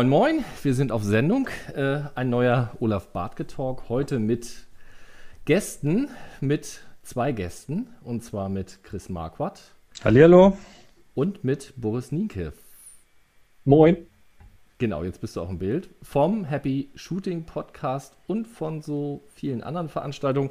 moin 0.00 0.08
moin, 0.08 0.44
wir 0.62 0.72
sind 0.72 0.92
auf 0.92 1.04
Sendung. 1.04 1.50
Äh, 1.74 2.00
ein 2.14 2.30
neuer 2.30 2.70
Olaf 2.80 3.08
Bartke 3.08 3.46
Talk. 3.46 3.90
Heute 3.90 4.18
mit 4.18 4.66
Gästen, 5.44 6.08
mit 6.40 6.80
zwei 7.02 7.32
Gästen. 7.32 7.90
Und 8.02 8.24
zwar 8.24 8.48
mit 8.48 8.82
Chris 8.82 9.10
Marquardt. 9.10 9.60
Hallihallo. 10.02 10.56
Und 11.12 11.44
mit 11.44 11.74
Boris 11.76 12.12
Nienke. 12.12 12.54
Moin. 13.66 13.98
Genau, 14.78 15.04
jetzt 15.04 15.20
bist 15.20 15.36
du 15.36 15.42
auch 15.42 15.50
im 15.50 15.58
Bild. 15.58 15.90
Vom 16.00 16.46
Happy 16.46 16.88
Shooting 16.94 17.44
Podcast 17.44 18.16
und 18.26 18.48
von 18.48 18.80
so 18.80 19.24
vielen 19.34 19.62
anderen 19.62 19.90
Veranstaltungen, 19.90 20.48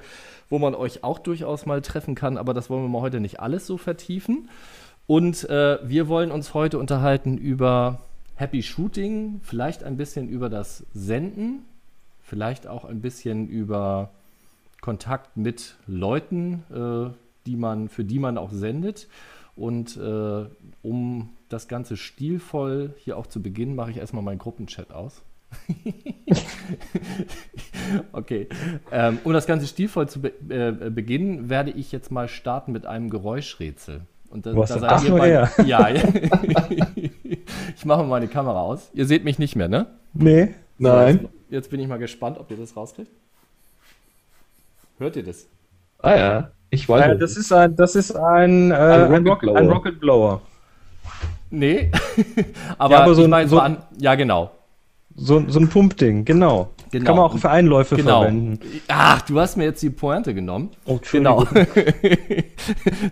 wo 0.50 0.60
man 0.60 0.76
euch 0.76 1.04
auch 1.04 1.18
durchaus 1.18 1.66
mal 1.66 1.82
treffen 1.82 2.14
kann. 2.14 2.38
Aber 2.38 2.54
das 2.54 2.70
wollen 2.70 2.84
wir 2.84 2.90
mal 2.90 3.02
heute 3.02 3.20
nicht 3.20 3.40
alles 3.40 3.66
so 3.66 3.78
vertiefen. 3.78 4.48
Und 5.08 5.50
äh, 5.50 5.80
wir 5.90 6.08
wollen 6.08 6.30
uns 6.30 6.54
heute 6.54 6.78
unterhalten 6.78 7.40
über 7.40 8.09
Happy 8.40 8.64
Shooting, 8.64 9.42
vielleicht 9.44 9.84
ein 9.84 9.98
bisschen 9.98 10.30
über 10.30 10.48
das 10.48 10.86
Senden, 10.94 11.66
vielleicht 12.22 12.68
auch 12.68 12.86
ein 12.86 13.02
bisschen 13.02 13.50
über 13.50 14.12
Kontakt 14.80 15.36
mit 15.36 15.76
Leuten, 15.88 16.64
äh, 16.74 17.14
die 17.46 17.58
man, 17.58 17.90
für 17.90 18.06
die 18.06 18.18
man 18.18 18.38
auch 18.38 18.54
sendet. 18.54 19.10
Und 19.58 19.98
äh, 19.98 20.46
um 20.82 21.32
das 21.50 21.68
Ganze 21.68 21.98
stilvoll 21.98 22.94
hier 23.00 23.18
auch 23.18 23.28
zu 23.28 23.42
beginnen, 23.42 23.76
mache 23.76 23.92
ich 23.92 23.98
erstmal 23.98 24.24
meinen 24.24 24.40
Gruppenchat 24.40 24.94
aus. 24.94 25.22
okay. 28.14 28.48
Ähm, 28.90 29.20
um 29.26 29.34
das 29.34 29.48
Ganze 29.48 29.68
stilvoll 29.68 30.08
zu 30.08 30.22
be 30.22 30.32
äh, 30.48 30.90
beginnen, 30.90 31.50
werde 31.50 31.72
ich 31.72 31.92
jetzt 31.92 32.10
mal 32.10 32.30
starten 32.30 32.72
mit 32.72 32.86
einem 32.86 33.10
Geräuschrätsel. 33.10 34.04
Und 34.30 34.46
da, 34.46 34.56
Was 34.56 34.70
da 34.70 34.80
seid 34.80 35.10
ihr 35.10 35.16
bei, 35.16 35.50
Ja, 35.66 35.90
ich 37.76 37.86
mache 37.86 38.00
mal 38.02 38.08
meine 38.08 38.28
Kamera 38.28 38.62
aus. 38.62 38.90
Ihr 38.94 39.06
seht 39.06 39.24
mich 39.24 39.40
nicht 39.40 39.56
mehr, 39.56 39.68
ne? 39.68 39.88
Nee. 40.14 40.54
So, 40.78 40.88
Nein. 40.88 41.20
Jetzt, 41.22 41.34
jetzt, 41.50 41.72
bin 41.72 41.80
ich 41.80 41.88
mal 41.88 41.98
gespannt, 41.98 42.38
ob 42.40 42.50
ihr 42.52 42.58
das 42.58 42.76
rauskriegt. 42.76 43.12
Hört 45.00 45.16
ihr 45.16 45.24
das? 45.24 45.48
Ah 46.00 46.16
ja, 46.16 46.52
ich 46.70 46.88
weiß. 46.88 47.14
Äh, 47.14 47.18
das 47.18 47.38
ist 47.38 47.52
ein, 47.52 47.76
das 47.76 47.96
ist 47.96 48.16
ein, 48.16 48.72
äh, 48.72 48.76
ein, 48.76 49.28
Rocket, 49.28 49.56
ein 49.56 49.70
Rocket 49.70 50.00
Blower. 50.00 50.42
Nee, 51.50 51.92
aber, 52.78 52.94
ja, 52.94 53.02
aber 53.02 53.16
so, 53.16 53.24
ich 53.24 53.28
mein, 53.28 53.48
so, 53.48 53.60
an, 53.60 53.78
ja 53.98 54.16
genau. 54.16 54.52
So, 55.16 55.44
so 55.50 55.60
ein 55.60 55.68
Pumpding, 55.68 56.24
genau. 56.24 56.70
Genau. 56.92 57.06
Kann 57.06 57.16
man 57.16 57.26
auch 57.26 57.38
für 57.38 57.50
Einläufe 57.50 57.96
genau. 57.96 58.22
verwenden. 58.22 58.60
Ach, 58.88 59.22
du 59.22 59.40
hast 59.40 59.58
mir 59.58 59.66
jetzt 59.66 59.82
die 59.82 59.90
Pointe 59.90 60.34
genommen. 60.34 60.72
Oh, 60.86 61.00
genau. 61.12 61.46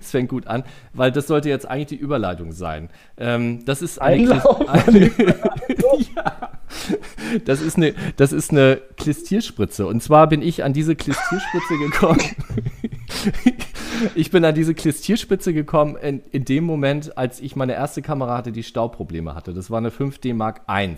Es 0.02 0.11
fängt 0.11 0.30
gut 0.30 0.47
an, 0.47 0.64
weil 0.94 1.11
das 1.11 1.28
sollte 1.28 1.50
jetzt 1.50 1.67
eigentlich 1.67 1.88
die 1.88 1.95
Überleitung 1.95 2.52
sein. 2.52 2.89
Ähm, 3.17 3.66
das 3.66 3.81
ist 3.81 4.00
eine 4.02 4.23
ja. 6.16 6.52
Das 7.45 7.61
ist 7.61 7.78
eine, 7.78 7.94
das 8.17 8.34
ist 8.34 8.52
eine 8.52 8.81
Klistierspritze. 8.97 9.88
Und 9.88 10.03
zwar 10.03 10.28
bin 10.28 10.41
ich 10.41 10.64
an 10.64 10.73
diese 10.73 10.95
Klistierspritze 10.95 11.78
gekommen. 11.78 12.22
ich 14.16 14.31
bin 14.31 14.44
an 14.45 14.56
diese 14.56 14.73
Klistierspitze 14.73 15.53
gekommen 15.53 15.95
in, 15.97 16.22
in 16.31 16.45
dem 16.45 16.64
Moment, 16.64 17.17
als 17.17 17.39
ich 17.39 17.56
meine 17.56 17.73
erste 17.73 18.02
Kamera 18.02 18.38
hatte, 18.38 18.52
die 18.52 18.64
Staubprobleme 18.64 19.34
hatte. 19.36 19.53
Das 19.53 19.72
war 19.72 19.78
eine 19.78 19.89
5D 19.89 20.34
Mark 20.34 20.62
I. 20.69 20.95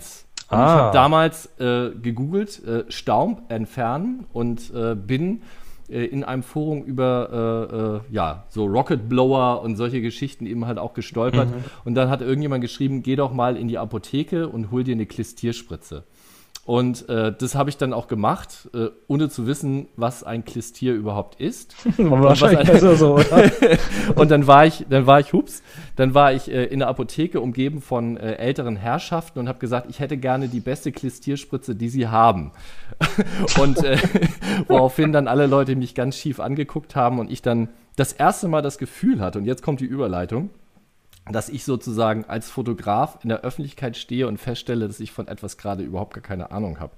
Und 0.50 0.58
ah. 0.58 0.64
ich 0.64 0.80
habe 0.82 0.92
damals 0.92 1.46
äh, 1.60 1.90
gegoogelt, 1.90 2.62
äh, 2.64 2.84
Staub 2.88 3.42
entfernen 3.48 4.26
und 4.32 4.72
äh, 4.74 4.96
bin 4.96 5.42
äh, 5.88 6.04
in 6.04 6.24
einem 6.24 6.42
Forum 6.42 6.82
über 6.82 8.02
äh, 8.10 8.12
äh, 8.12 8.14
ja, 8.14 8.44
so 8.48 8.64
Rocket 8.66 9.08
Blower 9.08 9.62
und 9.62 9.76
solche 9.76 10.00
Geschichten 10.00 10.46
eben 10.46 10.66
halt 10.66 10.78
auch 10.78 10.94
gestolpert. 10.94 11.48
Mhm. 11.48 11.64
Und 11.84 11.94
dann 11.94 12.10
hat 12.10 12.20
irgendjemand 12.20 12.62
geschrieben, 12.62 13.02
geh 13.02 13.16
doch 13.16 13.32
mal 13.32 13.56
in 13.56 13.68
die 13.68 13.78
Apotheke 13.78 14.48
und 14.48 14.70
hol 14.70 14.82
dir 14.82 14.94
eine 14.94 15.06
Klistierspritze. 15.06 16.04
Und 16.70 17.08
äh, 17.08 17.32
das 17.36 17.56
habe 17.56 17.68
ich 17.68 17.78
dann 17.78 17.92
auch 17.92 18.06
gemacht, 18.06 18.70
äh, 18.74 18.90
ohne 19.08 19.28
zu 19.28 19.48
wissen, 19.48 19.88
was 19.96 20.22
ein 20.22 20.44
Klistier 20.44 20.94
überhaupt 20.94 21.40
ist. 21.40 21.74
Wahrscheinlich 21.98 22.60
ein, 22.60 22.66
besser 22.68 22.94
so, 22.94 23.14
oder? 23.14 23.50
und 24.14 24.30
dann 24.30 24.46
war 24.46 24.66
ich, 24.66 24.86
dann 24.88 25.04
war 25.04 25.18
ich, 25.18 25.32
hups, 25.32 25.64
dann 25.96 26.14
war 26.14 26.32
ich 26.32 26.48
äh, 26.48 26.66
in 26.66 26.78
der 26.78 26.86
Apotheke 26.86 27.40
umgeben 27.40 27.80
von 27.80 28.16
äh, 28.16 28.34
älteren 28.34 28.76
Herrschaften 28.76 29.40
und 29.40 29.48
habe 29.48 29.58
gesagt, 29.58 29.88
ich 29.90 29.98
hätte 29.98 30.16
gerne 30.16 30.46
die 30.46 30.60
beste 30.60 30.92
Klistierspritze, 30.92 31.74
die 31.74 31.88
sie 31.88 32.06
haben. 32.06 32.52
und 33.60 33.82
äh, 33.82 33.98
woraufhin 34.68 35.12
dann 35.12 35.26
alle 35.26 35.48
Leute 35.48 35.74
mich 35.74 35.96
ganz 35.96 36.18
schief 36.18 36.38
angeguckt 36.38 36.94
haben 36.94 37.18
und 37.18 37.32
ich 37.32 37.42
dann 37.42 37.70
das 37.96 38.12
erste 38.12 38.46
Mal 38.46 38.62
das 38.62 38.78
Gefühl 38.78 39.18
hatte, 39.18 39.40
und 39.40 39.44
jetzt 39.44 39.64
kommt 39.64 39.80
die 39.80 39.86
Überleitung, 39.86 40.50
dass 41.30 41.48
ich 41.48 41.64
sozusagen 41.64 42.24
als 42.26 42.50
Fotograf 42.50 43.18
in 43.22 43.28
der 43.28 43.42
Öffentlichkeit 43.42 43.96
stehe 43.96 44.26
und 44.26 44.38
feststelle, 44.38 44.86
dass 44.86 45.00
ich 45.00 45.12
von 45.12 45.28
etwas 45.28 45.56
gerade 45.56 45.82
überhaupt 45.82 46.14
gar 46.14 46.22
keine 46.22 46.50
Ahnung 46.50 46.80
habe. 46.80 46.92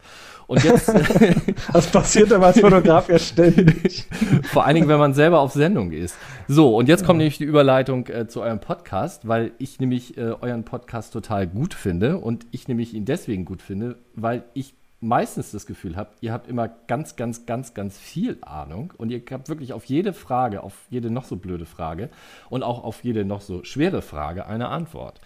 Und 0.47 0.65
jetzt. 0.65 0.89
das 1.73 1.87
passiert 1.89 2.33
aber 2.33 2.47
als 2.47 2.61
Fotograf 2.61 3.09
ja 3.09 3.19
ständig. 3.19 4.07
Vor 4.45 4.65
allen 4.65 4.77
Dingen, 4.77 4.89
wenn 4.89 4.99
man 4.99 5.15
selber 5.15 5.41
auf 5.41 5.53
Sendung 5.53 5.93
ist. 5.93 6.17
So, 6.49 6.77
und 6.77 6.89
jetzt 6.89 7.05
kommt 7.05 7.19
nämlich 7.19 7.39
die 7.39 7.45
Überleitung 7.45 8.07
äh, 8.07 8.27
zu 8.27 8.41
eurem 8.41 8.61
Podcast, 8.61 9.29
weil 9.29 9.53
ich 9.59 9.81
nämlich 9.81 10.17
äh, 10.17 10.35
euren 10.41 10.65
Podcast 10.65 11.13
total 11.13 11.47
gut 11.47 11.75
finde 11.75 12.19
und 12.19 12.47
ich 12.51 12.69
nämlich 12.69 12.95
ihn 12.95 13.05
deswegen 13.05 13.45
gut 13.45 13.61
finde, 13.61 13.99
weil 14.15 14.45
ich 14.55 14.75
meistens 15.03 15.51
das 15.51 15.67
Gefühl 15.67 15.97
habt, 15.97 16.17
ihr 16.23 16.33
habt 16.33 16.49
immer 16.49 16.69
ganz, 16.69 17.17
ganz, 17.17 17.45
ganz, 17.45 17.75
ganz 17.75 17.99
viel 17.99 18.39
Ahnung 18.41 18.95
und 18.97 19.11
ihr 19.11 19.21
habt 19.31 19.49
wirklich 19.49 19.73
auf 19.73 19.85
jede 19.85 20.13
Frage, 20.13 20.63
auf 20.63 20.75
jede 20.91 21.11
noch 21.11 21.25
so 21.25 21.37
blöde 21.37 21.67
Frage 21.67 22.09
und 22.49 22.63
auch 22.63 22.85
auf 22.85 23.03
jede 23.03 23.25
noch 23.25 23.41
so 23.41 23.65
schwere 23.65 24.01
Frage 24.01 24.47
eine 24.47 24.69
Antwort. 24.69 25.21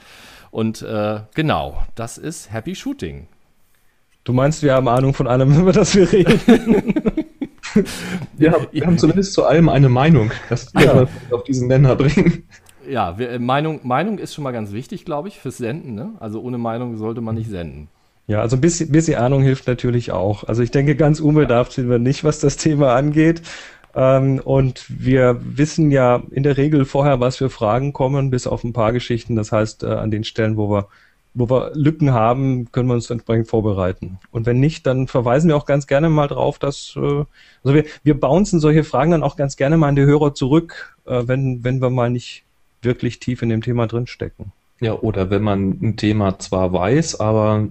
Und 0.51 0.83
äh, 0.83 1.21
genau, 1.35 1.83
das 1.95 2.19
ist 2.19 2.53
Happy 2.53 2.75
Shooting. 2.75 3.29
Du 4.25 4.33
meinst, 4.33 4.63
wir 4.63 4.75
haben 4.75 4.89
Ahnung 4.89 5.15
von 5.15 5.29
allem, 5.29 5.53
über 5.61 5.73
das 5.73 5.95
wir 5.95 6.11
reden? 6.11 6.95
ja, 8.39 8.55
wir 8.73 8.87
haben 8.87 8.99
zumindest 8.99 9.35
zu 9.35 9.45
allem 9.45 9.69
eine 9.69 9.89
Meinung, 9.89 10.33
dass 10.49 10.75
wir 10.75 10.85
ja. 10.85 11.07
auf 11.31 11.45
diesen 11.45 11.69
Nenner 11.69 11.95
bringen. 11.97 12.45
Ja, 12.89 13.19
wir, 13.19 13.31
äh, 13.31 13.39
Meinung, 13.39 13.81
Meinung 13.83 14.19
ist 14.19 14.35
schon 14.35 14.45
mal 14.45 14.53
ganz 14.53 14.73
wichtig, 14.73 15.05
glaube 15.05 15.29
ich, 15.29 15.39
fürs 15.39 15.59
Senden. 15.59 15.95
Ne? 15.95 16.15
Also 16.21 16.41
ohne 16.41 16.57
Meinung 16.57 16.97
sollte 16.97 17.21
man 17.21 17.35
nicht 17.35 17.51
senden. 17.51 17.89
Ja, 18.27 18.41
also 18.41 18.57
ein 18.57 18.61
bisschen, 18.61 18.91
bisschen 18.91 19.19
Ahnung 19.19 19.43
hilft 19.43 19.67
natürlich 19.69 20.11
auch. 20.11 20.45
Also 20.45 20.63
ich 20.63 20.73
denke, 20.73 20.97
ganz 20.97 21.21
unbedarft 21.21 21.73
sind 21.73 21.89
wir 21.89 21.99
nicht, 21.99 22.25
was 22.25 22.41
das 22.41 22.57
Thema 22.57 22.95
angeht. 22.95 23.43
Ähm, 23.95 24.41
und 24.45 24.85
wir 24.89 25.41
wissen 25.43 25.91
ja 25.91 26.23
in 26.31 26.43
der 26.43 26.57
Regel 26.57 26.85
vorher, 26.85 27.21
was 27.21 27.37
für 27.37 27.51
Fragen 27.51 27.93
kommen, 27.93 28.31
bis 28.31 28.47
auf 28.47 28.65
ein 28.65 28.73
paar 28.73 28.93
Geschichten. 28.93 29.37
Das 29.37 29.53
heißt, 29.53 29.85
äh, 29.85 29.87
an 29.87 30.11
den 30.11 30.25
Stellen, 30.25 30.57
wo 30.57 30.69
wir, 30.69 30.89
wo 31.35 31.49
wir 31.49 31.71
Lücken 31.75 32.13
haben, 32.13 32.71
können 32.73 32.89
wir 32.89 32.95
uns 32.95 33.09
entsprechend 33.11 33.49
vorbereiten. 33.49 34.19
Und 34.33 34.45
wenn 34.45 34.59
nicht, 34.59 34.87
dann 34.87 35.07
verweisen 35.07 35.49
wir 35.49 35.57
auch 35.57 35.65
ganz 35.65 35.87
gerne 35.87 36.11
mal 36.11 36.27
drauf, 36.27 36.59
dass, 36.59 36.95
äh, 36.97 37.01
also 37.01 37.75
wir, 37.75 37.85
wir 38.03 38.19
bouncen 38.19 38.59
solche 38.59 38.85
Fragen 38.85 39.13
dann 39.13 39.23
auch 39.23 39.37
ganz 39.37 39.57
gerne 39.57 39.77
mal 39.77 39.89
an 39.89 39.97
die 39.97 40.05
Hörer 40.05 40.35
zurück, 40.35 40.97
äh, 41.07 41.23
wenn, 41.27 41.65
wenn 41.65 41.81
wir 41.81 41.91
mal 41.91 42.11
nicht 42.11 42.45
wirklich 42.83 43.21
tief 43.21 43.41
in 43.41 43.49
dem 43.49 43.63
Thema 43.63 43.87
drinstecken. 43.87 44.53
Ja, 44.81 44.93
oder 44.93 45.31
wenn 45.31 45.43
man 45.43 45.79
ein 45.81 45.97
Thema 45.97 46.39
zwar 46.39 46.73
weiß, 46.73 47.19
aber 47.21 47.69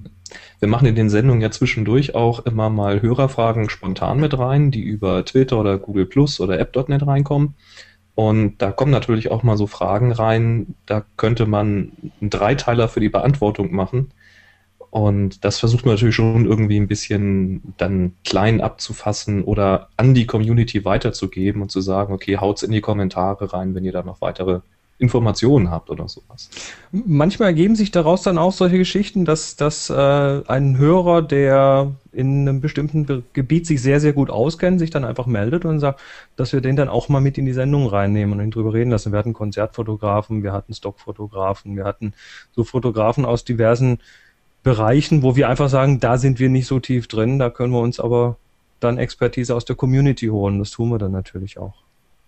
wir 0.59 0.68
machen 0.68 0.88
in 0.88 0.96
den 0.96 1.09
Sendungen 1.09 1.41
ja 1.41 1.52
zwischendurch 1.52 2.16
auch 2.16 2.46
immer 2.46 2.69
mal 2.69 3.02
Hörerfragen 3.02 3.69
spontan 3.69 4.19
mit 4.19 4.38
rein, 4.38 4.72
die 4.72 4.81
über 4.81 5.24
Twitter 5.25 5.59
oder 5.59 5.78
Google 5.78 6.06
Plus 6.06 6.40
oder 6.40 6.59
App.net 6.59 7.06
reinkommen. 7.06 7.56
Und 8.16 8.62
da 8.62 8.72
kommen 8.72 8.91
natürlich 8.91 9.30
auch 9.30 9.44
mal 9.44 9.58
so 9.58 9.68
Fragen 9.68 10.12
rein, 10.14 10.76
da 10.85 11.03
könnte 11.17 11.46
man 11.46 11.91
einen 12.22 12.29
Dreiteiler 12.29 12.88
für 12.88 13.02
die 13.02 13.09
Beantwortung 13.09 13.73
machen. 13.73 14.11
Und 14.90 15.44
das 15.44 15.59
versucht 15.59 15.85
man 15.85 15.96
natürlich 15.96 16.16
schon 16.16 16.46
irgendwie 16.46 16.79
ein 16.79 16.88
bisschen 16.88 17.73
dann 17.76 18.14
klein 18.23 18.61
abzufassen 18.61 19.44
oder 19.44 19.90
an 19.97 20.14
die 20.14 20.26
Community 20.26 20.85
weiterzugeben 20.85 21.61
und 21.61 21.70
zu 21.70 21.82
sagen, 21.82 22.14
okay, 22.14 22.38
haut's 22.38 22.64
in 22.64 22.72
die 22.72 22.79
Kommentare 22.79 23.52
rein, 23.52 23.76
wenn 23.76 23.84
ihr 23.84 23.91
da 23.91 24.03
noch 24.03 24.22
weitere 24.22 24.61
Informationen 24.97 25.72
habt 25.72 25.90
oder 25.90 26.08
sowas. 26.08 26.50
Manchmal 26.92 27.50
ergeben 27.50 27.76
sich 27.76 27.92
daraus 27.92 28.24
dann 28.24 28.38
auch 28.38 28.53
solche 28.53 28.78
Geschichten, 28.78 29.26
dass, 29.26 29.58
dass 29.58 29.90
äh, 29.90 29.94
ein 30.47 30.78
Hörer, 30.78 31.22
der 31.22 31.92
in 32.14 32.47
einem 32.47 32.62
bestimmten 32.62 33.26
Gebiet 33.34 33.68
sich 33.68 33.82
sehr, 33.82 34.00
sehr 34.00 34.14
gut 34.14 34.30
auskennt, 34.30 34.80
sich 34.80 34.92
dann 34.92 35.03
einfach 35.03 35.26
meldet 35.26 35.66
und 35.66 35.80
sagt, 35.80 36.00
dass 36.38 36.53
wir 36.53 36.62
den 36.62 36.78
dann 36.78 36.88
auch 36.88 37.09
mal 37.09 37.20
mit 37.20 37.38
in 37.38 37.46
die 37.46 37.52
Sendung 37.52 37.88
reinnehmen 37.88 38.40
und 38.40 38.46
ihn 38.46 38.52
drüber 38.52 38.74
reden 38.74 38.92
lassen. 38.92 39.12
Wir 39.12 39.20
hatten 39.20 39.34
Konzertfotografen, 39.34 40.44
wir 40.44 40.53
hatten 40.53 40.74
Stockfotografen, 40.74 41.76
wir 41.76 41.84
hatten 41.84 42.14
so 42.53 42.64
Fotografen 42.64 43.26
aus 43.26 43.44
diversen 43.44 44.00
Bereichen, 44.64 45.24
wo 45.24 45.36
wir 45.36 45.50
einfach 45.50 45.70
sagen, 45.70 46.00
da 46.00 46.18
sind 46.18 46.40
wir 46.40 46.50
nicht 46.50 46.68
so 46.68 46.80
tief 46.80 47.08
drin, 47.08 47.38
da 47.38 47.50
können 47.50 47.74
wir 47.74 47.82
uns 47.82 48.00
aber 48.00 48.38
dann 48.80 48.98
Expertise 48.98 49.53
aus 49.53 49.66
der 49.66 49.76
Community 49.76 50.28
holen. 50.28 50.59
Das 50.59 50.72
tun 50.72 50.90
wir 50.90 51.00
dann 51.00 51.12
natürlich 51.12 51.58
auch. 51.58 51.84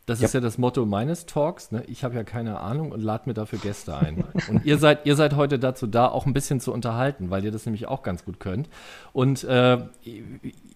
Das 0.07 0.21
ja. 0.21 0.25
ist 0.25 0.33
ja 0.33 0.39
das 0.39 0.57
Motto 0.57 0.85
meines 0.85 1.25
Talks. 1.25 1.71
Ne? 1.73 1.83
Ich 1.87 2.05
habe 2.05 2.15
ja 2.15 2.23
keine 2.23 2.61
Ahnung 2.61 2.93
und 2.93 3.01
lade 3.01 3.23
mir 3.25 3.33
dafür 3.33 3.59
Gäste 3.59 3.95
ein. 3.97 4.23
und 4.47 4.65
ihr 4.65 4.77
seid, 4.77 5.05
ihr 5.05 5.17
seid 5.17 5.35
heute 5.35 5.59
dazu 5.59 5.85
da, 5.85 6.07
auch 6.07 6.25
ein 6.25 6.33
bisschen 6.33 6.61
zu 6.61 6.71
unterhalten, 6.71 7.29
weil 7.29 7.43
ihr 7.43 7.51
das 7.51 7.65
nämlich 7.65 7.89
auch 7.89 8.03
ganz 8.03 8.23
gut 8.23 8.39
könnt. 8.39 8.69
Und 9.11 9.43
äh, 9.43 9.79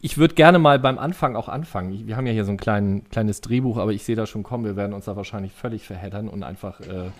ich 0.01 0.17
würde 0.17 0.35
gerne 0.35 0.59
mal 0.59 0.79
beim 0.79 0.99
Anfang 0.99 1.37
auch 1.37 1.47
anfangen. 1.47 2.07
Wir 2.07 2.17
haben 2.17 2.27
ja 2.27 2.33
hier 2.33 2.43
so 2.43 2.51
ein 2.51 2.57
klein, 2.57 3.05
kleines 3.09 3.39
Drehbuch, 3.39 3.77
aber 3.77 3.93
ich 3.93 4.03
sehe 4.03 4.17
da 4.17 4.25
schon 4.25 4.43
kommen, 4.43 4.65
wir 4.65 4.75
werden 4.75 4.91
uns 4.91 5.05
da 5.05 5.15
wahrscheinlich 5.15 5.53
völlig 5.53 5.87
verheddern 5.87 6.27
und 6.27 6.43
einfach 6.43 6.81
äh, 6.81 7.11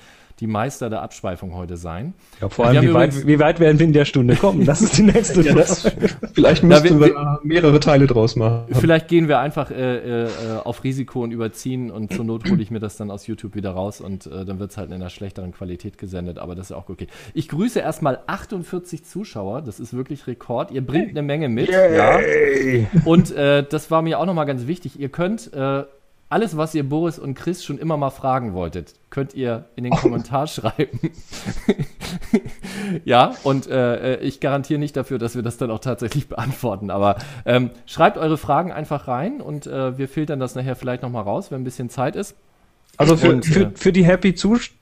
die 0.42 0.48
Meister 0.48 0.90
der 0.90 1.04
Abschweifung 1.04 1.54
heute 1.54 1.78
sein. 1.78 2.16
Ja, 2.42 2.50
vor 2.50 2.66
allem, 2.66 2.82
wie 2.82 2.94
weit, 2.94 3.28
wie 3.28 3.40
weit, 3.40 3.60
werden 3.60 3.78
wir 3.78 3.86
in 3.86 3.94
der 3.94 4.06
Stunde 4.06 4.36
kommen? 4.36 4.66
Das 4.66 4.82
ist 4.82 4.98
die 4.98 5.04
nächste 5.04 5.42
ja, 5.44 5.54
das, 5.54 5.90
Vielleicht 6.34 6.64
müssten 6.64 6.88
ja, 6.88 7.00
wir, 7.00 7.16
wir, 7.16 7.40
mehrere 7.44 7.80
Teile 7.80 8.08
draus 8.08 8.36
machen. 8.36 8.66
Vielleicht 8.72 9.08
gehen 9.08 9.28
wir 9.28 9.40
einfach 9.40 9.70
äh, 9.70 10.24
äh, 10.24 10.28
auf 10.64 10.84
Risiko 10.84 11.24
und 11.24 11.32
überziehen 11.32 11.92
und 11.92 12.12
zur 12.12 12.26
Not 12.26 12.50
hole 12.50 12.62
ich 12.62 12.72
mir 12.72 12.80
das 12.80 12.98
dann 12.98 13.12
aus 13.12 13.28
YouTube 13.28 13.54
wieder 13.54 13.72
raus 13.72 14.02
und 14.02 14.26
äh, 14.26 14.44
dann 14.44 14.60
wird 14.60 14.72
es 14.72 14.78
halt 14.78 14.90
in 14.90 14.96
einer 14.96 15.12
schlechteren 15.12 15.52
Qualität 15.52 16.00
gesendet, 16.00 16.40
aber 16.40 16.56
das 16.56 16.72
ist 16.72 16.76
auch 16.76 16.90
okay. 16.90 17.08
Ich 17.36 17.48
grüße 17.48 17.80
erstmal 17.80 18.20
48 18.26 19.06
Zuschauer, 19.06 19.62
das 19.62 19.80
ist 19.80 19.94
wirklich 19.94 20.26
Rekord. 20.26 20.72
Ihr 20.72 20.86
bringt 20.86 21.10
eine 21.10 21.22
Menge 21.22 21.50
mit. 21.50 21.70
Yay. 21.70 22.88
Ja. 22.92 23.02
Und 23.06 23.32
äh, 23.36 23.64
das 23.64 23.92
war 23.92 24.02
mir 24.02 24.20
auch 24.20 24.26
nochmal 24.26 24.48
ganz 24.48 24.66
wichtig. 24.66 25.00
Ihr 25.00 25.10
könnt 25.10 25.54
äh, 25.54 25.84
alles, 26.32 26.56
was 26.56 26.74
ihr 26.74 26.88
Boris 26.88 27.20
und 27.20 27.36
Chris 27.36 27.64
schon 27.64 27.78
immer 27.78 27.98
mal 27.98 28.10
fragen 28.10 28.54
wolltet, 28.54 28.94
könnt 29.10 29.34
ihr 29.34 29.66
in 29.76 29.84
den 29.84 29.94
Kommentar 29.94 30.48
schreiben. 30.48 31.00
ja, 33.06 33.34
und 33.44 33.68
äh, 33.68 34.18
ich 34.22 34.40
garantiere 34.40 34.80
nicht 34.80 34.96
dafür, 34.96 35.20
dass 35.20 35.36
wir 35.36 35.42
das 35.42 35.58
dann 35.58 35.70
auch 35.70 35.80
tatsächlich 35.80 36.30
beantworten. 36.30 36.90
Aber 36.90 37.18
ähm, 37.46 37.72
schreibt 37.86 38.18
eure 38.18 38.38
Fragen 38.38 38.72
einfach 38.72 39.10
rein 39.10 39.42
und 39.42 39.68
äh, 39.68 39.98
wir 39.98 40.08
filtern 40.08 40.40
das 40.40 40.56
nachher 40.56 40.78
vielleicht 40.78 41.04
nochmal 41.04 41.24
raus, 41.24 41.52
wenn 41.52 41.62
ein 41.62 41.66
bisschen 41.66 41.90
Zeit 41.90 42.16
ist. 42.16 42.36
Also 42.96 43.18
für, 43.18 43.32
und, 43.32 43.46
für, 43.46 43.64
äh, 43.64 43.72
für 43.76 43.92
die 43.92 44.06
Happy, 44.06 44.34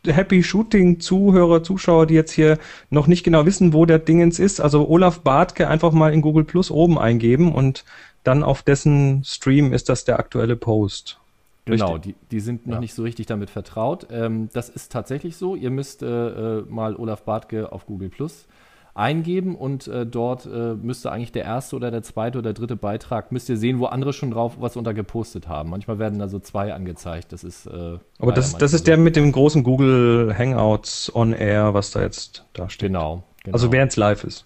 Happy 0.05 0.43
Shooting 0.43 0.99
Zuhörer, 0.99 1.63
Zuschauer, 1.63 2.05
die 2.05 2.13
jetzt 2.13 2.31
hier 2.31 2.59
noch 2.91 3.07
nicht 3.07 3.23
genau 3.23 3.47
wissen, 3.47 3.73
wo 3.73 3.87
der 3.87 3.97
Dingens 3.97 4.37
ist, 4.37 4.59
also 4.59 4.87
Olaf 4.87 5.21
Bartke 5.21 5.67
einfach 5.67 5.93
mal 5.93 6.13
in 6.13 6.21
Google 6.21 6.43
Plus 6.43 6.69
oben 6.69 6.99
eingeben 6.99 7.53
und 7.53 7.85
dann 8.23 8.43
auf 8.43 8.61
dessen 8.61 9.23
Stream 9.23 9.73
ist 9.73 9.89
das 9.89 10.05
der 10.05 10.19
aktuelle 10.19 10.55
Post. 10.55 11.19
Genau, 11.65 11.97
die, 11.97 12.15
die 12.31 12.39
sind 12.39 12.65
noch 12.65 12.75
ja. 12.75 12.79
nicht 12.79 12.93
so 12.93 13.03
richtig 13.03 13.27
damit 13.27 13.49
vertraut. 13.49 14.07
Ähm, 14.11 14.49
das 14.53 14.69
ist 14.69 14.91
tatsächlich 14.91 15.37
so. 15.37 15.55
Ihr 15.55 15.69
müsst 15.69 16.01
äh, 16.01 16.07
äh, 16.59 16.65
mal 16.67 16.95
Olaf 16.95 17.23
Bartke 17.23 17.71
auf 17.71 17.85
Google 17.85 18.09
Plus 18.09 18.47
eingeben 18.99 19.55
und 19.55 19.87
äh, 19.87 20.05
dort 20.05 20.45
äh, 20.45 20.73
müsste 20.73 21.11
eigentlich 21.11 21.31
der 21.31 21.45
erste 21.45 21.75
oder 21.75 21.89
der 21.89 22.03
zweite 22.03 22.39
oder 22.39 22.53
dritte 22.53 22.75
Beitrag, 22.75 23.31
müsst 23.31 23.47
ihr 23.47 23.57
sehen, 23.57 23.79
wo 23.79 23.85
andere 23.85 24.13
schon 24.13 24.31
drauf 24.31 24.57
was 24.59 24.75
unter 24.75 24.93
gepostet 24.93 25.47
haben. 25.47 25.69
Manchmal 25.69 25.99
werden 25.99 26.19
da 26.19 26.27
so 26.27 26.39
zwei 26.39 26.73
angezeigt. 26.73 27.31
Das 27.31 27.43
ist. 27.43 27.65
Äh, 27.67 27.99
Aber 28.19 28.33
das, 28.33 28.57
das 28.57 28.73
ist 28.73 28.81
so. 28.81 28.85
der 28.85 28.97
mit 28.97 29.15
dem 29.15 29.31
großen 29.31 29.63
Google 29.63 30.35
Hangouts 30.37 31.13
on 31.15 31.33
Air, 31.33 31.73
was 31.73 31.91
da 31.91 32.01
jetzt 32.01 32.45
da 32.53 32.69
steht. 32.69 32.89
Genau. 32.89 33.23
genau. 33.43 33.55
Also 33.55 33.71
während 33.71 33.91
es 33.91 33.97
live 33.97 34.23
ist. 34.23 34.45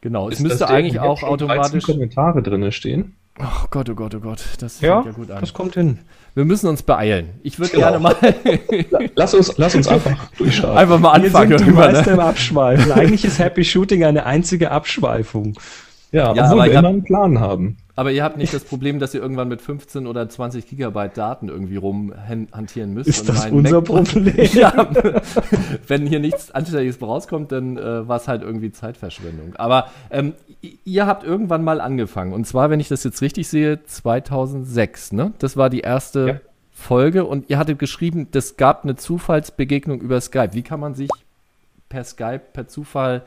Genau, 0.00 0.28
ist 0.28 0.38
es 0.38 0.40
müsste 0.42 0.68
eigentlich 0.68 1.00
auch 1.00 1.22
automatisch. 1.22 1.84
Kommentare 1.84 2.42
drin 2.42 2.70
stehen. 2.72 3.16
Oh 3.40 3.66
Gott, 3.70 3.88
oh 3.88 3.94
Gott, 3.94 4.14
oh 4.14 4.20
Gott. 4.20 4.44
Das 4.60 4.80
ja, 4.80 5.02
ja 5.02 5.12
gut 5.12 5.30
an. 5.30 5.40
Das 5.40 5.54
kommt 5.54 5.74
hin. 5.74 6.00
Wir 6.34 6.44
müssen 6.44 6.68
uns 6.68 6.82
beeilen. 6.82 7.38
Ich 7.44 7.60
würde 7.60 7.70
genau. 7.72 7.90
gerne 7.90 7.98
mal. 8.00 8.16
lass, 9.14 9.34
uns, 9.34 9.56
lass 9.56 9.74
uns 9.76 9.86
einfach 9.86 10.30
durchstarten. 10.36 10.76
Einfach 10.76 10.98
mal 10.98 11.12
anfangen. 11.12 11.50
Wir 11.50 11.58
sind 11.58 11.68
die 11.68 11.74
Meister 11.74 12.06
ne? 12.06 12.12
im 12.12 12.20
Abschweifen. 12.20 12.92
Eigentlich 12.92 13.24
ist 13.24 13.38
Happy 13.38 13.64
Shooting 13.64 14.04
eine 14.04 14.26
einzige 14.26 14.72
Abschweifung. 14.72 15.56
Ja, 16.10 16.34
ja 16.34 16.44
obwohl 16.46 16.64
wir 16.64 16.78
immer 16.78 16.88
einen 16.88 17.04
Plan 17.04 17.38
haben. 17.38 17.76
Aber 17.96 18.10
ihr 18.10 18.24
habt 18.24 18.36
nicht 18.36 18.52
das 18.52 18.64
Problem, 18.64 18.98
dass 18.98 19.14
ihr 19.14 19.20
irgendwann 19.20 19.48
mit 19.48 19.62
15 19.62 20.08
oder 20.08 20.28
20 20.28 20.66
Gigabyte 20.66 21.16
Daten 21.16 21.48
irgendwie 21.48 21.76
rumhantieren 21.76 22.92
müsst. 22.92 23.08
Ist 23.08 23.28
das 23.28 23.46
unser 23.46 23.76
Mac 23.76 23.84
Problem? 23.84 24.34
ja, 24.52 24.72
wenn 25.86 26.06
hier 26.06 26.18
nichts 26.18 26.50
Anständiges 26.50 27.00
rauskommt, 27.00 27.52
dann 27.52 27.78
äh, 27.78 28.08
war 28.08 28.16
es 28.16 28.26
halt 28.26 28.42
irgendwie 28.42 28.72
Zeitverschwendung. 28.72 29.54
Aber 29.56 29.90
ähm, 30.10 30.32
ihr 30.84 31.06
habt 31.06 31.22
irgendwann 31.22 31.62
mal 31.62 31.80
angefangen. 31.80 32.32
Und 32.32 32.46
zwar, 32.46 32.68
wenn 32.68 32.80
ich 32.80 32.88
das 32.88 33.04
jetzt 33.04 33.22
richtig 33.22 33.46
sehe, 33.46 33.84
2006. 33.84 35.12
Ne? 35.12 35.32
Das 35.38 35.56
war 35.56 35.70
die 35.70 35.80
erste 35.80 36.26
ja. 36.26 36.40
Folge. 36.72 37.24
Und 37.24 37.48
ihr 37.48 37.58
hattet 37.58 37.78
geschrieben, 37.78 38.26
es 38.32 38.56
gab 38.56 38.82
eine 38.82 38.96
Zufallsbegegnung 38.96 40.00
über 40.00 40.20
Skype. 40.20 40.50
Wie 40.54 40.62
kann 40.62 40.80
man 40.80 40.94
sich 40.94 41.10
per 41.88 42.02
Skype, 42.02 42.42
per 42.52 42.66
Zufall 42.66 43.22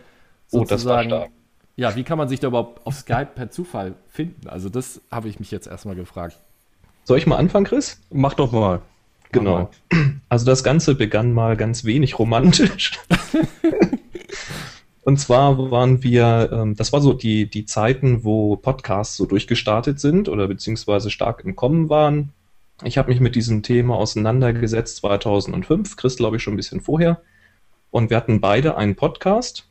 sozusagen... 0.47 1.13
Oh, 1.13 1.27
ja, 1.77 1.95
wie 1.95 2.03
kann 2.03 2.17
man 2.17 2.27
sich 2.27 2.39
da 2.39 2.47
überhaupt 2.47 2.85
auf 2.85 2.95
Skype 2.95 3.29
per 3.35 3.51
Zufall 3.51 3.93
finden? 4.09 4.49
Also 4.49 4.67
das 4.67 4.99
habe 5.11 5.29
ich 5.29 5.39
mich 5.39 5.51
jetzt 5.51 5.67
erstmal 5.67 5.95
gefragt. 5.95 6.37
Soll 7.03 7.19
ich 7.19 7.27
mal 7.27 7.37
anfangen, 7.37 7.65
Chris? 7.65 8.01
Mach 8.11 8.33
doch 8.33 8.51
mal. 8.51 8.81
Genau. 9.31 9.69
Also 10.29 10.45
das 10.45 10.63
Ganze 10.63 10.95
begann 10.95 11.31
mal 11.33 11.55
ganz 11.55 11.85
wenig 11.85 12.19
romantisch. 12.19 12.99
Und 15.03 15.19
zwar 15.21 15.71
waren 15.71 16.03
wir, 16.03 16.49
ähm, 16.51 16.75
das 16.75 16.91
war 16.91 16.99
so 16.99 17.13
die, 17.13 17.49
die 17.49 17.63
Zeiten, 17.65 18.25
wo 18.25 18.57
Podcasts 18.57 19.15
so 19.15 19.25
durchgestartet 19.25 20.01
sind 20.01 20.27
oder 20.27 20.47
beziehungsweise 20.49 21.09
stark 21.09 21.45
im 21.45 21.55
Kommen 21.55 21.89
waren. 21.89 22.33
Ich 22.83 22.97
habe 22.97 23.09
mich 23.09 23.21
mit 23.21 23.35
diesem 23.35 23.63
Thema 23.63 23.95
auseinandergesetzt 23.95 24.97
2005, 24.97 25.95
Chris 25.95 26.17
glaube 26.17 26.37
ich 26.37 26.43
schon 26.43 26.55
ein 26.55 26.57
bisschen 26.57 26.81
vorher. 26.81 27.21
Und 27.89 28.09
wir 28.09 28.17
hatten 28.17 28.41
beide 28.41 28.75
einen 28.75 28.95
Podcast 28.95 29.69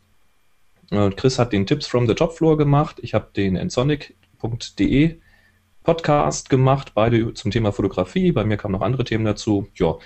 Chris 0.90 1.38
hat 1.38 1.52
den 1.52 1.66
Tipps 1.66 1.86
from 1.86 2.06
the 2.06 2.14
Top 2.14 2.36
Floor 2.36 2.56
gemacht. 2.56 2.98
Ich 3.02 3.14
habe 3.14 3.28
den 3.34 3.56
ensonic.de 3.56 5.20
Podcast 5.82 6.48
gemacht, 6.48 6.92
beide 6.94 7.32
zum 7.34 7.50
Thema 7.50 7.72
Fotografie. 7.72 8.32
Bei 8.32 8.44
mir 8.44 8.56
kamen 8.56 8.72
noch 8.72 8.82
andere 8.82 9.04
Themen 9.04 9.24
dazu. 9.24 9.68
Ja. 9.74 9.96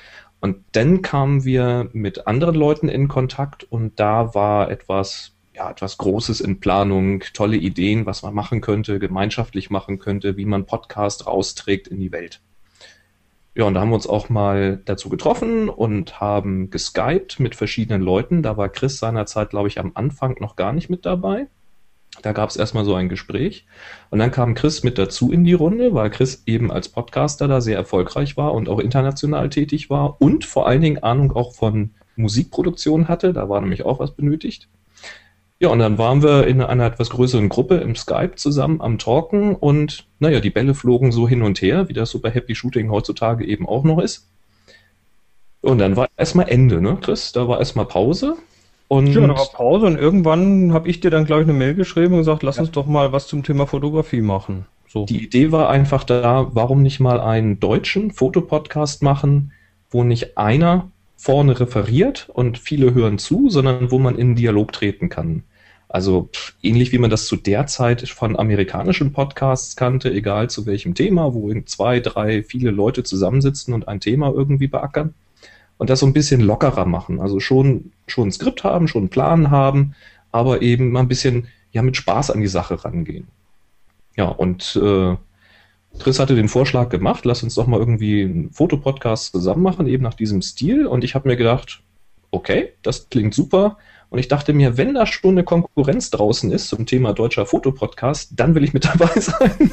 Und 0.40 0.64
dann 0.72 1.02
kamen 1.02 1.44
wir 1.44 1.88
mit 1.92 2.26
anderen 2.26 2.54
Leuten 2.54 2.88
in 2.88 3.08
Kontakt 3.08 3.64
und 3.64 4.00
da 4.00 4.34
war 4.34 4.70
etwas, 4.70 5.36
ja, 5.54 5.70
etwas 5.70 5.98
Großes 5.98 6.40
in 6.40 6.60
Planung, 6.60 7.24
tolle 7.34 7.56
Ideen, 7.56 8.06
was 8.06 8.22
man 8.22 8.34
machen 8.34 8.60
könnte, 8.60 8.98
gemeinschaftlich 8.98 9.68
machen 9.70 9.98
könnte, 9.98 10.36
wie 10.36 10.46
man 10.46 10.66
Podcast 10.66 11.26
rausträgt 11.26 11.88
in 11.88 12.00
die 12.00 12.12
Welt. 12.12 12.40
Ja, 13.54 13.64
und 13.64 13.74
da 13.74 13.80
haben 13.80 13.90
wir 13.90 13.96
uns 13.96 14.06
auch 14.06 14.28
mal 14.28 14.80
dazu 14.84 15.08
getroffen 15.08 15.68
und 15.68 16.20
haben 16.20 16.70
geskypt 16.70 17.40
mit 17.40 17.56
verschiedenen 17.56 18.00
Leuten. 18.00 18.42
Da 18.42 18.56
war 18.56 18.68
Chris 18.68 18.98
seinerzeit, 18.98 19.50
glaube 19.50 19.68
ich, 19.68 19.80
am 19.80 19.92
Anfang 19.94 20.36
noch 20.40 20.54
gar 20.54 20.72
nicht 20.72 20.88
mit 20.88 21.04
dabei. 21.04 21.48
Da 22.22 22.32
gab 22.32 22.50
es 22.50 22.56
erstmal 22.56 22.84
so 22.84 22.94
ein 22.94 23.08
Gespräch. 23.08 23.66
Und 24.10 24.18
dann 24.18 24.30
kam 24.30 24.54
Chris 24.54 24.82
mit 24.82 24.98
dazu 24.98 25.32
in 25.32 25.44
die 25.44 25.52
Runde, 25.52 25.94
weil 25.94 26.10
Chris 26.10 26.42
eben 26.46 26.70
als 26.70 26.88
Podcaster 26.88 27.48
da 27.48 27.60
sehr 27.60 27.76
erfolgreich 27.76 28.36
war 28.36 28.52
und 28.54 28.68
auch 28.68 28.78
international 28.78 29.48
tätig 29.48 29.90
war 29.90 30.20
und 30.20 30.44
vor 30.44 30.66
allen 30.66 30.82
Dingen 30.82 31.02
Ahnung 31.02 31.32
auch 31.32 31.54
von 31.54 31.94
Musikproduktion 32.16 33.08
hatte. 33.08 33.32
Da 33.32 33.48
war 33.48 33.60
nämlich 33.60 33.84
auch 33.84 33.98
was 33.98 34.14
benötigt. 34.14 34.68
Ja, 35.62 35.68
und 35.68 35.78
dann 35.78 35.98
waren 35.98 36.22
wir 36.22 36.46
in 36.46 36.62
einer 36.62 36.86
etwas 36.86 37.10
größeren 37.10 37.50
Gruppe 37.50 37.76
im 37.76 37.94
Skype 37.94 38.36
zusammen 38.36 38.80
am 38.80 38.96
Talken 38.96 39.54
und 39.54 40.06
naja, 40.18 40.40
die 40.40 40.48
Bälle 40.48 40.74
flogen 40.74 41.12
so 41.12 41.28
hin 41.28 41.42
und 41.42 41.60
her, 41.60 41.88
wie 41.90 41.92
das 41.92 42.10
so 42.10 42.18
bei 42.18 42.30
Happy 42.30 42.54
Shooting 42.54 42.90
heutzutage 42.90 43.44
eben 43.44 43.68
auch 43.68 43.84
noch 43.84 43.98
ist. 43.98 44.26
Und 45.60 45.76
dann 45.78 45.96
war 45.96 46.08
erstmal 46.16 46.48
Ende, 46.48 46.80
ne, 46.80 46.96
Chris? 46.98 47.32
Da 47.32 47.46
war 47.46 47.58
erstmal 47.58 47.84
Pause. 47.84 48.36
Und 48.88 49.08
ja, 49.08 49.20
da 49.20 49.28
war 49.28 49.52
Pause 49.52 49.86
und 49.86 49.98
irgendwann 49.98 50.72
habe 50.72 50.88
ich 50.88 51.00
dir 51.00 51.10
dann, 51.10 51.26
glaube 51.26 51.42
ich, 51.42 51.48
eine 51.48 51.56
Mail 51.56 51.74
geschrieben 51.74 52.14
und 52.14 52.20
gesagt, 52.20 52.42
lass 52.42 52.56
ja. 52.56 52.62
uns 52.62 52.70
doch 52.70 52.86
mal 52.86 53.12
was 53.12 53.28
zum 53.28 53.42
Thema 53.42 53.66
Fotografie 53.66 54.22
machen. 54.22 54.64
So. 54.88 55.04
Die 55.04 55.22
Idee 55.22 55.52
war 55.52 55.68
einfach 55.68 56.04
da, 56.04 56.48
warum 56.54 56.82
nicht 56.82 57.00
mal 57.00 57.20
einen 57.20 57.60
deutschen 57.60 58.10
Fotopodcast 58.10 59.02
machen, 59.02 59.52
wo 59.90 60.04
nicht 60.04 60.38
einer 60.38 60.90
vorne 61.16 61.60
referiert 61.60 62.30
und 62.32 62.58
viele 62.58 62.94
hören 62.94 63.18
zu, 63.18 63.50
sondern 63.50 63.90
wo 63.90 63.98
man 63.98 64.16
in 64.16 64.34
Dialog 64.34 64.72
treten 64.72 65.10
kann. 65.10 65.44
Also 65.90 66.28
ähnlich 66.62 66.92
wie 66.92 66.98
man 66.98 67.10
das 67.10 67.26
zu 67.26 67.34
der 67.34 67.66
Zeit 67.66 68.08
von 68.08 68.38
amerikanischen 68.38 69.12
Podcasts 69.12 69.74
kannte, 69.74 70.12
egal 70.12 70.48
zu 70.48 70.64
welchem 70.64 70.94
Thema, 70.94 71.34
wo 71.34 71.52
zwei, 71.62 71.98
drei, 71.98 72.44
viele 72.44 72.70
Leute 72.70 73.02
zusammensitzen 73.02 73.74
und 73.74 73.88
ein 73.88 73.98
Thema 73.98 74.30
irgendwie 74.32 74.68
beackern. 74.68 75.14
Und 75.78 75.90
das 75.90 75.98
so 75.98 76.06
ein 76.06 76.12
bisschen 76.12 76.42
lockerer 76.42 76.84
machen. 76.84 77.20
Also 77.20 77.40
schon, 77.40 77.90
schon 78.06 78.28
ein 78.28 78.32
Skript 78.32 78.62
haben, 78.62 78.86
schon 78.86 79.02
einen 79.02 79.08
Plan 79.08 79.50
haben, 79.50 79.96
aber 80.30 80.62
eben 80.62 80.92
mal 80.92 81.00
ein 81.00 81.08
bisschen 81.08 81.48
ja, 81.72 81.82
mit 81.82 81.96
Spaß 81.96 82.30
an 82.30 82.40
die 82.40 82.46
Sache 82.46 82.84
rangehen. 82.84 83.26
Ja, 84.16 84.26
und 84.26 84.76
äh, 84.80 85.16
Chris 85.98 86.20
hatte 86.20 86.36
den 86.36 86.48
Vorschlag 86.48 86.88
gemacht, 86.90 87.24
lass 87.24 87.42
uns 87.42 87.56
doch 87.56 87.66
mal 87.66 87.80
irgendwie 87.80 88.22
einen 88.22 88.50
Fotopodcast 88.52 89.32
zusammen 89.32 89.62
machen, 89.64 89.88
eben 89.88 90.04
nach 90.04 90.14
diesem 90.14 90.40
Stil. 90.40 90.86
Und 90.86 91.02
ich 91.02 91.16
habe 91.16 91.28
mir 91.28 91.36
gedacht, 91.36 91.82
okay, 92.30 92.74
das 92.82 93.08
klingt 93.08 93.34
super. 93.34 93.76
Und 94.10 94.18
ich 94.18 94.26
dachte 94.26 94.52
mir, 94.52 94.76
wenn 94.76 94.94
da 94.94 95.06
schon 95.06 95.30
eine 95.30 95.44
Konkurrenz 95.44 96.10
draußen 96.10 96.50
ist 96.50 96.68
zum 96.68 96.84
Thema 96.84 97.12
deutscher 97.12 97.46
Fotopodcast, 97.46 98.32
dann 98.34 98.54
will 98.56 98.64
ich 98.64 98.72
mit 98.72 98.84
dabei 98.92 99.20
sein. 99.20 99.70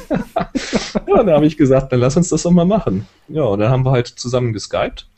ja, 1.06 1.24
da 1.24 1.34
habe 1.34 1.46
ich 1.46 1.56
gesagt, 1.56 1.92
dann 1.92 2.00
lass 2.00 2.16
uns 2.16 2.28
das 2.28 2.44
doch 2.44 2.52
mal 2.52 2.64
machen. 2.64 3.06
Ja, 3.28 3.42
und 3.42 3.58
dann 3.58 3.70
haben 3.70 3.84
wir 3.84 3.90
halt 3.90 4.06
zusammen 4.06 4.52
geskypt. 4.52 5.08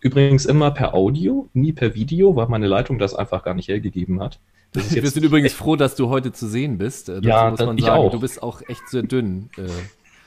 Übrigens 0.00 0.44
immer 0.44 0.72
per 0.72 0.94
Audio, 0.94 1.48
nie 1.54 1.72
per 1.72 1.94
Video, 1.94 2.36
weil 2.36 2.48
meine 2.48 2.66
Leitung 2.66 2.98
das 2.98 3.14
einfach 3.14 3.42
gar 3.44 3.54
nicht 3.54 3.68
hergegeben 3.68 4.20
hat. 4.20 4.38
Wir 4.72 5.10
sind 5.10 5.24
übrigens 5.24 5.52
froh, 5.52 5.76
dass 5.76 5.96
du 5.96 6.08
heute 6.08 6.32
zu 6.32 6.48
sehen 6.48 6.76
bist. 6.76 7.08
Dazu 7.08 7.26
ja, 7.26 7.50
muss 7.50 7.60
man 7.60 7.78
sagen, 7.78 7.98
auch. 7.98 8.10
du 8.10 8.20
bist 8.20 8.42
auch 8.42 8.60
echt 8.68 8.88
sehr 8.88 9.02
dünn. 9.02 9.48
Äh. 9.56 9.62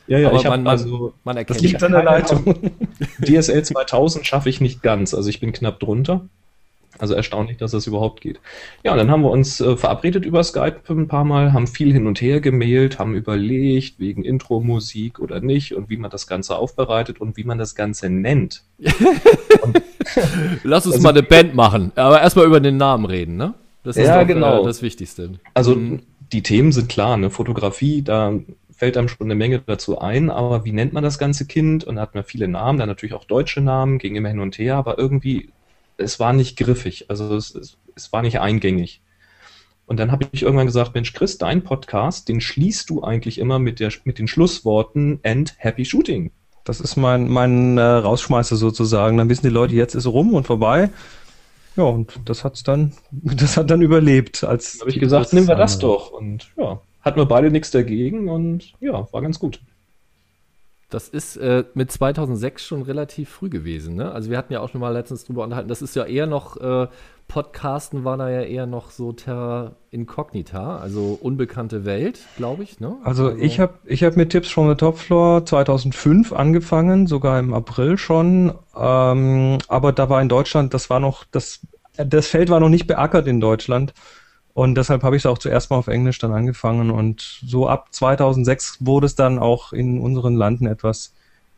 Ja, 0.08 0.17
ja, 0.17 0.29
Aber 0.29 0.38
ich 0.38 0.43
man, 0.46 0.65
also, 0.65 1.13
man 1.24 1.38
erkennt 1.38 1.58
das 1.58 1.63
liegt 1.63 1.84
an 1.84 1.91
der 1.91 2.03
Leitung. 2.03 2.72
DSL 3.22 3.63
2000 3.63 4.25
schaffe 4.25 4.50
ich 4.50 4.60
nicht 4.60 4.81
ganz, 4.81 5.13
also 5.13 5.29
ich 5.29 5.39
bin 5.39 5.51
knapp 5.51 5.79
drunter. 5.79 6.25
Also 7.00 7.13
erstaunlich, 7.13 7.58
dass 7.58 7.72
das 7.72 7.88
überhaupt 7.88 8.20
geht. 8.20 8.39
Ja, 8.84 8.91
und 8.91 8.98
dann 8.98 9.10
haben 9.10 9.24
wir 9.24 9.32
uns 9.32 9.62
äh, 9.62 9.77
verabredet 9.77 10.25
über 10.25 10.44
Skype 10.44 10.82
ein 10.89 11.08
paar 11.08 11.24
Mal, 11.24 11.53
haben 11.53 11.65
viel 11.65 11.94
hin 11.94 12.08
und 12.08 12.20
her 12.22 12.41
gemailt, 12.41 13.00
haben 13.00 13.15
überlegt, 13.15 14.00
wegen 14.00 14.24
Intro-Musik 14.24 15.20
oder 15.20 15.39
nicht 15.39 15.74
und 15.74 15.89
wie 15.89 15.96
man 15.96 16.12
das 16.12 16.27
Ganze 16.27 16.58
aufbereitet 16.58 17.22
und 17.22 17.38
wie 17.38 17.46
man 17.46 17.58
das 17.58 17.74
Ganze 17.74 18.10
nennt. 18.10 18.63
Lass 20.63 20.86
uns 20.86 20.96
also, 20.96 21.03
mal 21.03 21.12
eine 21.12 21.24
Band 21.24 21.56
machen, 21.56 21.94
aber 21.96 22.22
erstmal 22.22 22.46
über 22.46 22.60
den 22.60 22.75
Namen 22.77 23.06
reden, 23.06 23.38
ne? 23.38 23.53
Das 23.84 23.96
ist 23.96 24.08
ja, 24.08 24.20
doch, 24.20 24.27
genau. 24.27 24.62
Äh, 24.62 24.65
das 24.65 24.82
Wichtigste. 24.82 25.32
Also 25.53 25.75
mhm. 25.75 26.01
die 26.34 26.44
Themen 26.44 26.74
sind 26.74 26.89
klar, 26.89 27.15
ne? 27.15 27.29
Fotografie, 27.29 28.01
da 28.01 28.34
fällt 28.75 28.98
einem 28.98 29.08
schon 29.08 29.27
eine 29.27 29.36
Menge 29.36 29.60
dazu 29.60 30.00
ein, 30.00 30.29
aber 30.29 30.65
wie 30.65 30.72
nennt 30.72 30.94
man 30.94 31.03
das 31.03 31.18
ganze 31.18 31.46
Kind? 31.46 31.84
Und 31.84 31.96
da 31.96 32.01
hat 32.01 32.15
man 32.15 32.24
viele 32.24 32.48
Namen, 32.48 32.79
dann 32.79 32.88
natürlich 32.88 33.13
auch 33.13 33.25
deutsche 33.25 33.62
Namen, 33.62 34.00
ging 34.00 34.15
immer 34.15 34.29
hin 34.29 34.39
und 34.39 34.58
her, 34.58 34.75
aber 34.75 34.98
irgendwie, 34.98 35.50
es 36.00 36.20
war 36.20 36.34
nicht 36.34 36.58
griffig, 36.58 37.06
also 37.10 37.36
es, 37.36 37.53
es, 37.53 37.77
es 37.96 38.12
war 38.13 38.22
nicht 38.22 38.39
eingängig. 38.39 39.01
Und 39.86 40.00
dann 40.00 40.12
habe 40.12 40.27
ich 40.32 40.44
irgendwann 40.44 40.68
gesagt, 40.68 40.94
Mensch, 40.94 41.13
Chris, 41.13 41.39
dein 41.39 41.63
Podcast, 41.63 42.29
den 42.29 42.41
schließt 42.41 42.89
du 42.89 43.01
eigentlich 43.01 43.39
immer 43.39 43.58
mit, 43.58 43.79
der, 43.79 43.91
mit 44.03 44.20
den 44.20 44.27
Schlussworten 44.27 45.20
and 45.24 45.56
happy 45.58 45.84
shooting. 45.84 46.32
Das 46.63 46.79
ist 46.79 46.96
mein, 46.96 47.27
mein 47.27 47.79
äh, 47.79 47.82
Rausschmeißer 47.82 48.56
sozusagen. 48.56 49.18
Dann 49.18 49.29
wissen 49.29 49.48
die 49.48 49.53
Leute, 49.53 49.74
jetzt 49.74 49.96
ist 49.96 50.06
rum 50.06 50.36
und 50.36 50.46
vorbei. 50.46 50.91
Ja, 51.75 51.86
und 51.86 52.20
das 52.25 52.44
hat's 52.44 52.62
dann, 52.62 52.94
das 53.12 53.58
hat 53.58 53.72
dann 53.72 53.82
überlebt. 53.82 54.44
Als 54.44 54.79
habe 54.79 54.91
ich 54.91 55.00
gesagt, 55.00 55.34
nehmen 55.34 55.48
wir 55.48 55.56
das 55.56 55.79
doch. 55.79 56.12
Und 56.12 56.51
ja, 56.56 56.79
hatten 57.01 57.20
wir 57.20 57.25
beide 57.25 57.50
nichts 57.50 57.72
dagegen 57.72 58.29
und 58.29 58.74
ja, 58.79 59.12
war 59.12 59.22
ganz 59.24 59.39
gut. 59.39 59.60
Das 60.89 61.08
ist 61.08 61.38
äh, 61.38 61.65
mit 61.75 61.91
2006 61.91 62.65
schon 62.65 62.81
relativ 62.81 63.29
früh 63.29 63.50
gewesen. 63.50 63.96
Ne? 63.96 64.12
Also 64.12 64.31
wir 64.31 64.38
hatten 64.38 64.53
ja 64.53 64.60
auch 64.60 64.69
schon 64.69 64.81
mal 64.81 64.89
letztens 64.89 65.24
drüber 65.24 65.43
unterhalten. 65.43 65.69
Das 65.69 65.84
ist 65.84 65.96
ja 65.96 66.05
eher 66.05 66.25
noch, 66.25 66.58
äh, 66.58 66.88
Podcasten 67.27 68.03
war 68.03 68.17
da 68.17 68.27
ja 68.27 68.41
eher 68.41 68.65
noch 68.65 68.89
so 68.89 69.13
terra 69.13 69.75
incognita, 69.91 70.77
also 70.77 71.17
unbekannte 71.22 71.86
Welt, 71.86 72.19
glaube 72.38 72.63
ich. 72.63 72.79
Ne? 72.79 72.96
Also, 73.03 73.27
also 73.27 73.38
ich 73.38 73.60
habe 73.60 73.75
ich 73.86 74.03
hab 74.03 74.17
mit 74.17 74.31
Tipps 74.31 74.50
from 74.50 74.67
the 74.67 74.75
Top 74.75 74.98
Floor 74.98 75.46
2005 75.46 76.34
angefangen, 76.34 77.05
sogar 77.05 77.38
im 77.38 77.53
April 77.53 78.00
schon. 78.00 78.55
Ähm, 78.75 79.60
aber 79.67 79.91
da 79.91 80.10
war 80.10 80.22
in 80.24 80.27
Deutschland, 80.27 80.74
das 80.74 80.89
war 80.89 81.00
noch, 81.00 81.24
das, 81.31 81.60
das 81.98 82.27
Feld 82.27 82.50
war 82.50 82.60
noch 82.60 82.69
nicht 82.69 82.88
beackert 82.88 83.27
in 83.27 83.39
Deutschland. 83.39 83.93
Und 84.60 84.75
deshalb 84.75 85.04
habe 85.04 85.16
ich 85.16 85.22
es 85.22 85.25
auch 85.25 85.38
zuerst 85.38 85.72
mal 85.72 85.78
auf 85.78 85.88
Englisch 85.88 86.20
dann 86.20 86.34
angefangen. 86.34 86.92
Und 86.92 87.39
so 87.46 87.70
ab 87.70 87.94
2006 87.94 88.86
wurde 88.86 89.06
es 89.06 89.16
dann 89.16 89.39
auch 89.39 89.72
in 89.72 90.01
unseren 90.01 90.36
Landen 90.36 90.68
etwas 90.68 91.13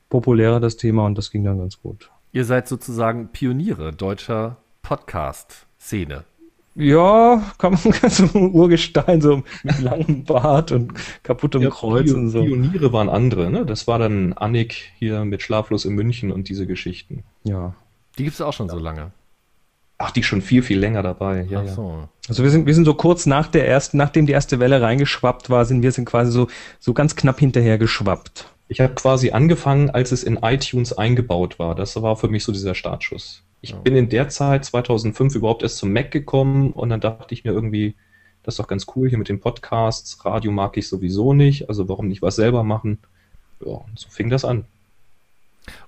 populärer, 0.10 0.60
das 0.60 0.78
Thema. 0.78 1.08
Und 1.08 1.18
das 1.18 1.32
ging 1.32 1.44
dann 1.44 1.58
ganz 1.58 1.82
gut. 1.82 2.12
Ihr 2.32 2.46
seid 2.46 2.68
sozusagen 2.68 3.30
Pioniere 3.30 3.92
deutscher 3.92 4.58
Podcast-Szene. 4.84 6.26
Ja, 6.76 7.42
kann 7.58 7.72
man 7.74 7.82
so 8.12 8.30
ein 8.38 8.52
Urgestein, 8.54 9.20
so 9.20 9.42
mit 9.64 9.82
langem 9.82 10.24
Bart 10.24 10.72
und 10.72 10.94
kaputtem 11.24 11.64
ja, 11.64 11.72
Kreuz 11.72 12.06
Pion 12.06 12.20
und 12.20 12.30
so. 12.30 12.44
Pioniere 12.44 12.94
waren 12.94 13.10
andere, 13.10 13.50
ne? 13.50 13.66
Das 13.66 13.88
war 13.88 13.98
dann 13.98 14.34
Annik 14.34 14.92
hier 15.00 15.26
mit 15.26 15.42
Schlaflos 15.42 15.86
in 15.86 15.96
München 15.96 16.32
und 16.32 16.50
diese 16.50 16.68
Geschichten. 16.68 17.24
Ja. 17.46 17.74
Die 18.20 18.26
gibt 18.26 18.36
es 18.36 18.42
auch 18.42 18.54
schon 18.54 18.68
ja. 18.68 18.74
so 18.74 18.80
lange. 18.80 19.12
Ach, 20.02 20.12
die 20.12 20.24
schon 20.24 20.42
viel, 20.42 20.64
viel 20.64 20.80
länger 20.80 21.04
dabei. 21.04 21.46
Ja, 21.50 21.66
so. 21.68 21.90
Ja. 21.90 22.10
Also 22.28 22.44
wir 22.44 22.50
sind, 22.50 22.66
wir 22.66 22.74
sind 22.74 22.86
so 22.86 22.94
kurz 22.94 23.26
nach 23.26 23.48
der 23.48 23.68
ersten, 23.68 23.98
nachdem 23.98 24.26
die 24.26 24.34
erste 24.34 24.60
Welle 24.60 24.82
reingeschwappt 24.82 25.50
war, 25.50 25.66
sind 25.66 25.84
wir 25.84 25.92
sind 25.92 26.06
quasi 26.06 26.32
so, 26.32 26.48
so 26.80 26.94
ganz 26.94 27.16
knapp 27.16 27.40
hinterher 27.40 27.78
geschwappt. 27.78 28.48
Ich 28.68 28.80
habe 28.80 28.94
quasi 28.96 29.32
angefangen, 29.32 29.90
als 29.90 30.12
es 30.12 30.24
in 30.24 30.38
iTunes 30.38 30.94
eingebaut 30.94 31.60
war. 31.60 31.76
Das 31.76 32.02
war 32.02 32.16
für 32.16 32.30
mich 32.30 32.44
so 32.44 32.52
dieser 32.52 32.74
Startschuss. 32.74 33.44
Ich 33.62 33.72
ja. 33.72 33.78
bin 33.78 33.96
in 33.96 34.10
der 34.10 34.30
Zeit, 34.30 34.66
2005, 34.66 35.36
überhaupt 35.36 35.62
erst 35.62 35.78
zum 35.78 35.94
Mac 35.94 36.10
gekommen 36.10 36.72
und 36.72 36.90
dann 36.90 37.00
dachte 37.00 37.34
ich 37.34 37.44
mir 37.44 37.52
irgendwie, 37.52 37.96
das 38.44 38.56
ist 38.56 38.60
doch 38.60 38.68
ganz 38.68 38.88
cool 38.96 39.08
hier 39.08 39.20
mit 39.20 39.30
den 39.30 39.40
Podcasts. 39.40 40.26
Radio 40.26 40.52
mag 40.52 40.78
ich 40.78 40.88
sowieso 40.88 41.34
nicht, 41.34 41.70
also 41.70 41.88
warum 41.90 42.08
nicht 42.08 42.24
was 42.24 42.38
selber 42.38 42.64
machen? 42.64 42.98
Ja, 43.64 43.74
und 43.74 44.00
so 44.00 44.10
fing 44.10 44.30
das 44.30 44.46
an. 44.46 44.66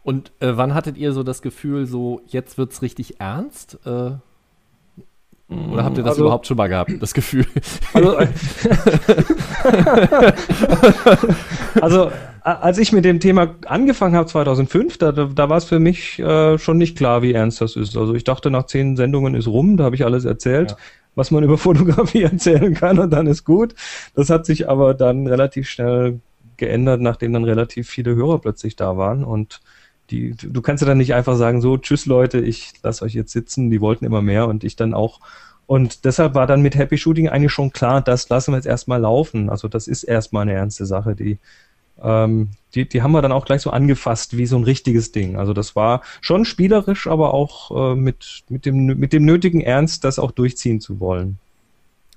Und 0.04 0.32
äh, 0.40 0.56
wann 0.56 0.74
hattet 0.74 0.98
ihr 0.98 1.14
so 1.14 1.24
das 1.24 1.42
Gefühl, 1.42 1.86
so 1.86 2.22
jetzt 2.28 2.58
wird 2.58 2.72
es 2.72 2.82
richtig 2.82 3.20
ernst? 3.20 3.80
Äh, 3.86 4.12
oder 5.72 5.84
habt 5.84 5.98
ihr 5.98 6.04
das 6.04 6.12
also, 6.12 6.24
überhaupt 6.24 6.48
schon 6.48 6.58
mal 6.58 6.68
gehabt, 6.68 6.92
das 7.00 7.14
Gefühl? 7.14 7.46
Also, 7.94 8.18
also 11.82 12.12
als 12.44 12.78
ich 12.78 12.92
mit 12.92 13.06
dem 13.06 13.20
Thema 13.20 13.56
angefangen 13.66 14.16
habe 14.16 14.28
2005, 14.28 14.98
da, 14.98 15.12
da 15.12 15.50
war 15.50 15.58
es 15.58 15.66
für 15.66 15.80
mich 15.80 16.20
äh, 16.20 16.58
schon 16.58 16.78
nicht 16.78 16.98
klar, 16.98 17.22
wie 17.22 17.34
ernst 17.34 17.62
das 17.62 17.76
ist. 17.76 17.96
Also 17.96 18.14
ich 18.16 18.24
dachte, 18.24 18.52
nach 18.52 18.66
zehn 18.66 18.98
Sendungen 18.98 19.34
ist 19.34 19.48
rum, 19.48 19.78
da 19.78 19.86
habe 19.86 19.96
ich 19.96 20.04
alles 20.04 20.26
erzählt, 20.26 20.72
ja. 20.72 20.78
was 21.16 21.32
man 21.32 21.44
über 21.44 21.58
Fotografie 21.58 22.24
erzählen 22.24 22.74
kann 22.74 23.00
und 23.00 23.12
dann 23.12 23.28
ist 23.28 23.46
gut. 23.46 23.76
Das 24.16 24.30
hat 24.30 24.46
sich 24.46 24.70
aber 24.70 24.94
dann 24.94 25.28
relativ 25.28 25.70
schnell 25.70 26.20
geändert, 26.64 27.02
nachdem 27.02 27.34
dann 27.34 27.44
relativ 27.44 27.90
viele 27.90 28.16
Hörer 28.16 28.40
plötzlich 28.40 28.76
da 28.76 28.98
waren 28.98 29.24
und 29.24 29.62
die, 30.10 30.36
du 30.36 30.62
kannst 30.62 30.82
ja 30.82 30.88
dann 30.88 30.98
nicht 30.98 31.14
einfach 31.14 31.36
sagen, 31.36 31.62
so, 31.62 31.78
tschüss 31.78 32.06
Leute, 32.06 32.40
ich 32.40 32.74
lasse 32.84 33.06
euch 33.06 33.14
jetzt 33.14 33.32
sitzen, 33.32 33.70
die 33.70 33.82
wollten 33.82 34.06
immer 34.06 34.22
mehr 34.22 34.48
und 34.48 34.64
ich 34.64 34.76
dann 34.76 34.94
auch. 34.94 35.20
Und 35.66 36.06
deshalb 36.06 36.36
war 36.36 36.46
dann 36.46 36.62
mit 36.62 36.76
Happy 36.76 36.98
Shooting 36.98 37.30
eigentlich 37.30 37.54
schon 37.54 37.72
klar, 37.72 38.02
das 38.02 38.28
lassen 38.30 38.52
wir 38.52 38.58
jetzt 38.58 38.66
erstmal 38.66 39.00
laufen. 39.00 39.50
Also 39.50 39.68
das 39.68 39.88
ist 39.88 40.04
erstmal 40.04 40.44
eine 40.44 40.54
ernste 40.54 40.86
Sache, 40.86 41.16
die, 41.16 41.40
ähm, 42.02 42.50
die, 42.76 42.88
die 42.88 43.02
haben 43.02 43.14
wir 43.14 43.22
dann 43.22 43.32
auch 43.32 43.46
gleich 43.46 43.62
so 43.62 43.70
angefasst 43.70 44.38
wie 44.38 44.46
so 44.46 44.58
ein 44.58 44.66
richtiges 44.66 45.12
Ding. 45.12 45.38
Also 45.38 45.54
das 45.54 45.76
war 45.76 46.02
schon 46.22 46.44
spielerisch, 46.44 47.08
aber 47.08 47.34
auch 47.34 47.94
äh, 47.94 47.96
mit, 47.96 48.44
mit, 48.50 48.66
dem, 48.66 48.86
mit 48.86 49.14
dem 49.14 49.26
nötigen 49.26 49.62
Ernst, 49.62 50.04
das 50.04 50.20
auch 50.20 50.32
durchziehen 50.32 50.82
zu 50.82 51.00
wollen. 51.00 51.40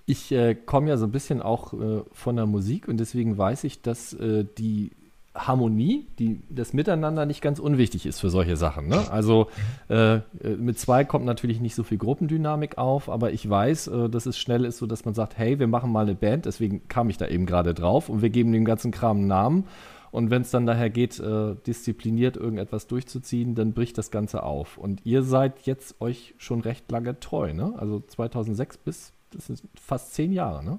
Ich 0.06 0.32
äh, 0.32 0.54
komme 0.54 0.88
ja 0.88 0.96
so 0.96 1.06
ein 1.06 1.12
bisschen 1.12 1.42
auch 1.42 1.72
äh, 1.74 2.02
von 2.12 2.36
der 2.36 2.46
Musik 2.46 2.88
und 2.88 2.98
deswegen 2.98 3.36
weiß 3.36 3.64
ich, 3.64 3.82
dass 3.82 4.12
äh, 4.14 4.44
die 4.56 4.92
Harmonie, 5.36 6.06
die, 6.18 6.40
das 6.48 6.72
Miteinander 6.72 7.26
nicht 7.26 7.42
ganz 7.42 7.58
unwichtig 7.58 8.06
ist 8.06 8.20
für 8.20 8.30
solche 8.30 8.56
Sachen. 8.56 8.88
Ne? 8.88 9.10
Also 9.10 9.48
äh, 9.88 10.20
mit 10.56 10.78
zwei 10.78 11.04
kommt 11.04 11.24
natürlich 11.24 11.60
nicht 11.60 11.74
so 11.74 11.82
viel 11.82 11.98
Gruppendynamik 11.98 12.78
auf, 12.78 13.08
aber 13.08 13.32
ich 13.32 13.48
weiß, 13.48 13.88
äh, 13.88 14.08
dass 14.08 14.26
es 14.26 14.38
schnell 14.38 14.64
ist, 14.64 14.78
so 14.78 14.86
dass 14.86 15.04
man 15.04 15.14
sagt, 15.14 15.36
hey, 15.38 15.58
wir 15.58 15.66
machen 15.66 15.92
mal 15.92 16.04
eine 16.06 16.14
Band, 16.14 16.46
deswegen 16.46 16.88
kam 16.88 17.10
ich 17.10 17.18
da 17.18 17.26
eben 17.26 17.46
gerade 17.46 17.74
drauf 17.74 18.08
und 18.08 18.22
wir 18.22 18.30
geben 18.30 18.52
dem 18.52 18.64
ganzen 18.64 18.90
Kram 18.90 19.18
einen 19.18 19.26
Namen. 19.26 19.64
Und 20.12 20.30
wenn 20.30 20.42
es 20.42 20.50
dann 20.50 20.64
daher 20.66 20.88
geht, 20.88 21.18
äh, 21.18 21.56
diszipliniert 21.66 22.36
irgendetwas 22.36 22.86
durchzuziehen, 22.86 23.54
dann 23.54 23.74
bricht 23.74 23.98
das 23.98 24.10
Ganze 24.10 24.44
auf. 24.44 24.78
Und 24.78 25.04
ihr 25.04 25.22
seid 25.22 25.66
jetzt 25.66 26.00
euch 26.00 26.34
schon 26.38 26.60
recht 26.62 26.90
lange 26.90 27.20
treu, 27.20 27.52
ne? 27.52 27.74
Also 27.76 28.00
2006 28.00 28.78
bis, 28.78 29.12
das 29.32 29.50
ist 29.50 29.64
fast 29.82 30.14
zehn 30.14 30.32
Jahre, 30.32 30.64
ne? 30.64 30.78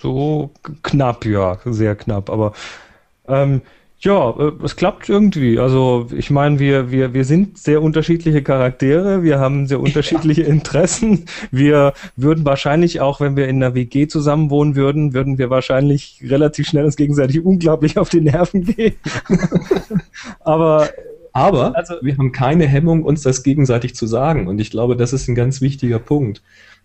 So 0.00 0.50
knapp, 0.82 1.24
ja, 1.24 1.58
sehr 1.64 1.94
knapp. 1.96 2.28
Aber 2.28 2.52
ähm, 3.26 3.62
ja, 4.02 4.30
äh, 4.30 4.52
es 4.64 4.74
klappt 4.74 5.08
irgendwie. 5.08 5.58
Also 5.58 6.08
ich 6.12 6.30
meine, 6.30 6.58
wir, 6.58 6.90
wir, 6.90 7.14
wir 7.14 7.24
sind 7.24 7.56
sehr 7.56 7.80
unterschiedliche 7.80 8.42
Charaktere, 8.42 9.22
wir 9.22 9.38
haben 9.38 9.66
sehr 9.66 9.80
unterschiedliche 9.80 10.42
ja. 10.42 10.48
Interessen. 10.48 11.26
Wir 11.50 11.94
würden 12.16 12.44
wahrscheinlich 12.44 13.00
auch, 13.00 13.20
wenn 13.20 13.36
wir 13.36 13.48
in 13.48 13.62
einer 13.62 13.74
WG 13.74 14.08
zusammen 14.08 14.50
wohnen 14.50 14.74
würden, 14.74 15.14
würden 15.14 15.38
wir 15.38 15.50
wahrscheinlich 15.50 16.22
relativ 16.26 16.66
schnell 16.66 16.84
uns 16.84 16.96
gegenseitig 16.96 17.44
unglaublich 17.44 17.96
auf 17.96 18.08
die 18.08 18.20
Nerven 18.20 18.64
gehen. 18.76 18.96
Aber 20.40 20.88
aber 21.34 21.74
also, 21.74 21.94
wir 22.02 22.18
haben 22.18 22.32
keine 22.32 22.66
Hemmung, 22.66 23.04
uns 23.04 23.22
das 23.22 23.42
gegenseitig 23.42 23.94
zu 23.94 24.06
sagen. 24.06 24.48
Und 24.48 24.60
ich 24.60 24.70
glaube, 24.70 24.96
das 24.96 25.14
ist 25.14 25.28
ein 25.28 25.34
ganz 25.34 25.62
wichtiger 25.62 25.98
Punkt. 25.98 26.42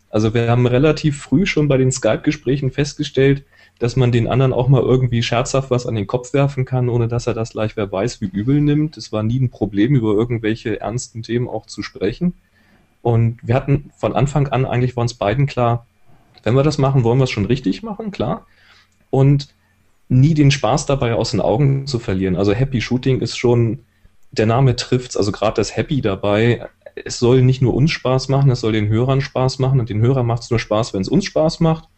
Also 0.09 0.33
wir 0.33 0.49
haben 0.49 0.65
relativ 0.67 1.21
früh 1.21 1.45
schon 1.45 1.67
bei 1.67 1.77
den 1.77 1.91
Skype-Gesprächen 1.91 2.71
festgestellt, 2.71 3.43
dass 3.79 3.95
man 3.95 4.11
den 4.11 4.27
anderen 4.27 4.53
auch 4.53 4.67
mal 4.67 4.81
irgendwie 4.81 5.21
scherzhaft 5.21 5.69
was 5.69 5.85
an 5.85 5.95
den 5.95 6.07
Kopf 6.07 6.33
werfen 6.33 6.65
kann, 6.65 6.89
ohne 6.89 7.07
dass 7.07 7.27
er 7.27 7.33
das 7.33 7.51
gleich 7.51 7.77
wer 7.77 7.91
weiß 7.91 8.21
wie 8.21 8.25
übel 8.25 8.59
nimmt. 8.61 8.97
Es 8.97 9.11
war 9.11 9.23
nie 9.23 9.39
ein 9.39 9.49
Problem, 9.49 9.95
über 9.95 10.13
irgendwelche 10.13 10.79
ernsten 10.79 11.23
Themen 11.23 11.47
auch 11.47 11.65
zu 11.65 11.83
sprechen. 11.83 12.33
Und 13.01 13.37
wir 13.43 13.55
hatten 13.55 13.91
von 13.95 14.15
Anfang 14.15 14.47
an 14.47 14.65
eigentlich 14.65 14.95
war 14.95 15.03
uns 15.03 15.13
beiden 15.13 15.45
klar, 15.45 15.85
wenn 16.43 16.55
wir 16.55 16.63
das 16.63 16.77
machen, 16.77 17.03
wollen 17.03 17.19
wir 17.19 17.25
es 17.25 17.31
schon 17.31 17.45
richtig 17.45 17.83
machen, 17.83 18.11
klar. 18.11 18.47
Und 19.09 19.49
nie 20.09 20.33
den 20.33 20.51
Spaß 20.51 20.85
dabei 20.85 21.13
aus 21.13 21.31
den 21.31 21.41
Augen 21.41 21.87
zu 21.87 21.99
verlieren. 21.99 22.35
Also 22.35 22.53
Happy 22.53 22.81
Shooting 22.81 23.19
ist 23.19 23.37
schon, 23.37 23.79
der 24.31 24.45
Name 24.45 24.75
trifft's, 24.75 25.17
also 25.17 25.31
gerade 25.31 25.55
das 25.55 25.75
Happy 25.75 26.01
dabei. 26.01 26.67
Es 27.05 27.19
soll 27.19 27.41
nicht 27.41 27.61
nur 27.61 27.73
uns 27.73 27.91
Spaß 27.91 28.29
machen, 28.29 28.51
es 28.51 28.61
soll 28.61 28.71
den 28.71 28.87
Hörern 28.87 29.21
Spaß 29.21 29.59
machen 29.59 29.79
und 29.79 29.89
den 29.89 30.01
Hörern 30.01 30.25
macht 30.25 30.43
es 30.43 30.49
nur 30.49 30.59
Spaß, 30.59 30.93
wenn 30.93 31.01
es 31.01 31.09
uns 31.09 31.25
Spaß 31.25 31.59
macht. 31.59 31.89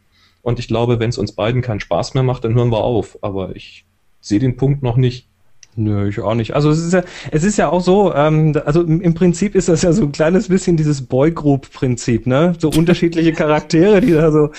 Und 0.41 0.59
ich 0.59 0.67
glaube, 0.67 0.99
wenn 0.99 1.09
es 1.09 1.17
uns 1.17 1.33
beiden 1.33 1.61
keinen 1.61 1.79
Spaß 1.79 2.13
mehr 2.13 2.23
macht, 2.23 2.43
dann 2.43 2.53
hören 2.53 2.71
wir 2.71 2.79
auf. 2.79 3.17
Aber 3.21 3.55
ich 3.55 3.85
sehe 4.21 4.39
den 4.39 4.57
Punkt 4.57 4.83
noch 4.83 4.97
nicht. 4.97 5.27
Nö, 5.75 6.09
ich 6.09 6.19
auch 6.19 6.35
nicht. 6.35 6.55
Also 6.55 6.71
es 6.71 6.79
ist 6.79 6.93
ja, 6.93 7.03
es 7.31 7.43
ist 7.43 7.57
ja 7.57 7.69
auch 7.69 7.81
so, 7.81 8.13
ähm, 8.13 8.59
also 8.65 8.81
im 8.81 9.13
Prinzip 9.13 9.55
ist 9.55 9.69
das 9.69 9.81
ja 9.81 9.93
so 9.93 10.03
ein 10.03 10.11
kleines 10.11 10.49
bisschen 10.49 10.75
dieses 10.75 11.03
Boygroup-Prinzip, 11.03 12.27
ne? 12.27 12.53
So 12.59 12.69
unterschiedliche 12.69 13.31
Charaktere, 13.33 14.01
die 14.01 14.11
da 14.11 14.31
so 14.31 14.49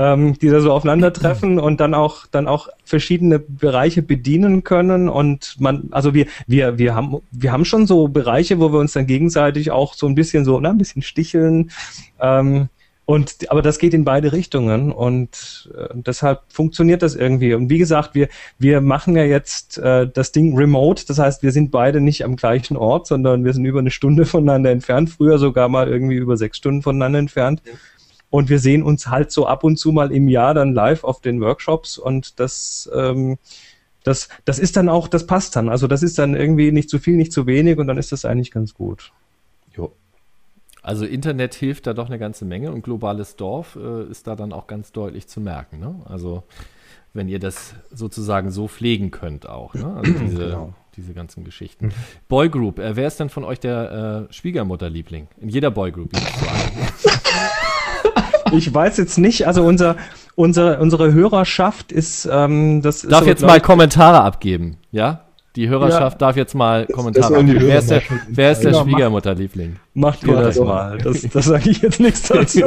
ähm, 0.00 0.38
die 0.38 0.48
da 0.48 0.60
so 0.60 0.72
aufeinandertreffen 0.72 1.58
und 1.58 1.78
dann 1.78 1.92
auch 1.92 2.26
dann 2.26 2.48
auch 2.48 2.68
verschiedene 2.84 3.38
Bereiche 3.38 4.00
bedienen 4.00 4.64
können 4.64 5.10
und 5.10 5.56
man 5.60 5.88
also 5.90 6.14
wir 6.14 6.26
wir 6.46 6.78
wir 6.78 6.94
haben 6.94 7.18
wir 7.30 7.52
haben 7.52 7.66
schon 7.66 7.86
so 7.86 8.08
Bereiche, 8.08 8.58
wo 8.60 8.72
wir 8.72 8.78
uns 8.78 8.94
dann 8.94 9.06
gegenseitig 9.06 9.70
auch 9.70 9.92
so 9.92 10.06
ein 10.06 10.14
bisschen 10.14 10.46
so 10.46 10.58
na, 10.58 10.70
ein 10.70 10.78
bisschen 10.78 11.02
sticheln 11.02 11.70
ähm, 12.18 12.70
und 13.04 13.50
aber 13.50 13.60
das 13.60 13.78
geht 13.78 13.92
in 13.92 14.04
beide 14.04 14.32
Richtungen 14.32 14.90
und 14.90 15.70
äh, 15.76 15.88
deshalb 15.94 16.42
funktioniert 16.48 17.02
das 17.02 17.14
irgendwie. 17.16 17.54
Und 17.54 17.68
wie 17.68 17.78
gesagt, 17.78 18.14
wir 18.14 18.28
wir 18.58 18.80
machen 18.80 19.16
ja 19.16 19.24
jetzt 19.24 19.78
äh, 19.78 20.08
das 20.08 20.32
Ding 20.32 20.56
remote, 20.56 21.04
das 21.08 21.18
heißt, 21.18 21.42
wir 21.42 21.50
sind 21.50 21.72
beide 21.72 22.00
nicht 22.00 22.24
am 22.24 22.36
gleichen 22.36 22.76
Ort, 22.76 23.06
sondern 23.08 23.44
wir 23.44 23.52
sind 23.52 23.64
über 23.64 23.80
eine 23.80 23.90
Stunde 23.90 24.24
voneinander 24.34 24.70
entfernt. 24.70 25.10
Früher 25.10 25.38
sogar 25.38 25.68
mal 25.68 25.88
irgendwie 25.88 26.16
über 26.16 26.36
sechs 26.36 26.56
Stunden 26.58 26.82
voneinander 26.82 27.18
entfernt. 27.18 27.62
Ja. 27.66 27.72
Und 28.30 28.48
wir 28.48 28.60
sehen 28.60 28.82
uns 28.82 29.08
halt 29.08 29.32
so 29.32 29.46
ab 29.46 29.64
und 29.64 29.76
zu 29.76 29.90
mal 29.90 30.12
im 30.12 30.28
Jahr 30.28 30.54
dann 30.54 30.72
live 30.72 31.02
auf 31.04 31.20
den 31.20 31.40
Workshops 31.40 31.98
und 31.98 32.38
das, 32.38 32.88
ähm, 32.94 33.38
das, 34.04 34.28
das 34.44 34.58
ist 34.58 34.76
dann 34.76 34.88
auch, 34.88 35.08
das 35.08 35.26
passt 35.26 35.56
dann. 35.56 35.68
Also 35.68 35.88
das 35.88 36.02
ist 36.02 36.18
dann 36.18 36.34
irgendwie 36.34 36.70
nicht 36.70 36.88
zu 36.88 36.98
viel, 36.98 37.16
nicht 37.16 37.32
zu 37.32 37.46
wenig 37.46 37.78
und 37.78 37.88
dann 37.88 37.98
ist 37.98 38.12
das 38.12 38.24
eigentlich 38.24 38.52
ganz 38.52 38.72
gut. 38.72 39.12
Jo. 39.76 39.92
Also 40.82 41.04
Internet 41.04 41.54
hilft 41.54 41.86
da 41.86 41.92
doch 41.92 42.06
eine 42.06 42.18
ganze 42.18 42.44
Menge 42.44 42.72
und 42.72 42.82
globales 42.82 43.36
Dorf 43.36 43.76
äh, 43.76 44.04
ist 44.10 44.26
da 44.26 44.36
dann 44.36 44.52
auch 44.52 44.66
ganz 44.68 44.92
deutlich 44.92 45.26
zu 45.26 45.40
merken. 45.40 45.80
Ne? 45.80 45.96
Also 46.04 46.44
wenn 47.12 47.28
ihr 47.28 47.40
das 47.40 47.74
sozusagen 47.92 48.50
so 48.50 48.68
pflegen 48.68 49.10
könnt 49.10 49.48
auch. 49.48 49.74
Ne? 49.74 49.92
Also 49.96 50.12
diese, 50.20 50.44
genau. 50.44 50.74
diese 50.96 51.12
ganzen 51.12 51.44
Geschichten. 51.44 51.92
Boygroup, 52.28 52.78
äh, 52.78 52.96
wer 52.96 53.08
ist 53.08 53.18
denn 53.18 53.28
von 53.28 53.44
euch 53.44 53.60
der 53.60 54.28
äh, 54.30 54.32
Schwiegermutterliebling? 54.32 55.28
In 55.40 55.48
jeder 55.48 55.70
Boygroup. 55.70 56.12
ich 58.52 58.72
weiß 58.72 58.96
jetzt 58.96 59.18
nicht, 59.18 59.46
also 59.46 59.64
unser, 59.64 59.96
unsere, 60.34 60.78
unsere 60.78 61.12
Hörerschaft 61.12 61.92
ist, 61.92 62.28
ähm, 62.30 62.82
das 62.82 63.02
Darf 63.02 63.22
ist 63.22 63.28
jetzt 63.28 63.42
mal 63.42 63.60
Kommentare 63.60 64.22
abgeben, 64.22 64.78
ja? 64.90 65.24
Die 65.56 65.68
Hörerschaft 65.68 66.20
ja. 66.20 66.26
darf 66.26 66.36
jetzt 66.36 66.54
mal 66.54 66.86
Kommentare 66.86 67.38
abgeben. 67.38 67.60
Wer 67.60 67.78
ist 67.78 67.90
der, 67.90 68.02
wer 68.28 68.52
ist 68.52 68.62
der 68.62 68.72
Schwiegermutterliebling? 68.74 69.76
Macht 69.94 70.22
ihr 70.22 70.36
das 70.36 70.60
mal. 70.60 70.98
Das, 70.98 71.22
das 71.22 71.44
sage 71.44 71.70
ich 71.70 71.82
jetzt 71.82 71.98
nichts 71.98 72.22
dazu. 72.28 72.60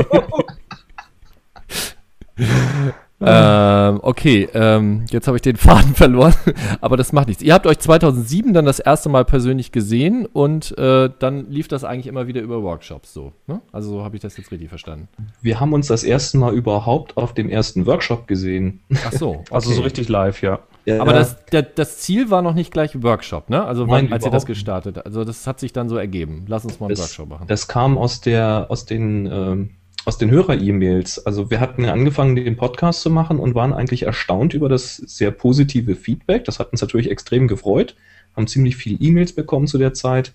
Ähm, 3.25 3.99
okay, 4.01 4.49
ähm, 4.53 5.05
jetzt 5.09 5.27
habe 5.27 5.37
ich 5.37 5.41
den 5.41 5.55
Faden 5.57 5.95
verloren, 5.95 6.33
aber 6.81 6.97
das 6.97 7.13
macht 7.13 7.27
nichts. 7.27 7.43
Ihr 7.43 7.53
habt 7.53 7.67
euch 7.67 7.79
2007 7.79 8.53
dann 8.53 8.65
das 8.65 8.79
erste 8.79 9.09
Mal 9.09 9.25
persönlich 9.25 9.71
gesehen 9.71 10.25
und 10.25 10.77
äh, 10.77 11.09
dann 11.19 11.49
lief 11.49 11.67
das 11.67 11.83
eigentlich 11.83 12.07
immer 12.07 12.27
wieder 12.27 12.41
über 12.41 12.63
Workshops 12.63 13.13
so. 13.13 13.33
Ne? 13.47 13.61
Also 13.71 13.91
so 13.91 14.03
habe 14.03 14.15
ich 14.15 14.21
das 14.21 14.37
jetzt 14.37 14.51
richtig 14.51 14.69
verstanden. 14.69 15.07
Wir 15.41 15.59
haben 15.59 15.73
uns 15.73 15.87
das 15.87 16.03
erste 16.03 16.37
Mal 16.37 16.53
überhaupt 16.53 17.17
auf 17.17 17.33
dem 17.33 17.49
ersten 17.49 17.85
Workshop 17.85 18.27
gesehen. 18.27 18.81
Ach 19.05 19.11
so, 19.11 19.29
okay. 19.31 19.43
also 19.51 19.71
so 19.71 19.81
richtig 19.81 20.09
live, 20.09 20.41
ja. 20.41 20.59
ja 20.85 21.01
aber 21.01 21.13
Das, 21.13 21.45
der, 21.45 21.63
das 21.63 21.99
Ziel 21.99 22.29
war 22.29 22.41
noch 22.41 22.53
nicht 22.53 22.71
gleich 22.71 23.01
Workshop, 23.01 23.49
ne? 23.49 23.63
Also 23.63 23.85
Nein, 23.85 24.05
wann, 24.05 24.13
als 24.13 24.25
ihr 24.25 24.31
das 24.31 24.45
gestartet 24.45 24.97
habt. 24.97 25.05
Also 25.05 25.23
das 25.23 25.47
hat 25.47 25.59
sich 25.59 25.73
dann 25.73 25.89
so 25.89 25.97
ergeben. 25.97 26.45
Lass 26.47 26.65
uns 26.65 26.79
mal 26.79 26.87
einen 26.87 26.95
das, 26.95 27.01
Workshop 27.01 27.29
machen. 27.29 27.47
Das 27.47 27.67
kam 27.67 27.97
aus 27.97 28.21
der, 28.21 28.67
aus 28.69 28.85
den 28.85 29.25
ähm, 29.25 29.69
aus 30.05 30.17
den 30.17 30.31
Hörer-E-Mails. 30.31 31.25
Also 31.25 31.49
wir 31.49 31.59
hatten 31.59 31.85
ja 31.85 31.93
angefangen, 31.93 32.35
den 32.35 32.57
Podcast 32.57 33.01
zu 33.01 33.09
machen 33.09 33.39
und 33.39 33.55
waren 33.55 33.73
eigentlich 33.73 34.03
erstaunt 34.03 34.53
über 34.53 34.69
das 34.69 34.97
sehr 34.97 35.31
positive 35.31 35.95
Feedback. 35.95 36.45
Das 36.45 36.59
hat 36.59 36.71
uns 36.71 36.81
natürlich 36.81 37.09
extrem 37.09 37.47
gefreut. 37.47 37.95
Haben 38.35 38.47
ziemlich 38.47 38.75
viele 38.75 38.99
E-Mails 38.99 39.33
bekommen 39.33 39.67
zu 39.67 39.77
der 39.77 39.93
Zeit. 39.93 40.33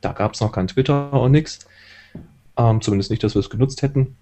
Da 0.00 0.12
gab 0.12 0.34
es 0.34 0.40
noch 0.40 0.52
kein 0.52 0.68
Twitter 0.68 1.12
und 1.12 1.32
nichts. 1.32 1.66
Ähm, 2.56 2.80
zumindest 2.80 3.10
nicht, 3.10 3.22
dass 3.22 3.34
wir 3.34 3.40
es 3.40 3.50
genutzt 3.50 3.82
hätten. 3.82 4.16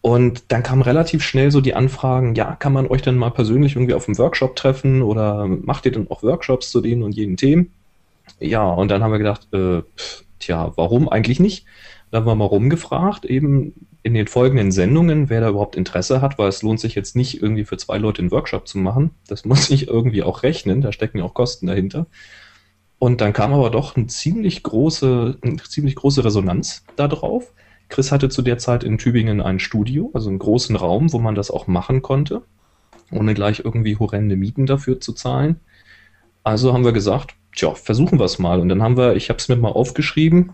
Und 0.00 0.52
dann 0.52 0.62
kamen 0.62 0.82
relativ 0.82 1.24
schnell 1.24 1.50
so 1.50 1.60
die 1.60 1.74
Anfragen, 1.74 2.34
ja, 2.34 2.54
kann 2.54 2.72
man 2.72 2.86
euch 2.86 3.02
denn 3.02 3.16
mal 3.16 3.30
persönlich 3.30 3.74
irgendwie 3.74 3.94
auf 3.94 4.06
einem 4.06 4.18
Workshop 4.18 4.54
treffen 4.54 5.02
oder 5.02 5.46
macht 5.48 5.84
ihr 5.84 5.92
denn 5.92 6.08
auch 6.10 6.22
Workshops 6.22 6.70
zu 6.70 6.80
denen 6.80 7.02
und 7.02 7.16
jenen 7.16 7.36
Themen? 7.36 7.72
Ja, 8.38 8.68
und 8.68 8.88
dann 8.88 9.02
haben 9.02 9.10
wir 9.10 9.18
gedacht, 9.18 9.48
äh, 9.52 9.82
tja, 10.38 10.72
warum 10.76 11.08
eigentlich 11.08 11.40
nicht? 11.40 11.66
Da 12.10 12.18
haben 12.18 12.26
wir 12.26 12.34
mal 12.34 12.44
rumgefragt, 12.44 13.24
eben 13.24 13.72
in 14.02 14.14
den 14.14 14.28
folgenden 14.28 14.70
Sendungen, 14.70 15.28
wer 15.28 15.40
da 15.40 15.48
überhaupt 15.48 15.74
Interesse 15.74 16.20
hat, 16.20 16.38
weil 16.38 16.48
es 16.48 16.62
lohnt 16.62 16.78
sich 16.78 16.94
jetzt 16.94 17.16
nicht 17.16 17.42
irgendwie 17.42 17.64
für 17.64 17.76
zwei 17.76 17.98
Leute 17.98 18.22
einen 18.22 18.30
Workshop 18.30 18.68
zu 18.68 18.78
machen. 18.78 19.10
Das 19.26 19.44
muss 19.46 19.66
sich 19.66 19.88
irgendwie 19.88 20.22
auch 20.22 20.42
rechnen, 20.42 20.80
da 20.80 20.92
stecken 20.92 21.18
ja 21.18 21.24
auch 21.24 21.34
Kosten 21.34 21.66
dahinter. 21.66 22.06
Und 22.98 23.20
dann 23.20 23.32
kam 23.32 23.52
aber 23.52 23.70
doch 23.70 23.96
eine 23.96 24.06
ziemlich 24.06 24.62
große, 24.62 25.38
eine 25.42 25.56
ziemlich 25.56 25.96
große 25.96 26.24
Resonanz 26.24 26.84
darauf. 26.96 27.52
Chris 27.88 28.10
hatte 28.10 28.28
zu 28.28 28.42
der 28.42 28.58
Zeit 28.58 28.84
in 28.84 28.98
Tübingen 28.98 29.40
ein 29.40 29.58
Studio, 29.58 30.10
also 30.14 30.28
einen 30.28 30.38
großen 30.38 30.76
Raum, 30.76 31.12
wo 31.12 31.18
man 31.18 31.34
das 31.34 31.50
auch 31.50 31.66
machen 31.66 32.02
konnte, 32.02 32.42
ohne 33.12 33.34
gleich 33.34 33.60
irgendwie 33.64 33.96
horrende 33.96 34.36
Mieten 34.36 34.66
dafür 34.66 35.00
zu 35.00 35.12
zahlen. 35.12 35.60
Also 36.42 36.72
haben 36.72 36.84
wir 36.84 36.92
gesagt, 36.92 37.34
tja, 37.54 37.74
versuchen 37.74 38.18
wir 38.18 38.24
es 38.24 38.38
mal. 38.38 38.60
Und 38.60 38.68
dann 38.68 38.82
haben 38.82 38.96
wir, 38.96 39.16
ich 39.16 39.28
habe 39.28 39.38
es 39.38 39.48
mir 39.48 39.56
mal 39.56 39.70
aufgeschrieben, 39.70 40.52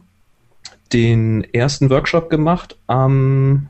den 0.93 1.45
ersten 1.53 1.91
Workshop 1.91 2.31
gemacht 2.31 2.77
am 2.87 3.69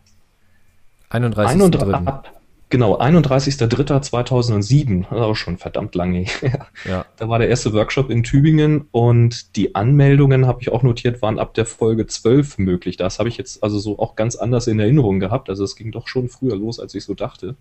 31. 1.10 1.52
31. 1.52 2.32
Genau, 2.72 2.98
31.03.2007, 2.98 5.02
das 5.02 5.10
ist 5.10 5.18
auch 5.18 5.36
schon 5.36 5.58
verdammt 5.58 5.94
lange 5.94 6.20
her. 6.20 6.68
Ja. 6.86 7.04
Da 7.18 7.28
war 7.28 7.38
der 7.38 7.50
erste 7.50 7.74
Workshop 7.74 8.08
in 8.08 8.22
Tübingen 8.22 8.88
und 8.92 9.56
die 9.56 9.74
Anmeldungen, 9.74 10.46
habe 10.46 10.62
ich 10.62 10.72
auch 10.72 10.82
notiert, 10.82 11.20
waren 11.20 11.38
ab 11.38 11.52
der 11.52 11.66
Folge 11.66 12.06
12 12.06 12.56
möglich. 12.56 12.96
Das 12.96 13.18
habe 13.18 13.28
ich 13.28 13.36
jetzt 13.36 13.62
also 13.62 13.78
so 13.78 13.98
auch 13.98 14.16
ganz 14.16 14.36
anders 14.36 14.68
in 14.68 14.80
Erinnerung 14.80 15.20
gehabt. 15.20 15.50
Also 15.50 15.64
es 15.64 15.76
ging 15.76 15.92
doch 15.92 16.08
schon 16.08 16.30
früher 16.30 16.56
los, 16.56 16.80
als 16.80 16.94
ich 16.94 17.04
so 17.04 17.12
dachte. 17.12 17.56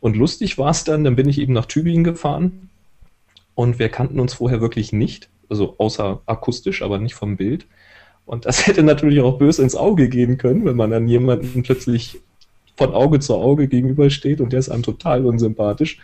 Und 0.00 0.16
lustig 0.16 0.58
war 0.58 0.70
es 0.70 0.82
dann, 0.82 1.04
dann 1.04 1.14
bin 1.14 1.28
ich 1.28 1.38
eben 1.38 1.52
nach 1.52 1.66
Tübingen 1.66 2.02
gefahren 2.02 2.70
und 3.54 3.78
wir 3.78 3.88
kannten 3.88 4.18
uns 4.18 4.34
vorher 4.34 4.60
wirklich 4.60 4.92
nicht, 4.92 5.28
also 5.48 5.76
außer 5.78 6.22
akustisch, 6.26 6.82
aber 6.82 6.98
nicht 6.98 7.14
vom 7.14 7.36
Bild. 7.36 7.66
Und 8.26 8.46
das 8.46 8.66
hätte 8.66 8.82
natürlich 8.82 9.20
auch 9.20 9.38
böse 9.38 9.62
ins 9.62 9.76
Auge 9.76 10.08
gehen 10.08 10.38
können, 10.38 10.64
wenn 10.64 10.76
man 10.76 10.90
dann 10.90 11.08
jemanden 11.08 11.62
plötzlich 11.62 12.20
von 12.76 12.92
Auge 12.92 13.20
zu 13.20 13.34
Auge 13.34 13.68
gegenübersteht 13.68 14.40
und 14.40 14.52
der 14.52 14.60
ist 14.60 14.68
einem 14.68 14.82
total 14.82 15.24
unsympathisch. 15.26 15.98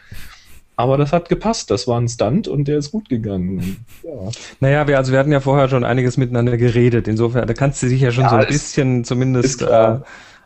Aber 0.76 0.96
das 0.96 1.12
hat 1.12 1.28
gepasst, 1.28 1.70
das 1.70 1.86
war 1.86 2.00
ein 2.00 2.08
Stunt 2.08 2.48
und 2.48 2.66
der 2.66 2.78
ist 2.78 2.90
gut 2.90 3.10
gegangen. 3.10 3.84
Ja. 4.02 4.30
Naja, 4.60 4.88
wir, 4.88 4.96
also 4.96 5.12
wir 5.12 5.18
hatten 5.18 5.32
ja 5.32 5.40
vorher 5.40 5.68
schon 5.68 5.84
einiges 5.84 6.16
miteinander 6.16 6.56
geredet. 6.56 7.06
Insofern, 7.06 7.46
da 7.46 7.52
kannst 7.52 7.82
du 7.82 7.88
dich 7.88 8.00
ja 8.00 8.10
schon 8.10 8.24
ja, 8.24 8.30
so 8.30 8.36
ein 8.36 8.46
bisschen 8.46 9.04
zumindest 9.04 9.60
äh, 9.60 9.98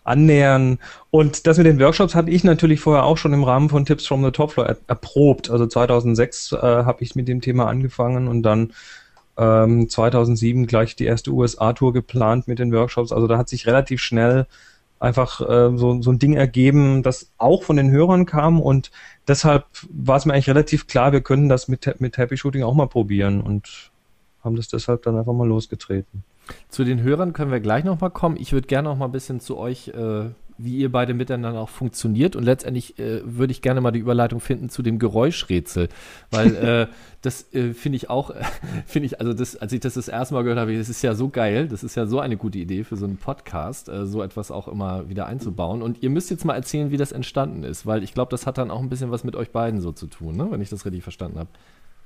annähern. 0.03 0.79
Und 1.11 1.47
das 1.47 1.57
mit 1.59 1.67
den 1.67 1.79
Workshops 1.79 2.17
hatte 2.17 2.33
ich 2.33 2.43
natürlich 2.43 2.81
vorher 2.81 3.05
auch 3.05 3.17
schon 3.17 3.33
im 3.33 3.45
Rahmen 3.45 3.69
von 3.69 3.85
Tips 3.85 4.09
from 4.09 4.25
the 4.25 4.33
Top 4.33 4.51
Floor 4.51 4.67
er 4.67 4.77
erprobt. 4.89 5.51
Also 5.51 5.67
2006 5.67 6.51
äh, 6.51 6.57
habe 6.57 7.05
ich 7.05 7.15
mit 7.15 7.29
dem 7.29 7.41
Thema 7.41 7.69
angefangen 7.69 8.27
und 8.27 8.43
dann 8.43 8.73
ähm, 9.37 9.89
2007 9.89 10.67
gleich 10.67 10.97
die 10.97 11.07
erste 11.07 11.31
USA-Tour 11.31 11.93
geplant 11.93 12.49
mit 12.49 12.59
den 12.59 12.73
Workshops. 12.73 13.13
Also 13.13 13.27
da 13.27 13.39
hat 13.39 13.49
sich 13.49 13.67
relativ 13.67 14.01
schnell 14.01 14.47
einfach 15.01 15.41
äh, 15.41 15.77
so, 15.77 16.01
so 16.01 16.11
ein 16.11 16.19
Ding 16.19 16.35
ergeben, 16.35 17.03
das 17.03 17.31
auch 17.37 17.63
von 17.63 17.77
den 17.77 17.91
Hörern 17.91 18.27
kam 18.27 18.61
und 18.61 18.91
deshalb 19.29 19.67
war 19.91 20.17
es 20.17 20.25
mir 20.25 20.33
eigentlich 20.33 20.49
relativ 20.49 20.87
klar, 20.87 21.13
wir 21.13 21.21
können 21.21 21.49
das 21.49 21.69
mit, 21.69 22.01
mit 22.01 22.17
Happy 22.17 22.37
Shooting 22.37 22.63
auch 22.63 22.75
mal 22.75 22.87
probieren 22.87 23.41
und 23.41 23.91
haben 24.43 24.57
das 24.57 24.69
deshalb 24.69 25.03
dann 25.03 25.17
einfach 25.19 25.33
mal 25.33 25.47
losgetreten. 25.47 26.25
Zu 26.69 26.85
den 26.85 27.03
Hörern 27.03 27.33
können 27.33 27.51
wir 27.51 27.61
gleich 27.61 27.85
nochmal 27.85 28.11
kommen. 28.11 28.37
Ich 28.39 28.53
würde 28.53 28.67
gerne 28.67 28.89
noch 28.89 28.97
mal 28.97 29.07
ein 29.07 29.13
bisschen 29.13 29.41
zu 29.41 29.57
euch 29.57 29.89
äh, 29.89 30.27
wie 30.57 30.79
ihr 30.79 30.93
beide 30.93 31.15
miteinander 31.15 31.61
auch 31.61 31.69
funktioniert. 31.69 32.37
Und 32.37 32.45
letztendlich 32.45 32.99
äh, 32.99 33.21
würde 33.25 33.51
ich 33.51 33.63
gerne 33.63 33.81
mal 33.81 33.91
die 33.91 33.99
Überleitung 33.99 34.41
finden 34.41 34.69
zu 34.69 34.83
dem 34.83 34.99
Geräuschrätsel, 34.99 35.89
weil 36.31 36.55
äh, 36.57 36.87
das 37.23 37.53
äh, 37.55 37.73
finde 37.73 37.97
ich 37.97 38.11
auch, 38.11 38.31
finde 38.87 39.07
ich, 39.07 39.21
also 39.21 39.33
das, 39.33 39.57
als 39.57 39.73
ich 39.73 39.81
das 39.81 39.95
das 39.95 40.09
erste 40.09 40.35
Mal 40.35 40.43
gehört 40.43 40.59
habe, 40.59 40.77
das 40.77 40.89
ist 40.89 41.03
ja 41.03 41.15
so 41.15 41.29
geil, 41.29 41.69
das 41.69 41.83
ist 41.83 41.95
ja 41.95 42.07
so 42.07 42.21
eine 42.21 42.37
gute 42.37 42.59
Idee 42.59 42.85
für 42.85 42.97
so 42.97 43.07
einen 43.07 43.17
Podcast, 43.17 43.89
äh, 43.89 44.07
so 44.07 44.23
etwas 44.23 44.51
auch 44.51 44.69
immer 44.69 45.09
wieder 45.09 45.27
einzubauen. 45.27 45.83
Und 45.83 46.03
ihr 46.03 46.11
müsst 46.11 46.31
jetzt 46.31 46.45
mal 46.45 46.55
erzählen, 46.55 46.91
wie 46.91 46.97
das 46.97 47.13
entstanden 47.13 47.65
ist, 47.65 47.87
weil 47.87 48.03
ich 48.03 48.15
glaube, 48.15 48.31
das 48.31 48.47
hat 48.47 48.59
dann 48.59 48.71
auch 48.71 48.81
ein 48.81 48.89
bisschen 48.89 49.11
was 49.11 49.25
mit 49.25 49.37
euch 49.37 49.51
beiden 49.51 49.81
so 49.81 49.93
zu 49.93 50.07
tun, 50.07 50.37
ne? 50.37 50.47
wenn 50.51 50.61
ich 50.61 50.71
das 50.71 50.85
richtig 50.85 51.03
verstanden 51.03 51.39
habe. 51.39 51.49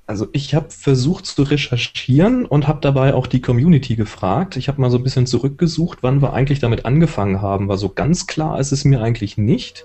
Also 0.09 0.27
ich 0.33 0.55
habe 0.55 0.71
versucht 0.71 1.27
zu 1.27 1.43
recherchieren 1.43 2.47
und 2.47 2.67
habe 2.67 2.81
dabei 2.81 3.13
auch 3.13 3.27
die 3.27 3.43
Community 3.43 3.95
gefragt. 3.95 4.57
Ich 4.57 4.67
habe 4.69 4.81
mal 4.81 4.91
so 4.91 4.97
ein 4.97 5.03
bisschen 5.03 5.27
zurückgesucht, 5.27 5.99
wann 6.01 6.23
wir 6.23 6.33
eigentlich 6.33 6.61
damit 6.61 6.87
angefangen 6.87 7.43
haben, 7.43 7.69
weil 7.69 7.77
so 7.77 7.91
ganz 7.91 8.27
klar 8.27 8.59
ist 8.59 8.73
es 8.73 8.87
mir 8.87 9.03
eigentlich 9.03 9.37
nicht. 9.37 9.85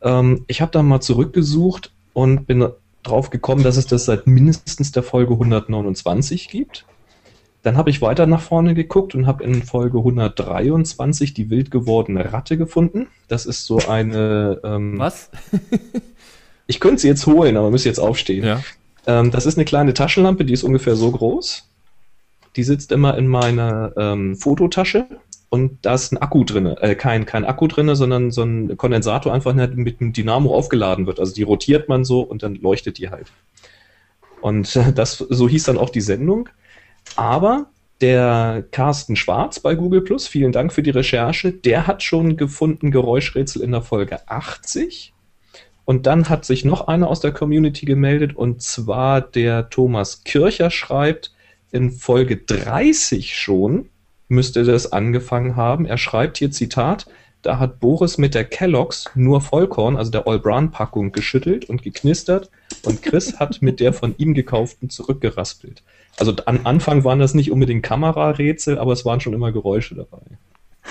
Ähm, 0.00 0.44
ich 0.48 0.62
habe 0.62 0.72
da 0.72 0.82
mal 0.82 1.00
zurückgesucht 1.00 1.92
und 2.12 2.48
bin 2.48 2.66
drauf 3.04 3.30
gekommen, 3.30 3.62
dass 3.62 3.76
es 3.76 3.86
das 3.86 4.04
seit 4.04 4.26
mindestens 4.26 4.90
der 4.90 5.04
Folge 5.04 5.34
129 5.34 6.48
gibt. 6.48 6.84
Dann 7.62 7.76
habe 7.76 7.90
ich 7.90 8.02
weiter 8.02 8.26
nach 8.26 8.40
vorne 8.40 8.74
geguckt 8.74 9.14
und 9.14 9.28
habe 9.28 9.44
in 9.44 9.62
Folge 9.62 9.98
123 9.98 11.34
die 11.34 11.50
wild 11.50 11.70
gewordene 11.70 12.32
Ratte 12.32 12.58
gefunden. 12.58 13.06
Das 13.28 13.46
ist 13.46 13.66
so 13.66 13.78
eine. 13.78 14.60
Ähm, 14.64 14.98
Was? 14.98 15.30
ich 16.66 16.80
könnte 16.80 17.02
sie 17.02 17.06
jetzt 17.06 17.28
holen, 17.28 17.56
aber 17.56 17.70
müsste 17.70 17.88
jetzt 17.88 18.00
aufstehen. 18.00 18.44
Ja. 18.44 18.60
Ähm, 19.06 19.30
das 19.30 19.46
ist 19.46 19.56
eine 19.56 19.64
kleine 19.64 19.94
Taschenlampe, 19.94 20.44
die 20.44 20.52
ist 20.52 20.62
ungefähr 20.62 20.96
so 20.96 21.10
groß. 21.10 21.68
Die 22.56 22.62
sitzt 22.62 22.92
immer 22.92 23.16
in 23.16 23.28
meiner 23.28 23.92
ähm, 23.96 24.36
Fototasche 24.36 25.06
und 25.48 25.78
da 25.82 25.94
ist 25.94 26.12
ein 26.12 26.18
Akku 26.18 26.44
drin, 26.44 26.66
äh, 26.66 26.94
kein, 26.94 27.26
kein 27.26 27.44
Akku 27.44 27.66
drin, 27.66 27.94
sondern 27.94 28.30
so 28.30 28.42
ein 28.42 28.76
Kondensator 28.76 29.32
einfach 29.32 29.54
mit 29.54 30.00
einem 30.00 30.12
Dynamo 30.12 30.54
aufgeladen 30.54 31.06
wird. 31.06 31.20
Also 31.20 31.34
die 31.34 31.42
rotiert 31.42 31.88
man 31.88 32.04
so 32.04 32.20
und 32.20 32.42
dann 32.42 32.54
leuchtet 32.56 32.98
die 32.98 33.10
halt. 33.10 33.32
Und 34.40 34.78
das, 34.94 35.18
so 35.18 35.48
hieß 35.48 35.64
dann 35.64 35.78
auch 35.78 35.90
die 35.90 36.00
Sendung. 36.00 36.48
Aber 37.16 37.66
der 38.00 38.64
Carsten 38.70 39.16
Schwarz 39.16 39.60
bei 39.60 39.74
Google 39.74 40.02
Plus, 40.02 40.26
vielen 40.26 40.52
Dank 40.52 40.72
für 40.72 40.82
die 40.82 40.90
Recherche, 40.90 41.52
der 41.52 41.86
hat 41.86 42.02
schon 42.02 42.36
gefunden 42.36 42.90
Geräuschrätsel 42.90 43.62
in 43.62 43.72
der 43.72 43.82
Folge 43.82 44.28
80. 44.28 45.11
Und 45.84 46.06
dann 46.06 46.28
hat 46.28 46.44
sich 46.44 46.64
noch 46.64 46.86
einer 46.86 47.08
aus 47.08 47.20
der 47.20 47.32
Community 47.32 47.86
gemeldet, 47.86 48.36
und 48.36 48.62
zwar 48.62 49.20
der 49.20 49.68
Thomas 49.68 50.24
Kircher 50.24 50.70
schreibt, 50.70 51.32
in 51.72 51.90
Folge 51.90 52.36
30 52.36 53.36
schon 53.36 53.88
müsste 54.28 54.64
das 54.64 54.92
angefangen 54.92 55.56
haben. 55.56 55.86
Er 55.86 55.98
schreibt 55.98 56.38
hier 56.38 56.50
Zitat, 56.50 57.06
da 57.42 57.58
hat 57.58 57.80
Boris 57.80 58.18
mit 58.18 58.34
der 58.34 58.44
Kellogg's 58.44 59.06
nur 59.14 59.40
Vollkorn, 59.40 59.96
also 59.96 60.10
der 60.12 60.26
All-Brown-Packung, 60.28 61.10
geschüttelt 61.10 61.68
und 61.68 61.82
geknistert 61.82 62.50
und 62.84 63.02
Chris 63.02 63.40
hat 63.40 63.62
mit 63.62 63.80
der 63.80 63.92
von 63.92 64.14
ihm 64.16 64.32
gekauften 64.32 64.90
zurückgeraspelt. 64.90 65.82
Also 66.18 66.34
am 66.46 66.60
Anfang 66.64 67.04
waren 67.04 67.18
das 67.18 67.34
nicht 67.34 67.50
unbedingt 67.50 67.82
Kamerarätsel, 67.82 68.78
aber 68.78 68.92
es 68.92 69.04
waren 69.04 69.20
schon 69.20 69.32
immer 69.32 69.50
Geräusche 69.50 69.94
dabei. 69.96 70.20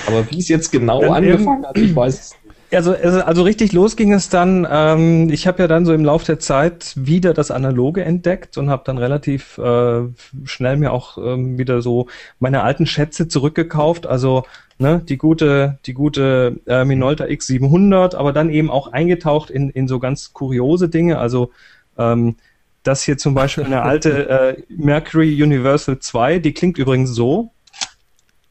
Aber 0.07 0.29
wie 0.31 0.39
es 0.39 0.49
jetzt 0.49 0.71
genau 0.71 1.01
dann 1.01 1.13
angefangen 1.13 1.65
hat, 1.65 1.77
ich 1.77 1.95
weiß 1.95 2.19
es 2.19 2.35
also, 2.73 2.93
also, 2.93 3.43
richtig 3.43 3.73
los 3.73 3.95
ging 3.95 4.13
es 4.13 4.29
dann. 4.29 4.67
Ähm, 4.69 5.29
ich 5.29 5.47
habe 5.47 5.61
ja 5.61 5.67
dann 5.67 5.85
so 5.85 5.93
im 5.93 6.05
Laufe 6.05 6.25
der 6.25 6.39
Zeit 6.39 6.93
wieder 6.95 7.33
das 7.33 7.51
Analoge 7.51 8.03
entdeckt 8.03 8.57
und 8.57 8.69
habe 8.69 8.83
dann 8.85 8.97
relativ 8.97 9.57
äh, 9.57 10.03
schnell 10.45 10.77
mir 10.77 10.93
auch 10.93 11.17
ähm, 11.17 11.57
wieder 11.57 11.81
so 11.81 12.07
meine 12.39 12.63
alten 12.63 12.85
Schätze 12.85 13.27
zurückgekauft. 13.27 14.07
Also 14.07 14.45
ne, 14.77 15.01
die 15.07 15.17
gute, 15.17 15.79
die 15.85 15.93
gute 15.93 16.59
äh, 16.65 16.85
Minolta 16.85 17.25
X700, 17.25 18.15
aber 18.15 18.33
dann 18.33 18.49
eben 18.49 18.69
auch 18.69 18.91
eingetaucht 18.91 19.49
in, 19.49 19.69
in 19.69 19.87
so 19.87 19.99
ganz 19.99 20.33
kuriose 20.33 20.89
Dinge. 20.89 21.17
Also 21.17 21.51
ähm, 21.97 22.35
das 22.83 23.03
hier 23.03 23.17
zum 23.17 23.33
Beispiel 23.33 23.65
eine 23.65 23.83
alte 23.83 24.29
äh, 24.57 24.63
Mercury 24.69 25.41
Universal 25.41 25.99
2, 25.99 26.39
die 26.39 26.53
klingt 26.53 26.77
übrigens 26.77 27.11
so 27.11 27.51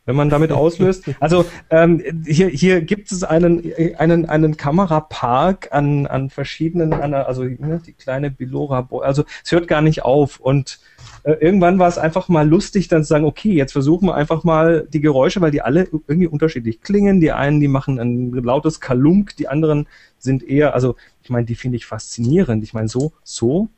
wenn 0.06 0.16
man 0.16 0.30
damit 0.30 0.52
auslöst. 0.52 1.04
Also 1.20 1.44
ähm, 1.70 2.02
hier, 2.26 2.48
hier 2.48 2.80
gibt 2.80 3.12
es 3.12 3.24
einen, 3.24 3.72
einen, 3.98 4.26
einen 4.26 4.56
Kamerapark 4.56 5.68
an, 5.70 6.06
an 6.06 6.30
verschiedenen, 6.30 6.92
an, 6.92 7.14
also 7.14 7.42
ne, 7.44 7.80
die 7.84 7.92
kleine 7.92 8.30
Bilora, 8.30 8.88
also 9.02 9.24
es 9.44 9.52
hört 9.52 9.68
gar 9.68 9.82
nicht 9.82 10.02
auf 10.02 10.40
und 10.40 10.80
äh, 11.22 11.32
irgendwann 11.32 11.78
war 11.78 11.88
es 11.88 11.98
einfach 11.98 12.28
mal 12.28 12.48
lustig, 12.48 12.88
dann 12.88 13.02
zu 13.02 13.08
sagen, 13.08 13.24
okay, 13.24 13.52
jetzt 13.52 13.72
versuchen 13.72 14.06
wir 14.06 14.14
einfach 14.14 14.44
mal 14.44 14.86
die 14.90 15.00
Geräusche, 15.00 15.40
weil 15.40 15.50
die 15.50 15.62
alle 15.62 15.88
irgendwie 15.90 16.26
unterschiedlich 16.26 16.80
klingen. 16.80 17.20
Die 17.20 17.32
einen, 17.32 17.60
die 17.60 17.68
machen 17.68 17.98
ein 17.98 18.32
lautes 18.32 18.80
Kalunk, 18.80 19.36
die 19.36 19.48
anderen 19.48 19.86
sind 20.18 20.42
eher, 20.42 20.74
also 20.74 20.96
ich 21.22 21.30
meine, 21.30 21.46
die 21.46 21.54
finde 21.54 21.76
ich 21.76 21.86
faszinierend. 21.86 22.64
Ich 22.64 22.72
meine, 22.72 22.88
so, 22.88 23.12
so 23.22 23.68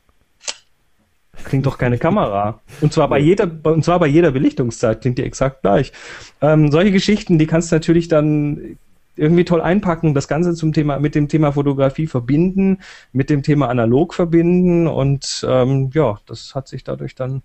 klingt 1.44 1.66
doch 1.66 1.78
keine 1.78 1.98
Kamera. 1.98 2.60
Und 2.80 2.92
zwar 2.92 3.08
bei 3.08 3.18
jeder, 3.18 3.50
und 3.64 3.84
zwar 3.84 3.98
bei 3.98 4.06
jeder 4.06 4.30
Belichtungszeit 4.30 5.00
klingt 5.00 5.18
die 5.18 5.24
exakt 5.24 5.62
gleich. 5.62 5.92
Ähm, 6.40 6.70
solche 6.70 6.92
Geschichten, 6.92 7.38
die 7.38 7.46
kannst 7.46 7.72
du 7.72 7.76
natürlich 7.76 8.08
dann 8.08 8.76
irgendwie 9.16 9.44
toll 9.44 9.60
einpacken, 9.60 10.14
das 10.14 10.28
Ganze 10.28 10.54
zum 10.54 10.72
Thema, 10.72 10.98
mit 10.98 11.14
dem 11.14 11.28
Thema 11.28 11.52
Fotografie 11.52 12.06
verbinden, 12.06 12.78
mit 13.12 13.30
dem 13.30 13.42
Thema 13.42 13.68
analog 13.68 14.14
verbinden 14.14 14.86
und 14.86 15.44
ähm, 15.46 15.90
ja, 15.92 16.18
das 16.26 16.54
hat 16.54 16.68
sich 16.68 16.82
dadurch 16.84 17.14
dann 17.14 17.42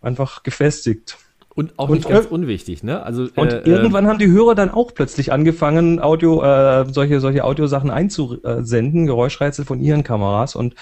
einfach 0.00 0.42
gefestigt. 0.42 1.16
Und 1.54 1.78
auch 1.78 1.88
und 1.88 1.96
nicht 1.96 2.08
ganz 2.08 2.26
unwichtig, 2.26 2.82
ne? 2.82 3.02
Also 3.02 3.28
und 3.34 3.50
äh, 3.50 3.60
irgendwann 3.60 4.04
äh, 4.04 4.08
haben 4.08 4.18
die 4.18 4.30
Hörer 4.30 4.54
dann 4.54 4.70
auch 4.70 4.92
plötzlich 4.92 5.32
angefangen, 5.32 6.00
Audio, 6.02 6.42
äh, 6.42 6.84
solche 6.92 7.20
solche 7.20 7.44
Audiosachen 7.44 7.90
einzusenden, 7.90 9.06
Geräuschreizel 9.06 9.64
von 9.64 9.80
ihren 9.80 10.02
Kameras 10.02 10.54
und 10.54 10.74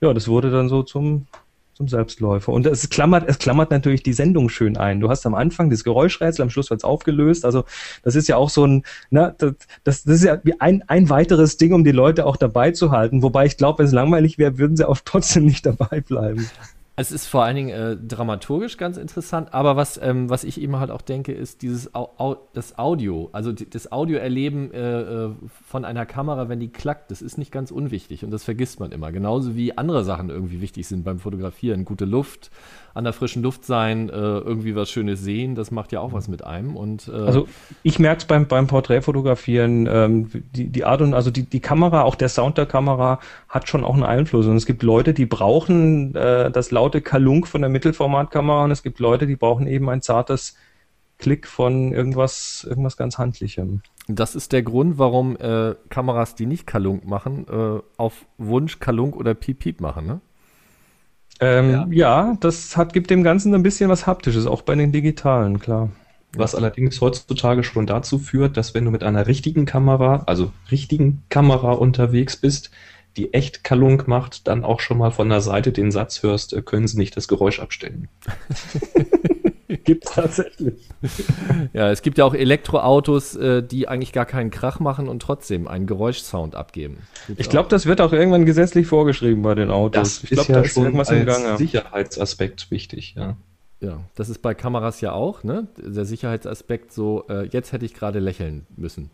ja, 0.00 0.12
das 0.12 0.26
wurde 0.26 0.50
dann 0.50 0.68
so 0.68 0.82
zum 0.82 1.26
zum 1.76 1.88
Selbstläufer. 1.88 2.52
Und 2.52 2.66
es 2.66 2.88
klammert, 2.88 3.28
es 3.28 3.38
klammert 3.38 3.70
natürlich 3.70 4.02
die 4.02 4.14
Sendung 4.14 4.48
schön 4.48 4.78
ein. 4.78 5.00
Du 5.00 5.10
hast 5.10 5.26
am 5.26 5.34
Anfang 5.34 5.68
das 5.68 5.84
Geräuschrätsel, 5.84 6.42
am 6.42 6.48
Schluss 6.48 6.70
wird 6.70 6.80
es 6.80 6.84
aufgelöst. 6.84 7.44
Also 7.44 7.64
das 8.02 8.14
ist 8.14 8.28
ja 8.28 8.36
auch 8.36 8.48
so 8.48 8.66
ein, 8.66 8.82
na, 9.10 9.34
das, 9.36 9.54
das, 9.84 10.06
ist 10.06 10.24
ja 10.24 10.38
ein, 10.58 10.82
ein 10.86 11.10
weiteres 11.10 11.58
Ding, 11.58 11.74
um 11.74 11.84
die 11.84 11.92
Leute 11.92 12.24
auch 12.24 12.38
dabei 12.38 12.70
zu 12.70 12.92
halten. 12.92 13.22
Wobei 13.22 13.44
ich 13.44 13.58
glaube, 13.58 13.80
wenn 13.80 13.86
es 13.86 13.92
langweilig 13.92 14.38
wäre, 14.38 14.56
würden 14.56 14.76
sie 14.78 14.88
auch 14.88 14.98
trotzdem 15.04 15.44
nicht 15.44 15.66
dabei 15.66 16.00
bleiben. 16.00 16.48
Es 16.98 17.12
ist 17.12 17.26
vor 17.26 17.44
allen 17.44 17.56
Dingen 17.56 17.68
äh, 17.68 17.94
dramaturgisch 17.94 18.78
ganz 18.78 18.96
interessant, 18.96 19.52
aber 19.52 19.76
was, 19.76 20.00
ähm, 20.02 20.30
was 20.30 20.44
ich 20.44 20.58
eben 20.58 20.76
halt 20.76 20.90
auch 20.90 21.02
denke, 21.02 21.32
ist 21.32 21.60
dieses 21.60 21.94
Au 21.94 22.08
Au 22.16 22.36
das 22.54 22.78
Audio, 22.78 23.28
also 23.32 23.52
das 23.52 23.92
Audioerleben 23.92 24.72
äh, 24.72 25.00
äh, 25.02 25.30
von 25.66 25.84
einer 25.84 26.06
Kamera, 26.06 26.48
wenn 26.48 26.58
die 26.58 26.72
klackt, 26.72 27.10
das 27.10 27.20
ist 27.20 27.36
nicht 27.36 27.52
ganz 27.52 27.70
unwichtig 27.70 28.24
und 28.24 28.30
das 28.30 28.44
vergisst 28.44 28.80
man 28.80 28.92
immer. 28.92 29.12
Genauso 29.12 29.54
wie 29.54 29.76
andere 29.76 30.04
Sachen 30.04 30.30
irgendwie 30.30 30.62
wichtig 30.62 30.88
sind 30.88 31.04
beim 31.04 31.18
Fotografieren. 31.18 31.84
Gute 31.84 32.06
Luft, 32.06 32.50
an 32.96 33.04
der 33.04 33.12
frischen 33.12 33.42
Luft 33.42 33.64
sein, 33.66 34.08
äh, 34.08 34.12
irgendwie 34.12 34.74
was 34.74 34.90
Schönes 34.90 35.20
sehen, 35.20 35.54
das 35.54 35.70
macht 35.70 35.92
ja 35.92 36.00
auch 36.00 36.14
was 36.14 36.28
mit 36.28 36.44
einem. 36.44 36.76
Und, 36.76 37.08
äh 37.08 37.12
also 37.12 37.46
ich 37.82 37.98
merke 37.98 38.20
es 38.20 38.24
beim, 38.24 38.46
beim 38.46 38.66
Porträtfotografieren, 38.66 39.86
ähm, 39.86 40.30
die, 40.54 40.68
die 40.68 40.84
Art 40.84 41.02
und 41.02 41.12
also 41.12 41.30
die, 41.30 41.42
die 41.42 41.60
Kamera, 41.60 42.02
auch 42.02 42.14
der 42.14 42.30
Sound 42.30 42.56
der 42.56 42.64
Kamera 42.64 43.20
hat 43.50 43.68
schon 43.68 43.84
auch 43.84 43.94
einen 43.94 44.02
Einfluss. 44.02 44.46
Und 44.46 44.56
es 44.56 44.64
gibt 44.64 44.82
Leute, 44.82 45.12
die 45.12 45.26
brauchen 45.26 46.14
äh, 46.14 46.50
das 46.50 46.70
laute 46.70 47.02
Kalunk 47.02 47.46
von 47.46 47.60
der 47.60 47.68
Mittelformatkamera 47.68 48.64
und 48.64 48.70
es 48.70 48.82
gibt 48.82 48.98
Leute, 48.98 49.26
die 49.26 49.36
brauchen 49.36 49.66
eben 49.66 49.90
ein 49.90 50.00
zartes 50.00 50.56
Klick 51.18 51.46
von 51.46 51.92
irgendwas, 51.92 52.66
irgendwas 52.68 52.96
ganz 52.96 53.18
Handlichem. 53.18 53.82
Das 54.08 54.34
ist 54.34 54.52
der 54.52 54.62
Grund, 54.62 54.98
warum 54.98 55.36
äh, 55.36 55.74
Kameras, 55.90 56.34
die 56.34 56.46
nicht 56.46 56.66
Kalunk 56.66 57.06
machen, 57.06 57.46
äh, 57.48 57.82
auf 57.98 58.24
Wunsch 58.38 58.78
Kalunk 58.78 59.16
oder 59.16 59.34
Piep 59.34 59.58
Piep 59.58 59.80
machen, 59.80 60.06
ne? 60.06 60.20
Ähm, 61.40 61.70
ja. 61.70 61.86
ja. 61.90 62.36
das 62.40 62.76
hat, 62.76 62.92
gibt 62.92 63.10
dem 63.10 63.22
Ganzen 63.22 63.54
ein 63.54 63.62
bisschen 63.62 63.90
was 63.90 64.06
Haptisches, 64.06 64.46
auch 64.46 64.62
bei 64.62 64.74
den 64.74 64.92
digitalen, 64.92 65.58
klar. 65.58 65.90
Was 66.34 66.54
allerdings 66.54 67.00
heutzutage 67.00 67.62
schon 67.62 67.86
dazu 67.86 68.18
führt, 68.18 68.56
dass 68.56 68.74
wenn 68.74 68.84
du 68.84 68.90
mit 68.90 69.02
einer 69.02 69.26
richtigen 69.26 69.64
Kamera, 69.64 70.24
also 70.26 70.52
richtigen 70.70 71.22
Kamera 71.28 71.72
unterwegs 71.72 72.36
bist, 72.36 72.70
die 73.16 73.32
echt 73.32 73.64
Kalunk 73.64 74.06
macht, 74.08 74.46
dann 74.46 74.64
auch 74.64 74.80
schon 74.80 74.98
mal 74.98 75.10
von 75.10 75.28
der 75.28 75.40
Seite 75.40 75.72
den 75.72 75.90
Satz 75.90 76.22
hörst, 76.22 76.52
äh, 76.52 76.62
können 76.62 76.86
sie 76.86 76.98
nicht 76.98 77.16
das 77.16 77.28
Geräusch 77.28 77.60
abstellen. 77.60 78.08
gibt 79.84 80.06
es 80.06 80.12
tatsächlich. 80.12 80.74
Ja, 81.72 81.90
es 81.90 82.02
gibt 82.02 82.18
ja 82.18 82.24
auch 82.24 82.34
Elektroautos, 82.34 83.34
äh, 83.36 83.62
die 83.62 83.88
eigentlich 83.88 84.12
gar 84.12 84.26
keinen 84.26 84.50
Krach 84.50 84.80
machen 84.80 85.08
und 85.08 85.20
trotzdem 85.20 85.66
einen 85.66 85.86
Geräuschsound 85.86 86.54
abgeben. 86.54 86.98
Gibt's 87.26 87.40
ich 87.40 87.50
glaube, 87.50 87.68
das 87.68 87.86
wird 87.86 88.00
auch 88.00 88.12
irgendwann 88.12 88.46
gesetzlich 88.46 88.86
vorgeschrieben 88.86 89.42
bei 89.42 89.54
den 89.54 89.70
Autos. 89.70 90.20
Das 90.20 90.24
ich 90.24 90.30
glaube, 90.30 90.52
ja 90.52 90.58
da 90.58 90.64
ist 90.64 90.76
irgendwas 90.76 91.10
im 91.10 91.26
Gange. 91.26 91.56
Sicherheitsaspekt 91.56 92.70
wichtig, 92.70 93.14
ja. 93.16 93.36
Ja, 93.80 94.00
das 94.14 94.30
ist 94.30 94.40
bei 94.40 94.54
Kameras 94.54 95.00
ja 95.02 95.12
auch, 95.12 95.44
ne? 95.44 95.66
Der 95.76 96.06
Sicherheitsaspekt 96.06 96.92
so, 96.92 97.24
äh, 97.28 97.46
jetzt 97.46 97.72
hätte 97.72 97.84
ich 97.84 97.92
gerade 97.92 98.20
lächeln 98.20 98.66
müssen. 98.76 99.10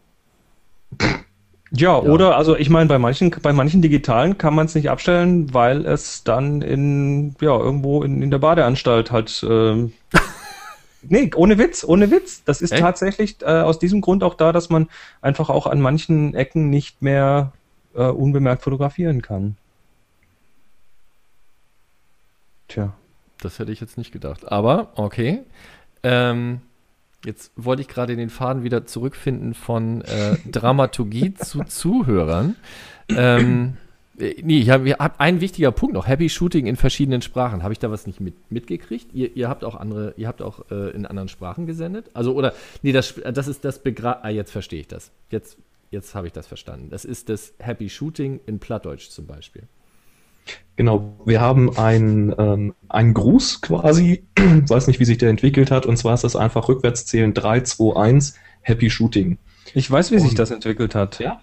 Ja, 1.75 1.95
ja, 1.95 1.99
oder 1.99 2.37
also 2.37 2.55
ich 2.55 2.69
meine, 2.69 2.87
bei 2.87 2.99
manchen, 2.99 3.35
bei 3.43 3.53
manchen 3.53 3.81
digitalen 3.81 4.37
kann 4.37 4.55
man 4.55 4.67
es 4.67 4.75
nicht 4.75 4.91
abstellen, 4.91 5.53
weil 5.55 5.87
es 5.87 6.23
dann 6.23 6.61
in, 6.61 7.35
ja, 7.41 7.59
irgendwo 7.59 8.03
in, 8.03 8.21
in 8.21 8.31
der 8.31 8.39
Badeanstalt 8.39 9.11
halt 9.11 9.45
ähm, 9.49 9.93
Nee, 11.03 11.31
ohne 11.35 11.59
Witz, 11.59 11.85
ohne 11.85 12.11
Witz. 12.11 12.45
Das 12.45 12.63
ist 12.63 12.73
Echt? 12.73 12.81
tatsächlich 12.81 13.43
äh, 13.43 13.47
aus 13.47 13.79
diesem 13.79 14.01
Grund 14.01 14.23
auch 14.23 14.35
da, 14.35 14.53
dass 14.53 14.71
man 14.71 14.89
einfach 15.21 15.51
auch 15.51 15.67
an 15.67 15.81
manchen 15.81 16.35
Ecken 16.35 16.71
nicht 16.71 17.03
mehr 17.03 17.53
äh, 17.95 18.05
unbemerkt 18.05 18.63
fotografieren 18.63 19.23
kann. 19.23 19.57
Tja. 22.69 22.95
Das 23.41 23.59
hätte 23.59 23.73
ich 23.73 23.81
jetzt 23.81 23.99
nicht 23.99 24.13
gedacht. 24.13 24.51
Aber, 24.51 24.93
okay. 24.95 25.41
Ähm, 26.05 26.61
jetzt 27.25 27.53
wollte 27.57 27.83
ich 27.83 27.89
gerade 27.89 28.17
den 28.17 28.31
Faden 28.31 28.63
wieder 28.63 28.87
zurückfinden 28.87 29.55
von 29.55 30.03
äh, 30.03 30.37
Dramaturgie 30.51 31.35
zu 31.39 31.65
Zuhörern. 31.65 32.57
Ähm, 33.09 33.75
äh, 33.75 33.92
nee, 34.17 34.59
ich 34.59 34.71
habe 34.71 34.93
hab 34.93 35.21
ein 35.21 35.41
wichtiger 35.41 35.73
Punkt 35.73 35.95
noch. 35.95 36.07
Happy 36.07 36.29
Shooting 36.29 36.67
in 36.67 36.77
verschiedenen 36.77 37.23
Sprachen. 37.23 37.63
Habe 37.63 37.73
ich 37.73 37.79
da 37.79 37.91
was 37.91 38.07
nicht 38.07 38.21
mit, 38.21 38.35
mitgekriegt? 38.51 39.13
Ihr, 39.13 39.37
ihr 39.37 39.49
habt 39.49 39.65
auch 39.65 39.75
andere, 39.75 40.15
ihr 40.17 40.29
habt 40.29 40.43
auch 40.43 40.71
äh, 40.71 40.91
in 40.91 41.07
anderen 41.07 41.29
Sprachen 41.29 41.67
gesendet? 41.67 42.11
Also, 42.15 42.35
oder, 42.35 42.53
nee, 42.83 42.93
das, 42.93 43.15
das 43.33 43.49
ist 43.49 43.65
das 43.65 43.83
Begra 43.83 44.21
Ah, 44.23 44.29
jetzt 44.29 44.51
verstehe 44.51 44.81
ich 44.81 44.89
das. 44.89 45.11
Jetzt, 45.31 45.57
jetzt 45.91 46.15
habe 46.15 46.27
ich 46.27 46.33
das 46.33 46.47
verstanden. 46.47 46.91
Das 46.91 47.05
ist 47.05 47.29
das 47.29 47.55
Happy 47.59 47.89
Shooting 47.89 48.41
in 48.47 48.59
Plattdeutsch 48.59 49.09
zum 49.11 49.27
Beispiel. 49.27 49.63
Genau, 50.77 51.17
wir 51.25 51.41
haben 51.41 51.77
einen, 51.77 52.35
ähm, 52.39 52.75
einen 52.89 53.15
Gruß 53.15 53.61
quasi, 53.61 54.25
ich 54.37 54.43
weiß 54.69 54.87
nicht, 54.87 55.01
wie 55.01 55.05
sich 55.05 55.19
der 55.19 55.31
entwickelt 55.31 55.71
hat, 55.71 55.87
und 55.87 55.97
zwar 55.97 56.15
ist 56.15 56.25
das 56.25 56.35
einfach 56.35 56.69
rückwärts 56.69 57.07
zählen 57.07 57.35
3, 57.35 57.61
2, 57.61 57.97
1, 58.01 58.35
Happy 58.63 58.91
Shooting. 58.91 59.39
Ich 59.75 59.91
weiß, 59.91 60.11
wie 60.11 60.17
und, 60.17 60.23
sich 60.23 60.35
das 60.35 60.51
entwickelt 60.51 60.95
hat. 60.95 61.19
Ja, 61.19 61.41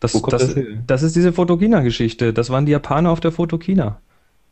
das, 0.00 0.12
das, 0.12 0.22
das, 0.22 0.56
das, 0.86 1.02
ist 1.02 1.14
diese 1.14 1.32
Fotokina-Geschichte. 1.32 2.32
Das 2.32 2.50
waren 2.50 2.66
die 2.66 2.72
Japaner 2.72 3.10
auf 3.10 3.20
der 3.20 3.32
Fotokina. 3.32 4.00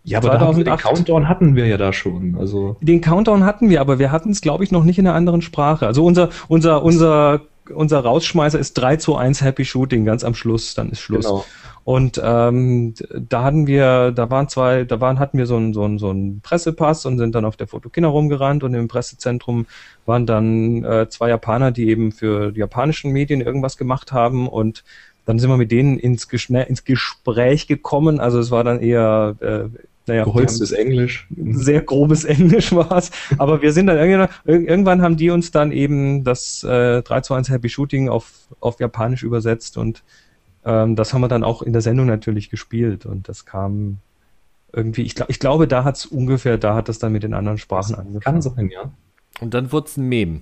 Ja, 0.04 0.18
aber 0.18 0.28
2008. 0.38 0.66
den 0.66 0.76
Countdown 0.76 1.28
hatten 1.28 1.56
wir 1.56 1.66
ja 1.66 1.76
da 1.76 1.92
schon. 1.92 2.36
Also 2.38 2.76
den 2.80 3.00
Countdown 3.00 3.44
hatten 3.44 3.68
wir, 3.68 3.80
aber 3.80 3.98
wir 3.98 4.12
hatten 4.12 4.30
es, 4.30 4.40
glaube 4.40 4.64
ich, 4.64 4.70
noch 4.70 4.84
nicht 4.84 4.98
in 4.98 5.06
einer 5.06 5.16
anderen 5.16 5.42
Sprache. 5.42 5.86
Also 5.86 6.04
unser, 6.04 6.30
unser, 6.48 6.82
unser, 6.82 7.40
unser 7.74 8.00
Rausschmeißer 8.00 8.58
ist 8.58 8.74
3 8.74 8.96
zu 8.96 9.16
1 9.16 9.42
Happy 9.42 9.64
Shooting, 9.64 10.04
ganz 10.04 10.24
am 10.24 10.34
Schluss, 10.34 10.74
dann 10.74 10.90
ist 10.90 11.00
Schluss. 11.00 11.26
Genau. 11.26 11.44
Und 11.84 12.20
ähm, 12.22 12.92
da 13.14 13.44
hatten 13.44 13.66
wir, 13.66 14.12
da 14.12 14.28
waren 14.28 14.48
zwei, 14.48 14.84
da 14.84 15.00
waren, 15.00 15.18
hatten 15.18 15.38
wir 15.38 15.46
so 15.46 15.56
einen 15.56 15.72
so 15.72 15.84
einen, 15.84 15.98
so 15.98 16.10
einen 16.10 16.42
Pressepass 16.42 17.06
und 17.06 17.16
sind 17.16 17.34
dann 17.34 17.46
auf 17.46 17.56
der 17.56 17.66
Fotokina 17.66 18.08
rumgerannt 18.08 18.62
und 18.62 18.74
im 18.74 18.88
Pressezentrum 18.88 19.64
waren 20.04 20.26
dann 20.26 20.84
äh, 20.84 21.08
zwei 21.08 21.30
Japaner, 21.30 21.70
die 21.70 21.88
eben 21.88 22.12
für 22.12 22.52
die 22.52 22.60
japanischen 22.60 23.10
Medien 23.12 23.40
irgendwas 23.40 23.78
gemacht 23.78 24.12
haben 24.12 24.48
und 24.48 24.84
dann 25.28 25.38
sind 25.38 25.50
wir 25.50 25.58
mit 25.58 25.70
denen 25.70 25.98
ins, 25.98 26.30
Ges 26.30 26.48
ins 26.48 26.84
Gespräch 26.84 27.66
gekommen. 27.66 28.18
Also 28.18 28.38
es 28.38 28.50
war 28.50 28.64
dann 28.64 28.80
eher 28.80 29.36
äh, 29.40 29.78
naja, 30.06 30.24
geholztes 30.24 30.72
Englisch. 30.72 31.28
Sehr 31.36 31.82
grobes 31.82 32.24
Englisch 32.24 32.72
war 32.72 32.92
es. 32.92 33.10
Aber 33.36 33.60
wir 33.60 33.74
sind 33.74 33.88
dann 33.88 33.98
irgendwann, 33.98 34.30
irgendwann 34.46 35.02
haben 35.02 35.18
die 35.18 35.28
uns 35.28 35.50
dann 35.50 35.70
eben 35.70 36.24
das 36.24 36.64
äh, 36.64 37.02
3 37.02 37.20
zu 37.20 37.34
1 37.34 37.50
Happy 37.50 37.68
Shooting 37.68 38.08
auf, 38.08 38.48
auf 38.60 38.80
Japanisch 38.80 39.22
übersetzt 39.22 39.76
und 39.76 40.02
ähm, 40.64 40.96
das 40.96 41.12
haben 41.12 41.20
wir 41.20 41.28
dann 41.28 41.44
auch 41.44 41.60
in 41.60 41.74
der 41.74 41.82
Sendung 41.82 42.06
natürlich 42.06 42.48
gespielt 42.48 43.04
und 43.04 43.28
das 43.28 43.44
kam 43.44 43.98
irgendwie, 44.72 45.02
ich, 45.02 45.14
glaub, 45.14 45.28
ich 45.28 45.40
glaube, 45.40 45.68
da 45.68 45.84
hat 45.84 45.98
es 45.98 46.06
ungefähr, 46.06 46.56
da 46.56 46.74
hat 46.74 46.88
das 46.88 47.00
dann 47.00 47.12
mit 47.12 47.22
den 47.22 47.34
anderen 47.34 47.58
Sprachen 47.58 47.90
das 47.90 47.98
angefangen. 47.98 48.20
Kann 48.22 48.40
sein, 48.40 48.70
ja. 48.70 48.90
Und 49.42 49.52
dann 49.52 49.72
wurde 49.72 49.88
es 49.88 49.98
ein 49.98 50.08
Mem. 50.08 50.40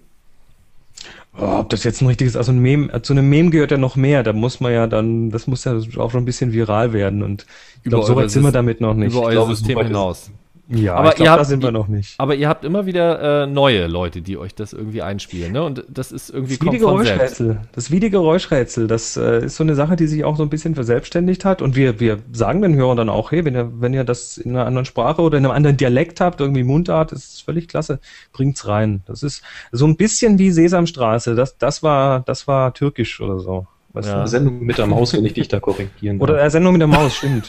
Oh, 1.39 1.59
ob 1.59 1.69
das 1.69 1.85
jetzt 1.85 2.01
ein 2.01 2.07
richtiges, 2.07 2.35
also 2.35 2.51
ein 2.51 2.59
Mem, 2.59 2.91
zu 3.03 3.13
einem 3.13 3.29
Mem 3.29 3.51
gehört 3.51 3.71
ja 3.71 3.77
noch 3.77 3.97
mehr, 3.97 4.23
da 4.23 4.33
muss 4.33 4.61
man 4.61 4.73
ja 4.73 4.87
dann, 4.87 5.31
das 5.31 5.47
muss 5.47 5.65
ja 5.65 5.79
auch 5.99 6.11
schon 6.11 6.23
ein 6.23 6.25
bisschen 6.25 6.53
viral 6.53 6.93
werden 6.93 7.23
und 7.23 7.47
ich 7.83 7.91
glaube, 7.91 8.07
so 8.07 8.17
weit 8.17 8.31
sind 8.31 8.43
wir 8.43 8.53
damit 8.53 8.81
noch 8.81 8.95
nicht. 8.95 9.13
Über 9.13 9.23
euer 9.23 9.47
System 9.47 9.79
hinaus. 9.79 10.31
Ja, 10.69 10.95
aber 10.97 11.11
glaub, 11.11 11.21
ihr 11.21 11.31
habt, 11.31 11.41
da 11.41 11.45
sind 11.45 11.63
wir 11.63 11.71
noch 11.71 11.87
nicht. 11.87 12.15
Aber 12.19 12.35
ihr 12.35 12.49
habt 12.49 12.65
immer 12.65 12.87
wieder 12.87 13.45
äh, 13.45 13.47
neue 13.47 13.87
Leute, 13.87 14.21
die 14.21 14.37
euch 14.37 14.55
das 14.55 14.73
irgendwie 14.73 15.01
einspielen, 15.01 15.53
ne? 15.53 15.63
Und 15.63 15.85
das 15.89 16.11
ist 16.11 16.31
irgendwie 16.31 16.57
das 16.57 16.67
Videogeräuschrätsel. 16.67 17.61
Das 17.73 17.91
Videogeräuschrätsel, 17.93 18.89
das 18.89 19.17
äh, 19.17 19.45
ist 19.45 19.57
so 19.57 19.63
eine 19.63 19.77
Sache, 19.77 19.95
die 19.95 20.09
sich 20.09 20.25
auch 20.25 20.37
so 20.37 20.43
ein 20.43 20.49
bisschen 20.49 20.75
verselbstständigt 20.75 21.45
hat. 21.45 21.63
Und 21.63 21.77
wir, 21.77 22.01
wir 22.01 22.19
sagen 22.33 22.63
den 22.63 22.75
Hörern 22.75 22.97
dann 22.97 23.09
auch, 23.09 23.31
hey, 23.31 23.45
wenn 23.45 23.55
ihr, 23.55 23.71
wenn 23.81 23.95
ihr 23.95 24.03
das 24.03 24.39
in 24.39 24.53
einer 24.53 24.67
anderen 24.67 24.87
Sprache 24.87 25.23
oder 25.23 25.39
in 25.39 25.45
einem 25.45 25.55
anderen 25.55 25.77
Dialekt 25.77 26.21
habt, 26.21 26.41
irgendwie 26.41 26.65
Mundart, 26.65 27.13
das 27.13 27.25
ist 27.25 27.43
völlig 27.43 27.69
klasse, 27.69 28.01
bringt's 28.33 28.67
rein. 28.67 29.03
Das 29.07 29.23
ist 29.23 29.43
so 29.71 29.87
ein 29.87 29.97
bisschen 29.97 30.39
wie 30.41 30.51
Sesamstraße. 30.51 31.37
Das, 31.37 31.59
das 31.59 31.85
war, 31.85 32.21
das 32.21 32.49
war 32.49 32.75
türkisch 32.75 33.21
oder 33.21 33.39
so. 33.39 33.67
Weißt 33.93 34.09
ja. 34.09 34.27
Sendung 34.27 34.61
mit 34.61 34.79
der 34.79 34.87
Maus, 34.87 35.15
wenn 35.15 35.25
ich 35.25 35.33
dich 35.33 35.49
da 35.49 35.59
korrigieren 35.59 36.21
Oder 36.21 36.43
äh, 36.43 36.51
Sendung 36.51 36.73
mit 36.73 36.81
der 36.81 36.89
Maus, 36.89 37.15
stimmt. 37.15 37.49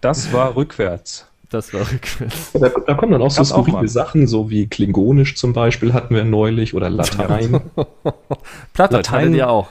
das 0.00 0.32
war 0.32 0.56
rückwärts. 0.56 1.28
Das 1.52 1.74
war 1.74 1.82
rückwärts. 1.82 2.52
Da, 2.54 2.70
da 2.70 2.94
kommen 2.94 3.12
dann 3.12 3.20
auch 3.20 3.30
so 3.30 3.44
skurrile 3.44 3.86
Sachen, 3.86 4.26
so 4.26 4.48
wie 4.48 4.68
Klingonisch 4.68 5.36
zum 5.36 5.52
Beispiel 5.52 5.92
hatten 5.92 6.14
wir 6.14 6.24
neulich 6.24 6.72
oder 6.72 6.88
Latein. 6.88 7.60
Plattdeutsch 8.72 9.10
hattet 9.10 9.34
ihr 9.34 9.50
auch. 9.50 9.68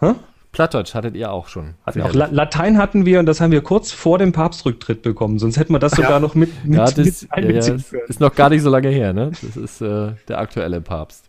Hä? 0.00 0.14
Plattdeutsch 0.52 0.94
hattet 0.94 1.16
ihr 1.16 1.30
auch 1.30 1.48
schon. 1.48 1.74
Hatten 1.84 2.00
auch. 2.00 2.14
Latein 2.14 2.78
hatten 2.78 3.04
wir 3.04 3.20
und 3.20 3.26
das 3.26 3.42
haben 3.42 3.50
wir 3.50 3.60
kurz 3.60 3.92
vor 3.92 4.16
dem 4.16 4.32
Papstrücktritt 4.32 5.02
bekommen, 5.02 5.38
sonst 5.38 5.58
hätten 5.58 5.74
wir 5.74 5.78
das 5.78 5.92
sogar 5.92 6.12
ja. 6.12 6.20
noch 6.20 6.34
mit, 6.34 6.64
mit, 6.64 6.78
ja, 6.78 6.86
das, 6.86 6.96
mit 6.96 7.28
ja, 7.36 7.74
ja, 7.74 7.76
Ist 8.08 8.18
noch 8.18 8.34
gar 8.34 8.48
nicht 8.48 8.62
so 8.62 8.70
lange 8.70 8.88
her, 8.88 9.12
ne? 9.12 9.30
Das 9.42 9.56
ist 9.58 9.82
äh, 9.82 10.12
der 10.26 10.38
aktuelle 10.38 10.80
Papst. 10.80 11.26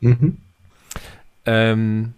Mhm. 0.00 0.38
Ähm, 1.46 2.14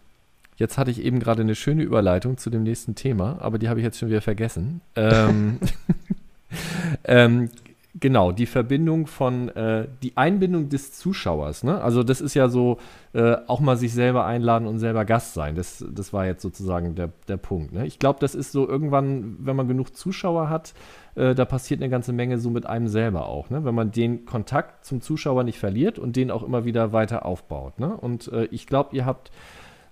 jetzt 0.57 0.79
hatte 0.79 0.90
ich 0.90 1.03
eben 1.03 1.20
gerade 1.20 1.42
eine 1.42 1.57
schöne 1.57 1.83
Überleitung 1.83 2.38
zu 2.38 2.48
dem 2.48 2.62
nächsten 2.62 2.94
Thema, 2.94 3.37
aber 3.40 3.59
die 3.59 3.68
habe 3.68 3.81
ich 3.81 3.85
jetzt 3.85 3.98
schon 3.98 4.09
wieder 4.09 4.22
vergessen. 4.22 4.81
Ähm, 4.96 5.61
ähm, 7.05 7.51
genau, 7.99 8.33
die 8.33 8.47
Verbindung 8.47 9.07
von, 9.07 9.49
äh, 9.51 9.87
die 10.03 10.17
Einbindung 10.17 10.69
des 10.69 10.93
Zuschauers. 10.93 11.62
Ne? 11.65 11.81
Also 11.81 12.03
das 12.03 12.21
ist 12.21 12.35
ja 12.35 12.49
so, 12.49 12.79
äh, 13.12 13.37
auch 13.47 13.61
mal 13.61 13.77
sich 13.77 13.93
selber 13.93 14.25
einladen 14.25 14.67
und 14.67 14.79
selber 14.79 15.05
Gast 15.05 15.35
sein. 15.35 15.55
Das, 15.55 15.85
das 15.91 16.12
war 16.12 16.27
jetzt 16.27 16.43
sozusagen 16.43 16.95
der, 16.95 17.11
der 17.29 17.37
Punkt. 17.37 17.73
Ne? 17.73 17.87
Ich 17.87 17.99
glaube, 17.99 18.19
das 18.21 18.35
ist 18.35 18.53
so 18.53 18.69
irgendwann, 18.69 19.37
wenn 19.41 19.57
man 19.57 19.69
genug 19.69 19.95
Zuschauer 19.97 20.49
hat, 20.49 20.75
äh, 21.15 21.35
da 21.35 21.45
passiert 21.45 21.81
eine 21.81 21.91
ganze 21.91 22.12
Menge 22.12 22.38
so 22.38 22.51
mit 22.51 22.67
einem 22.67 22.88
selber 22.88 23.27
auch. 23.27 23.51
Ne? 23.51 23.65
Wenn 23.65 23.75
man 23.75 23.91
den 23.91 24.25
Kontakt 24.25 24.85
zum 24.85 25.01
Zuschauer 25.01 25.45
nicht 25.45 25.59
verliert 25.59 25.99
und 25.99 26.17
den 26.17 26.31
auch 26.31 26.43
immer 26.43 26.65
wieder 26.65 26.93
weiter 26.93 27.27
aufbaut. 27.27 27.79
Ne? 27.79 27.95
Und 27.95 28.29
äh, 28.33 28.47
ich 28.47 28.67
glaube, 28.67 28.97
ihr 28.97 29.05
habt 29.05 29.31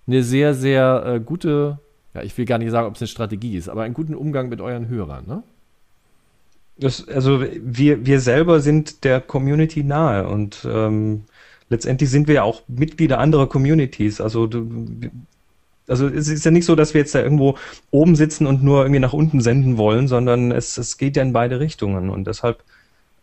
eine 0.07 0.23
sehr, 0.23 0.55
sehr 0.55 1.05
äh, 1.07 1.21
gute, 1.21 1.79
ja, 2.15 2.23
ich 2.23 2.37
will 2.39 2.47
gar 2.47 2.59
nicht 2.59 2.71
sagen, 2.71 2.89
ob 2.89 2.95
es 2.95 3.03
eine 3.03 3.09
Strategie 3.09 3.57
ist, 3.57 3.69
aber 3.69 3.83
einen 3.83 3.95
guten 3.95 4.15
Umgang 4.15 4.49
mit 4.49 4.61
euren 4.61 4.89
Hörern. 4.89 5.27
Ne? 5.27 5.43
Das, 6.81 7.07
also 7.09 7.43
wir, 7.43 8.07
wir 8.07 8.21
selber 8.21 8.61
sind 8.61 9.05
der 9.05 9.21
Community 9.21 9.85
nahe 9.85 10.27
und 10.27 10.67
ähm, 10.71 11.25
letztendlich 11.69 12.11
sind 12.11 12.27
wir 12.27 12.37
ja 12.37 12.43
auch 12.43 12.63
Mitglieder 12.69 13.19
anderer 13.19 13.49
Communities. 13.49 14.21
Also 14.21 14.49
also 15.89 16.07
es 16.07 16.29
ist 16.29 16.45
ja 16.45 16.53
nicht 16.53 16.65
so, 16.65 16.77
dass 16.77 16.95
wir 16.95 17.01
jetzt 17.01 17.15
da 17.15 17.21
irgendwo 17.21 17.57
oben 17.91 18.15
sitzen 18.15 18.47
und 18.47 18.63
nur 18.63 18.83
irgendwie 18.83 19.01
nach 19.01 19.13
unten 19.13 19.41
senden 19.41 19.77
wollen, 19.77 20.07
sondern 20.07 20.53
es, 20.53 20.79
es 20.79 20.99
geht 20.99 21.17
ja 21.17 21.23
in 21.23 21.33
beide 21.33 21.59
Richtungen 21.59 22.11
und 22.11 22.27
deshalb 22.27 22.63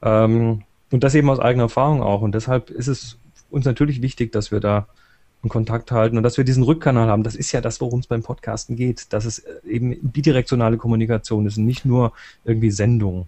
ähm, 0.02 0.64
und 0.92 1.04
das 1.04 1.16
eben 1.16 1.30
aus 1.30 1.40
eigener 1.40 1.64
Erfahrung 1.64 2.02
auch 2.02 2.22
und 2.22 2.36
deshalb 2.36 2.70
ist 2.70 2.88
es 2.88 3.18
uns 3.50 3.66
natürlich 3.66 4.02
wichtig, 4.02 4.32
dass 4.34 4.52
wir 4.52 4.60
da 4.60 4.88
in 5.44 5.50
Kontakt 5.50 5.92
halten 5.92 6.18
und 6.18 6.24
dass 6.24 6.38
wir 6.38 6.44
diesen 6.44 6.64
Rückkanal 6.64 7.08
haben. 7.08 7.24
Das 7.24 7.36
ist 7.36 7.52
ja 7.52 7.62
das, 7.62 7.80
worum 7.80 8.00
es 8.00 8.08
beim 8.08 8.24
Podcasten 8.24 8.76
geht, 8.76 9.14
dass 9.14 9.26
es 9.26 9.46
eben 9.66 9.98
bidirektionale 10.02 10.78
Kommunikation 10.78 11.46
ist 11.46 11.58
und 11.58 11.66
nicht 11.66 11.86
nur 11.86 12.12
irgendwie 12.44 12.72
Sendung. 12.72 13.28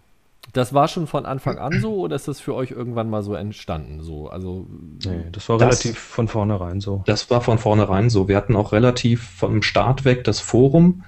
Das 0.54 0.73
war 0.73 0.88
schon 0.88 1.06
von 1.06 1.25
Anfang 1.25 1.60
an 1.60 1.80
so 1.80 1.95
oder 1.97 2.15
ist 2.15 2.28
das 2.28 2.39
für 2.39 2.56
euch 2.56 2.71
irgendwann 2.71 3.10
mal 3.10 3.21
so 3.21 3.36
entstanden? 3.36 4.02
So, 4.02 4.30
also, 4.30 4.65
nee, 5.06 5.25
das 5.32 5.47
war 5.47 5.58
das, 5.58 5.84
relativ 5.84 5.99
von 5.99 6.28
vornherein 6.28 6.82
so. 6.82 7.04
Das 7.06 7.30
war 7.30 7.41
von 7.41 7.60
vornherein 7.60 8.10
so. 8.10 8.28
Wir 8.28 8.38
hatten 8.38 8.56
auch 8.56 8.71
relativ 8.71 9.23
vom 9.23 9.62
Start 9.62 10.06
weg 10.06 10.23
das 10.23 10.39
Forum, 10.39 11.04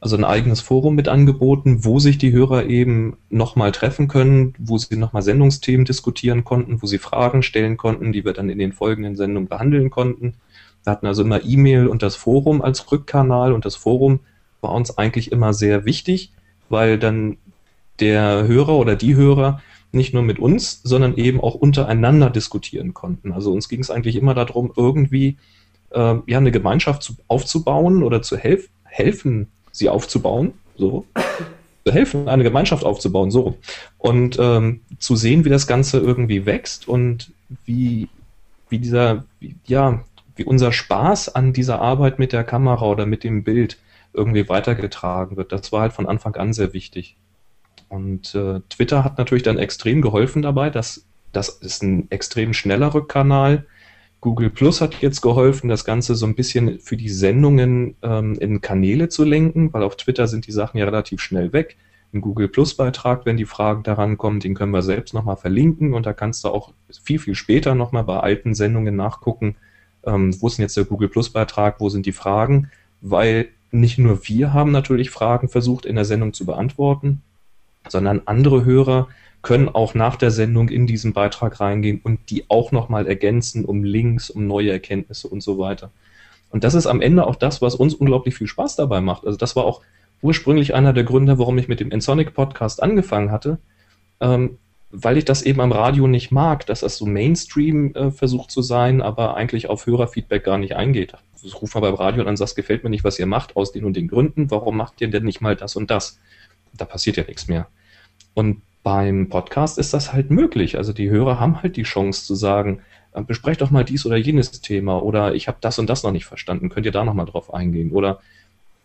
also 0.00 0.16
ein 0.16 0.24
eigenes 0.24 0.60
Forum 0.60 0.96
mit 0.96 1.08
angeboten, 1.08 1.84
wo 1.84 1.98
sich 1.98 2.18
die 2.18 2.32
Hörer 2.32 2.66
eben 2.66 3.16
nochmal 3.30 3.72
treffen 3.72 4.06
können, 4.06 4.52
wo 4.58 4.76
sie 4.76 4.96
nochmal 4.96 5.22
Sendungsthemen 5.22 5.86
diskutieren 5.86 6.44
konnten, 6.44 6.82
wo 6.82 6.86
sie 6.86 6.98
Fragen 6.98 7.42
stellen 7.42 7.78
konnten, 7.78 8.12
die 8.12 8.24
wir 8.24 8.34
dann 8.34 8.50
in 8.50 8.58
den 8.58 8.72
folgenden 8.72 9.16
Sendungen 9.16 9.48
behandeln 9.48 9.88
konnten. 9.88 10.34
Wir 10.82 10.90
hatten 10.90 11.06
also 11.06 11.22
immer 11.22 11.42
E-Mail 11.42 11.86
und 11.86 12.02
das 12.02 12.16
Forum 12.16 12.60
als 12.60 12.92
Rückkanal 12.92 13.54
und 13.54 13.64
das 13.64 13.76
Forum 13.76 14.20
war 14.60 14.72
uns 14.72 14.98
eigentlich 14.98 15.32
immer 15.32 15.54
sehr 15.54 15.86
wichtig, 15.86 16.32
weil 16.68 16.98
dann 16.98 17.38
der 18.00 18.46
Hörer 18.46 18.74
oder 18.74 18.96
die 18.96 19.14
Hörer 19.14 19.60
nicht 19.92 20.12
nur 20.12 20.22
mit 20.22 20.38
uns, 20.38 20.80
sondern 20.82 21.16
eben 21.16 21.40
auch 21.40 21.54
untereinander 21.54 22.30
diskutieren 22.30 22.94
konnten. 22.94 23.32
Also 23.32 23.52
uns 23.52 23.68
ging 23.68 23.80
es 23.80 23.90
eigentlich 23.90 24.16
immer 24.16 24.34
darum, 24.34 24.72
irgendwie 24.76 25.36
äh, 25.90 26.16
ja, 26.26 26.38
eine 26.38 26.50
Gemeinschaft 26.50 27.02
zu, 27.02 27.14
aufzubauen 27.28 28.02
oder 28.02 28.20
zu 28.20 28.36
helf 28.36 28.68
helfen, 28.84 29.48
sie 29.72 29.88
aufzubauen. 29.88 30.52
So. 30.76 31.06
zu 31.84 31.92
helfen, 31.92 32.28
eine 32.28 32.44
Gemeinschaft 32.44 32.84
aufzubauen, 32.84 33.30
so. 33.30 33.58
Und 33.98 34.38
ähm, 34.40 34.80
zu 34.98 35.16
sehen, 35.16 35.44
wie 35.44 35.50
das 35.50 35.66
Ganze 35.66 35.98
irgendwie 35.98 36.46
wächst 36.46 36.88
und 36.88 37.32
wie, 37.66 38.08
wie 38.70 38.78
dieser, 38.78 39.24
wie, 39.38 39.54
ja, 39.66 40.02
wie 40.36 40.44
unser 40.44 40.72
Spaß 40.72 41.34
an 41.34 41.52
dieser 41.52 41.80
Arbeit 41.80 42.18
mit 42.18 42.32
der 42.32 42.42
Kamera 42.42 42.86
oder 42.86 43.06
mit 43.06 43.22
dem 43.22 43.44
Bild 43.44 43.78
irgendwie 44.14 44.48
weitergetragen 44.48 45.36
wird. 45.36 45.52
Das 45.52 45.72
war 45.72 45.82
halt 45.82 45.92
von 45.92 46.06
Anfang 46.06 46.34
an 46.36 46.52
sehr 46.52 46.72
wichtig. 46.72 47.16
Und 47.94 48.34
äh, 48.34 48.60
Twitter 48.70 49.04
hat 49.04 49.18
natürlich 49.18 49.44
dann 49.44 49.56
extrem 49.56 50.02
geholfen 50.02 50.42
dabei. 50.42 50.68
Das, 50.68 51.06
das 51.32 51.48
ist 51.48 51.82
ein 51.84 52.10
extrem 52.10 52.52
schneller 52.52 52.92
Rückkanal. 52.92 53.66
Google 54.20 54.50
Plus 54.50 54.80
hat 54.80 55.00
jetzt 55.00 55.20
geholfen, 55.20 55.68
das 55.68 55.84
Ganze 55.84 56.16
so 56.16 56.26
ein 56.26 56.34
bisschen 56.34 56.80
für 56.80 56.96
die 56.96 57.08
Sendungen 57.08 57.94
ähm, 58.02 58.34
in 58.40 58.60
Kanäle 58.60 59.08
zu 59.10 59.22
lenken, 59.22 59.72
weil 59.72 59.84
auf 59.84 59.96
Twitter 59.96 60.26
sind 60.26 60.48
die 60.48 60.52
Sachen 60.52 60.78
ja 60.78 60.86
relativ 60.86 61.20
schnell 61.20 61.52
weg. 61.52 61.76
Ein 62.12 62.20
Google 62.20 62.48
Plus 62.48 62.74
Beitrag, 62.74 63.26
wenn 63.26 63.36
die 63.36 63.44
Fragen 63.44 63.84
daran 63.84 64.18
kommen, 64.18 64.40
den 64.40 64.54
können 64.54 64.72
wir 64.72 64.82
selbst 64.82 65.14
nochmal 65.14 65.36
verlinken 65.36 65.94
und 65.94 66.06
da 66.06 66.12
kannst 66.12 66.42
du 66.42 66.48
auch 66.48 66.72
viel, 67.04 67.20
viel 67.20 67.36
später 67.36 67.76
nochmal 67.76 68.04
bei 68.04 68.18
alten 68.18 68.54
Sendungen 68.54 68.96
nachgucken, 68.96 69.56
ähm, 70.04 70.34
wo 70.40 70.48
ist 70.48 70.58
denn 70.58 70.64
jetzt 70.64 70.76
der 70.76 70.84
Google 70.84 71.08
Plus 71.08 71.30
Beitrag, 71.30 71.78
wo 71.78 71.90
sind 71.90 72.06
die 72.06 72.12
Fragen, 72.12 72.70
weil 73.02 73.48
nicht 73.70 73.98
nur 73.98 74.26
wir 74.26 74.52
haben 74.52 74.72
natürlich 74.72 75.10
Fragen 75.10 75.48
versucht 75.48 75.86
in 75.86 75.96
der 75.96 76.04
Sendung 76.04 76.32
zu 76.32 76.44
beantworten, 76.44 77.22
sondern 77.88 78.22
andere 78.26 78.64
Hörer 78.64 79.08
können 79.42 79.68
auch 79.68 79.94
nach 79.94 80.16
der 80.16 80.30
Sendung 80.30 80.70
in 80.70 80.86
diesen 80.86 81.12
Beitrag 81.12 81.60
reingehen 81.60 82.00
und 82.02 82.30
die 82.30 82.44
auch 82.48 82.72
nochmal 82.72 83.06
ergänzen 83.06 83.64
um 83.64 83.84
Links, 83.84 84.30
um 84.30 84.46
neue 84.46 84.72
Erkenntnisse 84.72 85.28
und 85.28 85.42
so 85.42 85.58
weiter. 85.58 85.90
Und 86.50 86.64
das 86.64 86.74
ist 86.74 86.86
am 86.86 87.00
Ende 87.00 87.26
auch 87.26 87.36
das, 87.36 87.60
was 87.60 87.74
uns 87.74 87.94
unglaublich 87.94 88.34
viel 88.34 88.46
Spaß 88.46 88.76
dabei 88.76 89.00
macht. 89.00 89.26
Also 89.26 89.36
das 89.36 89.54
war 89.54 89.64
auch 89.64 89.82
ursprünglich 90.22 90.74
einer 90.74 90.92
der 90.92 91.04
Gründe, 91.04 91.38
warum 91.38 91.58
ich 91.58 91.68
mit 91.68 91.80
dem 91.80 91.90
Ensonic 91.90 92.32
Podcast 92.32 92.82
angefangen 92.82 93.30
hatte, 93.30 93.58
ähm, 94.20 94.58
weil 94.90 95.18
ich 95.18 95.24
das 95.24 95.42
eben 95.42 95.60
am 95.60 95.72
Radio 95.72 96.06
nicht 96.06 96.30
mag, 96.30 96.64
dass 96.66 96.80
das 96.80 96.96
so 96.96 97.04
Mainstream 97.04 97.94
äh, 97.94 98.10
versucht 98.10 98.50
zu 98.50 98.62
sein, 98.62 99.02
aber 99.02 99.36
eigentlich 99.36 99.68
auf 99.68 99.86
Hörerfeedback 99.86 100.44
gar 100.44 100.56
nicht 100.56 100.76
eingeht. 100.76 101.14
Ich 101.42 101.60
rufe 101.60 101.78
mal 101.78 101.90
beim 101.90 101.98
Radio 101.98 102.22
an 102.22 102.28
und 102.28 102.36
sage, 102.36 102.50
es 102.50 102.54
gefällt 102.54 102.84
mir 102.84 102.90
nicht, 102.90 103.04
was 103.04 103.18
ihr 103.18 103.26
macht, 103.26 103.56
aus 103.56 103.72
den 103.72 103.84
und 103.84 103.96
den 103.96 104.08
Gründen, 104.08 104.50
warum 104.50 104.76
macht 104.78 105.00
ihr 105.00 105.08
denn 105.08 105.24
nicht 105.24 105.42
mal 105.42 105.56
das 105.56 105.76
und 105.76 105.90
das? 105.90 106.18
Da 106.76 106.84
passiert 106.84 107.16
ja 107.16 107.24
nichts 107.24 107.48
mehr. 107.48 107.66
Und 108.34 108.62
beim 108.82 109.28
Podcast 109.28 109.78
ist 109.78 109.94
das 109.94 110.12
halt 110.12 110.30
möglich. 110.30 110.76
Also 110.76 110.92
die 110.92 111.10
Hörer 111.10 111.40
haben 111.40 111.62
halt 111.62 111.76
die 111.76 111.82
Chance 111.84 112.26
zu 112.26 112.34
sagen, 112.34 112.82
äh, 113.12 113.22
besprecht 113.22 113.60
doch 113.60 113.70
mal 113.70 113.84
dies 113.84 114.04
oder 114.06 114.16
jenes 114.16 114.60
Thema 114.60 115.02
oder 115.02 115.34
ich 115.34 115.48
habe 115.48 115.58
das 115.60 115.78
und 115.78 115.88
das 115.88 116.02
noch 116.02 116.12
nicht 116.12 116.26
verstanden, 116.26 116.68
könnt 116.68 116.86
ihr 116.86 116.92
da 116.92 117.04
nochmal 117.04 117.26
drauf 117.26 117.52
eingehen 117.52 117.92
oder 117.92 118.20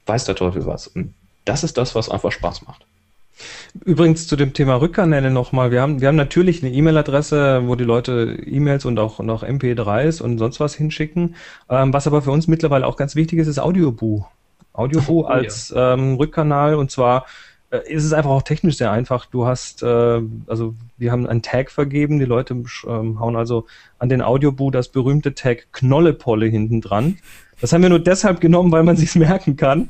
weiß 0.05 0.25
der 0.25 0.35
Teufel 0.35 0.65
was. 0.65 0.87
Und 0.87 1.13
das 1.45 1.63
ist 1.63 1.77
das, 1.77 1.95
was 1.95 2.09
einfach 2.09 2.31
Spaß 2.31 2.65
macht. 2.65 2.85
Übrigens 3.85 4.27
zu 4.27 4.35
dem 4.35 4.53
Thema 4.53 4.75
Rückkanäle 4.75 5.31
nochmal. 5.31 5.71
Wir 5.71 5.81
haben, 5.81 6.01
wir 6.01 6.07
haben 6.07 6.15
natürlich 6.15 6.63
eine 6.63 6.73
E-Mail-Adresse, 6.73 7.63
wo 7.65 7.75
die 7.75 7.83
Leute 7.83 8.37
E-Mails 8.45 8.85
und 8.85 8.99
auch, 8.99 9.19
auch 9.19 9.43
MP3s 9.43 10.21
und 10.21 10.37
sonst 10.37 10.59
was 10.59 10.75
hinschicken. 10.75 11.35
Ähm, 11.69 11.93
was 11.93 12.07
aber 12.07 12.21
für 12.21 12.31
uns 12.31 12.47
mittlerweile 12.47 12.85
auch 12.85 12.97
ganz 12.97 13.15
wichtig 13.15 13.39
ist, 13.39 13.47
ist 13.47 13.59
Audioboo. 13.59 14.25
Audioboo 14.73 15.21
oh, 15.21 15.25
als 15.27 15.69
ja. 15.69 15.93
ähm, 15.93 16.15
Rückkanal 16.15 16.75
und 16.75 16.91
zwar 16.91 17.25
ist 17.71 18.03
es 18.03 18.13
einfach 18.13 18.31
auch 18.31 18.41
technisch 18.41 18.77
sehr 18.77 18.91
einfach. 18.91 19.25
Du 19.25 19.45
hast, 19.45 19.83
äh, 19.83 20.21
also 20.47 20.73
wir 20.97 21.11
haben 21.11 21.27
einen 21.27 21.41
Tag 21.41 21.71
vergeben, 21.71 22.19
die 22.19 22.25
Leute 22.25 22.63
ähm, 22.87 23.19
hauen 23.19 23.35
also 23.35 23.67
an 23.99 24.09
den 24.09 24.21
Audioboo 24.21 24.71
das 24.71 24.89
berühmte 24.89 25.35
Tag 25.35 25.67
Knollepolle 25.71 26.47
hinten 26.47 26.81
dran. 26.81 27.17
Das 27.61 27.73
haben 27.73 27.81
wir 27.81 27.89
nur 27.89 27.99
deshalb 27.99 28.39
genommen, 28.39 28.71
weil 28.71 28.83
man 28.83 28.95
sich's 28.97 29.15
merken 29.15 29.55
kann. 29.55 29.89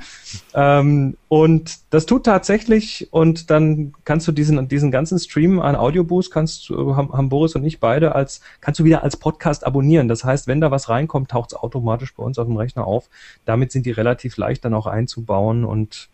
Ähm, 0.54 1.16
und 1.30 1.80
das 1.92 2.06
tut 2.06 2.26
tatsächlich 2.26 3.08
und 3.12 3.50
dann 3.50 3.94
kannst 4.04 4.28
du 4.28 4.32
diesen, 4.32 4.68
diesen 4.68 4.92
ganzen 4.92 5.20
Stream 5.20 5.60
an 5.60 5.76
Audioboost 5.76 6.32
kannst 6.32 6.70
du, 6.70 6.96
haben, 6.96 7.14
haben 7.14 7.30
Boris 7.30 7.56
und 7.56 7.64
ich 7.64 7.80
beide 7.80 8.16
als, 8.16 8.42
kannst 8.60 8.80
du 8.80 8.84
wieder 8.84 9.04
als 9.04 9.18
Podcast 9.18 9.66
abonnieren. 9.66 10.08
Das 10.08 10.24
heißt, 10.24 10.48
wenn 10.48 10.60
da 10.60 10.72
was 10.72 10.90
reinkommt, 10.90 11.32
taucht's 11.32 11.54
automatisch 11.54 12.14
bei 12.14 12.24
uns 12.24 12.38
auf 12.40 12.48
dem 12.48 12.58
Rechner 12.58 12.86
auf. 12.86 13.10
Damit 13.46 13.72
sind 13.72 13.86
die 13.86 13.92
relativ 13.92 14.36
leicht 14.38 14.66
dann 14.66 14.74
auch 14.74 14.88
einzubauen 14.88 15.64
und 15.64 16.10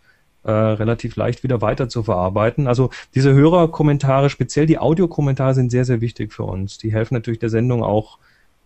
äh, 0.46 0.52
relativ 0.52 1.16
leicht 1.16 1.44
wieder 1.44 1.62
weiter 1.62 1.90
zu 1.90 2.04
verarbeiten. 2.04 2.68
Also 2.68 2.92
diese 3.16 3.34
Hörerkommentare, 3.34 4.30
speziell 4.30 4.68
die 4.68 4.78
Audiokommentare 4.78 5.56
sind 5.56 5.72
sehr, 5.72 5.86
sehr 5.86 6.02
wichtig 6.02 6.32
für 6.32 6.44
uns. 6.44 6.78
Die 6.78 6.94
helfen 6.94 7.16
natürlich 7.16 7.40
der 7.40 7.50
Sendung 7.50 7.84
auch 7.84 8.20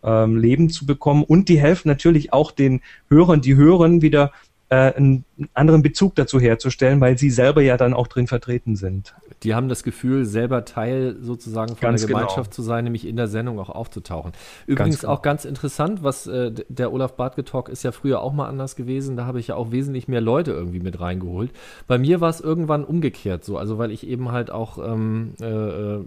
ähm, 0.04 0.38
Leben 0.38 0.70
zu 0.70 0.86
bekommen 0.86 1.24
und 1.24 1.50
die 1.50 1.60
helfen 1.60 1.88
natürlich 1.88 2.34
auch 2.34 2.52
den 2.52 2.82
Hörern, 3.10 3.42
die 3.42 3.56
hören, 3.56 4.02
wieder 4.02 4.32
äh, 4.70 4.94
einen 4.94 5.26
anderen 5.54 5.82
Bezug 5.82 6.16
dazu 6.16 6.40
herzustellen, 6.40 7.02
weil 7.02 7.18
sie 7.18 7.30
selber 7.30 7.62
ja 7.62 7.76
dann 7.76 7.94
auch 7.94 8.08
drin 8.08 8.28
vertreten 8.28 8.76
sind. 8.76 9.16
Die 9.44 9.56
haben 9.56 9.70
das 9.70 9.84
Gefühl, 9.84 10.26
selber 10.26 10.66
Teil 10.66 11.18
sozusagen 11.22 11.70
von 11.70 11.80
ganz 11.80 12.02
der 12.02 12.08
genau. 12.08 12.20
Gemeinschaft 12.20 12.52
genau. 12.52 12.56
zu 12.56 12.62
sein, 12.62 12.84
nämlich 12.84 13.08
in 13.08 13.16
der 13.16 13.28
Sendung 13.28 13.60
auch 13.60 13.70
aufzutauchen. 13.70 14.34
Übrigens 14.68 14.96
ganz 14.96 15.02
genau. 15.02 15.14
auch 15.14 15.22
ganz 15.22 15.46
interessant, 15.46 16.04
was 16.04 16.28
äh, 16.28 16.52
der 16.68 16.94
Olaf 16.94 17.14
Bartke 17.14 17.44
Talk 17.44 17.70
ist 17.70 17.84
ja 17.84 17.92
früher 17.92 18.22
auch 18.22 18.34
mal 18.34 18.48
anders 18.48 18.76
gewesen. 18.76 19.18
Da 19.18 19.26
habe 19.26 19.40
ich 19.40 19.48
ja 19.48 19.56
auch 19.56 19.72
wesentlich 19.72 20.08
mehr 20.08 20.22
Leute 20.22 20.52
irgendwie 20.52 20.80
mit 20.80 21.00
reingeholt. 21.00 21.52
Bei 21.88 21.98
mir 21.98 22.22
war 22.22 22.30
es 22.30 22.42
irgendwann 22.42 22.84
umgekehrt 22.84 23.44
so, 23.44 23.58
also 23.58 23.78
weil 23.78 23.92
ich 23.92 24.06
eben 24.06 24.32
halt 24.32 24.52
auch 24.52 24.78
ähm, 24.78 25.34
äh, 25.42 25.46
äh 25.46 26.06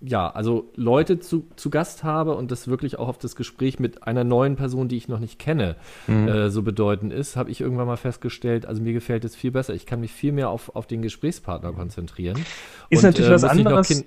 ja, 0.00 0.30
also 0.30 0.70
Leute 0.76 1.20
zu, 1.20 1.46
zu 1.56 1.68
Gast 1.68 2.04
habe 2.04 2.34
und 2.34 2.50
das 2.50 2.68
wirklich 2.68 2.98
auch 2.98 3.08
auf 3.08 3.18
das 3.18 3.36
Gespräch 3.36 3.78
mit 3.78 4.04
einer 4.04 4.24
neuen 4.24 4.56
Person, 4.56 4.88
die 4.88 4.96
ich 4.96 5.08
noch 5.08 5.18
nicht 5.18 5.38
kenne, 5.38 5.76
mhm. 6.06 6.28
äh, 6.28 6.50
so 6.50 6.62
bedeutend 6.62 7.12
ist, 7.12 7.36
habe 7.36 7.50
ich 7.50 7.60
irgendwann 7.60 7.86
mal 7.86 7.96
festgestellt, 7.96 8.66
also 8.66 8.82
mir 8.82 8.92
gefällt 8.92 9.24
es 9.24 9.36
viel 9.36 9.50
besser. 9.50 9.74
Ich 9.74 9.86
kann 9.86 10.00
mich 10.00 10.12
viel 10.12 10.32
mehr 10.32 10.48
auf, 10.48 10.74
auf 10.74 10.86
den 10.86 11.02
Gesprächspartner 11.02 11.72
konzentrieren. 11.72 12.44
Ist 12.88 13.04
und, 13.04 13.10
natürlich 13.10 13.30
äh, 13.30 13.34
was 13.34 13.44
anderes 13.44 14.04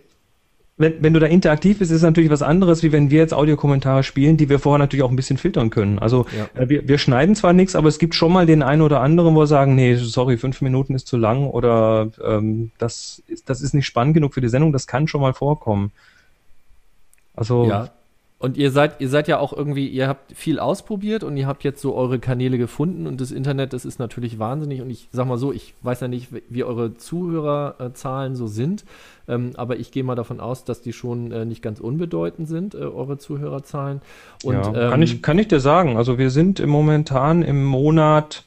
wenn, 0.75 1.03
wenn 1.03 1.13
du 1.13 1.19
da 1.19 1.27
interaktiv 1.27 1.79
bist, 1.79 1.91
ist 1.91 1.97
es 1.97 2.03
natürlich 2.03 2.31
was 2.31 2.41
anderes, 2.41 2.81
wie 2.81 2.91
wenn 2.91 3.11
wir 3.11 3.19
jetzt 3.19 3.33
Audiokommentare 3.33 4.01
spielen, 4.01 4.37
die 4.37 4.49
wir 4.49 4.57
vorher 4.57 4.79
natürlich 4.79 5.03
auch 5.03 5.09
ein 5.09 5.15
bisschen 5.15 5.37
filtern 5.37 5.69
können. 5.69 5.99
Also 5.99 6.25
ja. 6.35 6.61
äh, 6.61 6.67
wir, 6.67 6.87
wir 6.87 6.97
schneiden 6.97 7.35
zwar 7.35 7.53
nichts, 7.53 7.75
aber 7.75 7.87
es 7.87 7.99
gibt 7.99 8.15
schon 8.15 8.33
mal 8.33 8.47
den 8.47 8.63
einen 8.63 8.81
oder 8.81 9.01
anderen, 9.01 9.35
wo 9.35 9.41
wir 9.41 9.47
sagen, 9.47 9.75
nee, 9.75 9.95
sorry, 9.95 10.37
fünf 10.37 10.61
Minuten 10.61 10.95
ist 10.95 11.07
zu 11.07 11.17
lang 11.17 11.47
oder 11.47 12.09
ähm, 12.23 12.71
das, 12.79 13.21
ist, 13.27 13.49
das 13.49 13.61
ist 13.61 13.73
nicht 13.73 13.85
spannend 13.85 14.15
genug 14.15 14.33
für 14.33 14.41
die 14.41 14.49
Sendung, 14.49 14.73
das 14.73 14.87
kann 14.87 15.07
schon 15.07 15.21
mal 15.21 15.33
vorkommen. 15.33 15.91
Also 17.35 17.67
ja. 17.67 17.89
Und 18.43 18.57
ihr 18.57 18.71
seid, 18.71 18.99
ihr 18.99 19.07
seid 19.07 19.29
ja 19.29 19.39
auch 19.39 19.53
irgendwie, 19.53 19.87
ihr 19.87 20.09
habt 20.09 20.33
viel 20.35 20.59
ausprobiert 20.59 21.23
und 21.23 21.37
ihr 21.37 21.47
habt 21.47 21.63
jetzt 21.63 21.81
so 21.81 21.95
eure 21.95 22.19
Kanäle 22.19 22.57
gefunden 22.57 23.07
und 23.07 23.21
das 23.21 23.31
Internet, 23.31 23.71
das 23.71 23.85
ist 23.85 23.99
natürlich 23.99 24.37
wahnsinnig. 24.37 24.81
Und 24.81 24.89
ich 24.89 25.07
sag 25.13 25.27
mal 25.27 25.37
so, 25.37 25.53
ich 25.53 25.73
weiß 25.81 26.01
ja 26.01 26.09
nicht, 26.09 26.27
wie 26.49 26.65
eure 26.65 26.93
Zuhörerzahlen 26.97 28.35
so 28.35 28.47
sind, 28.47 28.83
ähm, 29.29 29.51
aber 29.55 29.77
ich 29.77 29.91
gehe 29.91 30.03
mal 30.03 30.15
davon 30.15 30.41
aus, 30.41 30.65
dass 30.65 30.81
die 30.81 30.91
schon 30.91 31.31
äh, 31.31 31.45
nicht 31.45 31.61
ganz 31.61 31.79
unbedeutend 31.79 32.49
sind, 32.49 32.75
äh, 32.75 32.79
eure 32.79 33.17
Zuhörerzahlen. 33.17 34.01
Und, 34.43 34.55
ja, 34.55 34.67
ähm, 34.67 34.89
kann, 34.89 35.01
ich, 35.01 35.21
kann 35.21 35.39
ich 35.39 35.47
dir 35.47 35.61
sagen, 35.61 35.95
also 35.95 36.17
wir 36.17 36.29
sind 36.29 36.59
im 36.59 36.69
momentan 36.69 37.43
im 37.43 37.63
Monat 37.63 38.43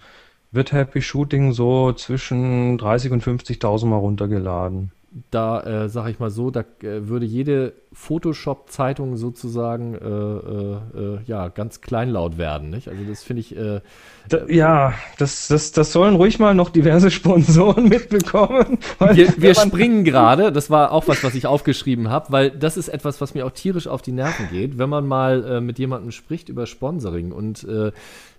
wird 0.53 0.73
Happy 0.73 1.01
Shooting 1.01 1.53
so 1.53 1.95
zwischen 1.95 2.77
30 2.77 3.13
und 3.13 3.25
50.000 3.25 3.87
mal 3.87 3.97
runtergeladen 3.97 4.93
da 5.31 5.61
äh, 5.63 5.89
sage 5.89 6.11
ich 6.11 6.19
mal 6.19 6.31
so, 6.31 6.51
da 6.51 6.61
äh, 6.83 7.09
würde 7.09 7.25
jede 7.25 7.73
Photoshop-Zeitung 7.93 9.17
sozusagen 9.17 9.95
äh, 9.95 10.07
äh, 10.07 11.15
äh, 11.15 11.19
ja 11.27 11.49
ganz 11.49 11.81
kleinlaut 11.81 12.37
werden, 12.37 12.69
nicht? 12.69 12.89
Also 12.89 13.03
das 13.05 13.23
finde 13.23 13.41
ich. 13.41 13.57
Äh, 13.57 13.81
da, 14.29 14.47
ja, 14.47 14.93
das, 15.19 15.49
das, 15.49 15.73
das 15.73 15.93
sollen 15.93 16.17
ruhig 16.17 16.39
mal 16.39 16.55
noch 16.55 16.69
diverse 16.69 17.11
Sponsoren 17.13 17.85
mitbekommen. 17.89 18.79
wir, 18.99 19.35
wir 19.39 19.55
springen 19.55 20.05
gerade, 20.05 20.53
das 20.53 20.69
war 20.69 20.93
auch 20.93 21.09
was, 21.09 21.25
was 21.25 21.35
ich 21.35 21.47
aufgeschrieben 21.47 22.11
habe, 22.11 22.33
weil 22.33 22.51
das 22.51 22.77
ist 22.77 22.89
etwas, 22.89 23.21
was 23.21 23.35
mir 23.35 23.47
auch 23.47 23.53
tierisch 23.53 23.87
auf 23.87 24.03
die 24.03 24.13
Nerven 24.13 24.49
geht, 24.51 24.77
wenn 24.77 24.91
man 24.91 25.07
mal 25.07 25.61
mit 25.61 25.79
jemandem 25.79 26.11
spricht 26.11 26.49
über 26.49 26.67
Sponsoring 26.67 27.33
und 27.33 27.67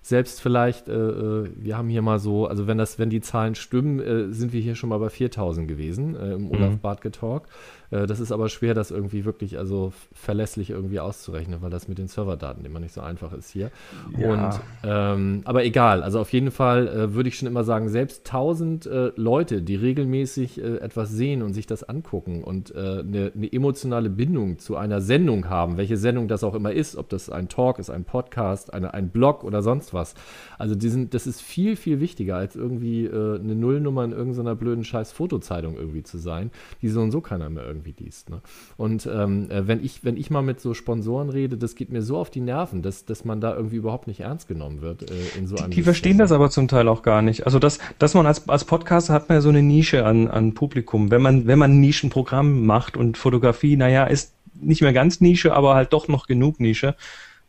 selbst 0.07 0.41
vielleicht, 0.41 0.87
äh, 0.87 0.93
äh, 0.93 1.49
wir 1.55 1.77
haben 1.77 1.89
hier 1.89 2.01
mal 2.01 2.19
so, 2.19 2.47
also 2.47 2.65
wenn 2.65 2.77
das, 2.77 2.97
wenn 2.97 3.09
die 3.09 3.19
Zahlen 3.19 3.55
stimmen, 3.55 3.99
äh, 3.99 4.31
sind 4.31 4.53
wir 4.53 4.61
hier 4.61 4.75
schon 4.75 4.89
mal 4.89 4.99
bei 4.99 5.09
4000 5.09 5.67
gewesen 5.67 6.15
äh, 6.15 6.33
im 6.33 6.49
Olaf 6.49 6.71
mhm. 6.71 6.79
Bartke 6.79 7.11
Talk. 7.11 7.47
Äh, 7.91 8.07
das 8.07 8.19
ist 8.19 8.31
aber 8.31 8.49
schwer, 8.49 8.73
das 8.73 8.91
irgendwie 8.91 9.25
wirklich 9.25 9.57
also 9.57 9.93
verlässlich 10.13 10.69
irgendwie 10.69 10.99
auszurechnen, 10.99 11.61
weil 11.61 11.69
das 11.69 11.87
mit 11.87 11.97
den 11.97 12.07
Serverdaten 12.07 12.65
immer 12.65 12.79
nicht 12.79 12.93
so 12.93 13.01
einfach 13.01 13.33
ist 13.33 13.49
hier. 13.49 13.71
Ja. 14.17 14.31
Und 14.31 14.59
ähm, 14.83 15.41
aber 15.45 15.63
egal, 15.63 16.03
also 16.03 16.19
auf 16.19 16.31
jeden 16.33 16.51
Fall 16.51 16.87
äh, 16.87 17.13
würde 17.13 17.29
ich 17.29 17.37
schon 17.37 17.47
immer 17.47 17.63
sagen, 17.63 17.89
selbst 17.89 18.27
1000 18.27 18.85
äh, 18.85 19.11
Leute, 19.15 19.61
die 19.61 19.75
regelmäßig 19.75 20.61
äh, 20.61 20.77
etwas 20.77 21.11
sehen 21.11 21.41
und 21.41 21.53
sich 21.53 21.67
das 21.67 21.83
angucken 21.83 22.43
und 22.43 22.75
eine, 22.75 23.27
äh, 23.27 23.31
eine 23.33 23.51
emotionale 23.51 24.09
Bindung 24.09 24.59
zu 24.59 24.75
einer 24.75 25.01
Sendung 25.01 25.49
haben, 25.49 25.77
welche 25.77 25.97
Sendung 25.97 26.27
das 26.27 26.43
auch 26.43 26.55
immer 26.55 26.71
ist, 26.71 26.95
ob 26.95 27.09
das 27.09 27.29
ein 27.29 27.49
Talk 27.49 27.79
ist, 27.79 27.89
ein 27.89 28.03
Podcast, 28.03 28.73
eine, 28.73 28.93
ein 28.93 29.09
Blog 29.09 29.43
oder 29.43 29.61
sonst 29.61 29.93
was. 29.93 30.15
Also 30.57 30.75
diesen, 30.75 31.09
das 31.09 31.27
ist 31.27 31.41
viel, 31.41 31.75
viel 31.75 31.99
wichtiger, 31.99 32.35
als 32.35 32.55
irgendwie 32.55 33.05
äh, 33.05 33.39
eine 33.39 33.55
Nullnummer 33.55 34.03
in 34.03 34.11
irgendeiner 34.11 34.55
blöden 34.55 34.83
scheiß 34.83 35.11
Fotozeitung 35.11 35.75
irgendwie 35.75 36.03
zu 36.03 36.17
sein, 36.17 36.51
die 36.81 36.89
so 36.89 37.01
und 37.01 37.11
so 37.11 37.21
keiner 37.21 37.49
mehr 37.49 37.65
irgendwie 37.65 37.76
irgendwie 37.77 38.03
liest. 38.03 38.29
Ne? 38.29 38.41
Und 38.75 39.07
ähm, 39.11 39.49
äh, 39.49 39.67
wenn, 39.67 39.83
ich, 39.83 40.03
wenn 40.03 40.17
ich 40.17 40.29
mal 40.29 40.41
mit 40.41 40.59
so 40.59 40.73
Sponsoren 40.73 41.29
rede, 41.29 41.57
das 41.57 41.75
geht 41.75 41.91
mir 41.91 42.01
so 42.01 42.17
auf 42.17 42.29
die 42.29 42.41
Nerven, 42.41 42.81
dass, 42.81 43.05
dass 43.05 43.25
man 43.25 43.39
da 43.39 43.55
irgendwie 43.55 43.77
überhaupt 43.77 44.07
nicht 44.07 44.19
ernst 44.21 44.47
genommen 44.47 44.81
wird 44.81 45.09
äh, 45.09 45.37
in 45.37 45.47
so 45.47 45.55
einem. 45.57 45.71
Die, 45.71 45.77
die 45.77 45.83
verstehen 45.83 46.17
das 46.17 46.31
aber 46.31 46.49
zum 46.49 46.67
Teil 46.67 46.87
auch 46.87 47.03
gar 47.03 47.21
nicht. 47.21 47.45
Also 47.45 47.59
das, 47.59 47.79
dass 47.99 48.13
man 48.13 48.25
als, 48.25 48.47
als 48.49 48.65
Podcaster 48.65 49.13
hat 49.13 49.29
man 49.29 49.37
ja 49.37 49.41
so 49.41 49.49
eine 49.49 49.61
Nische 49.61 50.05
an, 50.05 50.27
an 50.27 50.53
Publikum. 50.53 51.11
Wenn 51.11 51.21
man, 51.21 51.47
wenn 51.47 51.59
man 51.59 51.71
ein 51.71 51.79
Nischenprogramm 51.79 52.65
macht 52.65 52.97
und 52.97 53.17
Fotografie, 53.17 53.77
naja, 53.77 54.05
ist 54.05 54.33
nicht 54.59 54.81
mehr 54.81 54.93
ganz 54.93 55.21
Nische, 55.21 55.53
aber 55.53 55.75
halt 55.75 55.93
doch 55.93 56.07
noch 56.07 56.27
genug 56.27 56.59
Nische. 56.59 56.95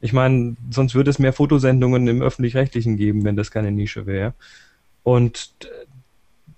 Ich 0.01 0.12
meine, 0.12 0.57
sonst 0.71 0.95
würde 0.95 1.11
es 1.11 1.19
mehr 1.19 1.33
Fotosendungen 1.33 2.07
im 2.07 2.23
öffentlich-rechtlichen 2.23 2.97
geben, 2.97 3.25
wenn 3.25 3.35
das 3.35 3.51
keine 3.51 3.73
Nische 3.73 4.07
wäre. 4.07 4.35
Und 5.03 5.51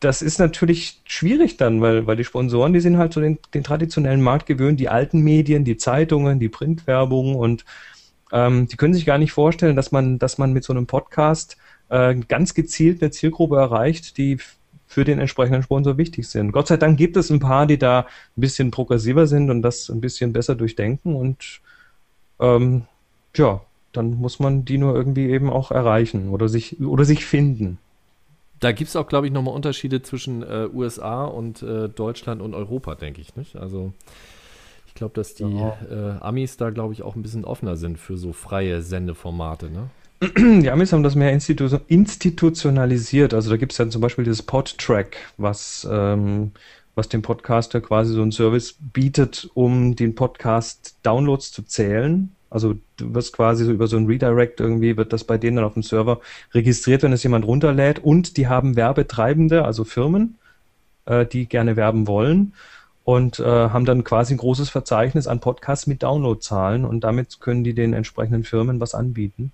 das 0.00 0.22
ist 0.22 0.38
natürlich 0.38 1.00
schwierig 1.04 1.58
dann, 1.58 1.80
weil, 1.82 2.06
weil 2.06 2.16
die 2.16 2.24
Sponsoren, 2.24 2.72
die 2.72 2.80
sind 2.80 2.96
halt 2.96 3.12
so 3.12 3.20
den, 3.20 3.38
den 3.52 3.62
traditionellen 3.62 4.22
Markt 4.22 4.46
gewöhnt, 4.46 4.80
die 4.80 4.88
alten 4.88 5.20
Medien, 5.20 5.64
die 5.64 5.76
Zeitungen, 5.76 6.40
die 6.40 6.48
Printwerbung 6.48 7.36
und 7.36 7.64
ähm, 8.32 8.66
die 8.66 8.76
können 8.76 8.94
sich 8.94 9.04
gar 9.04 9.18
nicht 9.18 9.32
vorstellen, 9.32 9.76
dass 9.76 9.92
man, 9.92 10.18
dass 10.18 10.38
man 10.38 10.52
mit 10.52 10.64
so 10.64 10.72
einem 10.72 10.86
Podcast 10.86 11.58
äh, 11.90 12.14
ganz 12.16 12.54
gezielt 12.54 13.02
eine 13.02 13.10
Zielgruppe 13.10 13.56
erreicht, 13.56 14.16
die 14.16 14.38
für 14.86 15.04
den 15.04 15.20
entsprechenden 15.20 15.62
Sponsor 15.62 15.98
wichtig 15.98 16.28
sind. 16.28 16.50
Gott 16.50 16.66
sei 16.66 16.76
Dank 16.76 16.96
gibt 16.98 17.16
es 17.16 17.30
ein 17.30 17.38
paar, 17.38 17.66
die 17.66 17.78
da 17.78 18.00
ein 18.00 18.40
bisschen 18.40 18.70
progressiver 18.70 19.26
sind 19.26 19.50
und 19.50 19.62
das 19.62 19.90
ein 19.90 20.00
bisschen 20.00 20.32
besser 20.32 20.54
durchdenken 20.54 21.14
und 21.14 21.60
ähm, 22.40 22.84
ja, 23.36 23.60
dann 23.92 24.14
muss 24.14 24.40
man 24.40 24.64
die 24.64 24.78
nur 24.78 24.94
irgendwie 24.94 25.28
eben 25.28 25.50
auch 25.50 25.70
erreichen 25.70 26.30
oder 26.30 26.48
sich 26.48 26.80
oder 26.80 27.04
sich 27.04 27.26
finden. 27.26 27.78
Da 28.61 28.73
gibt 28.73 28.90
es 28.90 28.96
auch, 28.96 29.09
glaube 29.09 29.27
ich, 29.27 29.33
nochmal 29.33 29.55
Unterschiede 29.55 30.03
zwischen 30.03 30.42
äh, 30.42 30.68
USA 30.73 31.25
und 31.25 31.62
äh, 31.62 31.88
Deutschland 31.88 32.42
und 32.42 32.55
Europa, 32.55 32.94
denke 32.94 33.21
ich. 33.21 33.35
Nicht? 33.35 33.56
Also 33.56 33.92
ich 34.87 34.94
glaube, 34.94 35.15
dass 35.15 35.35
die 35.35 35.44
ja. 35.44 35.79
äh, 35.90 36.21
Amis 36.21 36.58
da, 36.58 36.69
glaube 36.69 36.92
ich, 36.92 37.02
auch 37.02 37.17
ein 37.17 37.23
bisschen 37.23 37.44
offener 37.44 37.77
sind 37.77 37.98
für 37.98 38.19
so 38.19 38.35
freie 38.35 38.83
Sendeformate. 38.83 39.71
Ne? 39.71 39.88
Die 40.63 40.71
Amis 40.71 40.92
haben 40.92 41.02
das 41.02 41.15
mehr 41.15 41.33
institu 41.33 41.79
institutionalisiert. 41.88 43.33
Also 43.33 43.48
da 43.48 43.56
gibt 43.56 43.73
es 43.73 43.79
dann 43.79 43.90
zum 43.90 44.02
Beispiel 44.02 44.25
dieses 44.25 44.42
Podtrack, 44.42 45.17
was, 45.38 45.88
ähm, 45.90 46.52
was 46.94 47.08
dem 47.08 47.23
Podcaster 47.23 47.81
quasi 47.81 48.13
so 48.13 48.21
einen 48.21 48.33
Service 48.33 48.77
bietet, 48.79 49.48
um 49.54 49.96
den 49.96 50.15
Podcast-Downloads 50.15 51.52
zu 51.52 51.63
zählen 51.63 52.37
also 52.51 52.75
du 52.96 53.15
wirst 53.15 53.33
quasi 53.33 53.65
so 53.65 53.73
über 53.73 53.87
so 53.87 53.96
ein 53.96 54.07
Redirect 54.07 54.61
irgendwie, 54.61 54.96
wird 54.96 55.13
das 55.13 55.25
bei 55.25 55.38
denen 55.38 55.57
dann 55.57 55.65
auf 55.65 55.75
dem 55.75 55.83
Server 55.83 56.21
registriert, 56.53 57.03
wenn 57.03 57.13
es 57.13 57.23
jemand 57.23 57.46
runterlädt. 57.46 58.01
Und 58.01 58.37
die 58.37 58.48
haben 58.48 58.77
Werbetreibende, 58.77 59.65
also 59.65 59.85
Firmen, 59.85 60.37
äh, 61.07 61.25
die 61.27 61.46
gerne 61.46 61.77
werben 61.77 62.07
wollen. 62.07 62.53
und 63.05 63.40
äh, 63.40 63.44
haben 63.44 63.87
dann 63.87 64.05
quasi 64.05 64.35
ein 64.35 64.38
großes 64.38 64.71
Verzeichnis 64.71 65.27
an 65.27 65.40
Podcasts 65.40 65.87
mit 65.87 66.03
Downloadzahlen 66.03 66.85
und 66.85 67.03
damit 67.03 67.40
können 67.40 67.65
die 67.65 67.75
den 67.75 67.92
entsprechenden 67.92 68.44
Firmen 68.44 68.79
was 68.81 68.94
anbieten. 68.94 69.53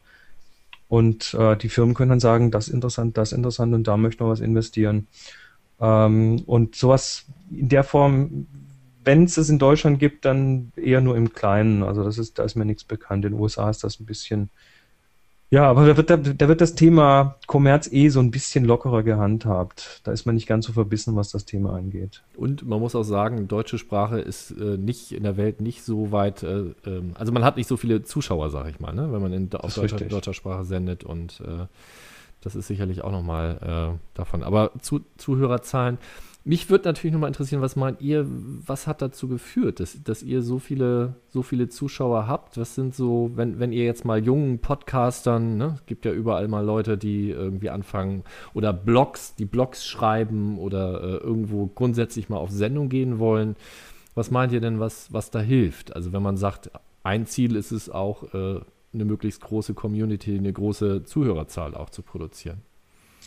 Und 0.88 1.34
äh, 1.34 1.56
die 1.56 1.68
Firmen 1.68 1.94
können 1.94 2.10
dann 2.10 2.20
sagen, 2.20 2.50
das 2.50 2.68
ist 2.68 2.74
interessant, 2.74 3.16
das 3.16 3.32
ist 3.32 3.36
interessant 3.38 3.74
und 3.74 3.86
da 3.88 3.96
möchten 3.96 4.24
wir 4.24 4.28
was 4.30 4.40
investieren. 4.40 5.06
Ähm, 5.80 6.42
und 6.46 6.74
sowas 6.76 7.24
in 7.50 7.68
der 7.68 7.84
Form, 7.84 8.46
wenn 9.06 9.24
es 9.24 9.36
es 9.36 9.48
in 9.48 9.58
Deutschland 9.58 9.98
gibt, 9.98 10.24
dann 10.24 10.72
eher 10.76 11.00
nur 11.00 11.16
im 11.16 11.32
Kleinen. 11.32 11.82
Also 11.82 12.04
das 12.04 12.18
ist, 12.18 12.38
da 12.38 12.44
ist 12.44 12.56
mir 12.56 12.64
nichts 12.64 12.84
bekannt. 12.84 13.24
In 13.24 13.32
den 13.32 13.40
USA 13.40 13.70
ist 13.70 13.84
das 13.84 14.00
ein 14.00 14.06
bisschen 14.06 14.50
ja, 15.48 15.70
aber 15.70 15.86
da 15.86 15.96
wird, 15.96 16.10
da, 16.10 16.16
da 16.16 16.48
wird 16.48 16.60
das 16.60 16.74
Thema 16.74 17.36
Kommerz 17.46 17.88
eh 17.92 18.08
so 18.08 18.18
ein 18.18 18.32
bisschen 18.32 18.64
lockerer 18.64 19.04
gehandhabt. 19.04 20.00
Da 20.02 20.10
ist 20.10 20.26
man 20.26 20.34
nicht 20.34 20.48
ganz 20.48 20.66
so 20.66 20.72
verbissen, 20.72 21.14
was 21.14 21.30
das 21.30 21.44
Thema 21.44 21.74
angeht. 21.74 22.24
Und 22.36 22.66
man 22.66 22.80
muss 22.80 22.96
auch 22.96 23.04
sagen, 23.04 23.46
deutsche 23.46 23.78
Sprache 23.78 24.18
ist 24.18 24.50
äh, 24.50 24.76
nicht 24.76 25.12
in 25.12 25.22
der 25.22 25.36
Welt 25.36 25.60
nicht 25.60 25.84
so 25.84 26.10
weit, 26.10 26.42
äh, 26.42 26.62
äh, 26.84 27.02
also 27.14 27.30
man 27.30 27.44
hat 27.44 27.56
nicht 27.56 27.68
so 27.68 27.76
viele 27.76 28.02
Zuschauer, 28.02 28.50
sag 28.50 28.68
ich 28.68 28.80
mal, 28.80 28.92
ne? 28.92 29.12
wenn 29.12 29.22
man 29.22 29.32
in, 29.32 29.54
auf 29.54 29.72
deutscher, 29.74 29.98
deutscher, 29.98 30.34
Sprache 30.34 30.64
sendet 30.64 31.04
und 31.04 31.40
äh, 31.40 31.66
das 32.40 32.56
ist 32.56 32.66
sicherlich 32.66 33.02
auch 33.02 33.12
nochmal 33.12 33.94
äh, 33.94 33.98
davon. 34.14 34.42
Aber 34.42 34.72
zu, 34.80 35.00
Zuhörerzahlen, 35.16 35.98
mich 36.46 36.70
würde 36.70 36.84
natürlich 36.84 37.12
nochmal 37.12 37.28
interessieren, 37.28 37.60
was 37.60 37.74
meint 37.74 38.00
ihr, 38.00 38.24
was 38.28 38.86
hat 38.86 39.02
dazu 39.02 39.26
geführt, 39.26 39.80
dass, 39.80 40.00
dass 40.04 40.22
ihr 40.22 40.42
so 40.42 40.60
viele, 40.60 41.16
so 41.28 41.42
viele 41.42 41.68
Zuschauer 41.68 42.28
habt? 42.28 42.56
Was 42.56 42.76
sind 42.76 42.94
so, 42.94 43.32
wenn, 43.34 43.58
wenn 43.58 43.72
ihr 43.72 43.84
jetzt 43.84 44.04
mal 44.04 44.24
jungen 44.24 44.60
Podcastern, 44.60 45.56
ne, 45.56 45.74
es 45.74 45.86
gibt 45.86 46.04
ja 46.04 46.12
überall 46.12 46.46
mal 46.46 46.64
Leute, 46.64 46.96
die 46.96 47.30
irgendwie 47.30 47.68
anfangen 47.68 48.22
oder 48.54 48.72
Blogs, 48.72 49.34
die 49.34 49.44
Blogs 49.44 49.84
schreiben 49.84 50.56
oder 50.60 51.02
äh, 51.02 51.16
irgendwo 51.16 51.66
grundsätzlich 51.66 52.28
mal 52.28 52.38
auf 52.38 52.50
Sendung 52.50 52.90
gehen 52.90 53.18
wollen. 53.18 53.56
Was 54.14 54.30
meint 54.30 54.52
ihr 54.52 54.60
denn, 54.60 54.78
was, 54.78 55.12
was 55.12 55.32
da 55.32 55.40
hilft? 55.40 55.96
Also 55.96 56.12
wenn 56.12 56.22
man 56.22 56.36
sagt, 56.36 56.70
ein 57.02 57.26
Ziel 57.26 57.56
ist 57.56 57.72
es 57.72 57.90
auch, 57.90 58.32
äh, 58.34 58.60
eine 58.94 59.04
möglichst 59.04 59.40
große 59.40 59.74
Community, 59.74 60.38
eine 60.38 60.52
große 60.52 61.02
Zuhörerzahl 61.02 61.74
auch 61.74 61.90
zu 61.90 62.02
produzieren. 62.02 62.62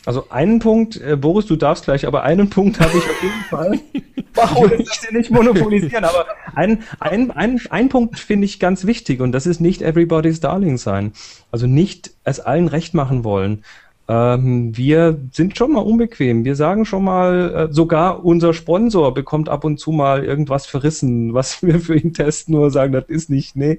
Also 0.06 0.26
einen 0.30 0.60
Punkt, 0.60 1.00
äh, 1.00 1.16
Boris, 1.16 1.46
du 1.46 1.56
darfst 1.56 1.84
gleich, 1.84 2.06
aber 2.06 2.22
einen 2.22 2.48
Punkt 2.48 2.80
habe 2.80 2.96
ich 2.96 3.04
auf 3.04 3.22
jeden 3.22 3.44
Fall. 3.48 3.80
Wow, 4.34 4.70
ich 4.70 4.86
das 4.86 5.00
hier 5.00 5.18
nicht 5.18 5.32
monopolisieren, 5.32 6.04
aber 6.04 6.24
ein, 6.54 6.84
ein, 7.00 7.32
ein, 7.32 7.60
ein 7.68 7.88
Punkt 7.88 8.16
finde 8.16 8.44
ich 8.44 8.60
ganz 8.60 8.86
wichtig 8.86 9.20
und 9.20 9.32
das 9.32 9.44
ist 9.44 9.60
nicht 9.60 9.82
everybody's 9.82 10.38
darling 10.38 10.78
sein. 10.78 11.12
Also 11.50 11.66
nicht 11.66 12.12
es 12.22 12.38
allen 12.38 12.68
recht 12.68 12.94
machen 12.94 13.24
wollen. 13.24 13.64
Ähm, 14.10 14.76
wir 14.76 15.20
sind 15.32 15.56
schon 15.56 15.72
mal 15.72 15.82
unbequem. 15.82 16.44
Wir 16.44 16.56
sagen 16.56 16.84
schon 16.84 17.04
mal, 17.04 17.68
äh, 17.70 17.72
sogar 17.72 18.24
unser 18.24 18.54
Sponsor 18.54 19.14
bekommt 19.14 19.48
ab 19.48 19.62
und 19.62 19.78
zu 19.78 19.92
mal 19.92 20.24
irgendwas 20.24 20.66
verrissen, 20.66 21.32
was 21.34 21.62
wir 21.62 21.80
für 21.80 21.96
ihn 21.96 22.14
testen 22.14 22.54
oder 22.54 22.70
sagen, 22.70 22.92
das 22.92 23.04
ist 23.08 23.30
nicht, 23.30 23.56
nee. 23.56 23.78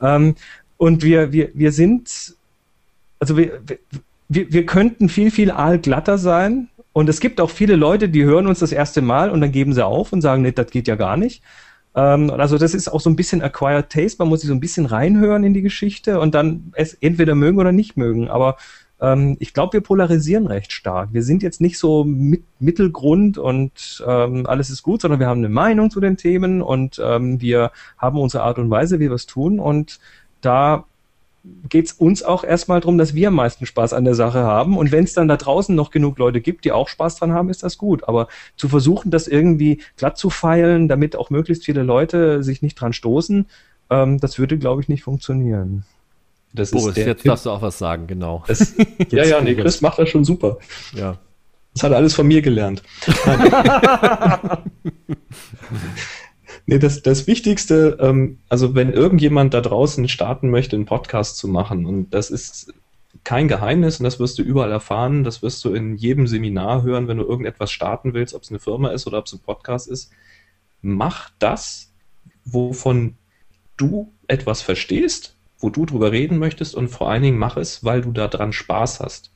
Ähm, 0.00 0.34
und 0.76 1.02
wir, 1.02 1.32
wir, 1.32 1.50
wir 1.54 1.72
sind, 1.72 2.34
also 3.18 3.36
wir, 3.36 3.60
wir, 3.66 3.78
wir 4.30 4.66
könnten 4.66 5.08
viel, 5.08 5.30
viel 5.30 5.50
aalglatter 5.50 6.16
sein. 6.16 6.68
Und 6.92 7.08
es 7.08 7.20
gibt 7.20 7.40
auch 7.40 7.50
viele 7.50 7.76
Leute, 7.76 8.08
die 8.08 8.24
hören 8.24 8.46
uns 8.46 8.58
das 8.58 8.72
erste 8.72 9.00
Mal 9.00 9.30
und 9.30 9.40
dann 9.40 9.52
geben 9.52 9.72
sie 9.72 9.84
auf 9.84 10.12
und 10.12 10.22
sagen, 10.22 10.42
nee, 10.42 10.52
das 10.52 10.70
geht 10.70 10.88
ja 10.88 10.96
gar 10.96 11.16
nicht. 11.16 11.42
Ähm, 11.94 12.30
also 12.30 12.58
das 12.58 12.74
ist 12.74 12.88
auch 12.88 13.00
so 13.00 13.10
ein 13.10 13.16
bisschen 13.16 13.42
acquired 13.42 13.90
taste. 13.90 14.16
Man 14.18 14.28
muss 14.28 14.40
sich 14.40 14.48
so 14.48 14.54
ein 14.54 14.60
bisschen 14.60 14.86
reinhören 14.86 15.44
in 15.44 15.54
die 15.54 15.62
Geschichte 15.62 16.20
und 16.20 16.34
dann 16.34 16.72
es 16.74 16.94
entweder 16.94 17.34
mögen 17.34 17.58
oder 17.58 17.72
nicht 17.72 17.96
mögen. 17.96 18.28
Aber 18.28 18.56
ähm, 19.00 19.36
ich 19.40 19.54
glaube, 19.54 19.74
wir 19.74 19.80
polarisieren 19.80 20.46
recht 20.46 20.72
stark. 20.72 21.10
Wir 21.12 21.22
sind 21.22 21.42
jetzt 21.42 21.60
nicht 21.60 21.78
so 21.78 22.04
mit, 22.04 22.42
Mittelgrund 22.58 23.38
und 23.38 24.04
ähm, 24.06 24.46
alles 24.46 24.70
ist 24.70 24.82
gut, 24.82 25.00
sondern 25.00 25.20
wir 25.20 25.26
haben 25.26 25.40
eine 25.40 25.48
Meinung 25.48 25.90
zu 25.90 26.00
den 26.00 26.16
Themen 26.16 26.62
und 26.62 27.00
ähm, 27.04 27.40
wir 27.40 27.70
haben 27.98 28.18
unsere 28.18 28.44
Art 28.44 28.58
und 28.58 28.70
Weise, 28.70 29.00
wie 29.00 29.08
wir 29.08 29.14
es 29.14 29.26
tun. 29.26 29.58
Und 29.60 30.00
da 30.40 30.84
geht 31.42 31.86
es 31.86 31.92
uns 31.92 32.22
auch 32.22 32.44
erstmal 32.44 32.80
darum, 32.80 32.98
dass 32.98 33.14
wir 33.14 33.28
am 33.28 33.34
meisten 33.34 33.64
Spaß 33.64 33.92
an 33.92 34.04
der 34.04 34.14
Sache 34.14 34.40
haben. 34.40 34.76
Und 34.76 34.92
wenn 34.92 35.04
es 35.04 35.14
dann 35.14 35.28
da 35.28 35.36
draußen 35.36 35.74
noch 35.74 35.90
genug 35.90 36.18
Leute 36.18 36.40
gibt, 36.40 36.64
die 36.64 36.72
auch 36.72 36.88
Spaß 36.88 37.16
dran 37.16 37.32
haben, 37.32 37.48
ist 37.48 37.62
das 37.62 37.78
gut. 37.78 38.06
Aber 38.08 38.28
zu 38.56 38.68
versuchen, 38.68 39.10
das 39.10 39.26
irgendwie 39.26 39.80
glatt 39.96 40.18
zu 40.18 40.28
feilen, 40.28 40.88
damit 40.88 41.16
auch 41.16 41.30
möglichst 41.30 41.64
viele 41.64 41.82
Leute 41.82 42.42
sich 42.42 42.62
nicht 42.62 42.74
dran 42.74 42.92
stoßen, 42.92 43.46
ähm, 43.88 44.20
das 44.20 44.38
würde, 44.38 44.58
glaube 44.58 44.82
ich, 44.82 44.88
nicht 44.88 45.02
funktionieren. 45.02 45.84
Das 46.52 46.72
Boris, 46.72 46.96
jetzt 46.96 47.26
darfst 47.26 47.46
du 47.46 47.50
auch 47.50 47.62
was 47.62 47.78
sagen, 47.78 48.06
genau. 48.06 48.44
Das, 48.46 48.74
ja, 49.10 49.24
ja, 49.24 49.40
nee, 49.40 49.54
Chris 49.54 49.80
macht 49.80 49.98
das 49.98 50.08
schon 50.08 50.24
super. 50.24 50.58
Ja. 50.92 51.16
Das 51.74 51.84
hat 51.84 51.92
er 51.92 51.98
alles 51.98 52.14
von 52.14 52.26
mir 52.26 52.42
gelernt. 52.42 52.82
Nee, 56.70 56.78
das, 56.78 57.02
das 57.02 57.26
Wichtigste, 57.26 57.98
ähm, 58.00 58.38
also 58.48 58.76
wenn 58.76 58.92
irgendjemand 58.92 59.54
da 59.54 59.60
draußen 59.60 60.06
starten 60.06 60.50
möchte, 60.50 60.76
einen 60.76 60.84
Podcast 60.84 61.36
zu 61.36 61.48
machen, 61.48 61.84
und 61.84 62.10
das 62.14 62.30
ist 62.30 62.72
kein 63.24 63.48
Geheimnis 63.48 63.98
und 63.98 64.04
das 64.04 64.20
wirst 64.20 64.38
du 64.38 64.44
überall 64.44 64.70
erfahren, 64.70 65.24
das 65.24 65.42
wirst 65.42 65.64
du 65.64 65.74
in 65.74 65.96
jedem 65.96 66.28
Seminar 66.28 66.84
hören, 66.84 67.08
wenn 67.08 67.16
du 67.16 67.24
irgendetwas 67.24 67.72
starten 67.72 68.14
willst, 68.14 68.34
ob 68.34 68.42
es 68.42 68.50
eine 68.50 68.60
Firma 68.60 68.90
ist 68.90 69.08
oder 69.08 69.18
ob 69.18 69.26
es 69.26 69.32
ein 69.32 69.40
Podcast 69.40 69.88
ist, 69.88 70.12
mach 70.80 71.30
das, 71.40 71.90
wovon 72.44 73.16
du 73.76 74.12
etwas 74.28 74.62
verstehst, 74.62 75.34
wo 75.58 75.70
du 75.70 75.86
drüber 75.86 76.12
reden 76.12 76.38
möchtest 76.38 76.76
und 76.76 76.86
vor 76.86 77.10
allen 77.10 77.24
Dingen 77.24 77.38
mach 77.38 77.56
es, 77.56 77.82
weil 77.82 78.00
du 78.00 78.12
daran 78.12 78.52
Spaß 78.52 79.00
hast. 79.00 79.32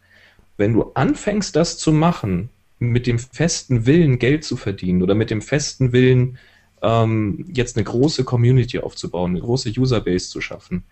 Wenn 0.56 0.72
du 0.72 0.92
anfängst, 0.94 1.56
das 1.56 1.78
zu 1.78 1.90
machen, 1.90 2.50
mit 2.78 3.08
dem 3.08 3.18
festen 3.18 3.86
Willen, 3.86 4.20
Geld 4.20 4.44
zu 4.44 4.56
verdienen 4.56 5.02
oder 5.02 5.16
mit 5.16 5.30
dem 5.30 5.42
festen 5.42 5.90
Willen, 5.90 6.38
ähm, 6.84 7.46
jetzt 7.52 7.76
eine 7.76 7.84
große 7.84 8.24
Community 8.24 8.78
aufzubauen, 8.78 9.30
eine 9.30 9.40
große 9.40 9.70
Userbase 9.70 10.28
zu 10.28 10.40
schaffen, 10.40 10.84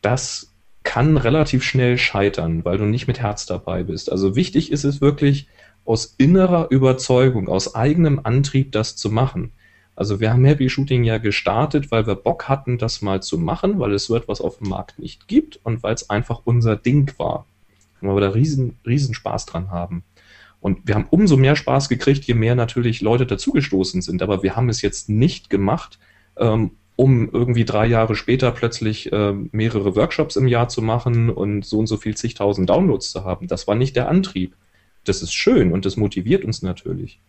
das 0.00 0.54
kann 0.84 1.16
relativ 1.16 1.64
schnell 1.64 1.98
scheitern, 1.98 2.64
weil 2.64 2.78
du 2.78 2.84
nicht 2.84 3.06
mit 3.06 3.20
Herz 3.20 3.46
dabei 3.46 3.82
bist. 3.82 4.12
Also 4.12 4.36
wichtig 4.36 4.70
ist 4.70 4.84
es 4.84 5.00
wirklich, 5.00 5.48
aus 5.84 6.14
innerer 6.16 6.70
Überzeugung, 6.70 7.48
aus 7.48 7.74
eigenem 7.74 8.20
Antrieb 8.22 8.72
das 8.72 8.96
zu 8.96 9.10
machen. 9.10 9.52
Also 9.96 10.18
wir 10.18 10.32
haben 10.32 10.44
Happy 10.44 10.68
Shooting 10.68 11.04
ja 11.04 11.18
gestartet, 11.18 11.90
weil 11.90 12.06
wir 12.06 12.14
Bock 12.14 12.48
hatten, 12.48 12.78
das 12.78 13.02
mal 13.02 13.22
zu 13.22 13.38
machen, 13.38 13.78
weil 13.78 13.92
es 13.92 14.06
so 14.06 14.16
etwas 14.16 14.40
auf 14.40 14.58
dem 14.58 14.68
Markt 14.68 14.98
nicht 14.98 15.28
gibt 15.28 15.60
und 15.62 15.82
weil 15.82 15.94
es 15.94 16.10
einfach 16.10 16.42
unser 16.44 16.76
Ding 16.76 17.12
war. 17.18 17.46
Und 18.00 18.08
weil 18.08 18.16
wir 18.16 18.20
da 18.20 18.30
riesen, 18.30 18.78
riesen 18.86 19.14
Spaß 19.14 19.46
dran 19.46 19.70
haben. 19.70 20.02
Und 20.64 20.88
wir 20.88 20.94
haben 20.94 21.08
umso 21.10 21.36
mehr 21.36 21.56
Spaß 21.56 21.90
gekriegt, 21.90 22.24
je 22.24 22.32
mehr 22.32 22.54
natürlich 22.54 23.02
Leute 23.02 23.26
dazugestoßen 23.26 24.00
sind. 24.00 24.22
Aber 24.22 24.42
wir 24.42 24.56
haben 24.56 24.70
es 24.70 24.80
jetzt 24.80 25.10
nicht 25.10 25.50
gemacht, 25.50 25.98
ähm, 26.38 26.70
um 26.96 27.28
irgendwie 27.30 27.66
drei 27.66 27.84
Jahre 27.84 28.16
später 28.16 28.50
plötzlich 28.50 29.12
äh, 29.12 29.34
mehrere 29.52 29.94
Workshops 29.94 30.36
im 30.36 30.48
Jahr 30.48 30.70
zu 30.70 30.80
machen 30.80 31.28
und 31.28 31.66
so 31.66 31.80
und 31.80 31.86
so 31.86 31.98
viel 31.98 32.16
zigtausend 32.16 32.70
Downloads 32.70 33.10
zu 33.10 33.24
haben. 33.24 33.46
Das 33.46 33.66
war 33.66 33.74
nicht 33.74 33.94
der 33.94 34.08
Antrieb. 34.08 34.56
Das 35.04 35.20
ist 35.20 35.34
schön 35.34 35.70
und 35.70 35.84
das 35.84 35.98
motiviert 35.98 36.46
uns 36.46 36.62
natürlich. 36.62 37.20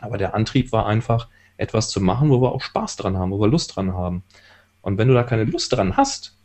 Aber 0.00 0.18
der 0.18 0.34
Antrieb 0.34 0.72
war 0.72 0.86
einfach, 0.86 1.28
etwas 1.58 1.90
zu 1.90 2.00
machen, 2.00 2.28
wo 2.28 2.42
wir 2.42 2.50
auch 2.50 2.60
Spaß 2.60 2.96
dran 2.96 3.16
haben, 3.16 3.30
wo 3.30 3.40
wir 3.40 3.46
Lust 3.46 3.76
dran 3.76 3.94
haben. 3.94 4.24
Und 4.82 4.98
wenn 4.98 5.06
du 5.06 5.14
da 5.14 5.22
keine 5.22 5.44
Lust 5.44 5.72
dran 5.72 5.96
hast, 5.96 6.39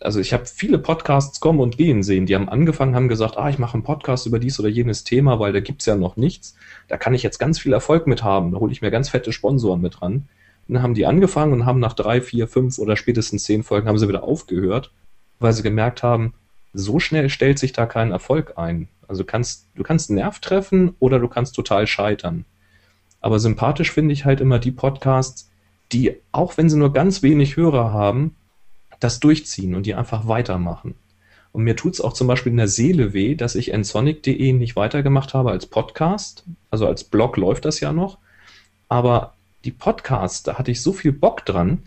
also 0.00 0.20
ich 0.20 0.32
habe 0.32 0.46
viele 0.46 0.78
Podcasts 0.78 1.40
kommen 1.40 1.60
und 1.60 1.76
gehen 1.76 2.02
sehen, 2.02 2.26
die 2.26 2.34
haben 2.34 2.48
angefangen, 2.48 2.94
haben 2.94 3.08
gesagt, 3.08 3.36
ah, 3.36 3.50
ich 3.50 3.58
mache 3.58 3.74
einen 3.74 3.82
Podcast 3.82 4.26
über 4.26 4.38
dies 4.38 4.60
oder 4.60 4.68
jenes 4.68 5.04
Thema, 5.04 5.40
weil 5.40 5.52
da 5.52 5.60
gibt's 5.60 5.86
ja 5.86 5.96
noch 5.96 6.16
nichts. 6.16 6.54
Da 6.86 6.96
kann 6.96 7.14
ich 7.14 7.22
jetzt 7.22 7.38
ganz 7.38 7.58
viel 7.58 7.72
Erfolg 7.72 8.06
mit 8.06 8.22
haben. 8.22 8.52
Da 8.52 8.58
hole 8.58 8.72
ich 8.72 8.80
mir 8.80 8.90
ganz 8.90 9.08
fette 9.08 9.32
Sponsoren 9.32 9.80
mit 9.80 10.00
ran. 10.00 10.28
Dann 10.68 10.82
haben 10.82 10.94
die 10.94 11.06
angefangen 11.06 11.52
und 11.52 11.66
haben 11.66 11.80
nach 11.80 11.94
drei, 11.94 12.20
vier, 12.20 12.46
fünf 12.46 12.78
oder 12.78 12.96
spätestens 12.96 13.44
zehn 13.44 13.62
Folgen 13.62 13.88
haben 13.88 13.98
sie 13.98 14.08
wieder 14.08 14.22
aufgehört, 14.22 14.92
weil 15.40 15.52
sie 15.52 15.62
gemerkt 15.62 16.02
haben, 16.02 16.34
so 16.74 17.00
schnell 17.00 17.30
stellt 17.30 17.58
sich 17.58 17.72
da 17.72 17.86
kein 17.86 18.12
Erfolg 18.12 18.52
ein. 18.56 18.88
Also 19.08 19.24
kannst, 19.24 19.66
du 19.74 19.82
kannst 19.82 20.10
einen 20.10 20.18
Nerv 20.18 20.38
treffen 20.40 20.94
oder 20.98 21.18
du 21.18 21.28
kannst 21.28 21.56
total 21.56 21.86
scheitern. 21.86 22.44
Aber 23.20 23.40
sympathisch 23.40 23.90
finde 23.90 24.12
ich 24.12 24.26
halt 24.26 24.40
immer 24.40 24.58
die 24.58 24.70
Podcasts, 24.70 25.50
die, 25.90 26.16
auch 26.30 26.58
wenn 26.58 26.68
sie 26.68 26.76
nur 26.76 26.92
ganz 26.92 27.22
wenig 27.22 27.56
Hörer 27.56 27.92
haben, 27.92 28.36
das 29.00 29.20
durchziehen 29.20 29.74
und 29.74 29.86
die 29.86 29.94
einfach 29.94 30.28
weitermachen. 30.28 30.94
Und 31.52 31.64
mir 31.64 31.76
tut 31.76 31.94
es 31.94 32.00
auch 32.00 32.12
zum 32.12 32.26
Beispiel 32.26 32.52
in 32.52 32.58
der 32.58 32.68
Seele 32.68 33.12
weh, 33.12 33.34
dass 33.34 33.54
ich 33.54 33.72
nsonic.de 33.72 34.52
nicht 34.52 34.76
weitergemacht 34.76 35.34
habe 35.34 35.50
als 35.50 35.66
Podcast. 35.66 36.44
Also 36.70 36.86
als 36.86 37.04
Blog 37.04 37.36
läuft 37.36 37.64
das 37.64 37.80
ja 37.80 37.92
noch. 37.92 38.18
Aber 38.88 39.34
die 39.64 39.72
Podcasts, 39.72 40.42
da 40.42 40.58
hatte 40.58 40.70
ich 40.70 40.82
so 40.82 40.92
viel 40.92 41.12
Bock 41.12 41.44
dran. 41.44 41.84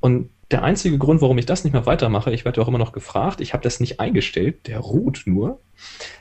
Und 0.00 0.30
der 0.50 0.62
einzige 0.62 0.96
Grund, 0.96 1.20
warum 1.20 1.36
ich 1.36 1.46
das 1.46 1.64
nicht 1.64 1.74
mehr 1.74 1.86
weitermache, 1.86 2.32
ich 2.32 2.44
werde 2.44 2.62
auch 2.62 2.68
immer 2.68 2.78
noch 2.78 2.92
gefragt, 2.92 3.40
ich 3.40 3.52
habe 3.52 3.62
das 3.62 3.80
nicht 3.80 4.00
eingestellt, 4.00 4.66
der 4.66 4.78
ruht 4.78 5.24
nur. 5.26 5.60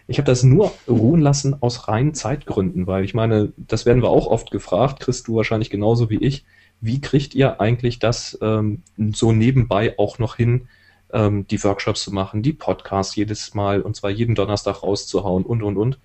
Ich 0.07 0.17
habe 0.17 0.25
das 0.25 0.43
nur 0.43 0.71
ruhen 0.87 1.21
lassen 1.21 1.61
aus 1.61 1.87
reinen 1.87 2.13
Zeitgründen, 2.13 2.87
weil 2.87 3.05
ich 3.05 3.13
meine, 3.13 3.53
das 3.55 3.85
werden 3.85 4.03
wir 4.03 4.09
auch 4.09 4.27
oft 4.27 4.51
gefragt, 4.51 4.99
kriegst 4.99 5.27
du 5.27 5.35
wahrscheinlich 5.35 5.69
genauso 5.69 6.09
wie 6.09 6.17
ich 6.17 6.45
wie 6.81 7.01
kriegt 7.01 7.35
ihr 7.35 7.59
eigentlich 7.59 7.99
das 7.99 8.37
ähm, 8.41 8.83
so 9.13 9.31
nebenbei 9.31 9.97
auch 9.97 10.19
noch 10.19 10.35
hin, 10.35 10.67
ähm, 11.11 11.47
die 11.47 11.63
Workshops 11.63 12.03
zu 12.03 12.13
machen, 12.13 12.43
die 12.43 12.53
Podcasts 12.53 13.15
jedes 13.15 13.53
Mal 13.53 13.81
und 13.81 13.95
zwar 13.95 14.11
jeden 14.11 14.35
Donnerstag 14.35 14.83
rauszuhauen 14.83 15.43
und 15.43 15.63
und 15.63 15.77
und. 15.77 15.99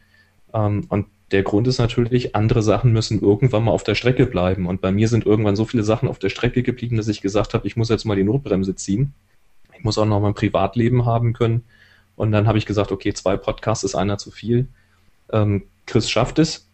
Ähm, 0.54 0.84
und 0.88 1.06
der 1.32 1.42
Grund 1.42 1.66
ist 1.66 1.78
natürlich, 1.78 2.36
andere 2.36 2.62
Sachen 2.62 2.92
müssen 2.92 3.20
irgendwann 3.20 3.64
mal 3.64 3.72
auf 3.72 3.84
der 3.84 3.94
Strecke 3.94 4.26
bleiben. 4.26 4.66
Und 4.66 4.80
bei 4.80 4.92
mir 4.92 5.08
sind 5.08 5.24
irgendwann 5.24 5.56
so 5.56 5.64
viele 5.64 5.82
Sachen 5.82 6.08
auf 6.08 6.18
der 6.18 6.28
Strecke 6.28 6.62
geblieben, 6.62 6.96
dass 6.96 7.08
ich 7.08 7.22
gesagt 7.22 7.54
habe, 7.54 7.66
ich 7.66 7.76
muss 7.76 7.88
jetzt 7.88 8.04
mal 8.04 8.16
die 8.16 8.24
Notbremse 8.24 8.74
ziehen. 8.74 9.14
Ich 9.76 9.82
muss 9.82 9.96
auch 9.96 10.04
noch 10.04 10.20
mein 10.20 10.34
Privatleben 10.34 11.06
haben 11.06 11.32
können. 11.32 11.64
Und 12.16 12.32
dann 12.32 12.46
habe 12.46 12.58
ich 12.58 12.66
gesagt, 12.66 12.92
okay, 12.92 13.14
zwei 13.14 13.36
Podcasts 13.36 13.84
ist 13.84 13.94
einer 13.94 14.18
zu 14.18 14.30
viel. 14.30 14.68
Ähm, 15.32 15.64
Chris 15.86 16.10
schafft 16.10 16.38
es. 16.38 16.68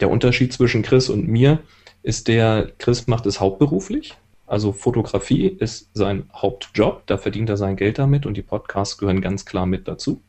Der 0.00 0.10
Unterschied 0.10 0.52
zwischen 0.52 0.82
Chris 0.82 1.08
und 1.08 1.28
mir 1.28 1.60
ist 2.02 2.28
der, 2.28 2.70
Chris 2.78 3.06
macht 3.06 3.26
es 3.26 3.40
hauptberuflich. 3.40 4.16
Also 4.46 4.72
Fotografie 4.72 5.46
ist 5.46 5.90
sein 5.94 6.28
Hauptjob, 6.34 7.06
da 7.06 7.18
verdient 7.18 7.48
er 7.50 7.56
sein 7.56 7.76
Geld 7.76 7.98
damit 7.98 8.26
und 8.26 8.36
die 8.36 8.42
Podcasts 8.42 8.98
gehören 8.98 9.20
ganz 9.20 9.44
klar 9.44 9.64
mit 9.64 9.86
dazu. 9.86 10.22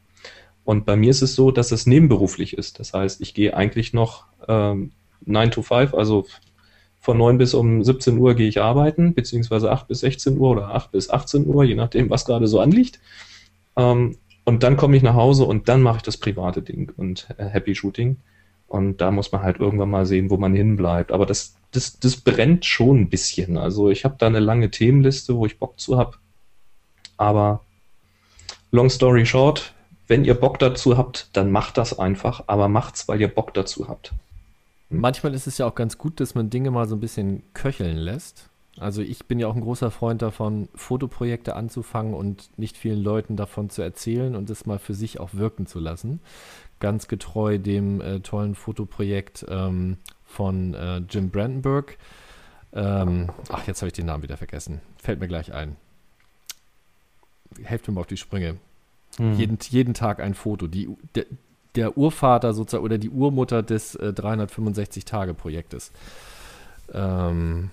Und 0.63 0.86
bei 0.86 0.95
mir 0.95 1.09
ist 1.09 1.24
es 1.24 1.34
so, 1.34 1.49
dass 1.49 1.72
es 1.72 1.88
nebenberuflich 1.88 2.55
ist. 2.55 2.80
Das 2.80 2.93
heißt, 2.93 3.22
ich 3.22 3.34
gehe 3.34 3.55
eigentlich 3.55 3.93
noch 3.93 4.26
ähm, 4.47 4.91
9 5.26 5.51
to 5.51 5.61
5, 5.63 5.95
also 5.95 6.28
von 6.99 7.17
9 7.17 7.39
bis 7.39 7.55
um 7.55 7.84
17 7.84 8.17
Uhr 8.17 8.36
gehe 8.36 8.47
ich 8.47 8.61
arbeiten, 8.61 9.15
beziehungsweise 9.15 9.72
8 9.72 9.88
bis 9.88 10.01
16 10.01 10.38
Uhr 10.38 10.51
oder 10.51 10.76
8 10.76 10.91
bis 10.91 11.09
18 11.09 11.47
Uhr, 11.47 11.63
je 11.63 11.76
nachdem, 11.76 12.11
was 12.11 12.26
gerade 12.26 12.45
so 12.45 12.59
anliegt. 12.59 12.99
Ähm, 13.76 14.17
und 14.45 14.63
dann 14.63 14.78
komme 14.78 14.97
ich 14.97 15.03
nach 15.03 15.15
Hause 15.15 15.45
und 15.45 15.67
dann 15.67 15.82
mache 15.82 15.97
ich 15.97 16.03
das 16.03 16.17
private 16.17 16.61
Ding 16.61 16.91
und 16.95 17.28
äh, 17.38 17.45
Happy 17.45 17.74
Shooting. 17.74 18.17
Und 18.72 19.01
da 19.01 19.11
muss 19.11 19.34
man 19.34 19.41
halt 19.41 19.59
irgendwann 19.59 19.89
mal 19.89 20.05
sehen, 20.05 20.30
wo 20.30 20.38
man 20.38 20.53
hinbleibt. 20.53 21.11
Aber 21.11 21.26
das, 21.26 21.55
das, 21.72 21.99
das 21.99 22.15
brennt 22.15 22.65
schon 22.65 23.01
ein 23.01 23.09
bisschen. 23.09 23.57
Also 23.57 23.89
ich 23.89 24.05
habe 24.05 24.15
da 24.17 24.28
eine 24.28 24.39
lange 24.39 24.72
Themenliste, 24.72 25.36
wo 25.36 25.45
ich 25.45 25.59
Bock 25.59 25.78
zu 25.78 25.97
habe. 25.97 26.13
Aber 27.17 27.65
long 28.72 28.89
story 28.89 29.26
short, 29.26 29.74
wenn 30.07 30.24
ihr 30.24 30.36
Bock 30.36 30.57
dazu 30.57 30.97
habt, 30.97 31.30
dann 31.34 31.51
macht 31.51 31.78
das 31.78 31.99
einfach, 31.99 32.45
aber 32.47 32.69
macht's, 32.69 33.09
weil 33.09 33.19
ihr 33.19 33.28
Bock 33.28 33.53
dazu 33.53 33.89
habt. 33.89 34.13
Hm. 34.89 35.01
Manchmal 35.01 35.34
ist 35.34 35.47
es 35.47 35.57
ja 35.57 35.67
auch 35.67 35.76
ganz 35.76 35.97
gut, 35.97 36.22
dass 36.22 36.34
man 36.34 36.49
Dinge 36.49 36.72
mal 36.72 36.88
so 36.88 36.95
ein 36.95 37.01
bisschen 37.01 37.43
köcheln 37.53 37.97
lässt. 37.97 38.47
Also 38.78 39.01
ich 39.01 39.26
bin 39.26 39.38
ja 39.38 39.47
auch 39.47 39.55
ein 39.55 39.61
großer 39.61 39.91
Freund 39.91 40.22
davon, 40.22 40.69
Fotoprojekte 40.76 41.57
anzufangen 41.57 42.13
und 42.13 42.57
nicht 42.57 42.78
vielen 42.78 43.03
Leuten 43.03 43.36
davon 43.36 43.69
zu 43.69 43.82
erzählen 43.82 44.34
und 44.34 44.49
es 44.49 44.65
mal 44.65 44.80
für 44.80 44.93
sich 44.93 45.19
auch 45.19 45.34
wirken 45.34 45.67
zu 45.67 45.80
lassen. 45.80 46.22
Ganz 46.82 47.07
getreu 47.07 47.57
dem 47.57 48.01
äh, 48.01 48.19
tollen 48.19 48.55
Fotoprojekt 48.55 49.45
ähm, 49.47 49.97
von 50.25 50.73
äh, 50.73 50.97
Jim 51.09 51.29
Brandenburg. 51.29 51.97
Ähm, 52.73 53.29
ach, 53.49 53.65
jetzt 53.67 53.82
habe 53.82 53.88
ich 53.88 53.93
den 53.93 54.07
Namen 54.07 54.23
wieder 54.23 54.36
vergessen. 54.36 54.82
Fällt 54.97 55.19
mir 55.19 55.27
gleich 55.27 55.53
ein. 55.53 55.77
Helft 57.63 57.88
mir 57.88 57.93
mal 57.93 58.01
auf 58.01 58.07
die 58.07 58.17
Sprünge. 58.17 58.57
Hm. 59.17 59.36
Jeden, 59.36 59.57
jeden 59.69 59.93
Tag 59.93 60.19
ein 60.19 60.34
Foto. 60.34 60.67
Die, 60.67 60.89
der, 61.15 61.25
der 61.75 61.97
Urvater 61.97 62.53
sozusagen 62.53 62.84
oder 62.84 62.97
die 62.97 63.09
Urmutter 63.09 63.63
des 63.63 63.95
äh, 63.95 64.13
365-Tage-Projektes. 64.15 65.91
Ähm, 66.93 67.71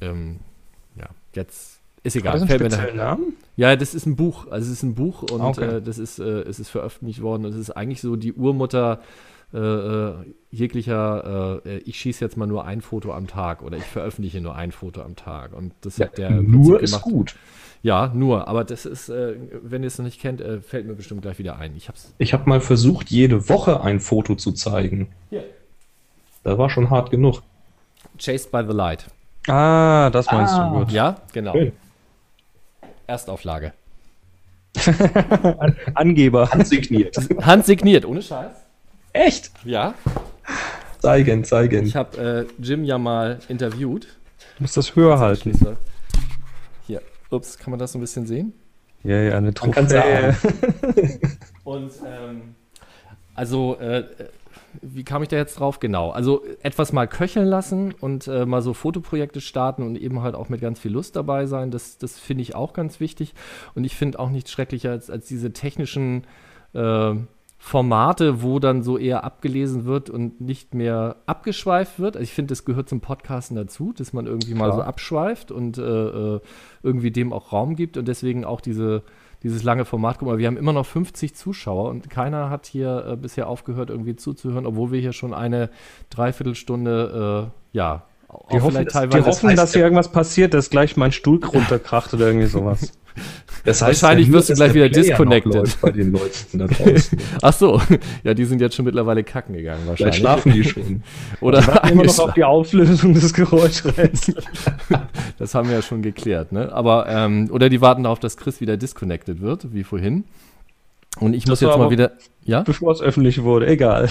ähm, 0.00 0.40
ja, 0.96 1.08
jetzt 1.34 1.80
ist 2.02 2.16
egal. 2.16 2.46
Fällt 2.46 2.60
mir 2.62 2.94
Namen? 2.94 3.36
Ja, 3.60 3.76
das 3.76 3.94
ist 3.94 4.06
ein 4.06 4.16
Buch. 4.16 4.46
Also 4.50 4.68
es 4.68 4.78
ist 4.78 4.82
ein 4.84 4.94
Buch 4.94 5.20
und 5.20 5.42
okay. 5.42 5.76
äh, 5.76 5.82
das 5.82 5.98
ist, 5.98 6.18
äh, 6.18 6.22
es 6.22 6.58
ist 6.60 6.70
veröffentlicht 6.70 7.20
worden. 7.20 7.44
Es 7.44 7.56
ist 7.56 7.70
eigentlich 7.70 8.00
so 8.00 8.16
die 8.16 8.32
Urmutter 8.32 9.00
äh, 9.52 9.58
äh 9.58 10.14
jeglicher, 10.50 11.60
äh, 11.66 11.76
ich 11.80 12.00
schieße 12.00 12.24
jetzt 12.24 12.38
mal 12.38 12.46
nur 12.46 12.64
ein 12.64 12.80
Foto 12.80 13.12
am 13.12 13.26
Tag 13.26 13.62
oder 13.62 13.76
ich 13.76 13.84
veröffentliche 13.84 14.40
nur 14.40 14.54
ein 14.54 14.72
Foto 14.72 15.02
am 15.02 15.14
Tag. 15.14 15.52
Und 15.52 15.74
das 15.82 15.98
ja, 15.98 16.06
hat 16.06 16.16
der 16.16 16.30
nur 16.30 16.80
ist 16.80 17.02
gut. 17.02 17.36
Ja, 17.82 18.10
nur, 18.14 18.48
aber 18.48 18.64
das 18.64 18.86
ist, 18.86 19.10
äh, 19.10 19.34
wenn 19.62 19.82
ihr 19.82 19.88
es 19.88 19.98
noch 19.98 20.06
nicht 20.06 20.22
kennt, 20.22 20.40
äh, 20.40 20.62
fällt 20.62 20.86
mir 20.86 20.94
bestimmt 20.94 21.20
gleich 21.20 21.38
wieder 21.38 21.58
ein. 21.58 21.76
Ich 21.76 21.88
habe 21.88 21.98
ich 22.16 22.32
hab 22.32 22.46
mal 22.46 22.62
versucht, 22.62 23.10
jede 23.10 23.50
Woche 23.50 23.82
ein 23.82 24.00
Foto 24.00 24.36
zu 24.36 24.52
zeigen. 24.52 25.08
Ja. 25.30 25.42
Das 26.44 26.56
war 26.56 26.70
schon 26.70 26.88
hart 26.88 27.10
genug. 27.10 27.42
Chased 28.16 28.50
by 28.50 28.62
the 28.66 28.72
Light. 28.72 29.04
Ah, 29.48 30.08
das 30.08 30.32
meinst 30.32 30.54
ah. 30.54 30.70
du 30.70 30.78
gut. 30.78 30.92
Ja, 30.92 31.16
genau. 31.34 31.52
Schön. 31.52 31.72
Erstauflage. 33.10 33.72
Angeber. 35.94 36.50
Handsigniert. 36.50 37.16
Handsigniert, 37.40 38.04
ohne 38.04 38.22
Scheiß. 38.22 38.52
Echt? 39.12 39.50
Ja. 39.64 39.94
Zeigen, 41.00 41.44
zeigen. 41.44 41.84
Ich 41.86 41.96
habe 41.96 42.46
äh, 42.58 42.62
Jim 42.62 42.84
ja 42.84 42.98
mal 42.98 43.40
interviewt. 43.48 44.06
Du 44.56 44.62
musst 44.62 44.76
das 44.76 44.94
höher 44.94 45.18
halten. 45.18 45.76
Ups, 47.30 47.58
kann 47.58 47.70
man 47.70 47.78
das 47.78 47.92
so 47.92 47.98
ein 47.98 48.00
bisschen 48.00 48.26
sehen? 48.26 48.52
Ja, 49.04 49.16
ja, 49.16 49.36
eine 49.38 49.54
Trophäe. 49.54 50.36
Und 51.64 51.92
ähm, 52.04 52.56
also, 53.34 53.78
äh, 53.78 54.04
wie 54.82 55.04
kam 55.04 55.22
ich 55.22 55.28
da 55.28 55.36
jetzt 55.36 55.58
drauf? 55.58 55.80
Genau. 55.80 56.10
Also 56.10 56.42
etwas 56.62 56.92
mal 56.92 57.06
köcheln 57.06 57.46
lassen 57.46 57.94
und 58.00 58.28
äh, 58.28 58.46
mal 58.46 58.62
so 58.62 58.74
Fotoprojekte 58.74 59.40
starten 59.40 59.82
und 59.82 59.96
eben 59.96 60.22
halt 60.22 60.34
auch 60.34 60.48
mit 60.48 60.60
ganz 60.60 60.80
viel 60.80 60.92
Lust 60.92 61.16
dabei 61.16 61.46
sein. 61.46 61.70
Das, 61.70 61.98
das 61.98 62.18
finde 62.18 62.42
ich 62.42 62.54
auch 62.54 62.72
ganz 62.72 63.00
wichtig. 63.00 63.34
Und 63.74 63.84
ich 63.84 63.96
finde 63.96 64.18
auch 64.18 64.30
nichts 64.30 64.50
schrecklicher 64.50 64.90
als, 64.90 65.10
als 65.10 65.26
diese 65.26 65.52
technischen 65.52 66.24
äh, 66.72 67.14
Formate, 67.62 68.42
wo 68.42 68.58
dann 68.58 68.82
so 68.82 68.96
eher 68.96 69.22
abgelesen 69.22 69.84
wird 69.84 70.08
und 70.08 70.40
nicht 70.40 70.74
mehr 70.74 71.16
abgeschweift 71.26 72.00
wird. 72.00 72.16
Also 72.16 72.24
ich 72.24 72.32
finde, 72.32 72.52
das 72.52 72.64
gehört 72.64 72.88
zum 72.88 73.02
Podcasten 73.02 73.54
dazu, 73.54 73.92
dass 73.92 74.14
man 74.14 74.26
irgendwie 74.26 74.54
Klar. 74.54 74.68
mal 74.68 74.74
so 74.74 74.80
abschweift 74.80 75.52
und 75.52 75.76
äh, 75.76 75.82
äh, 75.82 76.40
irgendwie 76.82 77.10
dem 77.10 77.34
auch 77.34 77.52
Raum 77.52 77.76
gibt 77.76 77.98
und 77.98 78.08
deswegen 78.08 78.46
auch 78.46 78.62
diese, 78.62 79.02
dieses 79.42 79.62
lange 79.62 79.84
Format. 79.84 80.18
Guck 80.18 80.28
mal, 80.28 80.38
wir 80.38 80.46
haben 80.46 80.56
immer 80.56 80.72
noch 80.72 80.86
50 80.86 81.34
Zuschauer 81.34 81.88
und 81.88 82.10
keiner 82.10 82.50
hat 82.50 82.66
hier 82.66 83.06
äh, 83.06 83.16
bisher 83.16 83.48
aufgehört, 83.48 83.90
irgendwie 83.90 84.16
zuzuhören, 84.16 84.66
obwohl 84.66 84.92
wir 84.92 85.00
hier 85.00 85.12
schon 85.12 85.34
eine 85.34 85.70
Dreiviertelstunde, 86.10 87.50
äh, 87.72 87.76
ja, 87.76 88.02
die 88.52 88.60
hoffen, 88.60 88.86
die 88.86 89.22
hoffen 89.22 89.56
dass 89.56 89.72
hier 89.72 89.82
irgendwas 89.82 90.12
passiert, 90.12 90.54
dass 90.54 90.70
gleich 90.70 90.96
mein 90.96 91.10
Stuhl 91.10 91.44
runterkracht 91.44 92.14
oder 92.14 92.26
irgendwie 92.26 92.46
sowas. 92.46 92.92
Das 93.64 93.82
heißt, 93.82 94.02
Wahrscheinlich 94.02 94.32
wirst 94.32 94.48
du 94.48 94.54
gleich 94.54 94.72
wieder 94.74 94.88
disconnected. 94.88 95.80
Bei 95.80 95.90
den 95.90 96.12
Leuten 96.12 96.58
da 96.58 96.66
draußen. 96.66 97.18
Ach 97.42 97.52
so, 97.52 97.80
ja, 98.24 98.32
die 98.32 98.44
sind 98.44 98.60
jetzt 98.60 98.74
schon 98.74 98.84
mittlerweile 98.84 99.22
kacken 99.22 99.54
gegangen 99.54 99.82
wahrscheinlich. 99.86 100.16
Vielleicht 100.16 100.42
schlafen 100.42 100.52
die 100.52 100.64
schon. 100.64 101.02
Oder 101.40 101.60
die 101.60 101.92
immer 101.92 102.04
noch 102.04 102.18
auf 102.18 102.34
die 102.34 102.44
Auflösung 102.44 103.12
des 103.14 103.34
Geräuschs. 103.34 103.82
das 105.38 105.54
haben 105.54 105.68
wir 105.68 105.76
ja 105.76 105.82
schon 105.82 106.02
geklärt, 106.02 106.52
ne? 106.52 106.72
Aber 106.72 107.06
ähm, 107.08 107.48
oder 107.50 107.68
die 107.68 107.80
warten 107.80 108.04
darauf, 108.04 108.18
dass 108.18 108.36
Chris 108.36 108.60
wieder 108.60 108.76
disconnected 108.76 109.40
wird, 109.40 109.72
wie 109.74 109.84
vorhin. 109.84 110.24
Und 111.18 111.34
ich 111.34 111.44
das 111.44 111.50
muss 111.50 111.60
jetzt 111.60 111.78
mal 111.78 111.90
wieder, 111.90 112.12
ja? 112.44 112.62
Bevor 112.62 112.92
es 112.92 113.00
öffentlich 113.00 113.42
wurde, 113.42 113.66
egal. 113.66 114.08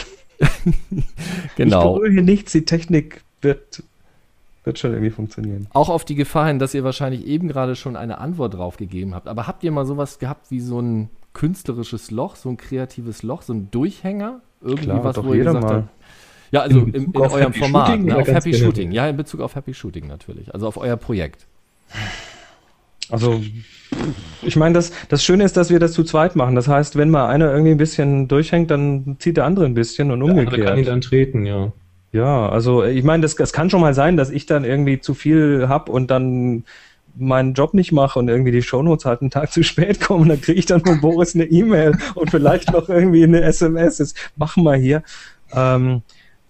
genau. 1.56 1.80
Ich 1.80 2.02
berühre 2.02 2.12
hier 2.12 2.24
nichts, 2.24 2.52
die 2.52 2.66
Technik 2.66 3.22
wird 3.42 3.84
wird 4.70 4.78
schon 4.78 4.92
irgendwie 4.92 5.10
funktionieren. 5.10 5.68
Auch 5.74 5.90
auf 5.90 6.06
die 6.06 6.14
Gefahr 6.14 6.48
hin, 6.48 6.60
dass 6.60 6.76
ihr 6.76 6.84
wahrscheinlich 6.84 7.26
eben 7.26 7.48
gerade 7.48 7.76
schon 7.76 7.96
eine 7.96 8.20
Antwort 8.20 8.54
drauf 8.54 8.78
gegeben 8.78 9.16
habt. 9.16 9.28
Aber 9.28 9.48
habt 9.48 9.64
ihr 9.64 9.72
mal 9.72 9.86
sowas 9.86 10.20
gehabt 10.20 10.52
wie 10.52 10.60
so 10.60 10.80
ein 10.80 11.10
künstlerisches 11.34 12.12
Loch, 12.12 12.36
so 12.36 12.50
ein 12.50 12.58
kreatives 12.58 13.24
Loch, 13.24 13.42
so 13.42 13.54
ein 13.54 13.72
Durchhänger? 13.72 14.42
Irgendwie 14.62 14.84
Klar, 14.84 15.04
was, 15.04 15.24
wo 15.24 15.34
ihr 15.34 15.44
gesagt 15.44 15.66
mal. 15.66 15.74
habt? 15.74 15.90
Ja, 16.52 16.62
also 16.62 16.82
in, 16.82 16.94
in, 16.94 17.04
in 17.06 17.18
eurem 17.18 17.42
Happy 17.42 17.60
Format, 17.60 17.88
Shooting, 17.88 18.06
ne, 18.06 18.18
auf 18.18 18.28
Happy 18.28 18.52
genau. 18.52 18.66
Shooting. 18.66 18.92
Ja, 18.92 19.08
in 19.08 19.18
Bezug 19.18 19.42
auf 19.42 19.56
Happy 19.56 19.74
Shooting 19.74 20.08
natürlich. 20.08 20.54
Also 20.54 20.68
auf 20.68 20.78
euer 20.78 20.98
Projekt. 20.98 21.48
Also, 23.10 23.42
ich 24.44 24.56
meine, 24.56 24.76
das, 24.76 24.92
das 25.10 25.24
Schöne 25.24 25.44
ist, 25.44 25.58
dass 25.58 25.72
wir 25.72 25.80
das 25.80 25.94
zu 25.94 26.04
zweit 26.04 26.36
machen. 26.36 26.54
Das 26.54 26.68
heißt, 26.68 26.96
wenn 26.96 27.10
mal 27.10 27.28
einer 27.28 27.52
irgendwie 27.52 27.72
ein 27.72 27.78
bisschen 27.78 28.28
durchhängt, 28.28 28.70
dann 28.70 29.16
zieht 29.18 29.38
der 29.38 29.46
andere 29.46 29.66
ein 29.66 29.74
bisschen 29.74 30.12
und 30.12 30.22
umgekehrt. 30.22 30.52
Der 30.54 30.58
andere 30.58 30.66
kann 30.70 30.78
ihn 30.80 30.86
dann 30.86 31.02
treten, 31.02 31.46
ja. 31.48 31.72
Ja, 32.12 32.50
also 32.50 32.84
ich 32.84 33.04
meine, 33.04 33.22
das, 33.22 33.36
das 33.36 33.54
kann 33.54 33.70
schon 33.70 33.82
mal 33.82 33.94
sein, 33.94 34.18
dass 34.18 34.32
ich 34.32 34.46
dann 34.46 34.64
irgendwie 34.64 35.00
zu 35.00 35.14
viel 35.14 35.68
hab 35.70 35.90
und 35.90 36.10
dann 36.10 36.64
meinen 37.16 37.54
Job 37.54 37.74
nicht 37.74 37.92
mache 37.92 38.18
und 38.18 38.30
irgendwie 38.30 38.52
die 38.52 38.62
Shownotes 38.62 39.06
halt 39.06 39.22
einen 39.22 39.30
Tag 39.30 39.52
zu 39.52 39.64
spät 39.64 40.02
kommen, 40.02 40.30
dann 40.30 40.42
kriege 40.42 40.60
ich 40.60 40.66
dann 40.66 40.84
von 40.84 41.02
Boris 41.02 41.36
eine 41.36 41.46
E-Mail 41.46 41.98
und 42.16 42.32
vielleicht 42.32 42.72
noch 42.72 42.90
irgendwie 42.90 43.24
eine 43.24 43.42
SMS. 43.42 44.00
Jetzt 44.00 44.18
machen 44.36 44.64
wir 44.64 44.76
hier. 44.76 45.04
Ähm, 45.52 46.02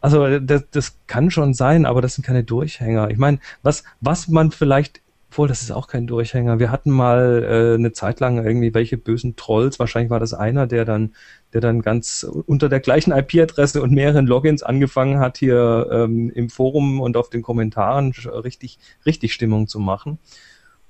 also 0.01 0.39
das, 0.39 0.63
das 0.71 0.97
kann 1.07 1.29
schon 1.29 1.53
sein, 1.53 1.85
aber 1.85 2.01
das 2.01 2.15
sind 2.15 2.25
keine 2.25 2.43
Durchhänger. 2.43 3.09
Ich 3.09 3.17
meine, 3.17 3.39
was, 3.63 3.83
was 3.99 4.29
man 4.29 4.51
vielleicht 4.51 5.01
obwohl, 5.31 5.47
das 5.47 5.61
ist 5.61 5.69
auch 5.71 5.87
kein 5.87 6.07
Durchhänger. 6.07 6.57
Wir 6.57 6.71
hatten 6.71 6.89
mal 6.89 7.43
äh, 7.43 7.75
eine 7.75 7.91
Zeit 7.91 8.19
lang 8.19 8.43
irgendwie 8.43 8.73
welche 8.73 8.97
bösen 8.97 9.35
Trolls. 9.35 9.77
Wahrscheinlich 9.77 10.09
war 10.09 10.19
das 10.19 10.33
einer, 10.33 10.65
der 10.65 10.85
dann, 10.85 11.13
der 11.53 11.61
dann 11.61 11.83
ganz 11.83 12.23
unter 12.23 12.67
der 12.67 12.79
gleichen 12.79 13.11
IP-Adresse 13.11 13.83
und 13.83 13.91
mehreren 13.91 14.25
Logins 14.25 14.63
angefangen 14.63 15.19
hat, 15.19 15.37
hier 15.37 15.87
ähm, 15.91 16.31
im 16.33 16.49
Forum 16.49 16.99
und 16.99 17.15
auf 17.15 17.29
den 17.29 17.43
Kommentaren 17.43 18.11
richtig, 18.43 18.79
richtig 19.05 19.33
Stimmung 19.33 19.67
zu 19.67 19.79
machen. 19.79 20.17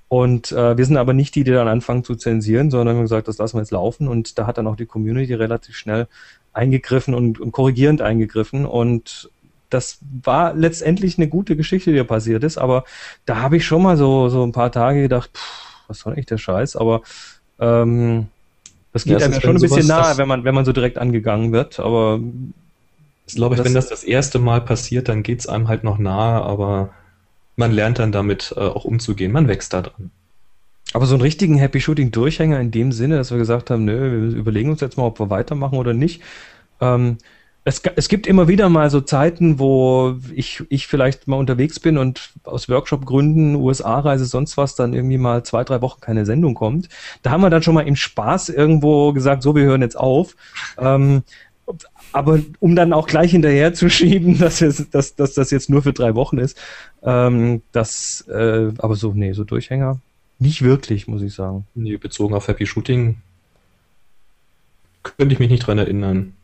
Und 0.08 0.52
äh, 0.52 0.76
wir 0.76 0.86
sind 0.86 0.96
aber 0.96 1.12
nicht 1.12 1.34
die, 1.34 1.44
die 1.44 1.52
dann 1.52 1.68
anfangen 1.68 2.02
zu 2.02 2.16
zensieren, 2.16 2.70
sondern 2.70 2.96
haben 2.96 3.02
gesagt, 3.02 3.28
das 3.28 3.36
lassen 3.36 3.58
wir 3.58 3.60
jetzt 3.60 3.72
laufen. 3.72 4.08
Und 4.08 4.38
da 4.38 4.46
hat 4.46 4.56
dann 4.56 4.66
auch 4.66 4.76
die 4.76 4.86
Community 4.86 5.34
relativ 5.34 5.76
schnell 5.76 6.08
eingegriffen 6.54 7.12
und, 7.12 7.38
und 7.40 7.52
korrigierend 7.52 8.00
eingegriffen. 8.00 8.64
Und 8.64 9.30
das 9.70 9.98
war 10.22 10.54
letztendlich 10.54 11.18
eine 11.18 11.28
gute 11.28 11.56
Geschichte, 11.56 11.92
die 11.92 11.98
da 11.98 12.04
passiert 12.04 12.44
ist, 12.44 12.58
aber 12.58 12.84
da 13.26 13.36
habe 13.36 13.56
ich 13.56 13.64
schon 13.64 13.82
mal 13.82 13.96
so, 13.96 14.28
so 14.28 14.42
ein 14.44 14.52
paar 14.52 14.72
Tage 14.72 15.02
gedacht, 15.02 15.30
pff, 15.34 15.84
was 15.88 16.00
soll 16.00 16.12
eigentlich 16.12 16.26
der 16.26 16.38
Scheiß, 16.38 16.76
aber 16.76 17.02
ähm, 17.58 18.28
das 18.92 19.04
geht 19.04 19.20
ja, 19.20 19.26
einem 19.26 19.40
schon 19.40 19.56
ein 19.56 19.62
bisschen 19.62 19.86
nahe, 19.86 20.18
wenn 20.18 20.28
man, 20.28 20.44
wenn 20.44 20.54
man 20.54 20.64
so 20.64 20.72
direkt 20.72 20.98
angegangen 20.98 21.52
wird, 21.52 21.80
aber 21.80 22.20
Ich 23.26 23.34
glaube, 23.36 23.56
das, 23.56 23.64
wenn 23.64 23.74
das 23.74 23.88
das 23.88 24.02
erste 24.04 24.38
Mal 24.38 24.60
passiert, 24.60 25.08
dann 25.08 25.22
geht 25.22 25.40
es 25.40 25.46
einem 25.46 25.68
halt 25.68 25.84
noch 25.84 25.98
nahe, 25.98 26.42
aber 26.42 26.92
man 27.56 27.72
lernt 27.72 27.98
dann 27.98 28.12
damit 28.12 28.52
äh, 28.56 28.60
auch 28.60 28.84
umzugehen. 28.84 29.32
Man 29.32 29.48
wächst 29.48 29.72
da 29.72 29.82
dran. 29.82 30.10
Aber 30.92 31.06
so 31.06 31.14
einen 31.14 31.22
richtigen 31.22 31.56
Happy 31.56 31.80
Shooting 31.80 32.10
Durchhänger 32.10 32.58
in 32.60 32.70
dem 32.72 32.90
Sinne, 32.92 33.16
dass 33.16 33.30
wir 33.30 33.38
gesagt 33.38 33.70
haben, 33.70 33.84
nö, 33.84 34.30
wir 34.32 34.36
überlegen 34.38 34.70
uns 34.70 34.80
jetzt 34.80 34.96
mal, 34.96 35.04
ob 35.04 35.20
wir 35.20 35.30
weitermachen 35.30 35.78
oder 35.78 35.94
nicht. 35.94 36.22
Ähm, 36.80 37.18
es, 37.64 37.82
es 37.96 38.08
gibt 38.08 38.26
immer 38.26 38.48
wieder 38.48 38.68
mal 38.68 38.88
so 38.88 39.00
Zeiten, 39.00 39.58
wo 39.58 40.16
ich, 40.34 40.62
ich 40.70 40.86
vielleicht 40.86 41.28
mal 41.28 41.36
unterwegs 41.36 41.78
bin 41.78 41.98
und 41.98 42.30
aus 42.44 42.68
Workshop-Gründen, 42.68 43.54
USA-Reise, 43.54 44.24
sonst 44.24 44.56
was, 44.56 44.76
dann 44.76 44.94
irgendwie 44.94 45.18
mal 45.18 45.44
zwei, 45.44 45.64
drei 45.64 45.82
Wochen 45.82 46.00
keine 46.00 46.24
Sendung 46.24 46.54
kommt. 46.54 46.88
Da 47.22 47.30
haben 47.30 47.42
wir 47.42 47.50
dann 47.50 47.62
schon 47.62 47.74
mal 47.74 47.86
im 47.86 47.96
Spaß 47.96 48.48
irgendwo 48.48 49.12
gesagt, 49.12 49.42
so, 49.42 49.54
wir 49.54 49.64
hören 49.64 49.82
jetzt 49.82 49.98
auf. 49.98 50.36
Ähm, 50.78 51.22
aber 52.12 52.40
um 52.58 52.74
dann 52.74 52.92
auch 52.92 53.06
gleich 53.06 53.32
hinterher 53.32 53.74
zu 53.74 53.90
schieben, 53.90 54.38
dass, 54.40 54.62
es, 54.62 54.88
dass, 54.90 55.14
dass 55.14 55.34
das 55.34 55.50
jetzt 55.50 55.68
nur 55.68 55.82
für 55.82 55.92
drei 55.92 56.14
Wochen 56.14 56.38
ist, 56.38 56.58
ähm, 57.02 57.62
das, 57.72 58.24
äh, 58.28 58.72
aber 58.78 58.96
so, 58.96 59.12
nee, 59.12 59.32
so 59.32 59.44
Durchhänger, 59.44 60.00
nicht 60.38 60.62
wirklich, 60.62 61.06
muss 61.06 61.20
ich 61.20 61.34
sagen. 61.34 61.66
Nee, 61.74 61.98
bezogen 61.98 62.34
auf 62.34 62.48
Happy 62.48 62.66
Shooting 62.66 63.16
könnte 65.02 65.34
ich 65.34 65.38
mich 65.38 65.50
nicht 65.50 65.66
dran 65.66 65.78
erinnern 65.78 66.34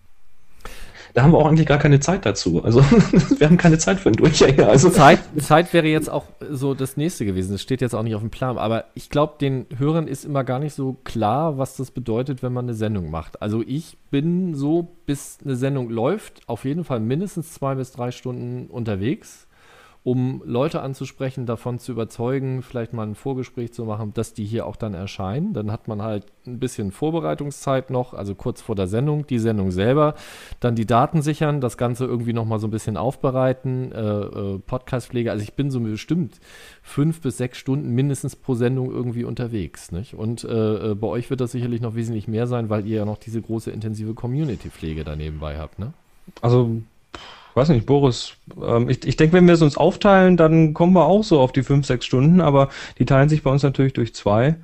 da 1.17 1.23
haben 1.23 1.33
wir 1.33 1.39
auch 1.39 1.47
eigentlich 1.47 1.67
gar 1.67 1.79
keine 1.79 1.99
Zeit 1.99 2.27
dazu. 2.27 2.63
Also 2.63 2.81
wir 3.39 3.47
haben 3.47 3.57
keine 3.57 3.79
Zeit 3.79 4.01
für 4.01 4.11
einen 4.11 4.17
Durchhänger. 4.17 4.67
Also 4.77 4.91
Zeit, 4.91 5.21
Zeit 5.39 5.73
wäre 5.73 5.87
jetzt 5.87 6.11
auch 6.11 6.25
so 6.51 6.75
das 6.75 6.99
nächste 6.99 7.25
gewesen. 7.25 7.53
Das 7.53 7.63
steht 7.63 7.81
jetzt 7.81 7.95
auch 7.95 8.03
nicht 8.03 8.15
auf 8.15 8.21
dem 8.21 8.29
Plan. 8.29 8.59
Aber 8.59 8.85
ich 8.93 9.09
glaube, 9.09 9.37
den 9.41 9.65
Hörern 9.79 10.09
ist 10.09 10.27
immer 10.27 10.45
gar 10.45 10.59
nicht 10.59 10.75
so 10.75 10.99
klar, 11.05 11.57
was 11.57 11.79
das 11.79 11.91
bedeutet, 11.91 12.43
wenn 12.43 12.53
man 12.53 12.67
eine 12.67 12.75
Sendung 12.75 13.11
macht. 13.11 13.41
Also 13.41 13.63
ich 13.67 13.97
bin 14.11 14.55
so, 14.55 14.95
bis 15.07 15.39
eine 15.43 15.57
Sendung 15.57 15.89
läuft, 15.89 16.43
auf 16.49 16.67
jeden 16.67 16.85
Fall 16.85 17.01
mindestens 17.01 17.51
zwei 17.53 17.77
bis 17.77 17.93
drei 17.93 18.11
Stunden 18.11 18.67
unterwegs 18.67 19.46
um 20.07 20.41
Leute 20.45 20.83
anzusprechen, 20.83 21.47
davon 21.47 21.81
zu 21.81 21.91
überzeugen, 21.91 22.63
vielleicht 22.63 22.93
mal 22.93 23.05
ein 23.05 23.17
Vorgespräch 23.17 23.73
zu 23.73 23.85
machen, 23.87 24.15
dass 24.15 24.35
die 24.35 24.45
hier 24.45 24.65
auch 24.65 24.77
dann 24.77 24.95
erscheinen. 24.95 25.53
Dann 25.53 25.73
hat 25.73 25.89
man 25.89 26.01
halt 26.01 26.27
ein 26.47 26.61
bisschen 26.61 26.93
Vorbereitungszeit 26.93 27.91
noch, 27.91 28.15
also 28.15 28.37
kurz 28.37 28.63
vor 28.63 28.77
der 28.77 28.87
Sendung, 28.87 29.27
die 29.27 29.41
Sendung 29.41 29.73
selber, 29.73 30.15
dann 30.61 30.77
die 30.77 30.87
Daten 30.87 31.23
sichern, 31.23 31.61
das 31.61 31.77
Ganze 31.77 32.05
irgendwie 32.05 32.33
nochmal 32.33 32.61
so 32.61 32.69
ein 32.69 32.71
bisschen 32.71 32.97
aufbereiten, 32.97 33.91
äh, 33.91 34.01
äh, 34.01 34.59
Podcastpflege. 34.61 35.33
Also 35.33 35.43
ich 35.43 35.55
bin 35.55 35.73
so 35.73 35.81
bestimmt 35.81 36.39
fünf 36.85 37.21
bis 37.21 37.39
sechs 37.39 37.59
Stunden 37.59 37.91
mindestens 37.91 38.37
pro 38.37 38.55
Sendung 38.55 38.93
irgendwie 38.93 39.25
unterwegs. 39.25 39.91
Nicht? 39.91 40.15
Und 40.15 40.45
äh, 40.45 40.93
äh 40.93 40.95
bei 40.95 41.09
euch 41.09 41.31
wird 41.31 41.41
das 41.41 41.51
sicherlich 41.51 41.81
noch 41.81 41.97
wesentlich 41.97 42.29
mehr 42.29 42.47
sein, 42.47 42.71
weil 42.71 42.87
ihr 42.87 42.99
ja 42.99 43.05
noch 43.05 43.19
diese 43.19 43.43
große 43.43 43.73
intensive 43.73 44.15
Community-Pflege 44.15 45.03
da 45.03 45.17
nebenbei 45.17 45.59
habt. 45.59 45.81
Ne? 45.81 45.95
Also 46.43 46.81
weiß 47.57 47.71
nicht, 47.71 47.87
Boris, 47.87 48.35
ähm, 48.63 48.89
ich, 48.91 49.05
ich 49.07 49.17
denke, 49.17 49.35
wenn 49.35 49.47
wir 49.47 49.55
es 49.55 49.63
uns 49.63 49.77
aufteilen, 49.77 50.37
dann 50.37 50.75
kommen 50.75 50.93
wir 50.93 51.07
auch 51.07 51.25
so 51.25 51.41
auf 51.41 51.53
die 51.53 51.63
fünf, 51.63 51.87
sechs 51.87 52.05
Stunden, 52.05 52.41
aber 52.41 52.69
die 52.99 53.07
teilen 53.07 53.29
sich 53.29 53.43
bei 53.43 53.51
uns 53.51 53.63
natürlich 53.63 53.95
durch 53.95 54.15
zwei. 54.15 54.57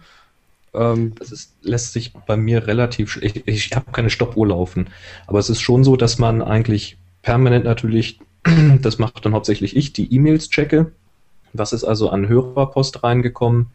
Ähm, 0.74 1.14
das 1.18 1.32
ist, 1.32 1.54
lässt 1.62 1.94
sich 1.94 2.12
bei 2.12 2.36
mir 2.36 2.66
relativ 2.66 3.18
ich, 3.22 3.46
ich 3.46 3.74
habe 3.74 3.92
keine 3.92 4.10
Stoppuhr 4.10 4.46
laufen, 4.46 4.88
aber 5.26 5.38
es 5.38 5.50
ist 5.50 5.60
schon 5.60 5.84
so, 5.84 5.96
dass 5.96 6.18
man 6.18 6.42
eigentlich 6.42 6.98
permanent 7.22 7.64
natürlich, 7.64 8.20
das 8.82 8.98
macht 8.98 9.24
dann 9.24 9.34
hauptsächlich 9.34 9.74
ich, 9.74 9.92
die 9.92 10.12
E-Mails 10.14 10.50
checke. 10.50 10.92
Was 11.54 11.72
ist 11.72 11.84
also 11.84 12.10
an 12.10 12.28
Hörerpost 12.28 13.02
reingekommen? 13.02 13.68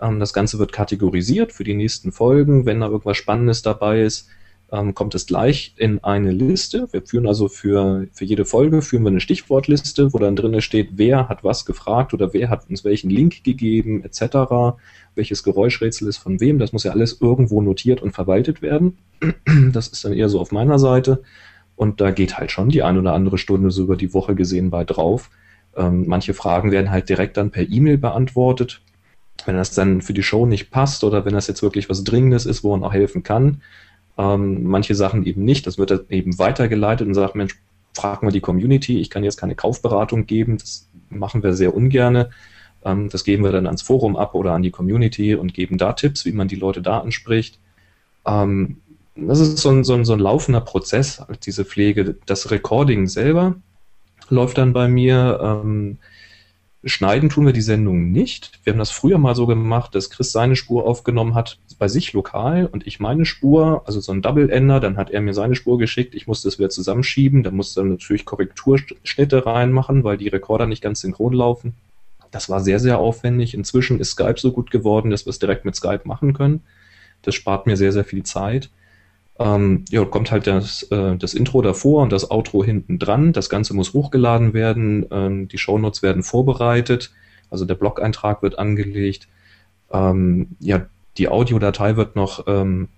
Ähm, 0.00 0.18
das 0.18 0.32
Ganze 0.32 0.58
wird 0.58 0.72
kategorisiert 0.72 1.52
für 1.52 1.64
die 1.64 1.74
nächsten 1.74 2.10
Folgen. 2.10 2.66
Wenn 2.66 2.80
da 2.80 2.86
irgendwas 2.86 3.16
Spannendes 3.16 3.62
dabei 3.62 4.02
ist, 4.02 4.28
ähm, 4.72 4.94
kommt 4.94 5.14
es 5.14 5.26
gleich 5.26 5.74
in 5.76 6.02
eine 6.02 6.32
Liste. 6.32 6.88
Wir 6.92 7.02
führen 7.02 7.26
also 7.26 7.48
für, 7.48 8.06
für 8.12 8.24
jede 8.24 8.44
Folge 8.44 8.82
führen 8.82 9.04
wir 9.04 9.10
eine 9.10 9.20
Stichwortliste, 9.20 10.12
wo 10.12 10.18
dann 10.18 10.36
drin 10.36 10.60
steht, 10.60 10.90
wer 10.92 11.28
hat 11.28 11.44
was 11.44 11.64
gefragt 11.64 12.14
oder 12.14 12.32
wer 12.32 12.50
hat 12.50 12.68
uns 12.68 12.84
welchen 12.84 13.10
Link 13.10 13.44
gegeben, 13.44 14.02
etc. 14.02 14.76
Welches 15.14 15.42
Geräuschrätsel 15.42 16.08
ist 16.08 16.18
von 16.18 16.40
wem. 16.40 16.58
Das 16.58 16.72
muss 16.72 16.84
ja 16.84 16.92
alles 16.92 17.20
irgendwo 17.20 17.62
notiert 17.62 18.02
und 18.02 18.12
verwaltet 18.12 18.62
werden. 18.62 18.98
Das 19.72 19.88
ist 19.88 20.04
dann 20.04 20.12
eher 20.12 20.28
so 20.28 20.40
auf 20.40 20.52
meiner 20.52 20.78
Seite. 20.78 21.22
Und 21.76 22.00
da 22.00 22.10
geht 22.10 22.38
halt 22.38 22.50
schon 22.50 22.68
die 22.70 22.82
ein 22.82 22.98
oder 22.98 23.12
andere 23.12 23.38
Stunde 23.38 23.70
so 23.70 23.84
über 23.84 23.96
die 23.96 24.14
Woche 24.14 24.34
gesehen 24.34 24.70
bei 24.70 24.84
drauf. 24.84 25.30
Ähm, 25.76 26.04
manche 26.06 26.34
Fragen 26.34 26.70
werden 26.72 26.90
halt 26.90 27.08
direkt 27.08 27.36
dann 27.36 27.50
per 27.50 27.68
E-Mail 27.68 27.98
beantwortet. 27.98 28.80
Wenn 29.44 29.56
das 29.56 29.72
dann 29.72 30.00
für 30.00 30.14
die 30.14 30.22
Show 30.22 30.46
nicht 30.46 30.70
passt 30.70 31.04
oder 31.04 31.24
wenn 31.24 31.34
das 31.34 31.46
jetzt 31.46 31.62
wirklich 31.62 31.90
was 31.90 32.04
Dringendes 32.04 32.46
ist, 32.46 32.64
wo 32.64 32.74
man 32.74 32.82
auch 32.82 32.94
helfen 32.94 33.22
kann, 33.22 33.60
ähm, 34.18 34.64
manche 34.64 34.94
Sachen 34.94 35.24
eben 35.24 35.44
nicht. 35.44 35.66
Das 35.66 35.78
wird 35.78 35.90
dann 35.90 36.06
eben 36.08 36.38
weitergeleitet 36.38 37.06
und 37.06 37.14
sagt, 37.14 37.34
Mensch, 37.34 37.56
frag 37.94 38.22
mal 38.22 38.32
die 38.32 38.40
Community, 38.40 39.00
ich 39.00 39.10
kann 39.10 39.24
jetzt 39.24 39.38
keine 39.38 39.54
Kaufberatung 39.54 40.26
geben, 40.26 40.58
das 40.58 40.88
machen 41.08 41.42
wir 41.42 41.54
sehr 41.54 41.74
ungerne. 41.74 42.30
Ähm, 42.84 43.08
das 43.08 43.24
geben 43.24 43.44
wir 43.44 43.52
dann 43.52 43.66
ans 43.66 43.82
Forum 43.82 44.16
ab 44.16 44.34
oder 44.34 44.52
an 44.52 44.62
die 44.62 44.70
Community 44.70 45.34
und 45.34 45.54
geben 45.54 45.78
da 45.78 45.92
Tipps, 45.92 46.24
wie 46.24 46.32
man 46.32 46.48
die 46.48 46.56
Leute 46.56 46.82
da 46.82 47.00
anspricht. 47.00 47.58
Ähm, 48.26 48.78
das 49.16 49.40
ist 49.40 49.58
so 49.58 49.70
ein, 49.70 49.82
so, 49.82 49.94
ein, 49.94 50.04
so 50.04 50.12
ein 50.12 50.18
laufender 50.18 50.60
Prozess, 50.60 51.22
diese 51.44 51.64
Pflege. 51.64 52.16
Das 52.26 52.50
Recording 52.50 53.06
selber 53.06 53.56
läuft 54.28 54.58
dann 54.58 54.72
bei 54.72 54.88
mir. 54.88 55.40
Ähm, 55.42 55.98
Schneiden 56.88 57.28
tun 57.28 57.46
wir 57.46 57.52
die 57.52 57.62
Sendung 57.62 58.12
nicht. 58.12 58.60
Wir 58.62 58.72
haben 58.72 58.78
das 58.78 58.92
früher 58.92 59.18
mal 59.18 59.34
so 59.34 59.46
gemacht, 59.46 59.94
dass 59.94 60.08
Chris 60.08 60.30
seine 60.30 60.54
Spur 60.54 60.86
aufgenommen 60.86 61.34
hat 61.34 61.58
bei 61.78 61.88
sich 61.88 62.12
lokal 62.12 62.66
und 62.66 62.86
ich 62.86 63.00
meine 63.00 63.26
Spur, 63.26 63.82
also 63.86 64.00
so 64.00 64.12
ein 64.12 64.22
Double-Ender, 64.22 64.80
dann 64.80 64.96
hat 64.96 65.10
er 65.10 65.20
mir 65.20 65.34
seine 65.34 65.56
Spur 65.56 65.78
geschickt, 65.78 66.14
ich 66.14 66.26
musste 66.26 66.48
es 66.48 66.58
wieder 66.58 66.70
zusammenschieben, 66.70 67.42
dann 67.42 67.56
musste 67.56 67.80
er 67.80 67.84
natürlich 67.84 68.24
Korrekturschnitte 68.24 69.44
reinmachen, 69.44 70.04
weil 70.04 70.16
die 70.16 70.28
Rekorder 70.28 70.66
nicht 70.66 70.82
ganz 70.82 71.00
synchron 71.00 71.34
laufen. 71.34 71.74
Das 72.30 72.48
war 72.48 72.60
sehr, 72.60 72.78
sehr 72.78 72.98
aufwendig. 72.98 73.54
Inzwischen 73.54 74.00
ist 74.00 74.12
Skype 74.12 74.38
so 74.38 74.52
gut 74.52 74.70
geworden, 74.70 75.10
dass 75.10 75.26
wir 75.26 75.30
es 75.30 75.38
direkt 75.38 75.64
mit 75.64 75.76
Skype 75.76 76.02
machen 76.04 76.34
können. 76.34 76.62
Das 77.22 77.34
spart 77.34 77.66
mir 77.66 77.76
sehr, 77.76 77.92
sehr 77.92 78.04
viel 78.04 78.22
Zeit. 78.22 78.70
Ähm, 79.38 79.84
ja, 79.90 80.04
kommt 80.04 80.30
halt 80.30 80.46
das, 80.46 80.84
äh, 80.84 81.16
das 81.16 81.34
Intro 81.34 81.60
davor 81.60 82.02
und 82.02 82.12
das 82.12 82.30
Outro 82.30 82.64
hinten 82.64 82.98
dran. 82.98 83.32
Das 83.32 83.50
Ganze 83.50 83.74
muss 83.74 83.92
hochgeladen 83.92 84.54
werden. 84.54 85.06
Ähm, 85.10 85.48
die 85.48 85.58
Shownotes 85.58 86.02
werden 86.02 86.22
vorbereitet. 86.22 87.12
Also 87.50 87.64
der 87.64 87.74
Blog-Eintrag 87.74 88.42
wird 88.42 88.58
angelegt. 88.58 89.28
Ähm, 89.92 90.56
ja, 90.60 90.86
die 91.18 91.28
Audiodatei 91.28 91.96
wird 91.96 92.16
noch 92.16 92.46
ähm, 92.46 92.88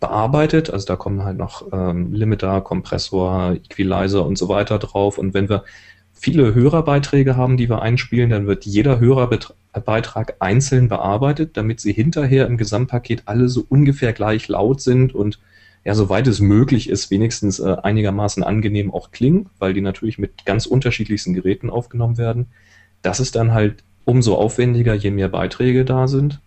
bearbeitet. 0.00 0.70
Also 0.70 0.86
da 0.86 0.96
kommen 0.96 1.22
halt 1.24 1.36
noch 1.36 1.66
ähm, 1.72 2.12
Limiter, 2.14 2.60
Kompressor, 2.60 3.52
Equalizer 3.52 4.24
und 4.24 4.38
so 4.38 4.48
weiter 4.48 4.78
drauf. 4.78 5.18
Und 5.18 5.34
wenn 5.34 5.48
wir 5.48 5.64
viele 6.12 6.54
Hörerbeiträge 6.54 7.36
haben, 7.36 7.56
die 7.56 7.68
wir 7.68 7.82
einspielen, 7.82 8.30
dann 8.30 8.46
wird 8.46 8.64
jeder 8.64 9.00
Hörerbeitrag 9.00 10.36
einzeln 10.40 10.88
bearbeitet, 10.88 11.56
damit 11.56 11.80
sie 11.80 11.92
hinterher 11.92 12.46
im 12.46 12.56
Gesamtpaket 12.56 13.22
alle 13.26 13.48
so 13.48 13.64
ungefähr 13.68 14.12
gleich 14.12 14.48
laut 14.48 14.80
sind 14.80 15.14
und 15.14 15.38
ja, 15.84 15.94
soweit 15.94 16.26
es 16.26 16.40
möglich 16.40 16.88
ist, 16.88 17.10
wenigstens 17.10 17.60
äh, 17.60 17.76
einigermaßen 17.82 18.42
angenehm 18.42 18.92
auch 18.92 19.10
klingen, 19.10 19.48
weil 19.58 19.74
die 19.74 19.80
natürlich 19.80 20.18
mit 20.18 20.44
ganz 20.44 20.66
unterschiedlichsten 20.66 21.34
Geräten 21.34 21.70
aufgenommen 21.70 22.18
werden. 22.18 22.46
Das 23.02 23.20
ist 23.20 23.36
dann 23.36 23.52
halt 23.52 23.84
umso 24.04 24.34
aufwendiger, 24.34 24.94
je 24.94 25.10
mehr 25.10 25.28
Beiträge 25.28 25.84
da 25.84 26.08
sind. 26.08 26.40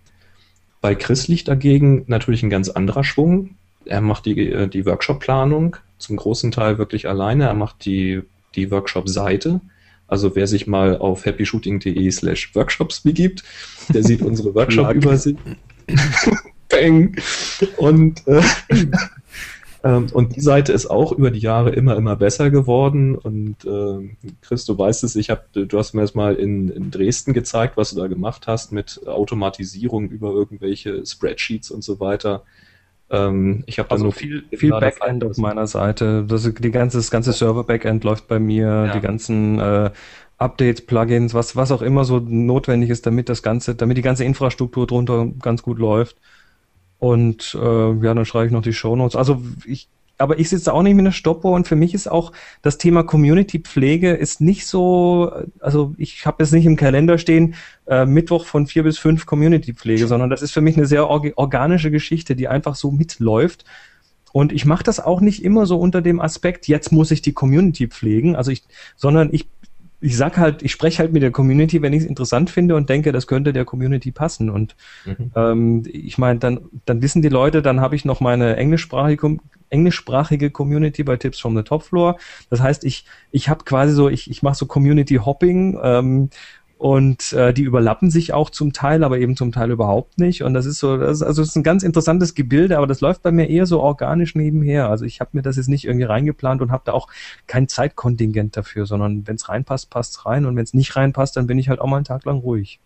Bei 0.82 0.96
Chris 0.96 1.28
liegt 1.28 1.48
dagegen 1.48 2.04
natürlich 2.08 2.44
ein 2.44 2.50
ganz 2.50 2.70
anderer 2.70 3.04
Schwung. 3.04 3.52
Er 3.86 4.02
macht 4.02 4.26
die, 4.26 4.50
äh, 4.50 4.68
die 4.68 4.86
Workshop-Planung 4.86 5.78
zum 5.98 6.18
großen 6.18 6.52
Teil 6.52 6.78
wirklich 6.78 7.08
alleine. 7.08 7.46
Er 7.46 7.54
macht 7.54 7.86
die, 7.86 8.22
die 8.56 8.72
Workshop-Seite. 8.72 9.62
Also 10.08 10.36
wer 10.36 10.48
sich 10.48 10.68
mal 10.68 10.98
auf 10.98 11.26
happyshooting.de 11.26 12.12
slash 12.12 12.54
workshops 12.54 13.00
begibt, 13.00 13.44
der 13.94 14.04
sieht 14.04 14.22
unsere 14.22 14.54
Workshop-Übersicht. 14.56 15.40
Bang! 16.70 17.16
Und 17.78 18.28
äh, 18.28 18.42
ähm, 19.84 20.08
und 20.14 20.36
die 20.36 20.42
Seite 20.42 20.74
ist 20.74 20.88
auch 20.88 21.12
über 21.12 21.32
die 21.32 21.40
Jahre 21.40 21.72
immer, 21.72 21.96
immer 21.96 22.16
besser 22.16 22.52
geworden. 22.52 23.16
Und 23.16 23.66
äh, 23.66 24.16
Chris, 24.42 24.66
du 24.66 24.78
weißt 24.78 25.04
es, 25.04 25.16
ich 25.16 25.30
hab, 25.30 25.52
du 25.54 25.78
hast 25.78 25.94
mir 25.94 26.02
das 26.02 26.14
mal 26.14 26.36
in, 26.36 26.70
in 26.70 26.92
Dresden 26.92 27.34
gezeigt, 27.34 27.78
was 27.78 27.92
du 27.92 28.00
da 28.00 28.08
gemacht 28.08 28.48
hast 28.48 28.72
mit 28.72 29.02
Automatisierung 29.08 30.10
über 30.10 30.32
irgendwelche 30.32 31.06
Spreadsheets 31.06 31.72
und 31.72 31.84
so 31.84 32.00
weiter. 32.00 32.44
Ähm, 33.10 33.64
ich 33.66 33.80
habe 33.80 33.90
also 33.90 34.06
nur 34.06 34.14
viel, 34.14 34.44
viel 34.56 34.70
Backend 34.70 35.24
auf 35.24 35.38
meiner 35.38 35.66
Seite. 35.66 36.26
Das, 36.28 36.44
die 36.44 36.72
ganze, 36.72 36.98
das 36.98 37.10
ganze 37.10 37.34
Server-Backend 37.34 38.04
läuft 38.04 38.28
bei 38.28 38.38
mir, 38.40 38.66
ja. 38.66 38.94
die 38.94 39.02
ganzen 39.02 39.60
äh, 39.60 39.90
Updates, 40.38 40.86
Plugins, 40.86 41.34
was, 41.34 41.56
was 41.56 41.72
auch 41.72 41.82
immer 41.82 42.06
so 42.06 42.20
notwendig 42.20 42.90
ist, 42.90 43.06
damit 43.06 43.30
das 43.30 43.44
Ganze, 43.44 43.76
damit 43.76 43.98
die 43.98 44.02
ganze 44.04 44.26
Infrastruktur 44.26 44.86
drunter 44.86 45.28
ganz 45.40 45.62
gut 45.62 45.80
läuft. 45.80 46.18
Und 47.02 47.58
äh, 47.60 47.94
ja, 48.06 48.14
dann 48.14 48.26
schreibe 48.26 48.46
ich 48.46 48.52
noch 48.52 48.62
die 48.62 48.74
Shownotes. 48.74 49.16
Also 49.16 49.42
ich, 49.66 49.88
aber 50.20 50.38
ich 50.38 50.50
sitze 50.50 50.72
auch 50.72 50.84
nicht 50.84 50.94
mit 50.94 51.02
einer 51.02 51.12
Stoppuhr 51.12 51.54
und 51.54 51.68
für 51.68 51.76
mich 51.76 51.96
ist 51.96 52.08
auch 52.08 52.32
das 52.62 52.78
Thema 52.78 53.02
Community-Pflege 53.02 54.12
ist 54.12 54.40
nicht 54.40 54.68
so, 54.68 55.32
also 55.62 55.96
ich 55.98 56.28
habe 56.28 56.44
jetzt 56.44 56.52
nicht 56.52 56.68
im 56.68 56.76
Kalender 56.76 57.18
stehen, 57.18 57.56
äh, 57.88 58.06
Mittwoch 58.06 58.46
von 58.46 58.68
vier 58.68 58.84
bis 58.84 59.00
fünf 59.00 59.26
Community-Pflege, 59.26 60.06
sondern 60.06 60.30
das 60.30 60.44
ist 60.44 60.52
für 60.52 60.62
mich 60.62 60.78
eine 60.78 60.86
sehr 60.86 61.08
org 61.08 61.34
organische 61.38 61.90
Geschichte, 61.90 62.36
die 62.36 62.48
einfach 62.48 62.76
so 62.76 62.92
mitläuft. 62.92 63.66
und 64.32 64.54
ich 64.54 64.66
mache 64.66 64.84
das 64.84 65.00
auch 65.00 65.22
nicht 65.22 65.44
immer 65.44 65.66
so 65.66 65.80
unter 65.80 66.02
dem 66.02 66.22
Aspekt, 66.22 66.68
jetzt 66.68 66.92
muss 66.92 67.12
ich 67.12 67.22
die 67.22 67.34
Community 67.34 67.88
pflegen, 67.88 68.36
also 68.36 68.52
ich, 68.52 68.64
sondern 68.96 69.30
ich 69.32 69.48
ich 70.02 70.18
sag 70.18 70.38
halt, 70.38 70.64
ich 70.64 70.72
spreche 70.72 71.00
halt 71.00 71.14
mit 71.14 71.22
der 71.22 71.32
Community, 71.32 71.82
wenn 71.84 71.94
ich 71.94 72.02
es 72.02 72.10
interessant 72.10 72.50
finde 72.50 72.76
und 72.76 72.90
denke, 72.90 73.12
das 73.12 73.28
könnte 73.28 73.54
der 73.54 73.66
Community 73.66 74.12
passen. 74.12 74.50
Und 74.50 74.76
mhm. 75.06 75.32
ähm, 75.36 75.84
ich 75.86 76.18
meine, 76.18 76.40
dann, 76.40 76.60
dann 76.86 77.04
wissen 77.04 77.22
die 77.22 77.30
Leute, 77.30 77.62
dann 77.62 77.80
habe 77.80 77.96
ich 77.96 78.04
noch 78.04 78.20
meine 78.20 78.58
englischsprachige, 78.58 79.38
englischsprachige 79.70 80.50
Community 80.50 81.04
bei 81.04 81.18
Tips 81.18 81.40
from 81.40 81.56
the 81.56 81.62
Top 81.62 81.84
Floor. 81.84 82.18
Das 82.50 82.62
heißt, 82.62 82.84
ich, 82.84 83.06
ich 83.30 83.48
habe 83.48 83.64
quasi 83.64 83.94
so, 83.94 84.10
ich, 84.10 84.30
ich 84.30 84.42
mache 84.42 84.56
so 84.56 84.66
Community 84.66 85.16
Hopping 85.16 85.78
ähm, 85.82 86.30
und 86.82 87.34
äh, 87.34 87.54
die 87.54 87.62
überlappen 87.62 88.10
sich 88.10 88.34
auch 88.34 88.50
zum 88.50 88.74
Teil, 88.74 89.04
aber 89.04 89.20
eben 89.20 89.38
zum 89.38 89.52
Teil 89.52 89.70
überhaupt 89.70 90.18
nicht. 90.18 90.42
Und 90.42 90.56
das 90.56 90.66
ist 90.66 90.80
so, 90.80 90.98
das 90.98 91.18
ist, 91.18 91.22
also 91.22 91.44
das 91.44 91.50
ist 91.50 91.56
ein 91.56 91.62
ganz 91.62 91.84
interessantes 91.84 92.34
Gebilde, 92.34 92.76
aber 92.76 92.88
das 92.88 93.02
läuft 93.02 93.22
bei 93.22 93.32
mir 93.32 93.48
eher 93.52 93.68
so 93.68 93.82
organisch 93.82 94.34
nebenher. 94.34 94.90
Also 94.90 95.06
ich 95.06 95.20
habe 95.20 95.30
mir 95.34 95.44
das 95.44 95.58
jetzt 95.58 95.70
nicht 95.70 95.86
irgendwie 95.86 96.06
reingeplant 96.06 96.60
und 96.60 96.72
habe 96.72 96.82
da 96.84 96.94
auch 96.94 97.08
kein 97.46 97.68
Zeitkontingent 97.68 98.58
dafür, 98.58 98.88
sondern 98.88 99.28
wenn 99.28 99.36
es 99.36 99.48
reinpasst, 99.48 99.92
passt 99.92 100.16
es 100.16 100.26
rein 100.26 100.48
und 100.48 100.56
wenn 100.56 100.64
es 100.64 100.74
nicht 100.74 100.96
reinpasst, 100.96 101.38
dann 101.38 101.46
bin 101.46 101.60
ich 101.60 101.70
halt 101.70 101.82
auch 101.82 101.86
mal 101.86 101.98
einen 101.98 102.06
Tag 102.06 102.26
lang 102.26 102.40
ruhig. 102.40 102.80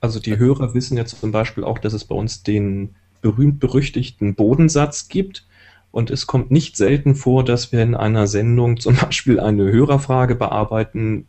Also 0.00 0.20
die 0.20 0.38
Hörer 0.38 0.72
wissen 0.72 0.96
jetzt 0.96 1.18
zum 1.18 1.32
Beispiel 1.32 1.64
auch, 1.64 1.80
dass 1.80 1.92
es 1.92 2.04
bei 2.04 2.14
uns 2.14 2.44
den 2.44 2.94
berühmt-berüchtigten 3.20 4.36
Bodensatz 4.36 5.08
gibt. 5.08 5.44
Und 5.90 6.12
es 6.12 6.28
kommt 6.28 6.52
nicht 6.52 6.76
selten 6.76 7.16
vor, 7.16 7.44
dass 7.44 7.72
wir 7.72 7.82
in 7.82 7.96
einer 7.96 8.28
Sendung 8.28 8.78
zum 8.78 8.94
Beispiel 8.94 9.40
eine 9.40 9.72
Hörerfrage 9.72 10.36
bearbeiten, 10.36 11.26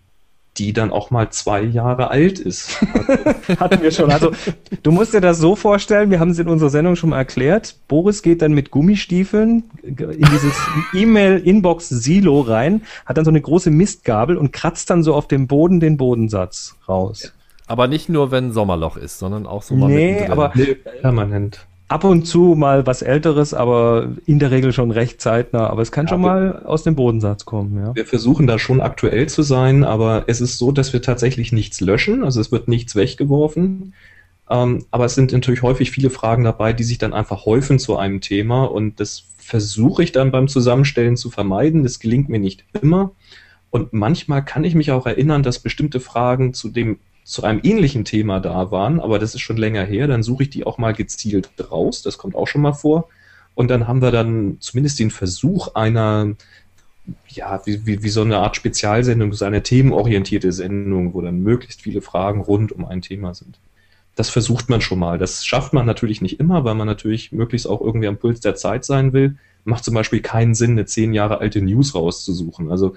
die 0.58 0.74
dann 0.74 0.92
auch 0.92 1.12
mal 1.12 1.30
zwei 1.30 1.62
Jahre 1.62 2.10
alt 2.10 2.40
ist. 2.40 2.82
Hatten 3.60 3.82
wir 3.82 3.92
schon. 3.92 4.12
Also 4.12 4.32
du 4.84 4.92
musst 4.92 5.14
dir 5.14 5.22
das 5.22 5.38
so 5.38 5.56
vorstellen, 5.56 6.12
wir 6.12 6.20
haben 6.20 6.32
es 6.32 6.40
in 6.40 6.50
unserer 6.50 6.70
Sendung 6.70 6.96
schon 6.96 7.12
mal 7.12 7.18
erklärt. 7.18 7.76
Boris 7.88 8.22
geht 8.22 8.42
dann 8.42 8.52
mit 8.52 8.70
Gummistiefeln 8.70 9.64
in 9.82 10.28
dieses 10.32 10.54
E-Mail-Inbox-Silo 10.94 12.42
rein, 12.42 12.82
hat 13.06 13.18
dann 13.18 13.26
so 13.26 13.32
eine 13.32 13.42
große 13.42 13.72
Mistgabel 13.72 14.38
und 14.38 14.52
kratzt 14.52 14.90
dann 14.90 15.04
so 15.04 15.16
auf 15.16 15.28
dem 15.28 15.48
Boden 15.48 15.80
den 15.80 15.96
Bodensatz 15.96 16.76
raus. 16.88 17.34
Aber 17.68 17.88
nicht 17.88 18.10
nur, 18.10 18.32
wenn 18.32 18.52
Sommerloch 18.52 18.98
ist, 18.98 19.20
sondern 19.20 19.48
auch 19.48 19.64
so 19.64 19.76
mal 19.76 19.88
Nee, 19.88 20.28
aber 20.28 20.52
nee, 20.56 20.76
permanent 20.76 21.66
ab 21.92 22.06
und 22.06 22.26
zu 22.26 22.56
mal 22.58 22.88
was 22.88 23.02
Älteres, 23.02 23.54
aber 23.54 24.14
in 24.26 24.40
der 24.40 24.50
Regel 24.50 24.72
schon 24.72 24.92
recht 24.92 25.20
zeitnah. 25.20 25.68
Aber 25.68 25.82
es 25.82 25.92
kann 25.92 26.06
ja, 26.06 26.10
schon 26.10 26.22
mal 26.22 26.64
aus 26.64 26.84
dem 26.84 26.96
Bodensatz 26.96 27.44
kommen. 27.44 27.78
Ja. 27.78 27.94
Wir 27.94 28.06
versuchen 28.06 28.48
da 28.48 28.58
schon 28.58 28.80
aktuell 28.80 29.28
zu 29.28 29.44
sein, 29.44 29.84
aber 29.84 30.24
es 30.28 30.40
ist 30.40 30.58
so, 30.58 30.72
dass 30.72 30.94
wir 30.94 31.02
tatsächlich 31.02 31.52
nichts 31.52 31.82
löschen. 31.82 32.24
Also 32.24 32.40
es 32.40 32.52
wird 32.52 32.70
nichts 32.70 32.96
weggeworfen. 32.96 33.94
Ähm, 34.50 34.86
aber 34.90 35.06
es 35.06 35.16
sind 35.16 35.34
natürlich 35.34 35.64
häufig 35.64 35.92
viele 35.92 36.10
Fragen 36.10 36.46
dabei, 36.46 36.72
die 36.72 36.84
sich 36.84 36.98
dann 36.98 37.14
einfach 37.14 37.46
häufen 37.46 37.78
zu 37.78 37.98
einem 37.98 38.22
Thema 38.22 38.66
und 38.66 39.00
das 39.00 39.26
versuche 39.38 40.04
ich 40.04 40.14
dann 40.14 40.32
beim 40.32 40.48
Zusammenstellen 40.48 41.18
zu 41.18 41.30
vermeiden. 41.30 41.84
Das 41.84 42.00
gelingt 42.00 42.30
mir 42.30 42.40
nicht 42.40 42.64
immer. 42.82 43.12
Und 43.70 43.92
manchmal 43.92 44.46
kann 44.46 44.64
ich 44.64 44.76
mich 44.76 44.92
auch 44.92 45.06
erinnern, 45.06 45.44
dass 45.44 45.60
bestimmte 45.60 46.00
Fragen 46.00 46.54
zu 46.54 46.70
dem 46.70 47.00
zu 47.24 47.44
einem 47.44 47.60
ähnlichen 47.64 48.06
Thema 48.06 48.40
da 48.40 48.72
waren, 48.72 49.00
aber 49.00 49.20
das 49.20 49.36
ist 49.36 49.42
schon 49.42 49.58
länger 49.58 49.84
her, 49.84 50.08
dann 50.08 50.24
suche 50.24 50.44
ich 50.44 50.50
die 50.50 50.66
auch 50.66 50.78
mal 50.78 50.94
gezielt 50.94 51.50
raus. 51.72 52.02
Das 52.02 52.18
kommt 52.18 52.36
auch 52.36 52.48
schon 52.48 52.62
mal 52.62 52.74
vor. 52.74 53.10
Und 53.54 53.70
dann 53.70 53.88
haben 53.88 54.02
wir 54.02 54.12
dann 54.12 54.58
zumindest 54.60 55.00
den 55.00 55.12
Versuch 55.12 55.76
einer, 55.76 56.36
ja, 57.28 57.62
wie, 57.66 57.86
wie, 57.86 58.04
wie 58.04 58.10
so 58.10 58.22
eine 58.22 58.38
Art 58.38 58.56
Spezialsendung, 58.56 59.34
so 59.34 59.46
eine 59.46 59.64
themenorientierte 59.64 60.52
Sendung, 60.52 61.14
wo 61.14 61.22
dann 61.22 61.42
möglichst 61.42 61.82
viele 61.82 62.02
Fragen 62.02 62.42
rund 62.42 62.72
um 62.72 62.86
ein 62.86 63.02
Thema 63.02 63.34
sind. 63.34 63.60
Das 64.16 64.30
versucht 64.30 64.70
man 64.70 64.82
schon 64.82 65.00
mal. 65.00 65.18
Das 65.18 65.46
schafft 65.46 65.74
man 65.74 65.86
natürlich 65.86 66.22
nicht 66.22 66.40
immer, 66.40 66.64
weil 66.64 66.76
man 66.76 66.88
natürlich 66.88 67.32
möglichst 67.32 67.68
auch 67.68 67.82
irgendwie 67.82 68.08
am 68.08 68.18
Puls 68.18 68.40
der 68.40 68.56
Zeit 68.56 68.84
sein 68.84 69.14
will. 69.14 69.38
Macht 69.64 69.84
zum 69.84 69.94
Beispiel 69.94 70.22
keinen 70.22 70.56
Sinn, 70.56 70.72
eine 70.72 70.86
zehn 70.86 71.14
Jahre 71.14 71.40
alte 71.40 71.62
News 71.62 71.94
rauszusuchen. 71.96 72.72
Also 72.72 72.96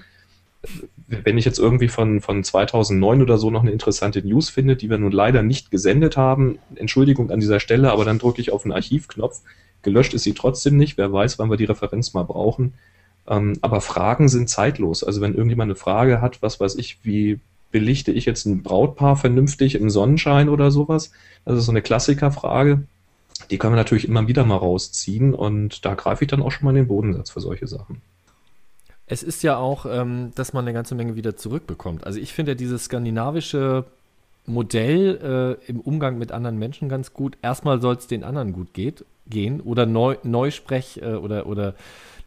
wenn 1.07 1.37
ich 1.37 1.45
jetzt 1.45 1.59
irgendwie 1.59 1.87
von, 1.87 2.21
von 2.21 2.43
2009 2.43 3.21
oder 3.21 3.37
so 3.37 3.49
noch 3.51 3.61
eine 3.61 3.71
interessante 3.71 4.25
News 4.25 4.49
finde, 4.49 4.75
die 4.75 4.89
wir 4.89 4.97
nun 4.97 5.11
leider 5.11 5.43
nicht 5.43 5.71
gesendet 5.71 6.17
haben, 6.17 6.59
Entschuldigung 6.75 7.31
an 7.31 7.39
dieser 7.39 7.59
Stelle, 7.59 7.91
aber 7.91 8.05
dann 8.05 8.19
drücke 8.19 8.41
ich 8.41 8.51
auf 8.51 8.63
den 8.63 8.71
Archivknopf. 8.71 9.41
Gelöscht 9.81 10.13
ist 10.13 10.23
sie 10.23 10.33
trotzdem 10.33 10.77
nicht. 10.77 10.97
Wer 10.97 11.13
weiß, 11.13 11.37
wann 11.37 11.49
wir 11.49 11.57
die 11.57 11.65
Referenz 11.65 12.13
mal 12.13 12.23
brauchen. 12.23 12.73
Ähm, 13.27 13.57
aber 13.61 13.81
Fragen 13.81 14.29
sind 14.29 14.49
zeitlos. 14.49 15.03
Also 15.03 15.21
wenn 15.21 15.33
irgendjemand 15.33 15.69
eine 15.69 15.75
Frage 15.75 16.21
hat, 16.21 16.41
was 16.41 16.59
weiß 16.59 16.75
ich, 16.75 16.99
wie 17.03 17.39
belichte 17.71 18.11
ich 18.11 18.25
jetzt 18.25 18.45
ein 18.45 18.63
Brautpaar 18.63 19.15
vernünftig 19.15 19.75
im 19.75 19.89
Sonnenschein 19.89 20.49
oder 20.49 20.71
sowas? 20.71 21.11
Das 21.45 21.57
ist 21.57 21.65
so 21.65 21.71
eine 21.71 21.81
Klassikerfrage. 21.81 22.83
Die 23.49 23.57
können 23.57 23.73
wir 23.73 23.77
natürlich 23.77 24.07
immer 24.07 24.27
wieder 24.27 24.45
mal 24.45 24.57
rausziehen 24.57 25.33
und 25.33 25.85
da 25.85 25.93
greife 25.93 26.23
ich 26.23 26.29
dann 26.29 26.41
auch 26.41 26.51
schon 26.51 26.65
mal 26.65 26.71
in 26.71 26.77
den 26.77 26.87
Bodensatz 26.87 27.29
für 27.29 27.41
solche 27.41 27.67
Sachen. 27.67 28.01
Es 29.07 29.21
ist 29.21 29.43
ja 29.43 29.57
auch, 29.57 29.85
ähm, 29.85 30.31
dass 30.35 30.53
man 30.53 30.65
eine 30.65 30.73
ganze 30.73 30.95
Menge 30.95 31.15
wieder 31.15 31.35
zurückbekommt. 31.37 32.05
Also 32.05 32.19
ich 32.19 32.33
finde 32.33 32.53
ja 32.53 32.55
dieses 32.55 32.85
skandinavische 32.85 33.85
Modell 34.47 35.59
äh, 35.63 35.69
im 35.69 35.79
Umgang 35.79 36.17
mit 36.17 36.31
anderen 36.31 36.57
Menschen 36.57 36.89
ganz 36.89 37.13
gut. 37.13 37.37
Erstmal 37.41 37.81
soll 37.81 37.95
es 37.95 38.07
den 38.07 38.23
anderen 38.23 38.53
gut 38.53 38.73
geht, 38.73 39.05
gehen 39.27 39.61
oder 39.61 39.85
neu, 39.85 40.17
Neusprech 40.23 41.01
äh, 41.01 41.13
oder, 41.13 41.47
oder 41.47 41.75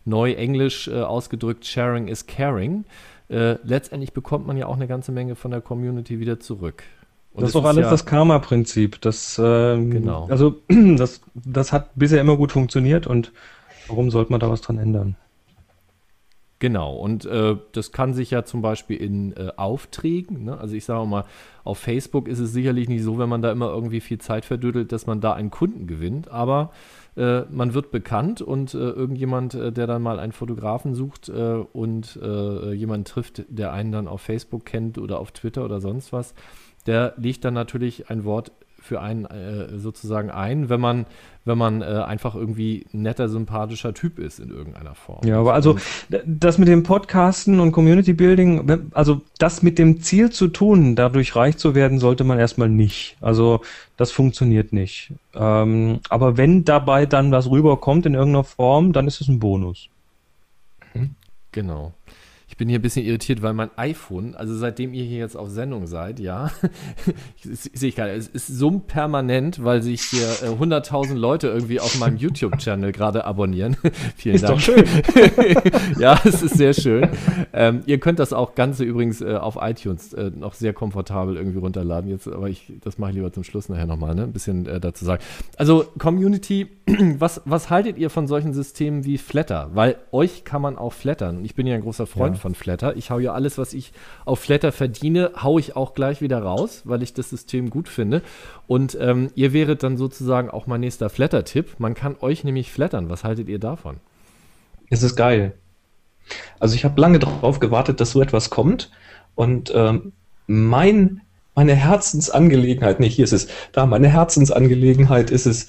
Neuenglisch 0.04 0.88
äh, 0.88 1.02
ausgedrückt, 1.02 1.66
Sharing 1.66 2.08
is 2.08 2.26
Caring. 2.26 2.84
Äh, 3.28 3.56
letztendlich 3.62 4.12
bekommt 4.12 4.46
man 4.46 4.56
ja 4.56 4.66
auch 4.66 4.76
eine 4.76 4.86
ganze 4.86 5.12
Menge 5.12 5.36
von 5.36 5.50
der 5.50 5.60
Community 5.60 6.18
wieder 6.18 6.40
zurück. 6.40 6.82
Und 7.34 7.42
das 7.42 7.50
ist 7.50 7.54
doch 7.54 7.64
alles 7.64 7.84
ja, 7.84 7.90
das 7.90 8.06
Karma-Prinzip. 8.06 9.00
Das, 9.00 9.40
ähm, 9.42 9.90
genau. 9.90 10.26
Also 10.30 10.56
das, 10.96 11.20
das 11.34 11.72
hat 11.72 11.90
bisher 11.94 12.20
immer 12.20 12.36
gut 12.36 12.52
funktioniert 12.52 13.06
und 13.06 13.32
warum 13.86 14.10
sollte 14.10 14.32
man 14.32 14.40
da 14.40 14.48
was 14.48 14.60
dran 14.60 14.78
ändern? 14.78 15.16
Genau, 16.60 16.96
und 16.96 17.24
äh, 17.24 17.56
das 17.70 17.92
kann 17.92 18.14
sich 18.14 18.32
ja 18.32 18.44
zum 18.44 18.62
Beispiel 18.62 18.96
in 18.96 19.32
äh, 19.36 19.52
Aufträgen, 19.56 20.44
ne? 20.44 20.58
also 20.58 20.74
ich 20.74 20.84
sage 20.84 21.06
mal, 21.06 21.24
auf 21.62 21.78
Facebook 21.78 22.26
ist 22.26 22.40
es 22.40 22.52
sicherlich 22.52 22.88
nicht 22.88 23.04
so, 23.04 23.16
wenn 23.16 23.28
man 23.28 23.42
da 23.42 23.52
immer 23.52 23.68
irgendwie 23.68 24.00
viel 24.00 24.18
Zeit 24.18 24.44
verdödelt, 24.44 24.90
dass 24.90 25.06
man 25.06 25.20
da 25.20 25.34
einen 25.34 25.50
Kunden 25.50 25.86
gewinnt, 25.86 26.28
aber 26.32 26.72
äh, 27.16 27.42
man 27.50 27.74
wird 27.74 27.92
bekannt 27.92 28.42
und 28.42 28.74
äh, 28.74 28.78
irgendjemand, 28.78 29.54
äh, 29.54 29.70
der 29.70 29.86
dann 29.86 30.02
mal 30.02 30.18
einen 30.18 30.32
Fotografen 30.32 30.94
sucht 30.94 31.28
äh, 31.28 31.64
und 31.72 32.16
jemanden 32.16 33.04
trifft, 33.04 33.44
der 33.48 33.72
einen 33.72 33.92
dann 33.92 34.08
auf 34.08 34.20
Facebook 34.20 34.64
kennt 34.64 34.98
oder 34.98 35.20
auf 35.20 35.30
Twitter 35.30 35.64
oder 35.64 35.80
sonst 35.80 36.12
was, 36.12 36.34
der 36.86 37.14
legt 37.16 37.44
dann 37.44 37.54
natürlich 37.54 38.10
ein 38.10 38.24
Wort 38.24 38.52
für 38.88 39.02
einen 39.02 39.26
äh, 39.26 39.78
sozusagen 39.78 40.30
ein, 40.30 40.70
wenn 40.70 40.80
man, 40.80 41.04
wenn 41.44 41.58
man 41.58 41.82
äh, 41.82 41.84
einfach 41.84 42.34
irgendwie 42.34 42.86
netter, 42.92 43.28
sympathischer 43.28 43.92
Typ 43.92 44.18
ist 44.18 44.40
in 44.40 44.48
irgendeiner 44.48 44.94
Form. 44.94 45.20
Ja, 45.26 45.38
aber 45.38 45.52
also 45.52 45.76
das 46.24 46.56
mit 46.56 46.68
dem 46.68 46.84
Podcasten 46.84 47.60
und 47.60 47.72
Community 47.72 48.14
Building, 48.14 48.88
also 48.94 49.20
das 49.38 49.62
mit 49.62 49.78
dem 49.78 50.00
Ziel 50.00 50.30
zu 50.30 50.48
tun, 50.48 50.96
dadurch 50.96 51.36
reich 51.36 51.58
zu 51.58 51.74
werden, 51.74 51.98
sollte 51.98 52.24
man 52.24 52.38
erstmal 52.38 52.70
nicht. 52.70 53.18
Also 53.20 53.60
das 53.98 54.10
funktioniert 54.10 54.72
nicht. 54.72 55.12
Ähm, 55.34 56.00
aber 56.08 56.38
wenn 56.38 56.64
dabei 56.64 57.04
dann 57.04 57.30
was 57.30 57.50
rüberkommt 57.50 58.06
in 58.06 58.14
irgendeiner 58.14 58.44
Form, 58.44 58.94
dann 58.94 59.06
ist 59.06 59.20
es 59.20 59.28
ein 59.28 59.38
Bonus. 59.38 59.90
Genau 61.52 61.92
bin 62.58 62.68
hier 62.68 62.80
ein 62.80 62.82
bisschen 62.82 63.06
irritiert, 63.06 63.40
weil 63.40 63.54
mein 63.54 63.70
iPhone, 63.76 64.34
also 64.34 64.54
seitdem 64.54 64.92
ihr 64.92 65.04
hier 65.04 65.18
jetzt 65.18 65.36
auf 65.36 65.48
Sendung 65.48 65.86
seid, 65.86 66.20
ja, 66.20 66.50
sehe 67.40 67.88
ich 67.88 67.96
gerade, 67.96 68.12
es 68.12 68.28
ist 68.28 68.48
so 68.48 68.70
permanent, 68.80 69.64
weil 69.64 69.80
sich 69.80 70.02
hier 70.02 70.28
äh, 70.42 70.52
100.000 70.52 71.14
Leute 71.14 71.48
irgendwie 71.48 71.80
auf 71.80 71.98
meinem 71.98 72.16
YouTube-Channel 72.16 72.92
gerade 72.92 73.24
abonnieren. 73.24 73.76
Vielen 74.16 74.34
ist 74.34 74.42
Dank. 74.42 74.56
Doch 74.56 74.60
schön. 74.60 74.84
ja, 75.98 76.20
es 76.24 76.42
ist 76.42 76.56
sehr 76.56 76.74
schön. 76.74 77.08
Ähm, 77.52 77.82
ihr 77.86 77.98
könnt 77.98 78.18
das 78.18 78.32
auch 78.32 78.56
Ganze 78.56 78.84
übrigens 78.84 79.20
äh, 79.20 79.36
auf 79.36 79.56
iTunes 79.60 80.12
äh, 80.12 80.30
noch 80.34 80.54
sehr 80.54 80.72
komfortabel 80.72 81.36
irgendwie 81.36 81.58
runterladen. 81.58 82.10
Jetzt, 82.10 82.26
aber 82.26 82.48
ich, 82.48 82.72
das 82.82 82.98
mache 82.98 83.10
ich 83.10 83.16
lieber 83.16 83.32
zum 83.32 83.44
Schluss 83.44 83.68
nachher 83.68 83.86
nochmal, 83.86 84.16
ne? 84.16 84.24
Ein 84.24 84.32
bisschen 84.32 84.66
äh, 84.66 84.80
dazu 84.80 85.04
sagen. 85.04 85.22
Also 85.56 85.86
Community, 85.98 86.66
was, 87.18 87.40
was 87.44 87.70
haltet 87.70 87.98
ihr 87.98 88.10
von 88.10 88.26
solchen 88.26 88.52
Systemen 88.52 89.04
wie 89.04 89.16
Flatter? 89.16 89.70
Weil 89.74 89.96
euch 90.10 90.44
kann 90.44 90.60
man 90.60 90.76
auch 90.76 90.92
flattern. 90.92 91.44
Ich 91.44 91.54
bin 91.54 91.66
ja 91.66 91.76
ein 91.76 91.82
großer 91.82 92.08
Freund 92.08 92.34
ja. 92.36 92.40
von 92.40 92.47
von 92.48 92.54
Flatter. 92.54 92.96
Ich 92.96 93.10
hau 93.10 93.18
ja 93.18 93.34
alles, 93.34 93.58
was 93.58 93.74
ich 93.74 93.92
auf 94.24 94.40
Flatter 94.40 94.72
verdiene, 94.72 95.32
hau 95.42 95.58
ich 95.58 95.76
auch 95.76 95.92
gleich 95.92 96.22
wieder 96.22 96.42
raus, 96.42 96.80
weil 96.84 97.02
ich 97.02 97.12
das 97.12 97.28
System 97.28 97.68
gut 97.68 97.90
finde. 97.90 98.22
Und 98.66 98.96
ähm, 98.98 99.30
ihr 99.34 99.52
wäret 99.52 99.82
dann 99.82 99.98
sozusagen 99.98 100.48
auch 100.48 100.66
mein 100.66 100.80
nächster 100.80 101.10
Flatter-Tipp. 101.10 101.74
Man 101.78 101.92
kann 101.92 102.16
euch 102.20 102.44
nämlich 102.44 102.72
flattern. 102.72 103.10
Was 103.10 103.22
haltet 103.22 103.48
ihr 103.50 103.58
davon? 103.58 103.96
Es 104.88 105.02
ist 105.02 105.14
geil. 105.14 105.52
Also 106.58 106.74
ich 106.74 106.86
habe 106.86 106.98
lange 106.98 107.18
darauf 107.18 107.60
gewartet, 107.60 108.00
dass 108.00 108.12
so 108.12 108.22
etwas 108.22 108.48
kommt. 108.48 108.90
Und 109.34 109.70
ähm, 109.74 110.12
mein, 110.46 111.20
meine 111.54 111.74
Herzensangelegenheit, 111.74 112.98
nee, 112.98 113.10
hier 113.10 113.24
ist 113.24 113.34
es, 113.34 113.48
da, 113.72 113.84
meine 113.84 114.08
Herzensangelegenheit 114.08 115.30
ist 115.30 115.44
es, 115.44 115.68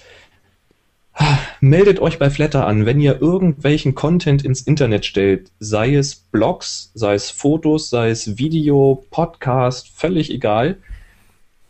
meldet 1.61 1.99
euch 1.99 2.19
bei 2.19 2.29
Flatter 2.29 2.65
an, 2.67 2.85
wenn 2.85 2.99
ihr 2.99 3.21
irgendwelchen 3.21 3.95
Content 3.95 4.43
ins 4.43 4.61
Internet 4.61 5.05
stellt, 5.05 5.51
sei 5.59 5.95
es 5.95 6.15
Blogs, 6.15 6.91
sei 6.93 7.13
es 7.15 7.29
Fotos, 7.31 7.89
sei 7.89 8.09
es 8.09 8.37
Video, 8.37 9.05
Podcast, 9.11 9.89
völlig 9.89 10.31
egal. 10.31 10.77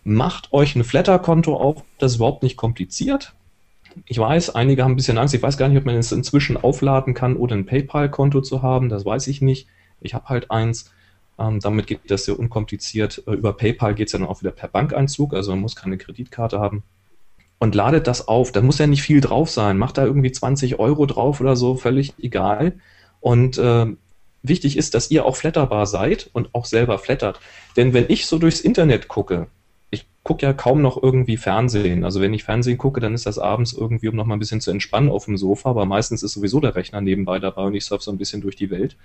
Macht 0.04 0.54
euch 0.54 0.76
ein 0.76 0.84
Flatter-Konto 0.84 1.56
auf, 1.56 1.84
das 1.98 2.14
ist 2.14 2.18
überhaupt 2.18 2.44
nicht 2.44 2.58
kompliziert. 2.58 3.34
Ich 4.06 4.18
weiß, 4.18 4.56
einige 4.56 4.84
haben 4.84 4.94
ein 4.94 4.96
bisschen 4.96 5.18
Angst. 5.18 5.34
Ich 5.34 5.42
weiß 5.42 5.58
gar 5.58 5.68
nicht, 5.68 5.78
ob 5.78 5.86
man 5.86 5.96
es 5.96 6.12
inzwischen 6.12 6.58
aufladen 6.58 7.14
kann, 7.14 7.36
ohne 7.36 7.54
ein 7.54 7.66
PayPal-Konto 7.66 8.42
zu 8.42 8.62
haben. 8.62 8.88
Das 8.88 9.06
weiß 9.06 9.28
ich 9.28 9.42
nicht. 9.42 9.68
Ich 10.00 10.14
habe 10.14 10.30
halt 10.30 10.52
eins. 10.52 10.92
Ähm, 11.38 11.60
damit 11.60 11.88
geht 11.88 12.02
das 12.08 12.26
sehr 12.26 12.38
unkompliziert. 12.38 13.24
Äh, 13.26 13.34
über 13.34 13.54
PayPal 13.54 13.96
geht 13.96 14.08
es 14.08 14.14
ja 14.14 14.20
dann 14.20 14.28
auch 14.28 14.42
wieder 14.42 14.52
per 14.52 14.68
Bankeinzug, 14.68 15.34
also 15.34 15.52
man 15.52 15.62
muss 15.62 15.76
keine 15.76 15.98
Kreditkarte 15.98 16.60
haben. 16.60 16.84
Und 17.60 17.76
ladet 17.76 18.08
das 18.08 18.28
auf. 18.28 18.52
Da 18.52 18.62
muss 18.62 18.78
ja 18.78 18.88
nicht 18.88 19.04
viel 19.04 19.22
drauf 19.22 19.50
sein. 19.50 19.78
Macht 19.78 19.98
da 19.98 20.06
irgendwie 20.06 20.32
20 20.32 20.80
Euro 20.80 21.06
drauf 21.06 21.42
oder 21.42 21.56
so, 21.56 21.76
völlig 21.76 22.14
egal. 22.20 22.74
Und 23.20 23.58
äh, 23.58 23.88
wichtig 24.44 24.78
ist, 24.78 24.94
dass 24.94 25.12
ihr 25.12 25.26
auch 25.26 25.36
flatterbar 25.36 25.86
seid 25.86 26.30
und 26.34 26.56
auch 26.56 26.66
selber 26.66 26.98
flattert. 27.00 27.40
Denn 27.76 27.94
wenn 27.94 28.06
ich 28.08 28.26
so 28.26 28.38
durchs 28.38 28.62
Internet 28.62 29.08
gucke, 29.08 29.48
ich 29.92 30.08
gucke 30.24 30.46
ja 30.46 30.54
kaum 30.54 30.82
noch 30.82 31.02
irgendwie 31.02 31.38
Fernsehen. 31.38 32.04
Also 32.04 32.22
wenn 32.22 32.34
ich 32.34 32.44
Fernsehen 32.44 32.78
gucke, 32.78 33.02
dann 33.02 33.14
ist 33.14 33.26
das 33.26 33.40
abends 33.40 33.74
irgendwie, 33.74 34.08
um 34.08 34.16
noch 34.16 34.26
mal 34.26 34.36
ein 34.36 34.40
bisschen 34.40 34.62
zu 34.62 34.72
entspannen 34.72 35.10
auf 35.10 35.26
dem 35.26 35.38
Sofa, 35.38 35.70
aber 35.70 35.86
meistens 35.86 36.24
ist 36.24 36.34
sowieso 36.34 36.60
der 36.60 36.76
Rechner 36.76 37.02
nebenbei 37.02 37.40
dabei 37.40 37.64
und 37.64 37.76
ich 37.76 37.86
surfe 37.86 38.04
so 38.04 38.12
ein 38.12 38.18
bisschen 38.18 38.42
durch 38.42 38.56
die 38.56 38.70
Welt. 38.70 38.96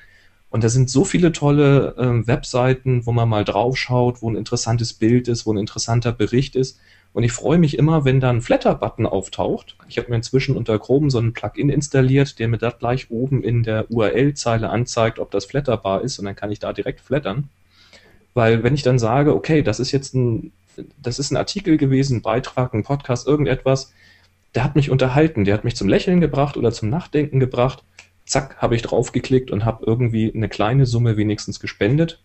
Und 0.50 0.62
da 0.62 0.68
sind 0.68 0.88
so 0.88 1.04
viele 1.04 1.32
tolle 1.32 1.96
äh, 1.96 2.26
Webseiten, 2.28 3.06
wo 3.06 3.12
man 3.12 3.28
mal 3.28 3.44
draufschaut, 3.44 4.22
wo 4.22 4.30
ein 4.30 4.36
interessantes 4.36 4.92
Bild 4.92 5.26
ist, 5.26 5.46
wo 5.46 5.52
ein 5.52 5.58
interessanter 5.58 6.12
Bericht 6.12 6.54
ist. 6.54 6.78
Und 7.14 7.22
ich 7.22 7.32
freue 7.32 7.56
mich 7.56 7.78
immer, 7.78 8.04
wenn 8.04 8.20
da 8.20 8.28
ein 8.28 8.42
Flatter-Button 8.42 9.06
auftaucht. 9.06 9.76
Ich 9.88 9.96
habe 9.96 10.10
mir 10.10 10.16
inzwischen 10.16 10.56
unter 10.56 10.78
Chrome 10.78 11.10
so 11.10 11.18
ein 11.18 11.32
Plugin 11.32 11.70
installiert, 11.70 12.38
der 12.38 12.48
mir 12.48 12.58
da 12.58 12.70
gleich 12.70 13.10
oben 13.10 13.42
in 13.42 13.62
der 13.62 13.90
URL-Zeile 13.90 14.68
anzeigt, 14.68 15.18
ob 15.18 15.30
das 15.30 15.46
flatterbar 15.46 16.02
ist. 16.02 16.18
Und 16.18 16.26
dann 16.26 16.36
kann 16.36 16.50
ich 16.50 16.58
da 16.58 16.72
direkt 16.72 17.00
flattern. 17.00 17.48
Weil 18.34 18.62
wenn 18.62 18.74
ich 18.74 18.82
dann 18.82 18.98
sage, 18.98 19.34
okay, 19.34 19.62
das 19.62 19.80
ist 19.80 19.92
jetzt 19.92 20.14
ein, 20.14 20.52
das 21.00 21.18
ist 21.18 21.30
ein 21.30 21.38
Artikel 21.38 21.78
gewesen, 21.78 22.18
ein 22.18 22.22
Beitrag, 22.22 22.74
ein 22.74 22.82
Podcast, 22.82 23.26
irgendetwas, 23.26 23.94
der 24.54 24.64
hat 24.64 24.76
mich 24.76 24.90
unterhalten, 24.90 25.44
der 25.44 25.54
hat 25.54 25.64
mich 25.64 25.76
zum 25.76 25.88
Lächeln 25.88 26.20
gebracht 26.20 26.56
oder 26.56 26.72
zum 26.72 26.90
Nachdenken 26.90 27.40
gebracht 27.40 27.84
zack, 28.26 28.56
habe 28.58 28.76
ich 28.76 28.82
draufgeklickt 28.82 29.50
und 29.50 29.64
habe 29.64 29.84
irgendwie 29.86 30.32
eine 30.34 30.48
kleine 30.48 30.86
Summe 30.86 31.16
wenigstens 31.16 31.60
gespendet. 31.60 32.22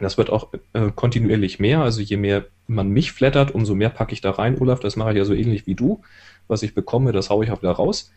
Das 0.00 0.18
wird 0.18 0.30
auch 0.30 0.48
äh, 0.72 0.90
kontinuierlich 0.94 1.60
mehr. 1.60 1.80
Also 1.82 2.00
je 2.00 2.16
mehr 2.16 2.46
man 2.66 2.90
mich 2.90 3.12
flattert, 3.12 3.52
umso 3.52 3.74
mehr 3.74 3.90
packe 3.90 4.12
ich 4.12 4.20
da 4.20 4.32
rein, 4.32 4.58
Olaf. 4.58 4.80
Das 4.80 4.96
mache 4.96 5.10
ich 5.10 5.16
ja 5.16 5.24
so 5.24 5.34
ähnlich 5.34 5.66
wie 5.66 5.74
du. 5.74 6.02
Was 6.48 6.62
ich 6.62 6.74
bekomme, 6.74 7.12
das 7.12 7.30
haue 7.30 7.44
ich 7.44 7.50
auch 7.50 7.62
wieder 7.62 7.72
raus. 7.72 8.12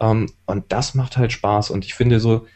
Ähm, 0.00 0.26
und 0.46 0.64
das 0.68 0.94
macht 0.94 1.16
halt 1.16 1.32
Spaß. 1.32 1.70
Und 1.70 1.84
ich 1.84 1.94
finde 1.94 2.20
so, 2.20 2.46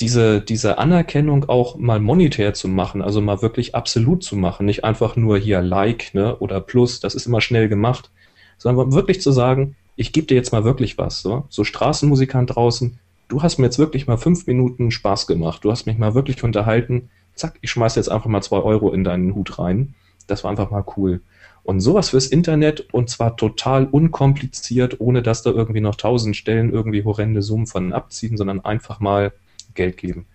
diese, 0.00 0.40
diese 0.40 0.78
Anerkennung 0.78 1.48
auch 1.48 1.76
mal 1.76 2.00
monetär 2.00 2.54
zu 2.54 2.68
machen, 2.68 3.02
also 3.02 3.20
mal 3.20 3.42
wirklich 3.42 3.74
absolut 3.74 4.22
zu 4.22 4.36
machen, 4.36 4.66
nicht 4.66 4.84
einfach 4.84 5.16
nur 5.16 5.38
hier 5.38 5.62
Like 5.62 6.14
ne, 6.14 6.36
oder 6.36 6.60
Plus, 6.60 7.00
das 7.00 7.14
ist 7.14 7.26
immer 7.26 7.40
schnell 7.40 7.68
gemacht, 7.68 8.10
sondern 8.58 8.92
wirklich 8.92 9.20
zu 9.20 9.32
sagen, 9.32 9.76
ich 9.96 10.12
gebe 10.12 10.26
dir 10.26 10.34
jetzt 10.34 10.52
mal 10.52 10.64
wirklich 10.64 10.98
was. 10.98 11.22
So, 11.22 11.44
so 11.48 11.64
Straßenmusikant 11.64 12.54
draußen, 12.54 12.98
du 13.28 13.42
hast 13.42 13.58
mir 13.58 13.66
jetzt 13.66 13.78
wirklich 13.78 14.06
mal 14.06 14.18
fünf 14.18 14.46
Minuten 14.46 14.90
Spaß 14.90 15.26
gemacht, 15.26 15.64
du 15.64 15.70
hast 15.70 15.86
mich 15.86 15.98
mal 15.98 16.14
wirklich 16.14 16.42
unterhalten, 16.42 17.08
zack, 17.34 17.58
ich 17.60 17.70
schmeiße 17.70 17.98
jetzt 17.98 18.08
einfach 18.08 18.26
mal 18.26 18.42
zwei 18.42 18.58
Euro 18.58 18.92
in 18.92 19.04
deinen 19.04 19.34
Hut 19.34 19.58
rein. 19.58 19.94
Das 20.26 20.44
war 20.44 20.50
einfach 20.50 20.70
mal 20.70 20.84
cool. 20.96 21.20
Und 21.64 21.80
sowas 21.80 22.10
fürs 22.10 22.26
Internet 22.26 22.92
und 22.92 23.08
zwar 23.08 23.36
total 23.36 23.86
unkompliziert, 23.86 25.00
ohne 25.00 25.22
dass 25.22 25.42
da 25.42 25.50
irgendwie 25.50 25.80
noch 25.80 25.94
tausend 25.94 26.36
Stellen 26.36 26.72
irgendwie 26.72 27.04
horrende 27.04 27.42
Summen 27.42 27.66
von 27.66 27.92
abziehen, 27.92 28.36
sondern 28.36 28.64
einfach 28.64 28.98
mal 28.98 29.32
Geld 29.74 29.96
geben. 29.96 30.26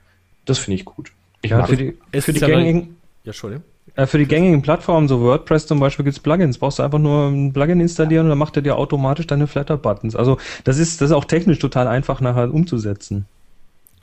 Das 0.45 0.59
finde 0.59 0.75
ich 0.75 0.85
gut. 0.85 1.11
Ich 1.41 1.51
ja, 1.51 1.65
für 1.65 1.75
die, 1.75 1.97
für 2.19 2.33
die 2.33 2.39
gängigen, 2.39 2.97
ja, 3.23 3.31
Entschuldigung. 3.31 3.65
Äh, 3.95 4.05
für 4.05 4.17
die 4.17 4.25
gängigen 4.25 4.61
Plattformen, 4.61 5.07
so 5.07 5.21
WordPress 5.21 5.67
zum 5.67 5.79
Beispiel, 5.79 6.05
gibt 6.05 6.17
es 6.17 6.23
Plugins. 6.23 6.57
Brauchst 6.57 6.79
du 6.79 6.83
einfach 6.83 6.99
nur 6.99 7.27
ein 7.27 7.51
Plugin 7.51 7.81
installieren 7.81 8.25
und 8.25 8.29
dann 8.29 8.37
macht 8.37 8.55
er 8.55 8.61
dir 8.61 8.77
automatisch 8.77 9.27
deine 9.27 9.47
Flatter-Buttons. 9.47 10.15
Also 10.15 10.37
das 10.63 10.77
ist, 10.77 11.01
das 11.01 11.09
ist 11.09 11.15
auch 11.15 11.25
technisch 11.25 11.59
total 11.59 11.87
einfach 11.87 12.21
nachher 12.21 12.53
umzusetzen. 12.53 13.25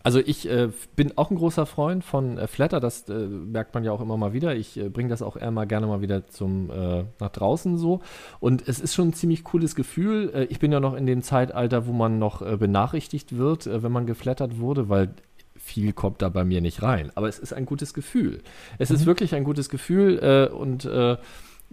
Also 0.05 0.21
ich 0.21 0.47
äh, 0.51 0.69
bin 0.97 1.17
auch 1.17 1.31
ein 1.31 1.39
großer 1.39 1.65
Freund 1.65 2.05
von 2.05 2.37
äh, 2.37 2.47
Flatter, 2.47 2.79
das 2.79 3.09
äh, 3.09 3.15
merkt 3.15 3.75
man 3.75 3.85
ja 3.85 3.91
auch 3.91 4.03
immer 4.03 4.19
mal 4.19 4.35
wieder. 4.35 4.55
Ich 4.55 4.77
äh, 4.77 4.91
bringe 4.91 5.09
das 5.09 5.23
auch 5.23 5.35
eher 5.35 5.51
mal 5.51 5.65
gerne 5.65 5.87
mal 5.87 6.03
wieder 6.03 6.27
zum 6.27 6.71
äh, 6.71 7.05
nach 7.21 7.31
draußen 7.31 7.79
so. 7.79 8.03
Und 8.39 8.69
es 8.69 8.81
ist 8.81 8.95
schon 8.95 9.09
ein 9.09 9.13
ziemlich 9.15 9.45
cooles 9.45 9.75
Gefühl. 9.75 10.31
Äh, 10.35 10.45
ich 10.45 10.59
bin 10.59 10.71
ja 10.73 10.79
noch 10.79 10.93
in 10.93 11.07
dem 11.07 11.23
Zeitalter, 11.23 11.87
wo 11.87 11.93
man 11.93 12.19
noch 12.19 12.43
benachrichtigt 12.59 13.39
wird, 13.39 13.67
wenn 13.67 13.91
man 13.91 14.05
geflattert 14.05 14.59
wurde, 14.59 14.91
weil 14.91 15.15
viel 15.57 15.95
kommt 15.95 16.21
da 16.21 16.29
bei 16.29 16.45
mir 16.45 16.61
nicht 16.61 16.83
rein. 16.83 17.11
Aber 17.15 17.29
es 17.29 17.39
ist 17.39 17.55
ein 17.55 17.65
gutes 17.65 17.95
Gefühl. 17.95 18.43
Es 18.79 18.91
mhm. 18.91 18.97
ist 18.97 19.07
wirklich 19.07 19.35
ein 19.35 19.45
gutes 19.45 19.71
Gefühl 19.71 20.51
und 20.55 20.87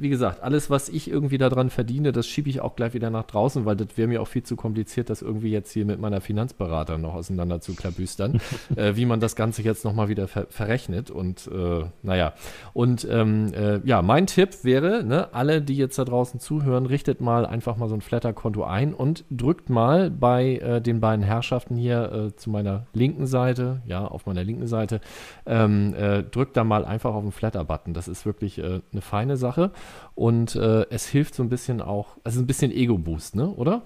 wie 0.01 0.09
gesagt, 0.09 0.41
alles, 0.41 0.69
was 0.69 0.89
ich 0.89 1.09
irgendwie 1.09 1.37
daran 1.37 1.69
verdiene, 1.69 2.11
das 2.11 2.27
schiebe 2.27 2.49
ich 2.49 2.61
auch 2.61 2.75
gleich 2.75 2.93
wieder 2.93 3.09
nach 3.11 3.25
draußen, 3.25 3.65
weil 3.65 3.75
das 3.75 3.89
wäre 3.95 4.07
mir 4.07 4.21
auch 4.21 4.27
viel 4.27 4.43
zu 4.43 4.55
kompliziert, 4.55 5.09
das 5.09 5.21
irgendwie 5.21 5.51
jetzt 5.51 5.71
hier 5.71 5.85
mit 5.85 5.99
meiner 5.99 6.21
Finanzberater 6.21 6.97
noch 6.97 7.13
auseinander 7.13 7.61
zu 7.61 7.75
klabüstern, 7.75 8.41
äh, 8.75 8.95
wie 8.95 9.05
man 9.05 9.19
das 9.19 9.35
Ganze 9.35 9.61
jetzt 9.61 9.85
nochmal 9.85 10.09
wieder 10.09 10.27
ver 10.27 10.47
verrechnet. 10.49 11.11
Und 11.11 11.47
äh, 11.47 11.85
naja, 12.01 12.33
und 12.73 13.07
ähm, 13.09 13.53
äh, 13.53 13.79
ja, 13.85 14.01
mein 14.01 14.25
Tipp 14.25 14.63
wäre, 14.63 15.03
ne, 15.03 15.33
alle, 15.33 15.61
die 15.61 15.77
jetzt 15.77 15.99
da 15.99 16.05
draußen 16.05 16.39
zuhören, 16.39 16.87
richtet 16.87 17.21
mal 17.21 17.45
einfach 17.45 17.77
mal 17.77 17.87
so 17.87 17.95
ein 17.95 18.01
Flatter-Konto 18.01 18.63
ein 18.63 18.93
und 18.93 19.23
drückt 19.29 19.69
mal 19.69 20.09
bei 20.09 20.55
äh, 20.57 20.81
den 20.81 20.99
beiden 20.99 21.23
Herrschaften 21.23 21.75
hier 21.75 22.11
äh, 22.11 22.35
zu 22.35 22.49
meiner 22.49 22.87
linken 22.93 23.27
Seite, 23.27 23.81
ja, 23.85 24.05
auf 24.05 24.25
meiner 24.25 24.43
linken 24.43 24.65
Seite, 24.65 24.99
ähm, 25.45 25.93
äh, 25.93 26.23
drückt 26.23 26.57
da 26.57 26.63
mal 26.63 26.85
einfach 26.85 27.13
auf 27.13 27.23
den 27.23 27.31
Flatter-Button. 27.31 27.93
Das 27.93 28.07
ist 28.07 28.25
wirklich 28.25 28.61
eine 28.61 29.01
feine 29.01 29.37
Sache. 29.37 29.71
Und 30.15 30.55
äh, 30.55 30.85
es 30.89 31.07
hilft 31.07 31.35
so 31.35 31.43
ein 31.43 31.49
bisschen 31.49 31.81
auch, 31.81 32.17
also 32.23 32.39
ein 32.39 32.47
bisschen 32.47 32.71
Ego-Boost, 32.71 33.35
ne? 33.35 33.47
Oder? 33.47 33.81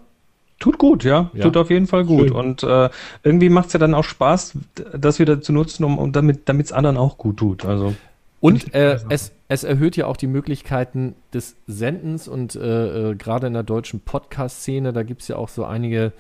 Tut 0.60 0.78
gut, 0.78 1.04
ja. 1.04 1.30
ja. 1.34 1.44
Tut 1.44 1.58
auf 1.58 1.70
jeden 1.70 1.88
Fall 1.88 2.06
gut. 2.06 2.30
Schön. 2.30 2.32
Und 2.32 2.64
äh, 2.64 2.90
irgendwie 3.24 3.50
macht 3.50 3.68
es 3.68 3.74
ja 3.74 3.80
dann 3.80 3.94
auch 3.94 4.06
Spaß, 4.06 4.54
das 4.98 5.20
wieder 5.20 5.42
zu 5.42 5.52
nutzen, 5.52 5.84
um, 5.84 5.98
um 5.98 6.12
damit 6.12 6.48
es 6.48 6.72
anderen 6.72 6.98
auch 6.98 7.18
gut 7.18 7.38
tut. 7.38 7.66
Also. 7.66 7.94
Und 8.40 8.74
äh, 8.74 9.00
es, 9.10 9.34
es 9.48 9.64
erhöht 9.64 9.98
ja 9.98 10.06
auch 10.08 10.18
die 10.18 10.28
Möglichkeiten 10.28 11.16
des 11.34 11.56
Sendens 11.68 12.28
und 12.28 12.56
äh, 12.56 13.12
äh, 13.12 13.16
gerade 13.16 13.48
in 13.48 13.54
der 13.54 13.64
deutschen 13.64 14.00
Podcast-Szene, 14.00 14.94
da 14.94 15.04
gibt 15.04 15.24
es 15.24 15.28
ja 15.28 15.36
auch 15.36 15.50
so 15.50 15.66
einige, 15.66 16.14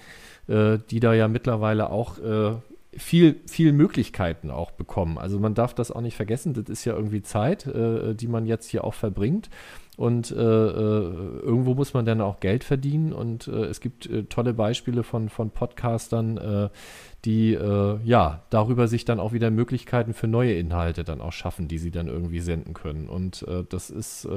äh, 0.48 0.80
die 0.90 1.00
da 1.00 1.14
ja 1.14 1.28
mittlerweile 1.28 1.90
auch 1.90 2.18
äh, 2.18 2.56
viel, 2.98 3.42
viel 3.48 3.74
Möglichkeiten 3.74 4.52
auch 4.52 4.72
bekommen. 4.72 5.18
Also 5.18 5.40
man 5.40 5.54
darf 5.54 5.74
das 5.74 5.92
auch 5.92 6.02
nicht 6.02 6.16
vergessen, 6.16 6.54
das 6.54 6.70
ist 6.70 6.86
ja 6.86 6.94
irgendwie 6.94 7.22
Zeit, 7.22 7.66
äh, 7.68 8.16
die 8.16 8.28
man 8.28 8.46
jetzt 8.46 8.70
hier 8.70 8.84
auch 8.84 8.94
verbringt. 8.94 9.50
Und 9.98 10.32
äh, 10.32 10.36
äh, 10.36 11.40
irgendwo 11.40 11.74
muss 11.74 11.94
man 11.94 12.06
dann 12.06 12.20
auch 12.20 12.40
Geld 12.40 12.64
verdienen. 12.64 13.14
Und 13.14 13.48
äh, 13.48 13.66
es 13.66 13.80
gibt 13.80 14.08
äh, 14.08 14.24
tolle 14.24 14.54
Beispiele 14.54 15.04
von, 15.04 15.30
von 15.30 15.52
Podcastern, 15.52 16.38
äh, 16.38 16.70
die 17.24 17.54
ja 17.54 18.44
darüber 18.52 18.88
sich 18.88 19.04
dann 19.04 19.20
auch 19.20 19.34
wieder 19.34 19.50
Möglichkeiten 19.50 20.14
für 20.14 20.28
neue 20.28 20.54
Inhalte 20.54 21.04
dann 21.04 21.22
auch 21.22 21.32
schaffen, 21.32 21.68
die 21.68 21.80
sie 21.80 21.90
dann 21.90 22.08
irgendwie 22.08 22.40
senden 22.40 22.76
können. 22.76 23.10
Und 23.10 23.44
das 23.70 23.90
ist 23.90 24.28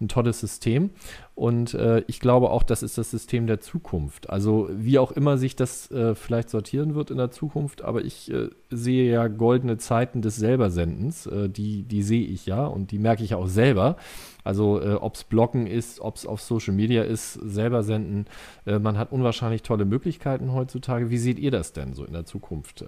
ein 0.00 0.08
tolles 0.08 0.40
System. 0.40 0.90
Und 1.34 1.74
äh, 1.74 2.02
ich 2.06 2.20
glaube 2.20 2.50
auch, 2.50 2.62
das 2.62 2.82
ist 2.82 2.98
das 2.98 3.10
System 3.10 3.46
der 3.46 3.60
Zukunft. 3.60 4.28
Also 4.28 4.68
wie 4.72 4.98
auch 4.98 5.12
immer 5.12 5.38
sich 5.38 5.56
das 5.56 5.90
äh, 5.90 6.14
vielleicht 6.14 6.50
sortieren 6.50 6.94
wird 6.94 7.10
in 7.10 7.16
der 7.16 7.30
Zukunft, 7.30 7.82
aber 7.82 8.04
ich 8.04 8.30
äh, 8.30 8.50
sehe 8.70 9.10
ja 9.10 9.28
goldene 9.28 9.78
Zeiten 9.78 10.22
des 10.22 10.36
Selbersendens. 10.36 11.26
Äh, 11.26 11.48
die, 11.48 11.84
die 11.84 12.02
sehe 12.02 12.24
ich 12.24 12.46
ja 12.46 12.66
und 12.66 12.90
die 12.90 12.98
merke 12.98 13.24
ich 13.24 13.34
auch 13.34 13.46
selber. 13.46 13.96
Also 14.44 14.80
äh, 14.80 14.94
ob 14.94 15.14
es 15.14 15.24
Bloggen 15.24 15.66
ist, 15.66 16.00
ob 16.00 16.16
es 16.16 16.26
auf 16.26 16.40
Social 16.40 16.74
Media 16.74 17.02
ist, 17.02 17.34
selber 17.34 17.82
senden. 17.82 18.26
Äh, 18.66 18.78
man 18.78 18.98
hat 18.98 19.12
unwahrscheinlich 19.12 19.62
tolle 19.62 19.84
Möglichkeiten 19.84 20.52
heutzutage. 20.52 21.10
Wie 21.10 21.18
seht 21.18 21.38
ihr 21.38 21.50
das 21.50 21.72
denn 21.72 21.94
so 21.94 22.04
in 22.04 22.12
der 22.12 22.24
Zukunft? 22.24 22.84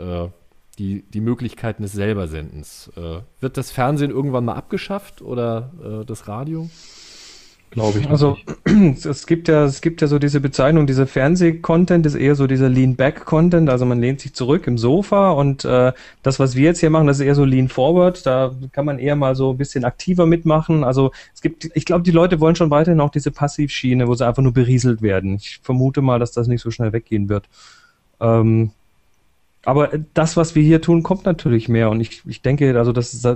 die, 0.78 1.02
die 1.02 1.20
Möglichkeiten 1.20 1.82
des 1.82 1.92
Selbersendens. 1.92 2.90
Äh, 2.96 3.20
wird 3.40 3.56
das 3.56 3.70
Fernsehen 3.70 4.10
irgendwann 4.10 4.44
mal 4.44 4.54
abgeschafft 4.54 5.22
oder 5.22 5.72
äh, 6.02 6.04
das 6.04 6.28
Radio? 6.28 6.68
Glaube 7.72 8.00
ich. 8.00 8.10
Also 8.10 8.36
es 8.64 9.26
gibt 9.26 9.48
ja, 9.48 9.64
es 9.64 9.80
gibt 9.80 10.02
ja 10.02 10.06
so 10.06 10.18
diese 10.18 10.40
Bezeichnung, 10.40 10.86
dieser 10.86 11.06
Fernseh-Content 11.06 12.04
ist 12.04 12.14
eher 12.14 12.34
so 12.34 12.46
dieser 12.46 12.68
Lean-Back-Content, 12.68 13.70
also 13.70 13.86
man 13.86 13.98
lehnt 13.98 14.20
sich 14.20 14.34
zurück 14.34 14.66
im 14.66 14.76
Sofa 14.76 15.30
und 15.30 15.64
äh, 15.64 15.92
das, 16.22 16.38
was 16.38 16.54
wir 16.54 16.64
jetzt 16.64 16.80
hier 16.80 16.90
machen, 16.90 17.06
das 17.06 17.18
ist 17.18 17.26
eher 17.26 17.34
so 17.34 17.46
Lean-Forward, 17.46 18.26
da 18.26 18.54
kann 18.72 18.84
man 18.84 18.98
eher 18.98 19.16
mal 19.16 19.34
so 19.34 19.52
ein 19.52 19.56
bisschen 19.56 19.84
aktiver 19.86 20.26
mitmachen. 20.26 20.84
Also 20.84 21.12
es 21.34 21.40
gibt, 21.40 21.70
ich 21.74 21.86
glaube, 21.86 22.04
die 22.04 22.10
Leute 22.10 22.40
wollen 22.40 22.56
schon 22.56 22.70
weiterhin 22.70 23.00
auch 23.00 23.10
diese 23.10 23.30
Passivschiene, 23.30 24.06
wo 24.06 24.14
sie 24.14 24.26
einfach 24.26 24.42
nur 24.42 24.52
berieselt 24.52 25.00
werden. 25.00 25.36
Ich 25.36 25.60
vermute 25.62 26.02
mal, 26.02 26.18
dass 26.18 26.32
das 26.32 26.48
nicht 26.48 26.60
so 26.60 26.70
schnell 26.70 26.92
weggehen 26.92 27.30
wird. 27.30 27.48
Ähm, 28.20 28.72
aber 29.64 29.90
das, 30.12 30.36
was 30.36 30.54
wir 30.54 30.62
hier 30.62 30.82
tun, 30.82 31.02
kommt 31.02 31.24
natürlich 31.24 31.70
mehr 31.70 31.88
und 31.88 32.00
ich, 32.00 32.20
ich 32.26 32.42
denke, 32.42 32.76
also 32.76 32.92
das 32.92 33.14
ist 33.14 33.26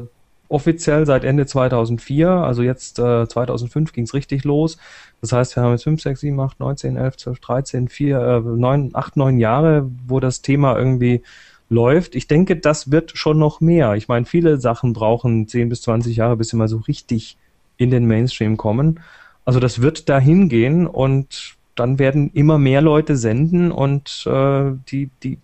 offiziell 0.49 1.07
seit 1.07 1.25
Ende 1.25 1.47
2004, 1.47 2.29
also 2.29 2.63
jetzt 2.63 2.99
äh, 2.99 3.27
2005 3.27 3.93
ging 3.93 4.05
es 4.05 4.15
richtig 4.15 4.45
los. 4.45 4.79
Das 5.21 5.33
heißt, 5.33 5.57
wir 5.57 5.63
haben 5.63 5.73
jetzt 5.73 5.85
5, 5.85 6.01
6, 6.01 6.21
7, 6.21 6.41
8, 6.41 6.61
9, 6.61 6.77
10, 6.77 6.97
11, 6.97 7.17
12, 7.17 7.41
13, 7.41 7.89
4, 7.89 8.19
äh, 8.19 8.41
9, 8.41 8.91
8, 8.95 9.17
9 9.17 9.39
Jahre, 9.39 9.91
wo 10.07 10.21
das 10.21 10.43
Thema 10.43 10.77
irgendwie 10.77 11.23
läuft. 11.69 12.15
Ich 12.15 12.29
denke, 12.29 12.57
das 12.57 12.91
wird 12.91 13.17
schon 13.17 13.39
noch 13.39 13.61
mehr. 13.61 13.95
Ich 13.95 14.09
meine, 14.09 14.27
viele 14.27 14.59
Sachen 14.61 14.93
brauchen 14.93 15.49
10 15.49 15.69
bis 15.69 15.83
20 15.83 16.17
Jahre, 16.17 16.37
bis 16.37 16.51
sie 16.51 16.57
mal 16.57 16.69
so 16.69 16.79
richtig 16.79 17.37
in 17.77 17.91
den 17.91 18.07
Mainstream 18.07 18.57
kommen. 18.57 19.01
Also 19.45 19.61
das 19.61 19.81
wird 19.81 20.09
dahin 20.09 20.49
gehen 20.49 20.87
und 20.87 21.57
dann 21.75 21.99
werden 21.99 22.31
immer 22.33 22.59
mehr 22.59 22.81
Leute 22.81 23.17
senden 23.17 23.71
und 23.71 24.27
äh, 24.27 24.73
die, 24.91 25.11
die, 25.23 25.39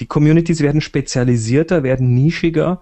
die 0.00 0.06
Communities 0.06 0.60
werden 0.60 0.80
spezialisierter, 0.80 1.82
werden 1.82 2.12
nischiger 2.12 2.80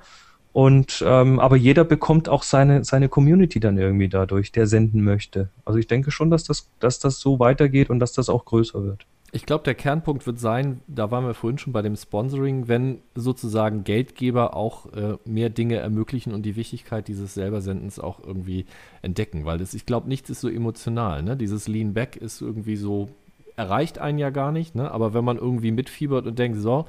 und 0.54 1.02
ähm, 1.04 1.40
aber 1.40 1.56
jeder 1.56 1.82
bekommt 1.82 2.28
auch 2.28 2.44
seine, 2.44 2.84
seine 2.84 3.08
Community 3.08 3.58
dann 3.58 3.76
irgendwie 3.76 4.08
dadurch, 4.08 4.52
der 4.52 4.68
senden 4.68 5.02
möchte. 5.02 5.48
Also 5.64 5.80
ich 5.80 5.88
denke 5.88 6.12
schon, 6.12 6.30
dass 6.30 6.44
das, 6.44 6.70
dass 6.78 7.00
das 7.00 7.18
so 7.18 7.40
weitergeht 7.40 7.90
und 7.90 7.98
dass 7.98 8.12
das 8.12 8.28
auch 8.28 8.44
größer 8.44 8.84
wird. 8.84 9.04
Ich 9.32 9.46
glaube, 9.46 9.64
der 9.64 9.74
Kernpunkt 9.74 10.28
wird 10.28 10.38
sein, 10.38 10.80
da 10.86 11.10
waren 11.10 11.26
wir 11.26 11.34
vorhin 11.34 11.58
schon 11.58 11.72
bei 11.72 11.82
dem 11.82 11.96
Sponsoring, 11.96 12.68
wenn 12.68 12.98
sozusagen 13.16 13.82
Geldgeber 13.82 14.54
auch 14.54 14.92
äh, 14.92 15.16
mehr 15.24 15.50
Dinge 15.50 15.78
ermöglichen 15.78 16.32
und 16.32 16.44
die 16.44 16.54
Wichtigkeit 16.54 17.08
dieses 17.08 17.34
Selbersendens 17.34 17.98
auch 17.98 18.20
irgendwie 18.24 18.64
entdecken, 19.02 19.44
weil 19.44 19.58
das, 19.58 19.74
ich 19.74 19.86
glaube, 19.86 20.08
nichts 20.08 20.30
ist 20.30 20.40
so 20.40 20.48
emotional. 20.48 21.24
Ne? 21.24 21.36
Dieses 21.36 21.66
Lean 21.66 21.94
Back 21.94 22.14
ist 22.14 22.40
irgendwie 22.40 22.76
so, 22.76 23.08
erreicht 23.56 23.98
einen 23.98 24.18
ja 24.18 24.30
gar 24.30 24.52
nicht, 24.52 24.74
ne? 24.74 24.90
aber 24.90 25.14
wenn 25.14 25.24
man 25.24 25.38
irgendwie 25.38 25.70
mitfiebert 25.70 26.26
und 26.26 26.38
denkt, 26.38 26.58
so, 26.58 26.86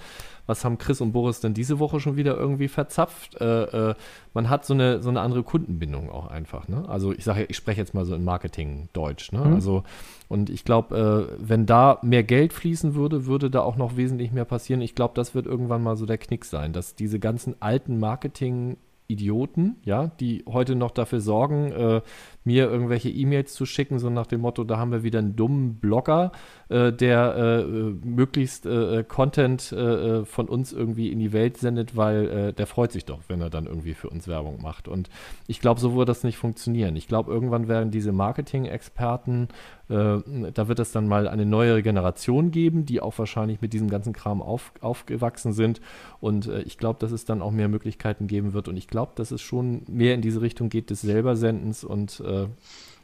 was 0.47 0.63
haben 0.63 0.77
Chris 0.77 1.01
und 1.01 1.11
Boris 1.11 1.39
denn 1.39 1.53
diese 1.53 1.79
Woche 1.79 1.99
schon 1.99 2.17
wieder 2.17 2.37
irgendwie 2.37 2.67
verzapft? 2.67 3.39
Äh, 3.39 3.91
äh, 3.91 3.95
man 4.33 4.49
hat 4.49 4.65
so 4.65 4.73
eine, 4.73 5.01
so 5.01 5.09
eine 5.09 5.21
andere 5.21 5.43
Kundenbindung 5.43 6.09
auch 6.09 6.27
einfach. 6.27 6.67
Ne? 6.67 6.87
Also 6.87 7.11
ich 7.13 7.23
sage, 7.23 7.45
ich 7.49 7.57
spreche 7.57 7.81
jetzt 7.81 7.93
mal 7.93 8.05
so 8.05 8.15
in 8.15 8.23
Marketing-Deutsch. 8.23 9.31
Ne? 9.31 9.39
Mhm. 9.39 9.53
Also, 9.53 9.83
und 10.27 10.49
ich 10.49 10.63
glaube, 10.63 11.29
äh, 11.31 11.37
wenn 11.39 11.65
da 11.65 11.99
mehr 12.01 12.23
Geld 12.23 12.53
fließen 12.53 12.95
würde, 12.95 13.25
würde 13.25 13.49
da 13.49 13.61
auch 13.61 13.75
noch 13.75 13.97
wesentlich 13.97 14.31
mehr 14.31 14.45
passieren. 14.45 14.81
Ich 14.81 14.95
glaube, 14.95 15.13
das 15.15 15.35
wird 15.35 15.45
irgendwann 15.45 15.83
mal 15.83 15.95
so 15.95 16.05
der 16.05 16.17
Knick 16.17 16.45
sein, 16.45 16.73
dass 16.73 16.95
diese 16.95 17.19
ganzen 17.19 17.55
alten 17.61 17.99
Marketing- 17.99 18.77
Idioten, 19.07 19.75
ja, 19.83 20.07
die 20.19 20.43
heute 20.47 20.75
noch 20.75 20.91
dafür 20.91 21.19
sorgen, 21.19 21.71
äh, 21.71 22.01
mir 22.45 22.69
irgendwelche 22.69 23.09
E-Mails 23.09 23.53
zu 23.53 23.65
schicken, 23.65 23.97
so 23.99 24.09
nach 24.09 24.27
dem 24.27 24.41
Motto, 24.41 24.63
da 24.63 24.77
haben 24.77 24.91
wir 24.91 25.03
wieder 25.03 25.19
einen 25.19 25.35
dummen 25.35 25.75
Blogger, 25.75 26.31
äh, 26.69 26.93
der 26.93 27.35
äh, 27.35 27.63
möglichst 28.07 28.67
äh, 28.67 29.03
Content 29.03 29.71
äh, 29.71 29.75
äh, 30.19 30.25
von 30.25 30.47
uns 30.47 30.71
irgendwie 30.71 31.11
in 31.11 31.19
die 31.19 31.33
Welt 31.33 31.57
sendet, 31.57 31.95
weil 31.95 32.53
der 32.53 32.67
freut 32.67 32.91
sich 32.91 33.05
doch, 33.05 33.19
wenn 33.27 33.41
er 33.41 33.49
dann 33.49 33.65
irgendwie 33.65 33.95
für 33.95 34.09
uns 34.09 34.27
Werbung 34.27 34.61
macht. 34.61 34.87
Und 34.87 35.09
ich 35.47 35.59
glaube, 35.59 35.79
so 35.79 35.95
wird 35.95 36.07
das 36.07 36.23
nicht 36.23 36.37
funktionieren. 36.37 36.95
Ich 36.95 37.07
glaube, 37.07 37.31
irgendwann 37.31 37.67
werden 37.67 37.89
diese 37.89 38.11
Marketing-Experten, 38.11 39.47
da 39.87 40.23
wird 40.67 40.79
es 40.79 40.91
dann 40.91 41.07
mal 41.07 41.27
eine 41.27 41.45
neue 41.45 41.83
Generation 41.83 42.51
geben, 42.51 42.85
die 42.85 43.01
auch 43.01 43.17
wahrscheinlich 43.19 43.61
mit 43.61 43.73
diesem 43.73 43.89
ganzen 43.89 44.13
Kram 44.13 44.41
auf, 44.41 44.71
aufgewachsen 44.81 45.53
sind. 45.53 45.81
Und 46.19 46.47
ich 46.47 46.77
glaube, 46.77 46.99
dass 46.99 47.11
es 47.11 47.25
dann 47.25 47.41
auch 47.41 47.51
mehr 47.51 47.67
Möglichkeiten 47.67 48.27
geben 48.27 48.53
wird. 48.53 48.67
Und 48.67 48.77
ich 48.77 48.87
glaube, 48.87 49.11
dass 49.15 49.31
es 49.31 49.41
schon 49.41 49.83
mehr 49.87 50.15
in 50.15 50.21
diese 50.21 50.41
Richtung 50.41 50.69
geht 50.69 50.89
des 50.89 51.01
Selbersendens 51.01 51.83
und 51.83 52.19
äh, 52.25 52.34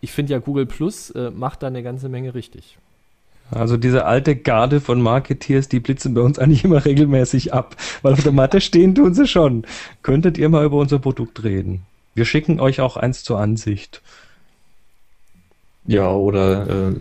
ich 0.02 0.12
finde 0.12 0.34
ja, 0.34 0.40
Google 0.40 0.66
Plus 0.66 1.12
äh, 1.12 1.32
macht 1.32 1.64
da 1.64 1.68
eine 1.68 1.84
ganze 1.84 2.10
Menge 2.10 2.34
richtig. 2.34 2.78
Also 3.52 3.76
diese 3.76 4.06
alte 4.06 4.36
Garde 4.36 4.80
von 4.80 5.02
Marketeers, 5.02 5.68
die 5.68 5.82
blitzen 5.82 6.14
bei 6.14 6.22
uns 6.22 6.40
eigentlich 6.40 6.64
immer 6.64 6.86
regelmäßig 6.86 7.54
ab, 7.54 7.76
weil 8.02 8.14
auf 8.14 8.24
der 8.24 8.32
Matte 8.32 8.62
stehen 8.62 8.96
tun 8.96 9.14
sie 9.14 9.28
schon. 9.28 9.66
Könntet 10.04 10.38
ihr 10.38 10.48
mal 10.50 10.66
über 10.66 10.78
unser 10.78 11.00
Produkt 11.00 11.44
reden? 11.44 11.82
Wir 12.16 12.26
schicken 12.26 12.60
euch 12.60 12.80
auch 12.80 12.98
eins 12.98 13.24
zur 13.24 13.40
Ansicht. 13.40 14.02
Ja, 15.86 16.12
oder 16.12 16.90
äh, 16.90 16.96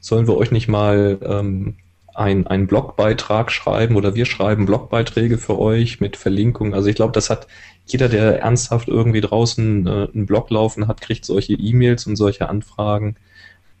sollen 0.00 0.26
wir 0.26 0.36
euch 0.36 0.50
nicht 0.50 0.68
mal 0.68 1.18
ähm, 1.22 1.76
ein, 2.14 2.46
einen 2.46 2.66
Blogbeitrag 2.66 3.50
schreiben 3.50 3.96
oder 3.96 4.14
wir 4.14 4.24
schreiben 4.24 4.66
Blogbeiträge 4.66 5.38
für 5.38 5.58
euch 5.58 6.00
mit 6.00 6.16
Verlinkungen? 6.16 6.74
Also 6.74 6.88
ich 6.88 6.96
glaube, 6.96 7.12
das 7.12 7.30
hat 7.30 7.46
jeder, 7.86 8.08
der 8.08 8.40
ernsthaft 8.40 8.88
irgendwie 8.88 9.20
draußen 9.20 9.86
äh, 9.86 10.08
einen 10.14 10.26
Blog 10.26 10.50
laufen 10.50 10.86
hat, 10.86 11.00
kriegt 11.00 11.24
solche 11.24 11.54
E-Mails 11.54 12.06
und 12.06 12.16
solche 12.16 12.48
Anfragen. 12.48 13.16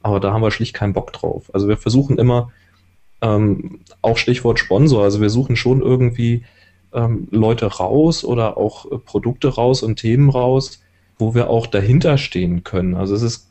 Aber 0.02 0.20
da 0.20 0.32
haben 0.32 0.42
wir 0.42 0.50
schlicht 0.50 0.74
keinen 0.74 0.92
Bock 0.92 1.12
drauf. 1.12 1.50
Also 1.54 1.68
wir 1.68 1.78
versuchen 1.78 2.18
immer, 2.18 2.52
ähm, 3.22 3.80
auch 4.02 4.18
Stichwort 4.18 4.58
Sponsor, 4.58 5.02
also 5.02 5.20
wir 5.20 5.30
suchen 5.30 5.56
schon 5.56 5.80
irgendwie 5.80 6.44
ähm, 6.92 7.28
Leute 7.30 7.66
raus 7.66 8.24
oder 8.24 8.56
auch 8.56 8.90
äh, 8.90 8.98
Produkte 8.98 9.48
raus 9.48 9.82
und 9.82 9.96
Themen 9.96 10.28
raus, 10.28 10.82
wo 11.18 11.34
wir 11.34 11.48
auch 11.48 11.66
dahinter 11.66 12.18
stehen 12.18 12.64
können. 12.64 12.94
Also 12.94 13.14
es 13.14 13.22
ist, 13.22 13.50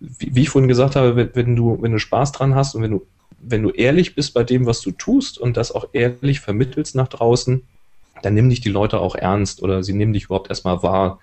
wie, 0.00 0.34
wie 0.34 0.42
ich 0.42 0.48
vorhin 0.48 0.68
gesagt 0.68 0.96
habe, 0.96 1.30
wenn, 1.34 1.56
du, 1.56 1.80
wenn 1.82 1.92
du 1.92 1.98
Spaß 1.98 2.32
dran 2.32 2.54
hast 2.54 2.74
und 2.74 2.82
wenn 2.82 2.92
du, 2.92 3.06
wenn 3.48 3.62
du 3.62 3.70
ehrlich 3.70 4.14
bist 4.14 4.34
bei 4.34 4.44
dem, 4.44 4.66
was 4.66 4.80
du 4.80 4.90
tust 4.90 5.38
und 5.38 5.56
das 5.56 5.72
auch 5.72 5.88
ehrlich 5.92 6.40
vermittelst 6.40 6.94
nach 6.94 7.08
draußen, 7.08 7.62
dann 8.22 8.34
nehmen 8.34 8.50
dich 8.50 8.60
die 8.60 8.70
Leute 8.70 8.98
auch 8.98 9.14
ernst 9.14 9.62
oder 9.62 9.82
sie 9.82 9.92
nehmen 9.92 10.12
dich 10.12 10.24
überhaupt 10.24 10.48
erstmal 10.48 10.82
wahr. 10.82 11.20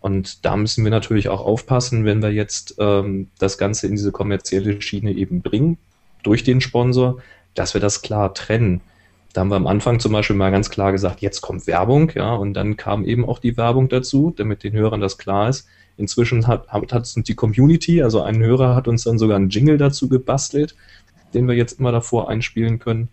Und 0.00 0.44
da 0.44 0.56
müssen 0.56 0.84
wir 0.84 0.90
natürlich 0.90 1.28
auch 1.28 1.40
aufpassen, 1.40 2.04
wenn 2.04 2.22
wir 2.22 2.30
jetzt 2.30 2.76
ähm, 2.78 3.28
das 3.38 3.58
Ganze 3.58 3.86
in 3.86 3.96
diese 3.96 4.12
kommerzielle 4.12 4.80
Schiene 4.82 5.12
eben 5.12 5.40
bringen, 5.40 5.78
durch 6.22 6.44
den 6.44 6.60
Sponsor, 6.60 7.18
dass 7.54 7.74
wir 7.74 7.80
das 7.80 8.02
klar 8.02 8.34
trennen. 8.34 8.80
Da 9.32 9.40
haben 9.40 9.48
wir 9.48 9.56
am 9.56 9.66
Anfang 9.66 10.00
zum 10.00 10.12
Beispiel 10.12 10.36
mal 10.36 10.50
ganz 10.50 10.70
klar 10.70 10.92
gesagt, 10.92 11.20
jetzt 11.20 11.40
kommt 11.40 11.66
Werbung, 11.66 12.12
ja, 12.14 12.34
und 12.34 12.54
dann 12.54 12.76
kam 12.76 13.04
eben 13.04 13.24
auch 13.24 13.38
die 13.38 13.56
Werbung 13.56 13.88
dazu, 13.88 14.32
damit 14.36 14.62
den 14.62 14.74
Hörern 14.74 15.00
das 15.00 15.18
klar 15.18 15.48
ist. 15.48 15.66
Inzwischen 15.96 16.46
hat, 16.46 16.68
hat, 16.68 16.92
hat 16.92 17.16
uns 17.16 17.26
die 17.26 17.34
Community, 17.34 18.02
also 18.02 18.22
ein 18.22 18.42
Hörer 18.42 18.74
hat 18.74 18.88
uns 18.88 19.04
dann 19.04 19.18
sogar 19.18 19.36
einen 19.36 19.48
Jingle 19.48 19.78
dazu 19.78 20.08
gebastelt, 20.08 20.74
den 21.34 21.48
wir 21.48 21.54
jetzt 21.54 21.78
immer 21.78 21.92
davor 21.92 22.28
einspielen 22.28 22.78
können. 22.78 23.08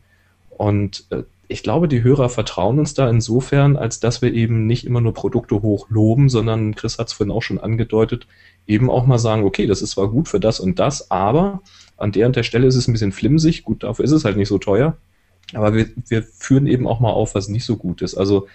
Und 0.49 1.05
äh, 1.09 1.23
ich 1.47 1.63
glaube, 1.63 1.87
die 1.87 2.01
Hörer 2.01 2.29
vertrauen 2.29 2.79
uns 2.79 2.93
da 2.93 3.09
insofern, 3.09 3.75
als 3.75 3.99
dass 3.99 4.21
wir 4.21 4.33
eben 4.33 4.67
nicht 4.67 4.85
immer 4.85 5.01
nur 5.01 5.13
Produkte 5.13 5.61
hoch 5.61 5.89
loben, 5.89 6.29
sondern 6.29 6.75
Chris 6.75 6.97
hat 6.97 7.07
es 7.07 7.13
vorhin 7.13 7.33
auch 7.33 7.41
schon 7.41 7.59
angedeutet, 7.59 8.25
eben 8.67 8.89
auch 8.89 9.05
mal 9.05 9.19
sagen, 9.19 9.43
okay, 9.43 9.67
das 9.67 9.81
ist 9.81 9.91
zwar 9.91 10.07
gut 10.09 10.29
für 10.29 10.39
das 10.39 10.59
und 10.59 10.79
das, 10.79 11.11
aber 11.11 11.61
an 11.97 12.13
der 12.13 12.27
und 12.27 12.35
der 12.35 12.43
Stelle 12.43 12.67
ist 12.67 12.75
es 12.75 12.87
ein 12.87 12.93
bisschen 12.93 13.11
flimsig, 13.11 13.63
gut, 13.63 13.83
dafür 13.83 14.05
ist 14.05 14.11
es 14.11 14.23
halt 14.23 14.37
nicht 14.37 14.47
so 14.47 14.57
teuer. 14.57 14.97
Aber 15.53 15.73
wir, 15.73 15.89
wir 16.07 16.23
führen 16.23 16.67
eben 16.67 16.87
auch 16.87 16.99
mal 16.99 17.11
auf, 17.11 17.35
was 17.35 17.49
nicht 17.49 17.65
so 17.65 17.75
gut 17.75 18.01
ist. 18.01 18.15
Also 18.15 18.47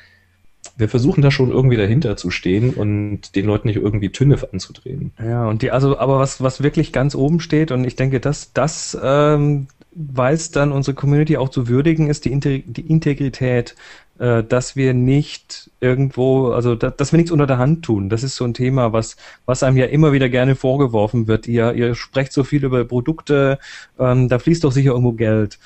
wir 0.76 0.88
versuchen 0.88 1.22
da 1.22 1.30
schon 1.30 1.50
irgendwie 1.50 1.76
dahinter 1.76 2.16
zu 2.16 2.30
stehen 2.30 2.74
und 2.74 3.34
den 3.34 3.46
Leuten 3.46 3.68
nicht 3.68 3.76
irgendwie 3.76 4.10
Tünne 4.10 4.38
anzudrehen. 4.52 5.12
Ja, 5.18 5.48
und 5.48 5.62
die, 5.62 5.70
also, 5.70 5.98
aber 5.98 6.18
was, 6.18 6.42
was 6.42 6.62
wirklich 6.62 6.92
ganz 6.92 7.14
oben 7.14 7.40
steht, 7.40 7.70
und 7.70 7.84
ich 7.84 7.96
denke, 7.96 8.20
das, 8.20 8.52
das 8.52 8.96
ähm, 9.02 9.68
weiß 9.92 10.50
dann 10.50 10.72
unsere 10.72 10.94
Community 10.94 11.38
auch 11.38 11.48
zu 11.48 11.68
würdigen, 11.68 12.08
ist 12.08 12.26
die, 12.26 12.32
Integ 12.32 12.64
die 12.66 12.82
Integrität, 12.82 13.74
äh, 14.18 14.44
dass 14.44 14.76
wir 14.76 14.92
nicht 14.92 15.70
irgendwo, 15.80 16.50
also 16.50 16.74
da, 16.74 16.90
dass 16.90 17.12
wir 17.12 17.16
nichts 17.16 17.32
unter 17.32 17.46
der 17.46 17.58
Hand 17.58 17.84
tun. 17.84 18.10
Das 18.10 18.22
ist 18.22 18.36
so 18.36 18.44
ein 18.44 18.54
Thema, 18.54 18.92
was, 18.92 19.16
was 19.46 19.62
einem 19.62 19.78
ja 19.78 19.86
immer 19.86 20.12
wieder 20.12 20.28
gerne 20.28 20.54
vorgeworfen 20.54 21.26
wird. 21.26 21.48
Ihr, 21.48 21.72
ihr 21.72 21.94
sprecht 21.94 22.32
so 22.32 22.44
viel 22.44 22.64
über 22.64 22.84
Produkte, 22.84 23.58
ähm, 23.98 24.28
da 24.28 24.38
fließt 24.38 24.64
doch 24.64 24.72
sicher 24.72 24.90
irgendwo 24.90 25.12
Geld. 25.12 25.58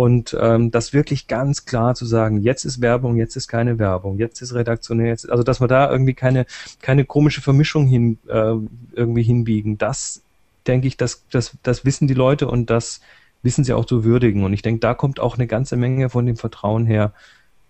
Und 0.00 0.34
ähm, 0.40 0.70
das 0.70 0.94
wirklich 0.94 1.26
ganz 1.26 1.66
klar 1.66 1.94
zu 1.94 2.06
sagen, 2.06 2.40
jetzt 2.40 2.64
ist 2.64 2.80
Werbung, 2.80 3.16
jetzt 3.16 3.36
ist 3.36 3.48
keine 3.48 3.78
Werbung, 3.78 4.16
jetzt 4.16 4.40
ist 4.40 4.54
redaktionell, 4.54 5.08
jetzt, 5.08 5.28
also 5.28 5.42
dass 5.42 5.60
wir 5.60 5.68
da 5.68 5.92
irgendwie 5.92 6.14
keine, 6.14 6.46
keine 6.80 7.04
komische 7.04 7.42
Vermischung 7.42 7.86
hin, 7.86 8.16
äh, 8.26 8.54
irgendwie 8.94 9.22
hinbiegen, 9.22 9.76
das 9.76 10.22
denke 10.66 10.88
ich, 10.88 10.96
das, 10.96 11.26
das, 11.30 11.54
das 11.62 11.84
wissen 11.84 12.08
die 12.08 12.14
Leute 12.14 12.48
und 12.48 12.70
das 12.70 13.02
wissen 13.42 13.62
sie 13.62 13.74
auch 13.74 13.84
zu 13.84 14.02
würdigen. 14.02 14.42
Und 14.42 14.54
ich 14.54 14.62
denke, 14.62 14.80
da 14.80 14.94
kommt 14.94 15.20
auch 15.20 15.36
eine 15.36 15.46
ganze 15.46 15.76
Menge 15.76 16.08
von 16.08 16.24
dem 16.24 16.38
Vertrauen 16.38 16.86
her, 16.86 17.12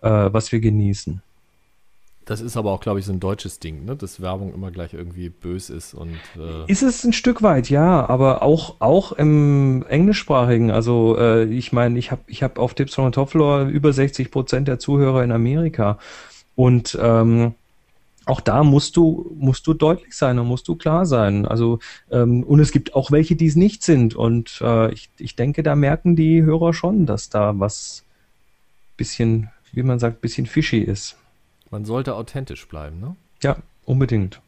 äh, 0.01 0.09
was 0.09 0.53
wir 0.53 0.61
genießen. 0.61 1.23
Das 2.31 2.41
ist 2.41 2.57
aber 2.57 2.71
auch, 2.71 2.79
glaube 2.79 3.01
ich, 3.01 3.07
so 3.07 3.13
ein 3.13 3.19
deutsches 3.19 3.59
Ding, 3.59 3.85
ne? 3.85 3.97
dass 3.97 4.21
Werbung 4.21 4.55
immer 4.55 4.71
gleich 4.71 4.95
irgendwie 4.95 5.31
bös 5.31 5.69
ist 5.69 5.95
und. 5.95 6.15
Äh 6.39 6.71
ist 6.71 6.81
es 6.81 7.03
ein 7.03 7.13
Stück 7.13 7.43
weit, 7.43 7.71
ja, 7.71 8.09
aber 8.09 8.45
auch, 8.45 8.77
auch 8.79 9.11
im 9.11 9.85
Englischsprachigen. 9.89 10.71
Also, 10.71 11.19
äh, 11.19 11.47
ich 11.47 11.73
meine, 11.73 11.99
ich 11.99 12.13
habe 12.13 12.23
ich 12.29 12.45
hab 12.45 12.61
auf 12.61 12.77
from 12.89 13.07
the 13.07 13.11
Top 13.11 13.31
Floor 13.31 13.63
über 13.63 13.93
60 13.93 14.31
Prozent 14.31 14.69
der 14.69 14.79
Zuhörer 14.79 15.25
in 15.25 15.33
Amerika. 15.33 15.99
Und 16.55 16.97
ähm, 17.03 17.55
auch 18.27 18.41
da 18.41 18.63
musst 18.63 18.97
du, 18.97 19.35
musst 19.37 19.67
du 19.67 19.75
deutlich 19.75 20.15
sein 20.15 20.39
und 20.39 20.47
musst 20.47 20.69
du 20.69 20.77
klar 20.77 21.07
sein. 21.07 21.47
Also, 21.47 21.81
ähm, 22.13 22.45
und 22.45 22.61
es 22.61 22.71
gibt 22.71 22.95
auch 22.95 23.11
welche, 23.11 23.35
die 23.35 23.47
es 23.47 23.57
nicht 23.57 23.83
sind. 23.83 24.15
Und 24.15 24.61
äh, 24.63 24.93
ich, 24.93 25.11
ich 25.19 25.35
denke, 25.35 25.65
da 25.65 25.75
merken 25.75 26.15
die 26.15 26.45
Hörer 26.45 26.75
schon, 26.75 27.07
dass 27.07 27.29
da 27.29 27.59
was 27.59 28.05
bisschen, 28.97 29.51
wie 29.73 29.83
man 29.83 29.99
sagt, 29.99 30.21
bisschen 30.21 30.47
fishy 30.47 30.79
ist. 30.79 31.17
Man 31.71 31.85
sollte 31.85 32.15
authentisch 32.15 32.67
bleiben, 32.69 33.01
ne? 33.01 33.17
Ja, 33.43 33.57
unbedingt. 33.85 34.41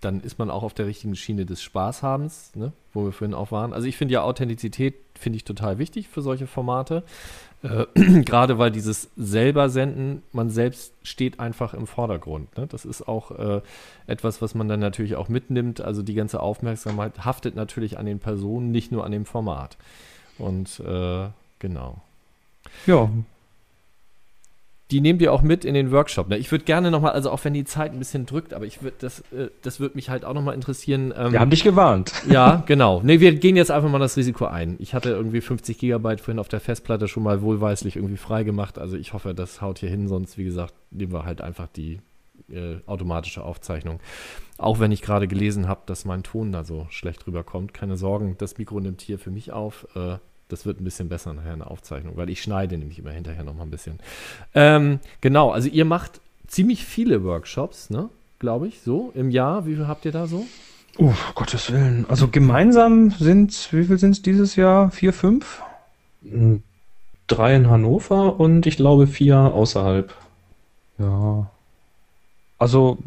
Dann 0.00 0.20
ist 0.20 0.38
man 0.38 0.50
auch 0.50 0.62
auf 0.62 0.74
der 0.74 0.86
richtigen 0.86 1.14
Schiene 1.14 1.44
des 1.44 1.62
Spaßhabens, 1.62 2.52
ne? 2.54 2.72
wo 2.94 3.04
wir 3.04 3.12
vorhin 3.12 3.34
auch 3.34 3.52
waren. 3.52 3.72
Also 3.74 3.86
ich 3.86 3.96
finde 3.96 4.14
ja 4.14 4.22
Authentizität 4.22 4.94
finde 5.14 5.36
ich 5.36 5.44
total 5.44 5.78
wichtig 5.78 6.08
für 6.08 6.22
solche 6.22 6.46
Formate. 6.46 7.02
Äh, 7.62 7.84
Gerade 8.22 8.58
weil 8.58 8.70
dieses 8.70 9.10
selber 9.16 9.68
senden, 9.68 10.22
man 10.32 10.48
selbst 10.48 10.94
steht 11.02 11.38
einfach 11.38 11.74
im 11.74 11.86
Vordergrund. 11.86 12.56
Ne? 12.56 12.66
Das 12.66 12.84
ist 12.86 13.06
auch 13.06 13.30
äh, 13.32 13.60
etwas, 14.06 14.40
was 14.40 14.54
man 14.54 14.68
dann 14.68 14.80
natürlich 14.80 15.16
auch 15.16 15.28
mitnimmt. 15.28 15.82
Also 15.82 16.02
die 16.02 16.14
ganze 16.14 16.40
Aufmerksamkeit 16.40 17.24
haftet 17.24 17.54
natürlich 17.54 17.98
an 17.98 18.06
den 18.06 18.18
Personen, 18.18 18.70
nicht 18.70 18.92
nur 18.92 19.04
an 19.04 19.12
dem 19.12 19.26
Format. 19.26 19.76
Und 20.38 20.80
äh, 20.80 21.28
genau. 21.58 22.00
Ja. 22.86 23.10
Die 24.90 25.00
nehmt 25.00 25.22
ihr 25.22 25.32
auch 25.32 25.42
mit 25.42 25.64
in 25.64 25.74
den 25.74 25.92
Workshop. 25.92 26.28
Ne? 26.28 26.38
Ich 26.38 26.50
würde 26.50 26.64
gerne 26.64 26.90
nochmal, 26.90 27.12
also 27.12 27.30
auch 27.30 27.44
wenn 27.44 27.54
die 27.54 27.64
Zeit 27.64 27.92
ein 27.92 27.98
bisschen 27.98 28.26
drückt, 28.26 28.52
aber 28.52 28.64
ich 28.64 28.82
würde 28.82 28.96
das, 28.98 29.20
äh, 29.32 29.48
das 29.62 29.80
würde 29.80 29.94
mich 29.94 30.10
halt 30.10 30.24
auch 30.24 30.34
nochmal 30.34 30.54
interessieren. 30.54 31.14
Ähm, 31.16 31.32
wir 31.32 31.40
haben 31.40 31.50
dich 31.50 31.64
gewarnt. 31.64 32.12
Ja, 32.30 32.62
genau. 32.66 33.00
Nee, 33.02 33.18
wir 33.18 33.34
gehen 33.34 33.56
jetzt 33.56 33.70
einfach 33.70 33.90
mal 33.90 33.98
das 33.98 34.16
Risiko 34.16 34.44
ein. 34.44 34.76
Ich 34.78 34.94
hatte 34.94 35.10
irgendwie 35.10 35.40
50 35.40 35.78
Gigabyte 35.78 36.20
vorhin 36.20 36.38
auf 36.38 36.48
der 36.48 36.60
Festplatte 36.60 37.08
schon 37.08 37.22
mal 37.22 37.42
wohlweislich 37.42 37.96
irgendwie 37.96 38.18
frei 38.18 38.44
gemacht. 38.44 38.78
Also 38.78 38.96
ich 38.96 39.12
hoffe, 39.14 39.34
das 39.34 39.60
haut 39.60 39.78
hier 39.78 39.88
hin, 39.88 40.06
sonst, 40.06 40.38
wie 40.38 40.44
gesagt, 40.44 40.74
nehmen 40.90 41.12
wir 41.12 41.24
halt 41.24 41.40
einfach 41.40 41.66
die 41.66 42.00
äh, 42.52 42.76
automatische 42.86 43.42
Aufzeichnung. 43.42 44.00
Auch 44.58 44.78
wenn 44.78 44.92
ich 44.92 45.02
gerade 45.02 45.26
gelesen 45.26 45.66
habe, 45.66 45.80
dass 45.86 46.04
mein 46.04 46.22
Ton 46.22 46.52
da 46.52 46.64
so 46.64 46.86
schlecht 46.90 47.26
rüberkommt. 47.26 47.74
Keine 47.74 47.96
Sorgen, 47.96 48.36
das 48.38 48.58
Mikro 48.58 48.80
nimmt 48.80 49.00
hier 49.00 49.18
für 49.18 49.30
mich 49.30 49.52
auf. 49.52 49.86
Äh, 49.96 50.18
das 50.52 50.66
wird 50.66 50.80
ein 50.80 50.84
bisschen 50.84 51.08
besser 51.08 51.32
nachher 51.32 51.52
in 51.52 51.60
der 51.60 51.70
Aufzeichnung, 51.70 52.16
weil 52.16 52.30
ich 52.30 52.42
schneide 52.42 52.76
nämlich 52.78 52.98
immer 52.98 53.12
hinterher 53.12 53.44
noch 53.44 53.54
mal 53.54 53.62
ein 53.62 53.70
bisschen. 53.70 53.98
Ähm, 54.54 55.00
genau, 55.20 55.50
also 55.50 55.68
ihr 55.68 55.84
macht 55.84 56.20
ziemlich 56.46 56.84
viele 56.84 57.24
Workshops, 57.24 57.90
ne? 57.90 58.08
Glaube 58.38 58.68
ich, 58.68 58.80
so 58.80 59.12
im 59.14 59.30
Jahr. 59.30 59.66
Wie 59.66 59.74
viel 59.74 59.86
habt 59.86 60.04
ihr 60.04 60.12
da 60.12 60.26
so? 60.26 60.46
Oh, 60.98 61.12
Gottes 61.34 61.70
Willen. 61.72 62.06
Also 62.08 62.28
gemeinsam 62.28 63.10
sind 63.10 63.68
wie 63.72 63.84
viel 63.84 63.98
sind 63.98 64.12
es 64.12 64.22
dieses 64.22 64.56
Jahr? 64.56 64.90
Vier, 64.90 65.12
fünf? 65.12 65.62
Hm, 66.22 66.62
drei 67.26 67.54
in 67.54 67.70
Hannover 67.70 68.40
und 68.40 68.66
ich 68.66 68.76
glaube 68.76 69.06
vier 69.06 69.38
außerhalb. 69.38 70.14
Ja. 70.98 71.50
Also 72.58 72.98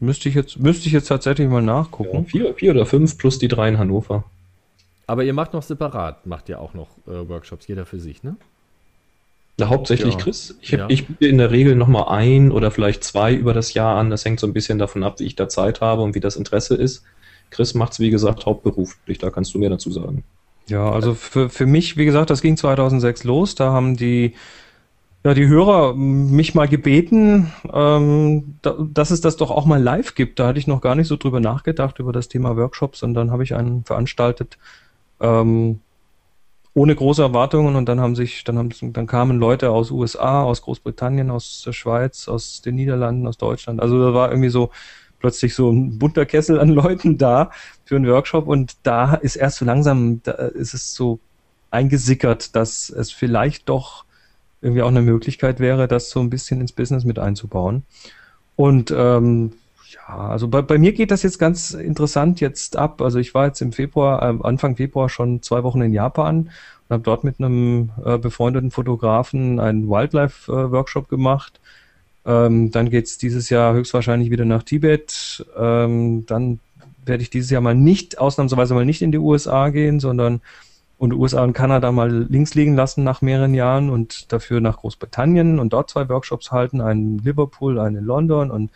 müsste 0.00 0.28
ich 0.28 0.34
jetzt, 0.34 0.58
müsste 0.58 0.86
ich 0.86 0.92
jetzt 0.92 1.08
tatsächlich 1.08 1.48
mal 1.48 1.62
nachgucken. 1.62 2.18
Ja, 2.18 2.22
vier, 2.22 2.54
vier 2.54 2.70
oder 2.72 2.86
fünf 2.86 3.18
plus 3.18 3.38
die 3.38 3.48
drei 3.48 3.68
in 3.68 3.78
Hannover. 3.78 4.24
Aber 5.06 5.24
ihr 5.24 5.32
macht 5.32 5.52
noch 5.52 5.62
separat, 5.62 6.26
macht 6.26 6.48
ihr 6.48 6.60
auch 6.60 6.74
noch 6.74 6.88
äh, 7.06 7.28
Workshops, 7.28 7.66
jeder 7.68 7.86
für 7.86 8.00
sich, 8.00 8.22
ne? 8.22 8.36
Na, 9.58 9.68
hauptsächlich 9.68 10.14
ja. 10.14 10.20
Chris. 10.20 10.58
Ich, 10.60 10.70
ja. 10.70 10.86
ich 10.88 11.06
biete 11.06 11.26
in 11.26 11.38
der 11.38 11.50
Regel 11.50 11.76
nochmal 11.76 12.08
ein 12.08 12.52
oder 12.52 12.70
vielleicht 12.70 13.04
zwei 13.04 13.32
über 13.32 13.54
das 13.54 13.72
Jahr 13.72 13.96
an. 13.96 14.10
Das 14.10 14.24
hängt 14.24 14.38
so 14.38 14.46
ein 14.46 14.52
bisschen 14.52 14.78
davon 14.78 15.02
ab, 15.02 15.18
wie 15.18 15.24
ich 15.24 15.34
da 15.34 15.48
Zeit 15.48 15.80
habe 15.80 16.02
und 16.02 16.14
wie 16.14 16.20
das 16.20 16.36
Interesse 16.36 16.74
ist. 16.74 17.04
Chris 17.50 17.74
macht 17.74 17.92
es, 17.92 18.00
wie 18.00 18.10
gesagt, 18.10 18.44
hauptberuflich. 18.44 19.16
Da 19.18 19.30
kannst 19.30 19.54
du 19.54 19.58
mehr 19.58 19.70
dazu 19.70 19.90
sagen. 19.90 20.24
Ja, 20.68 20.90
also 20.90 21.14
für, 21.14 21.48
für 21.48 21.64
mich, 21.64 21.96
wie 21.96 22.04
gesagt, 22.04 22.28
das 22.28 22.42
ging 22.42 22.56
2006 22.56 23.24
los. 23.24 23.54
Da 23.54 23.72
haben 23.72 23.96
die 23.96 24.34
ja, 25.26 25.34
die 25.34 25.48
Hörer 25.48 25.94
mich 25.94 26.54
mal 26.54 26.68
gebeten, 26.68 27.52
ähm, 27.72 28.58
da, 28.62 28.76
dass 28.78 29.10
es 29.10 29.20
das 29.20 29.36
doch 29.36 29.50
auch 29.50 29.66
mal 29.66 29.82
live 29.82 30.14
gibt. 30.14 30.38
Da 30.38 30.46
hatte 30.46 30.60
ich 30.60 30.68
noch 30.68 30.80
gar 30.80 30.94
nicht 30.94 31.08
so 31.08 31.16
drüber 31.16 31.40
nachgedacht, 31.40 31.98
über 31.98 32.12
das 32.12 32.28
Thema 32.28 32.56
Workshops. 32.56 33.02
Und 33.02 33.14
dann 33.14 33.32
habe 33.32 33.42
ich 33.42 33.56
einen 33.56 33.84
veranstaltet, 33.84 34.56
ähm, 35.20 35.80
ohne 36.74 36.94
große 36.94 37.22
Erwartungen. 37.22 37.76
Und 37.76 37.88
dann 37.88 38.00
haben 38.00 38.14
sich, 38.14 38.44
dann 38.44 38.58
haben, 38.58 38.70
dann 38.92 39.06
kamen 39.06 39.38
Leute 39.38 39.70
aus 39.70 39.90
USA, 39.90 40.42
aus 40.42 40.62
Großbritannien, 40.62 41.30
aus 41.30 41.62
der 41.64 41.72
Schweiz, 41.72 42.28
aus 42.28 42.60
den 42.62 42.74
Niederlanden, 42.74 43.26
aus 43.26 43.38
Deutschland. 43.38 43.80
Also 43.80 43.98
da 43.98 44.14
war 44.14 44.30
irgendwie 44.30 44.50
so 44.50 44.70
plötzlich 45.18 45.54
so 45.54 45.70
ein 45.70 45.98
bunter 45.98 46.26
Kessel 46.26 46.60
an 46.60 46.68
Leuten 46.74 47.18
da 47.18 47.50
für 47.84 47.96
einen 47.96 48.06
Workshop. 48.06 48.46
Und 48.46 48.76
da 48.82 49.14
ist 49.14 49.36
erst 49.36 49.58
so 49.58 49.64
langsam, 49.64 50.22
da 50.22 50.32
ist 50.32 50.74
es 50.74 50.94
so 50.94 51.18
eingesickert, 51.70 52.54
dass 52.54 52.90
es 52.90 53.10
vielleicht 53.10 53.68
doch 53.68 54.04
irgendwie 54.60 54.82
auch 54.82 54.88
eine 54.88 55.02
Möglichkeit 55.02 55.60
wäre, 55.60 55.88
das 55.88 56.10
so 56.10 56.20
ein 56.20 56.30
bisschen 56.30 56.60
ins 56.60 56.72
Business 56.72 57.04
mit 57.04 57.18
einzubauen. 57.18 57.84
Und 58.56 58.92
ähm, 58.94 59.52
ja, 59.92 60.16
also 60.16 60.48
bei, 60.48 60.62
bei 60.62 60.78
mir 60.78 60.92
geht 60.92 61.10
das 61.10 61.22
jetzt 61.22 61.38
ganz 61.38 61.72
interessant 61.72 62.40
jetzt 62.40 62.76
ab. 62.76 63.00
Also 63.02 63.18
ich 63.18 63.34
war 63.34 63.46
jetzt 63.46 63.60
im 63.60 63.72
Februar, 63.72 64.22
äh, 64.22 64.38
Anfang 64.42 64.76
Februar 64.76 65.08
schon 65.08 65.42
zwei 65.42 65.62
Wochen 65.62 65.82
in 65.82 65.92
Japan 65.92 66.50
und 66.88 66.94
habe 66.94 67.02
dort 67.02 67.24
mit 67.24 67.38
einem 67.38 67.90
äh, 68.04 68.18
befreundeten 68.18 68.70
Fotografen 68.70 69.60
einen 69.60 69.88
Wildlife-Workshop 69.88 71.06
äh, 71.06 71.08
gemacht. 71.08 71.60
Ähm, 72.24 72.70
dann 72.70 72.90
geht's 72.90 73.18
dieses 73.18 73.50
Jahr 73.50 73.74
höchstwahrscheinlich 73.74 74.30
wieder 74.30 74.44
nach 74.44 74.62
Tibet. 74.62 75.46
Ähm, 75.56 76.26
dann 76.26 76.60
werde 77.04 77.22
ich 77.22 77.30
dieses 77.30 77.50
Jahr 77.50 77.60
mal 77.60 77.74
nicht, 77.74 78.18
ausnahmsweise 78.18 78.74
mal 78.74 78.84
nicht 78.84 79.02
in 79.02 79.12
die 79.12 79.18
USA 79.18 79.68
gehen, 79.70 80.00
sondern 80.00 80.40
und 80.98 81.12
USA 81.12 81.44
und 81.44 81.52
Kanada 81.52 81.92
mal 81.92 82.10
links 82.10 82.54
liegen 82.54 82.74
lassen 82.74 83.04
nach 83.04 83.20
mehreren 83.20 83.54
Jahren 83.54 83.90
und 83.90 84.32
dafür 84.32 84.60
nach 84.60 84.78
Großbritannien 84.78 85.58
und 85.58 85.72
dort 85.72 85.90
zwei 85.90 86.08
Workshops 86.08 86.52
halten, 86.52 86.80
einen 86.80 87.18
in 87.18 87.24
Liverpool, 87.24 87.78
einen 87.78 87.96
in 87.96 88.04
London 88.04 88.50
und 88.50 88.70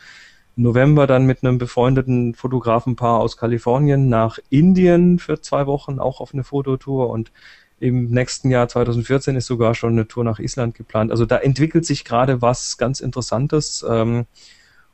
November 0.62 1.06
dann 1.06 1.26
mit 1.26 1.42
einem 1.42 1.58
befreundeten 1.58 2.34
Fotografenpaar 2.34 3.20
aus 3.20 3.36
Kalifornien 3.36 4.08
nach 4.08 4.38
Indien 4.50 5.18
für 5.18 5.40
zwei 5.40 5.66
Wochen, 5.66 5.98
auch 5.98 6.20
auf 6.20 6.34
eine 6.34 6.44
Fototour 6.44 7.10
und 7.10 7.32
im 7.80 8.10
nächsten 8.10 8.50
Jahr 8.50 8.68
2014 8.68 9.36
ist 9.36 9.46
sogar 9.46 9.74
schon 9.74 9.92
eine 9.92 10.06
Tour 10.06 10.22
nach 10.22 10.38
Island 10.38 10.74
geplant. 10.74 11.10
Also 11.10 11.24
da 11.24 11.38
entwickelt 11.38 11.86
sich 11.86 12.04
gerade 12.04 12.42
was 12.42 12.76
ganz 12.76 13.00
Interessantes. 13.00 13.84
Ähm, 13.88 14.26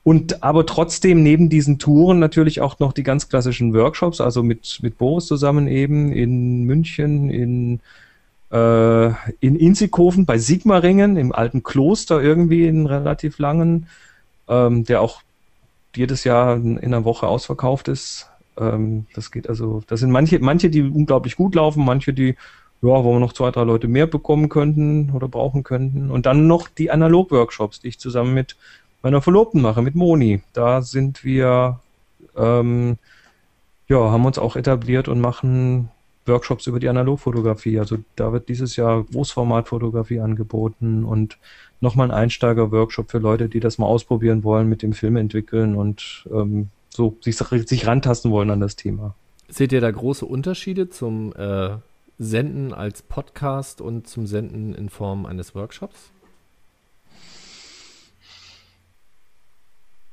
und 0.04 0.44
aber 0.44 0.66
trotzdem 0.66 1.24
neben 1.24 1.48
diesen 1.48 1.80
Touren 1.80 2.20
natürlich 2.20 2.60
auch 2.60 2.78
noch 2.78 2.92
die 2.92 3.02
ganz 3.02 3.28
klassischen 3.28 3.74
Workshops, 3.74 4.20
also 4.20 4.44
mit, 4.44 4.78
mit 4.82 4.98
Boris 4.98 5.26
zusammen 5.26 5.66
eben 5.66 6.12
in 6.12 6.62
München, 6.62 7.28
in, 7.28 7.80
äh, 8.52 9.06
in 9.40 9.56
Inzighofen 9.56 10.24
bei 10.24 10.38
Sigmaringen, 10.38 11.16
im 11.16 11.32
alten 11.32 11.64
Kloster 11.64 12.22
irgendwie 12.22 12.68
in 12.68 12.86
relativ 12.86 13.40
langen, 13.40 13.88
ähm, 14.48 14.84
der 14.84 15.00
auch 15.00 15.22
jedes 15.96 16.24
Jahr 16.24 16.56
in, 16.56 16.76
in 16.78 16.94
einer 16.94 17.04
Woche 17.04 17.26
ausverkauft 17.26 17.88
ist. 17.88 18.28
Ähm, 18.58 19.06
das 19.14 19.30
geht 19.30 19.48
also, 19.48 19.82
das 19.86 20.00
sind 20.00 20.10
manche, 20.10 20.38
manche, 20.38 20.70
die 20.70 20.82
unglaublich 20.82 21.36
gut 21.36 21.54
laufen, 21.54 21.84
manche, 21.84 22.12
die 22.12 22.36
ja, 22.82 23.04
wo 23.04 23.14
wir 23.14 23.20
noch 23.20 23.32
zwei, 23.32 23.50
drei 23.50 23.64
Leute 23.64 23.88
mehr 23.88 24.06
bekommen 24.06 24.48
könnten 24.48 25.10
oder 25.12 25.28
brauchen 25.28 25.62
könnten. 25.62 26.10
Und 26.10 26.26
dann 26.26 26.46
noch 26.46 26.68
die 26.68 26.90
Analog-Workshops, 26.90 27.80
die 27.80 27.88
ich 27.88 27.98
zusammen 27.98 28.34
mit 28.34 28.56
meiner 29.02 29.22
Verlobten 29.22 29.62
mache, 29.62 29.82
mit 29.82 29.94
Moni. 29.94 30.42
Da 30.52 30.82
sind 30.82 31.24
wir, 31.24 31.80
ähm, 32.36 32.98
ja, 33.88 33.98
haben 33.98 34.26
uns 34.26 34.38
auch 34.38 34.56
etabliert 34.56 35.08
und 35.08 35.20
machen 35.20 35.90
Workshops 36.28 36.66
über 36.66 36.80
die 36.80 36.88
Analogfotografie. 36.88 37.78
Also 37.78 37.98
da 38.16 38.32
wird 38.32 38.48
dieses 38.48 38.76
Jahr 38.76 39.04
Großformatfotografie 39.04 40.20
angeboten 40.20 41.04
und 41.04 41.38
nochmal 41.80 42.10
ein 42.10 42.16
Einsteiger-Workshop 42.16 43.10
für 43.10 43.18
Leute, 43.18 43.48
die 43.48 43.60
das 43.60 43.78
mal 43.78 43.86
ausprobieren 43.86 44.44
wollen, 44.44 44.68
mit 44.68 44.82
dem 44.82 44.92
Film 44.92 45.16
entwickeln 45.16 45.76
und 45.76 46.26
ähm, 46.32 46.68
so 46.88 47.16
sich, 47.20 47.36
sich 47.36 47.86
rantasten 47.86 48.30
wollen 48.30 48.50
an 48.50 48.60
das 48.60 48.76
Thema. 48.76 49.14
Seht 49.48 49.72
ihr 49.72 49.80
da 49.80 49.90
große 49.90 50.24
Unterschiede 50.24 50.88
zum 50.88 51.32
äh, 51.34 51.76
Senden 52.18 52.72
als 52.72 53.02
Podcast 53.02 53.80
und 53.80 54.08
zum 54.08 54.26
Senden 54.26 54.74
in 54.74 54.88
Form 54.88 55.26
eines 55.26 55.54
Workshops? 55.54 56.10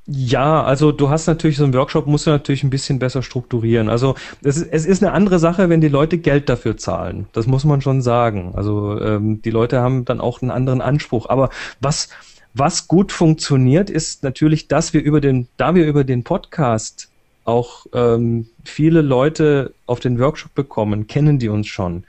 Ja, 0.06 0.64
also 0.64 0.92
du 0.92 1.10
hast 1.10 1.28
natürlich 1.28 1.56
so 1.56 1.64
einen 1.64 1.74
Workshop, 1.74 2.08
musst 2.08 2.28
du 2.28 2.32
natürlich 2.32 2.64
ein 2.64 2.70
bisschen 2.70 3.00
besser 3.00 3.22
strukturieren. 3.22 3.88
Also 3.88 4.16
es 4.44 4.58
ist, 4.58 4.68
es 4.70 4.86
ist 4.86 5.02
eine 5.02 5.14
andere 5.14 5.40
Sache, 5.40 5.70
wenn 5.70 5.80
die 5.80 5.88
Leute 5.88 6.18
Geld 6.18 6.50
dafür 6.50 6.76
zahlen. 6.76 7.28
Das 7.32 7.48
muss 7.48 7.64
man 7.64 7.80
schon 7.80 8.02
sagen. 8.02 8.52
Also 8.54 9.00
ähm, 9.00 9.42
die 9.42 9.50
Leute 9.50 9.80
haben 9.80 10.04
dann 10.04 10.20
auch 10.20 10.42
einen 10.42 10.52
anderen 10.52 10.82
Anspruch. 10.82 11.30
Aber 11.30 11.50
was, 11.80 12.10
was 12.54 12.90
gut 12.90 13.14
funktioniert, 13.14 13.90
ist 13.90 14.24
natürlich, 14.24 14.68
dass 14.68 14.94
wir 14.94 15.02
über 15.02 15.22
den, 15.22 15.48
da 15.56 15.74
wir 15.74 15.86
über 15.86 16.04
den 16.04 16.26
Podcast 16.26 17.10
auch 17.46 17.86
ähm, 17.94 18.48
viele 18.66 19.02
Leute 19.02 19.74
auf 19.86 20.02
den 20.02 20.20
Workshop 20.20 20.54
bekommen, 20.54 21.08
kennen 21.08 21.40
die 21.40 21.50
uns 21.50 21.68
schon. 21.68 22.04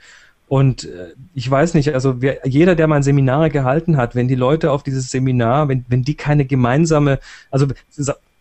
Und 0.47 0.85
äh, 0.85 1.13
ich 1.33 1.49
weiß 1.49 1.73
nicht, 1.73 1.93
also 1.93 2.21
wer, 2.21 2.39
jeder, 2.45 2.75
der 2.75 2.87
mal 2.87 3.01
Seminare 3.01 3.49
gehalten 3.49 3.97
hat, 3.97 4.15
wenn 4.15 4.27
die 4.27 4.35
Leute 4.35 4.71
auf 4.71 4.83
dieses 4.83 5.09
Seminar, 5.09 5.67
wenn, 5.69 5.85
wenn 5.87 6.03
die 6.03 6.15
keine 6.15 6.45
gemeinsame, 6.45 7.19
also 7.49 7.67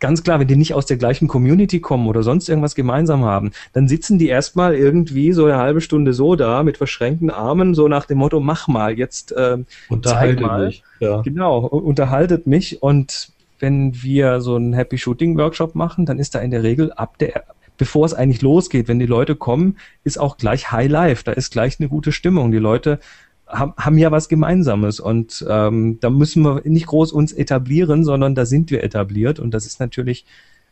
ganz 0.01 0.23
klar, 0.23 0.39
wenn 0.39 0.49
die 0.49 0.57
nicht 0.57 0.75
aus 0.75 0.85
der 0.85 0.99
gleichen 0.99 1.29
Community 1.29 1.81
kommen 1.81 2.07
oder 2.07 2.23
sonst 2.23 2.49
irgendwas 2.51 2.75
gemeinsam 2.75 3.25
haben, 3.25 3.53
dann 3.73 3.89
sitzen 3.89 4.19
die 4.19 4.29
erstmal 4.29 4.75
irgendwie 4.75 5.33
so 5.33 5.47
eine 5.47 5.57
halbe 5.57 5.81
Stunde 5.81 6.13
so 6.13 6.37
da 6.37 6.63
mit 6.63 6.77
verschränkten 6.77 7.31
Armen, 7.31 7.75
so 7.75 7.89
nach 7.89 8.05
dem 8.05 8.19
Motto, 8.19 8.39
mach 8.41 8.69
mal, 8.69 8.99
jetzt 8.99 9.33
äh, 9.33 9.57
unterhaltet 9.89 10.41
mal. 10.43 10.67
mich. 10.67 10.83
Ja. 11.01 11.23
Genau, 11.23 11.61
unterhaltet 11.61 12.47
mich 12.47 12.83
und 12.83 13.31
wenn 13.61 14.03
wir 14.03 14.43
so 14.43 14.57
einen 14.57 14.75
Happy 14.75 14.99
Shooting 14.99 15.39
Workshop 15.39 15.75
machen, 15.75 16.05
dann 16.05 16.19
ist 16.19 16.35
da 16.35 16.41
in 16.41 16.51
der 16.51 16.63
Regel 16.63 16.93
ab 16.93 17.17
der 17.17 17.45
bevor 17.77 18.07
es 18.07 18.15
eigentlich 18.15 18.43
losgeht, 18.43 18.89
wenn 18.89 18.99
die 18.99 19.07
Leute 19.07 19.37
kommen, 19.37 19.77
ist 20.05 20.19
auch 20.19 20.37
gleich 20.37 20.71
High 20.71 20.91
Life, 20.91 21.25
da 21.25 21.33
ist 21.33 21.53
gleich 21.53 21.81
eine 21.81 21.89
gute 21.89 22.13
Stimmung. 22.13 22.53
Die 22.53 22.59
Leute 22.59 23.01
haben, 23.47 23.75
haben 23.77 23.99
ja 23.99 24.11
was 24.11 24.29
Gemeinsames. 24.29 25.01
Und 25.01 25.45
ähm, 25.49 25.99
da 26.01 26.11
müssen 26.11 26.43
wir 26.43 26.63
nicht 26.65 26.87
groß 26.87 27.13
uns 27.13 27.33
etablieren, 27.33 28.05
sondern 28.05 28.35
da 28.35 28.47
sind 28.47 28.71
wir 28.71 28.83
etabliert. 28.83 29.39
Und 29.39 29.53
das 29.53 29.67
ist 29.67 29.81
natürlich 29.81 30.25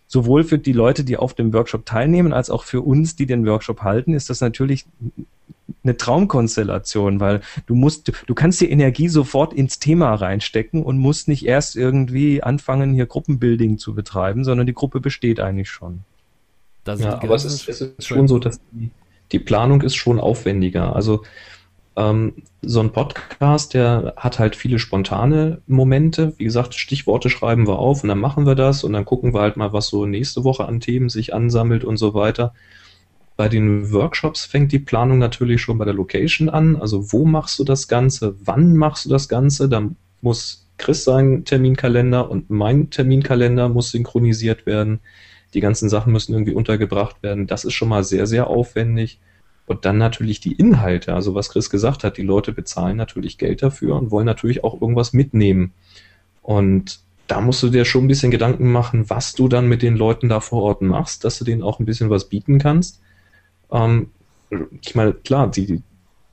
sowohl 0.07 0.45
für 0.45 0.59
die 0.59 0.73
Leute, 0.73 1.05
die 1.05 1.17
auf 1.17 1.35
dem 1.35 1.53
Workshop 1.53 1.87
teilnehmen, 1.87 2.33
als 2.33 2.51
auch 2.51 2.65
für 2.65 2.83
uns, 2.83 3.17
die 3.17 3.27
den 3.27 3.47
Workshop 3.47 3.83
halten, 3.83 4.15
ist 4.15 4.31
das 4.31 4.41
natürlich 4.41 4.85
eine 5.85 5.97
Traumkonstellation, 5.97 7.19
weil 7.19 7.41
du 7.67 7.75
musst, 7.75 8.13
du 8.27 8.35
kannst 8.35 8.61
die 8.61 8.71
Energie 8.71 9.09
sofort 9.09 9.53
ins 9.53 9.79
Thema 9.79 10.15
reinstecken 10.15 10.83
und 10.83 10.99
musst 10.99 11.29
nicht 11.29 11.47
erst 11.47 11.77
irgendwie 11.77 12.43
anfangen, 12.43 12.93
hier 12.93 13.07
Gruppenbuilding 13.07 13.79
zu 13.79 13.95
betreiben, 13.95 14.45
sondern 14.45 14.67
die 14.67 14.75
Gruppe 14.75 15.01
besteht 15.01 15.41
eigentlich 15.41 15.71
schon 15.71 16.05
ja, 16.87 17.23
aber 17.23 17.35
es 17.35 17.45
ist, 17.45 17.69
es 17.69 17.81
ist 17.81 18.07
schon 18.07 18.29
so, 18.29 18.39
dass 18.39 18.61
die, 18.73 18.91
die 19.33 19.39
Planung 19.39 19.83
ist 19.83 19.95
schon 19.97 20.21
aufwendiger. 20.21 20.95
Also 20.97 21.23
Ähm, 21.95 22.43
so 22.63 22.81
ein 22.81 22.93
Podcast, 22.93 23.75
der 23.75 24.15
hat 24.17 24.39
halt 24.39 24.57
viele 24.57 24.79
spontane 24.79 25.61
Momente. 25.67 26.33
Wie 26.39 26.45
gesagt, 26.45 26.75
Stichworte 26.75 27.29
schreiben 27.29 27.67
wir 27.67 27.79
auf 27.79 28.03
und 28.03 28.09
dann 28.09 28.19
machen 28.19 28.47
wir 28.47 28.55
das 28.55 28.83
und 28.83 28.95
dann 28.95 29.05
gucken 29.05 29.35
wir 29.35 29.41
halt 29.43 29.59
mal, 29.59 29.75
was 29.75 29.89
so 29.89 30.07
nächste 30.07 30.43
Woche 30.43 30.65
an 30.65 30.81
Themen 30.81 31.11
sich 31.11 31.35
ansammelt 31.35 31.85
und 31.85 31.99
so 31.99 32.15
weiter. 32.15 32.55
Bei 33.37 33.49
den 33.51 33.93
Workshops 33.93 34.47
fängt 34.47 34.73
die 34.73 34.79
Planung 34.79 35.19
natürlich 35.19 35.61
schon 35.61 35.77
bei 35.77 35.85
der 35.85 35.93
Location 35.93 36.49
an. 36.49 36.77
Also 36.77 37.13
wo 37.13 37.27
machst 37.27 37.59
du 37.59 37.65
das 37.65 37.89
Ganze? 37.89 38.37
Wann 38.43 38.75
machst 38.75 39.05
du 39.05 39.11
das 39.11 39.29
Ganze? 39.29 39.69
Dann 39.69 39.97
muss 40.23 40.71
Chris 40.79 41.05
sein 41.05 41.45
Terminkalender 41.45 42.31
und 42.31 42.49
mein 42.49 42.89
Terminkalender 42.89 43.69
muss 43.69 43.91
synchronisiert 43.91 44.65
werden. 44.65 45.01
Die 45.55 45.61
ganzen 45.61 45.89
Sachen 45.89 46.13
müssen 46.13 46.33
irgendwie 46.33 46.55
untergebracht 46.55 47.23
werden. 47.23 47.47
Das 47.47 47.65
ist 47.65 47.75
schon 47.75 47.89
mal 47.89 48.05
sehr, 48.05 48.27
sehr 48.27 48.47
aufwendig. 48.47 49.21
Und 49.67 49.85
dann 49.85 49.99
natürlich 49.99 50.41
die 50.41 50.53
Inhalte, 50.53 51.15
also 51.15 51.35
was 51.35 51.51
Chris 51.51 51.71
gesagt 51.71 52.05
hat, 52.05 52.17
die 52.17 52.23
Leute 52.23 52.53
bezahlen 52.53 52.97
natürlich 52.97 53.39
Geld 53.39 53.63
dafür 53.63 53.97
und 53.97 54.11
wollen 54.11 54.27
natürlich 54.27 54.65
auch 54.65 54.81
irgendwas 54.81 55.13
mitnehmen. 55.13 55.73
Und 56.43 57.01
da 57.29 57.41
musst 57.41 57.63
du 57.63 57.69
dir 57.69 57.85
schon 57.85 58.05
ein 58.05 58.09
bisschen 58.09 58.31
Gedanken 58.31 58.71
machen, 58.71 59.09
was 59.09 59.33
du 59.35 59.49
dann 59.49 59.69
mit 59.69 59.83
den 59.83 59.97
Leuten 59.97 60.29
da 60.29 60.41
vor 60.41 60.63
Ort 60.63 60.83
machst, 60.83 61.25
dass 61.25 61.39
du 61.39 61.45
denen 61.45 61.63
auch 61.63 61.79
ein 61.79 61.87
bisschen 61.87 62.11
was 62.11 62.29
bieten 62.29 62.59
kannst. 62.59 63.01
Ähm, 63.71 64.11
ich 64.83 64.95
meine, 64.95 65.15
klar, 65.15 65.51
die, 65.51 65.83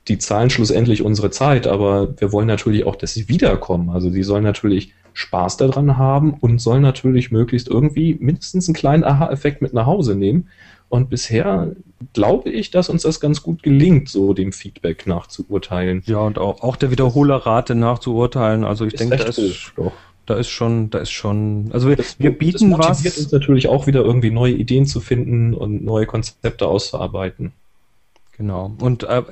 die 0.08 0.18
zahlen 0.18 0.50
schlussendlich 0.50 1.02
unsere 1.02 1.30
Zeit, 1.30 1.66
aber 1.66 2.20
wir 2.20 2.32
wollen 2.32 2.48
natürlich 2.48 2.84
auch, 2.84 2.96
dass 2.96 3.14
sie 3.14 3.28
wiederkommen. 3.28 3.90
Also 3.90 4.10
die 4.10 4.24
sollen 4.24 4.44
natürlich 4.44 4.92
Spaß 5.20 5.58
daran 5.58 5.96
haben 5.98 6.34
und 6.34 6.60
sollen 6.60 6.82
natürlich 6.82 7.30
möglichst 7.30 7.68
irgendwie 7.68 8.16
mindestens 8.20 8.68
einen 8.68 8.74
kleinen 8.74 9.04
Aha-Effekt 9.04 9.62
mit 9.62 9.72
nach 9.72 9.86
Hause 9.86 10.14
nehmen. 10.14 10.48
Und 10.88 11.08
bisher 11.08 11.72
glaube 12.14 12.50
ich, 12.50 12.70
dass 12.70 12.88
uns 12.88 13.02
das 13.02 13.20
ganz 13.20 13.42
gut 13.42 13.62
gelingt, 13.62 14.08
so 14.08 14.34
dem 14.34 14.52
Feedback 14.52 15.06
nachzuurteilen. 15.06 16.02
Ja, 16.06 16.18
und 16.18 16.38
auch, 16.38 16.62
auch 16.62 16.76
der 16.76 16.90
Wiederholerrate 16.90 17.74
nachzuurteilen. 17.74 18.64
Also 18.64 18.86
ich 18.86 18.94
ist 18.94 19.00
denke, 19.00 19.16
da 19.18 19.24
ist, 19.24 19.72
da 20.26 20.34
ist 20.34 20.48
schon, 20.48 20.90
da 20.90 20.98
ist 20.98 21.10
schon, 21.10 21.70
also 21.72 21.88
wir, 21.88 21.96
das, 21.96 22.18
wir 22.18 22.36
bieten 22.36 22.52
das 22.52 22.62
motiviert 22.62 23.14
was. 23.14 23.18
uns 23.18 23.32
natürlich 23.32 23.68
auch 23.68 23.86
wieder 23.86 24.02
irgendwie 24.02 24.30
neue 24.30 24.54
Ideen 24.54 24.86
zu 24.86 25.00
finden 25.00 25.54
und 25.54 25.84
neue 25.84 26.06
Konzepte 26.06 26.66
auszuarbeiten. 26.66 27.52
Genau. 28.36 28.72
Und 28.80 29.02
äh, 29.02 29.22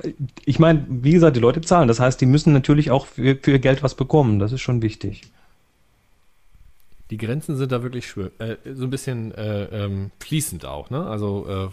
ich 0.45 0.59
meine, 0.59 0.85
wie 0.87 1.13
gesagt, 1.13 1.35
die 1.35 1.41
Leute 1.41 1.61
zahlen. 1.61 1.87
Das 1.87 1.99
heißt, 1.99 2.21
die 2.21 2.27
müssen 2.27 2.53
natürlich 2.53 2.91
auch 2.91 3.07
für, 3.07 3.35
für 3.41 3.51
ihr 3.51 3.59
Geld 3.59 3.81
was 3.81 3.95
bekommen. 3.95 4.37
Das 4.37 4.51
ist 4.51 4.61
schon 4.61 4.83
wichtig. 4.83 5.23
Die 7.09 7.17
Grenzen 7.17 7.55
sind 7.55 7.71
da 7.71 7.81
wirklich 7.81 8.13
äh, 8.37 8.55
so 8.75 8.83
ein 8.83 8.91
bisschen 8.91 9.33
äh, 9.33 9.63
ähm, 9.63 10.11
fließend 10.19 10.65
auch, 10.65 10.91
ne? 10.91 11.07
Also 11.07 11.47
äh, 11.49 11.67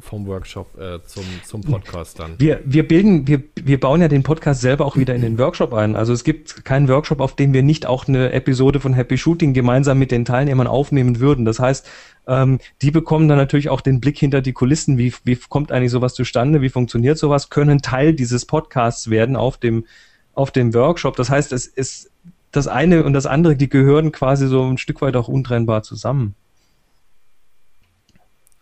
vom 0.00 0.26
Workshop 0.26 0.80
äh, 0.80 1.04
zum, 1.04 1.24
zum 1.44 1.60
Podcast 1.60 2.18
dann. 2.18 2.36
Wir, 2.38 2.60
wir 2.64 2.88
bilden, 2.88 3.28
wir, 3.28 3.42
wir 3.54 3.78
bauen 3.78 4.00
ja 4.00 4.08
den 4.08 4.22
Podcast 4.22 4.62
selber 4.62 4.86
auch 4.86 4.96
wieder 4.96 5.14
in 5.14 5.20
den 5.20 5.38
Workshop 5.38 5.74
ein. 5.74 5.94
Also 5.94 6.14
es 6.14 6.24
gibt 6.24 6.64
keinen 6.64 6.88
Workshop, 6.88 7.20
auf 7.20 7.36
dem 7.36 7.52
wir 7.52 7.62
nicht 7.62 7.84
auch 7.84 8.08
eine 8.08 8.32
Episode 8.32 8.80
von 8.80 8.94
Happy 8.94 9.18
Shooting 9.18 9.52
gemeinsam 9.52 9.98
mit 9.98 10.10
den 10.10 10.24
Teilnehmern 10.24 10.66
aufnehmen 10.66 11.20
würden. 11.20 11.44
Das 11.44 11.58
heißt, 11.58 11.86
ähm, 12.26 12.58
die 12.80 12.90
bekommen 12.90 13.28
dann 13.28 13.38
natürlich 13.38 13.68
auch 13.68 13.82
den 13.82 14.00
Blick 14.00 14.18
hinter 14.18 14.40
die 14.40 14.54
Kulissen. 14.54 14.96
Wie, 14.96 15.12
wie 15.22 15.36
kommt 15.36 15.70
eigentlich 15.70 15.92
sowas 15.92 16.14
zustande? 16.14 16.62
Wie 16.62 16.70
funktioniert 16.70 17.18
sowas? 17.18 17.50
Können 17.50 17.82
Teil 17.82 18.14
dieses 18.14 18.46
Podcasts 18.46 19.10
werden 19.10 19.36
auf 19.36 19.58
dem, 19.58 19.84
auf 20.32 20.50
dem 20.50 20.72
Workshop. 20.72 21.16
Das 21.16 21.28
heißt, 21.28 21.52
es 21.52 21.66
ist 21.66 22.07
das 22.52 22.68
eine 22.68 23.04
und 23.04 23.12
das 23.12 23.26
andere, 23.26 23.56
die 23.56 23.68
gehören 23.68 24.12
quasi 24.12 24.46
so 24.46 24.64
ein 24.64 24.78
Stück 24.78 25.00
weit 25.02 25.16
auch 25.16 25.28
untrennbar 25.28 25.82
zusammen. 25.82 26.34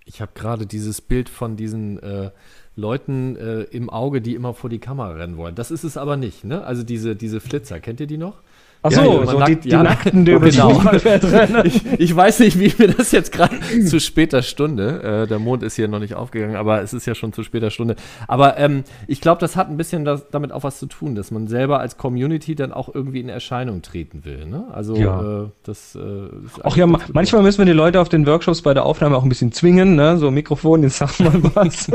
Ich 0.05 0.21
habe 0.21 0.33
gerade 0.35 0.67
dieses 0.67 1.01
Bild 1.01 1.29
von 1.29 1.57
diesen 1.57 2.01
äh, 2.01 2.31
Leuten 2.77 3.37
äh, 3.37 3.63
im 3.63 3.91
Auge, 3.91 4.21
die 4.21 4.35
immer 4.35 4.55
vor 4.55 4.71
die 4.71 4.79
Kamera 4.79 5.11
rennen 5.11 5.37
wollen. 5.37 5.55
Das 5.55 5.71
ist 5.71 5.83
es 5.83 5.97
aber 5.97 6.17
nicht, 6.17 6.45
ne? 6.45 6.63
Also 6.65 6.85
diese, 6.85 7.17
diese 7.17 7.41
Flitzer, 7.41 7.81
kennt 7.81 8.01
ihr 8.01 8.07
die 8.07 8.19
noch? 8.19 8.43
Ach 8.82 8.90
so, 8.93 9.01
ja, 9.01 9.27
so 9.27 9.39
nackt, 9.39 9.51
die, 9.51 9.57
die 9.57 9.69
ja, 9.70 9.82
Nackten, 9.82 10.24
die 10.24 10.32
über 10.32 10.48
genau. 10.48 10.81
ich, 11.65 11.81
ich 11.98 12.15
weiß 12.15 12.40
nicht, 12.40 12.59
wie 12.59 12.73
mir 12.78 12.94
das 12.94 13.11
jetzt 13.11 13.32
gerade 13.32 13.57
zu 13.85 13.98
später 14.01 14.43
Stunde, 14.43 15.24
äh, 15.24 15.27
der 15.27 15.39
Mond 15.39 15.62
ist 15.62 15.77
hier 15.77 15.89
noch 15.89 15.98
nicht 15.98 16.15
aufgegangen, 16.15 16.57
aber 16.57 16.82
es 16.82 16.93
ist 16.93 17.07
ja 17.07 17.15
schon 17.15 17.32
zu 17.32 17.43
später 17.43 17.70
Stunde. 17.70 17.97
Aber 18.28 18.59
ähm, 18.59 18.85
ich 19.09 19.20
glaube, 19.20 19.40
das 19.40 19.57
hat 19.57 19.69
ein 19.69 19.77
bisschen 19.77 20.05
das, 20.05 20.28
damit 20.31 20.53
auch 20.53 20.62
was 20.62 20.78
zu 20.78 20.86
tun, 20.86 21.15
dass 21.15 21.31
man 21.31 21.48
selber 21.48 21.81
als 21.81 21.97
Community 21.97 22.55
dann 22.55 22.73
auch 22.73 22.94
irgendwie 22.94 23.20
in 23.20 23.28
Erscheinung 23.28 23.82
treten 23.82 24.24
will. 24.24 24.47
Ne? 24.47 24.65
Also 24.73 24.94
ja. 24.97 25.43
äh, 25.44 25.48
das 25.65 25.97
äh, 25.97 26.28
Auch 26.62 26.77
ja, 26.77 26.86
manchmal 26.86 27.43
müssen 27.43 27.59
wir 27.59 27.66
die 27.66 27.73
Leute 27.73 28.01
auf 28.01 28.09
den 28.09 28.27
Workshops 28.27 28.62
bei 28.62 28.74
der 28.74 28.85
Aufnahme 28.85 29.16
auch 29.16 29.24
ein 29.24 29.28
bisschen 29.28 29.53
zwingen, 29.53 29.97
ne? 29.97 30.16
so 30.19 30.31
Mikrofon, 30.31 30.82
jetzt 30.82 30.98
sag 30.98 31.19
mal 31.20 31.32
was. 31.55 31.90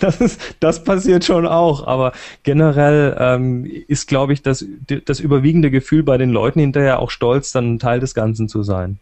das, 0.00 0.20
ist, 0.20 0.40
das 0.58 0.82
passiert 0.82 1.24
schon 1.24 1.46
auch, 1.46 1.86
aber 1.86 2.12
generell 2.42 3.16
ähm, 3.18 3.64
ist, 3.64 4.08
glaube 4.08 4.32
ich, 4.32 4.42
das, 4.42 4.64
das 5.04 5.20
überwiegende 5.20 5.70
Gefühl, 5.70 5.81
Gefühl 5.82 6.04
bei 6.04 6.16
den 6.16 6.30
Leuten 6.30 6.60
hinterher 6.60 7.00
auch 7.00 7.10
stolz, 7.10 7.50
dann 7.50 7.80
Teil 7.80 7.98
des 7.98 8.14
Ganzen 8.14 8.48
zu 8.48 8.62
sein. 8.62 8.98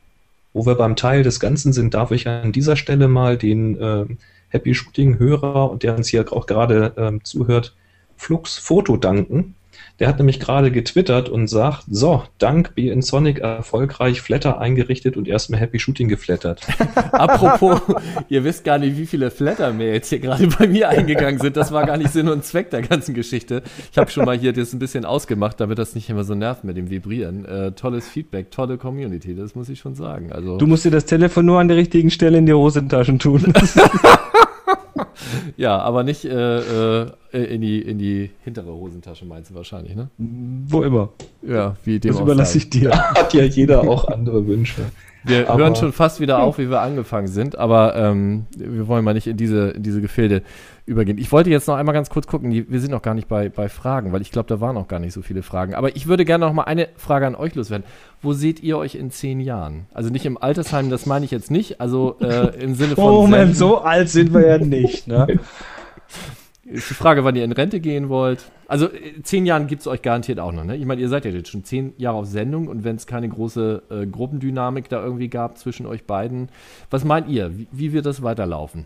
Wo 0.54 0.64
wir 0.64 0.74
beim 0.74 0.96
Teil 0.96 1.22
des 1.22 1.38
Ganzen 1.38 1.74
sind, 1.74 1.92
darf 1.92 2.10
ich 2.10 2.26
an 2.26 2.52
dieser 2.52 2.74
Stelle 2.74 3.06
mal 3.06 3.36
den 3.36 3.78
äh, 3.78 4.06
Happy 4.48 4.74
Shooting 4.74 5.18
Hörer 5.18 5.70
und 5.70 5.82
der 5.82 5.94
uns 5.94 6.08
hier 6.08 6.32
auch 6.32 6.46
gerade 6.46 6.94
äh, 6.96 7.22
zuhört, 7.22 7.76
Flux 8.16 8.56
Foto 8.56 8.96
danken. 8.96 9.54
Der 10.00 10.08
hat 10.08 10.16
nämlich 10.16 10.40
gerade 10.40 10.70
getwittert 10.70 11.28
und 11.28 11.46
sagt, 11.46 11.84
so, 11.90 12.22
dank 12.38 12.74
BN 12.74 13.02
Sonic 13.02 13.40
erfolgreich 13.40 14.22
Flatter 14.22 14.58
eingerichtet 14.58 15.18
und 15.18 15.28
erstmal 15.28 15.60
Happy 15.60 15.78
Shooting 15.78 16.08
geflattert. 16.08 16.62
Apropos, 17.12 17.82
ihr 18.30 18.42
wisst 18.42 18.64
gar 18.64 18.78
nicht, 18.78 18.96
wie 18.96 19.04
viele 19.04 19.30
Flatter-Mails 19.30 20.08
hier 20.08 20.20
gerade 20.20 20.46
bei 20.46 20.68
mir 20.68 20.88
eingegangen 20.88 21.38
sind. 21.38 21.54
Das 21.58 21.70
war 21.70 21.84
gar 21.84 21.98
nicht 21.98 22.12
Sinn 22.12 22.28
und 22.28 22.46
Zweck 22.46 22.70
der 22.70 22.80
ganzen 22.80 23.12
Geschichte. 23.12 23.62
Ich 23.92 23.98
habe 23.98 24.10
schon 24.10 24.24
mal 24.24 24.38
hier 24.38 24.54
das 24.54 24.72
ein 24.72 24.78
bisschen 24.78 25.04
ausgemacht, 25.04 25.60
damit 25.60 25.78
das 25.78 25.94
nicht 25.94 26.08
immer 26.08 26.24
so 26.24 26.34
nervt 26.34 26.64
mit 26.64 26.78
dem 26.78 26.88
Vibrieren. 26.88 27.44
Äh, 27.44 27.72
tolles 27.72 28.08
Feedback, 28.08 28.50
tolle 28.50 28.78
Community, 28.78 29.34
das 29.34 29.54
muss 29.54 29.68
ich 29.68 29.80
schon 29.80 29.94
sagen. 29.94 30.32
Also, 30.32 30.56
du 30.56 30.66
musst 30.66 30.86
dir 30.86 30.90
das 30.90 31.04
Telefon 31.04 31.44
nur 31.44 31.60
an 31.60 31.68
der 31.68 31.76
richtigen 31.76 32.10
Stelle 32.10 32.38
in 32.38 32.46
die 32.46 32.54
Hosentaschen 32.54 33.18
tun. 33.18 33.52
ja, 35.56 35.78
aber 35.78 36.02
nicht 36.02 36.24
äh, 36.24 36.58
äh, 36.58 37.10
in, 37.32 37.60
die, 37.60 37.80
in 37.80 37.98
die 37.98 38.30
hintere 38.42 38.72
Hosentasche 38.72 39.24
meinst 39.24 39.50
du 39.50 39.54
wahrscheinlich, 39.54 39.94
ne? 39.94 40.08
Wo 40.18 40.82
immer. 40.82 41.10
Ja, 41.42 41.76
wie 41.84 42.00
dem 42.00 42.12
Das 42.12 42.20
überlasse 42.20 42.58
ich 42.58 42.70
dir. 42.70 42.90
Hat 43.14 43.34
ja 43.34 43.44
jeder 43.44 43.82
auch 43.82 44.08
andere 44.08 44.46
Wünsche. 44.46 44.82
Wir 45.24 45.50
aber 45.50 45.62
hören 45.62 45.76
schon 45.76 45.92
fast 45.92 46.20
wieder 46.20 46.42
auf, 46.42 46.58
wie 46.58 46.70
wir 46.70 46.80
angefangen 46.80 47.28
sind, 47.28 47.58
aber 47.58 47.94
ähm, 47.94 48.46
wir 48.56 48.88
wollen 48.88 49.04
mal 49.04 49.12
nicht 49.12 49.26
in 49.26 49.36
diese, 49.36 49.70
in 49.70 49.82
diese 49.82 50.00
Gefilde 50.00 50.42
übergehen. 50.86 51.18
Ich 51.18 51.30
wollte 51.32 51.50
jetzt 51.50 51.68
noch 51.68 51.76
einmal 51.76 51.94
ganz 51.94 52.10
kurz 52.10 52.26
gucken, 52.26 52.52
wir 52.68 52.80
sind 52.80 52.90
noch 52.90 53.02
gar 53.02 53.14
nicht 53.14 53.28
bei, 53.28 53.48
bei 53.48 53.68
Fragen, 53.68 54.12
weil 54.12 54.22
ich 54.22 54.32
glaube, 54.32 54.48
da 54.48 54.60
waren 54.60 54.74
noch 54.74 54.88
gar 54.88 54.98
nicht 54.98 55.12
so 55.12 55.22
viele 55.22 55.42
Fragen. 55.42 55.74
Aber 55.74 55.94
ich 55.94 56.06
würde 56.06 56.24
gerne 56.24 56.46
noch 56.46 56.52
mal 56.52 56.64
eine 56.64 56.88
Frage 56.96 57.26
an 57.26 57.34
euch 57.34 57.54
loswerden. 57.54 57.86
Wo 58.22 58.32
seht 58.32 58.60
ihr 58.60 58.78
euch 58.78 58.94
in 58.94 59.10
zehn 59.10 59.40
Jahren? 59.40 59.86
Also 59.94 60.10
nicht 60.10 60.26
im 60.26 60.36
Altersheim, 60.36 60.90
das 60.90 61.06
meine 61.06 61.24
ich 61.24 61.30
jetzt 61.30 61.50
nicht, 61.50 61.80
also 61.80 62.16
äh, 62.20 62.62
im 62.62 62.74
Sinne 62.74 62.94
von. 62.94 63.12
Moment, 63.14 63.56
so 63.56 63.78
alt 63.78 64.08
sind 64.08 64.34
wir 64.34 64.46
ja 64.46 64.58
nicht, 64.58 65.06
ne? 65.06 65.26
Ist 66.70 66.88
die 66.88 66.94
Frage, 66.94 67.24
wann 67.24 67.34
ihr 67.34 67.42
in 67.42 67.50
Rente 67.50 67.80
gehen 67.80 68.08
wollt. 68.08 68.44
Also 68.68 68.86
in 68.86 69.24
zehn 69.24 69.44
Jahren 69.44 69.66
gibt 69.66 69.80
es 69.80 69.88
euch 69.88 70.02
garantiert 70.02 70.38
auch 70.38 70.52
noch. 70.52 70.62
Ne? 70.62 70.76
Ich 70.76 70.86
meine, 70.86 71.00
ihr 71.00 71.08
seid 71.08 71.24
ja 71.24 71.32
jetzt 71.32 71.48
schon 71.48 71.64
zehn 71.64 71.94
Jahre 71.96 72.18
auf 72.18 72.26
Sendung 72.26 72.68
und 72.68 72.84
wenn 72.84 72.94
es 72.94 73.08
keine 73.08 73.28
große 73.28 73.82
äh, 73.90 74.06
Gruppendynamik 74.06 74.88
da 74.88 75.02
irgendwie 75.02 75.26
gab 75.26 75.58
zwischen 75.58 75.84
euch 75.86 76.04
beiden, 76.04 76.48
was 76.88 77.04
meint 77.04 77.28
ihr? 77.28 77.58
Wie, 77.58 77.66
wie 77.72 77.92
wird 77.92 78.06
das 78.06 78.22
weiterlaufen? 78.22 78.84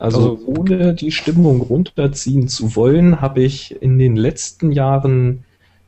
Also, 0.00 0.18
also 0.18 0.46
ohne 0.46 0.94
die 0.94 1.12
Stimmung 1.12 1.60
runterziehen 1.60 2.48
zu 2.48 2.74
wollen, 2.74 3.20
habe 3.20 3.42
ich 3.42 3.80
in 3.82 3.98
den 3.98 4.16
letzten 4.16 4.72
Jahren 4.72 5.44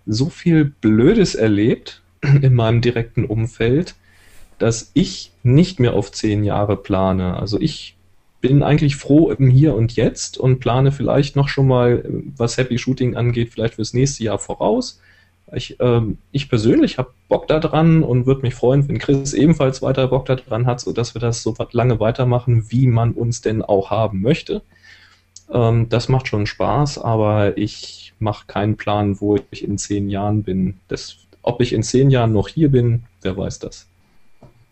so 0.07 0.29
viel 0.29 0.67
Blödes 0.67 1.35
erlebt 1.35 2.03
in 2.23 2.55
meinem 2.55 2.83
direkten 2.83 3.25
Umfeld, 3.25 3.95
dass 4.59 4.91
ich 4.93 5.33
nicht 5.43 5.81
mehr 5.81 5.95
auf 5.95 6.13
zehn 6.13 6.45
Jahre 6.45 6.77
plane. 6.77 7.39
Also 7.39 7.59
ich 7.59 7.97
bin 8.43 8.63
eigentlich 8.63 8.97
froh 8.97 9.31
im 9.31 9.49
Hier 9.49 9.75
und 9.75 9.97
Jetzt 9.97 10.37
und 10.37 10.61
plane 10.61 10.93
vielleicht 10.93 11.35
noch 11.35 11.49
schon 11.49 11.67
mal, 11.67 12.05
was 12.37 12.59
Happy 12.59 12.77
Shooting 12.77 13.17
angeht, 13.17 13.51
vielleicht 13.51 13.75
fürs 13.75 13.95
nächste 13.95 14.25
Jahr 14.25 14.39
voraus. 14.39 15.01
Ich, 15.55 15.77
ähm, 15.81 16.19
ich 16.31 16.49
persönlich 16.49 16.99
habe 16.99 17.11
Bock 17.29 17.47
daran 17.47 18.03
und 18.03 18.27
würde 18.27 18.43
mich 18.43 18.55
freuen, 18.55 18.89
wenn 18.89 18.99
Chris 18.99 19.35
ebenfalls 19.35 19.83
weiter 19.83 20.09
Bock 20.09 20.27
daran 20.27 20.67
hat, 20.67 20.81
sodass 20.81 21.15
wir 21.15 21.21
das 21.21 21.43
so 21.43 21.55
lange 21.73 22.01
weitermachen, 22.01 22.67
wie 22.71 22.87
man 22.87 23.13
uns 23.13 23.41
denn 23.41 23.63
auch 23.63 23.91
haben 23.91 24.23
möchte. 24.23 24.63
Ähm, 25.53 25.89
das 25.89 26.09
macht 26.09 26.29
schon 26.29 26.47
Spaß, 26.47 26.99
aber 26.99 27.57
ich 27.59 28.15
mache 28.19 28.47
keinen 28.47 28.77
Plan, 28.77 29.21
wo 29.21 29.37
ich 29.51 29.65
in 29.65 29.79
zehn 29.79 30.09
Jahren 30.09 30.43
bin. 30.43 30.79
Das, 30.89 31.17
ob 31.43 31.61
ich 31.61 31.73
in 31.73 31.83
zehn 31.83 32.11
Jahren 32.11 32.33
noch 32.33 32.49
hier 32.49 32.71
bin, 32.71 33.05
wer 33.21 33.37
weiß 33.37 33.59
das. 33.59 33.87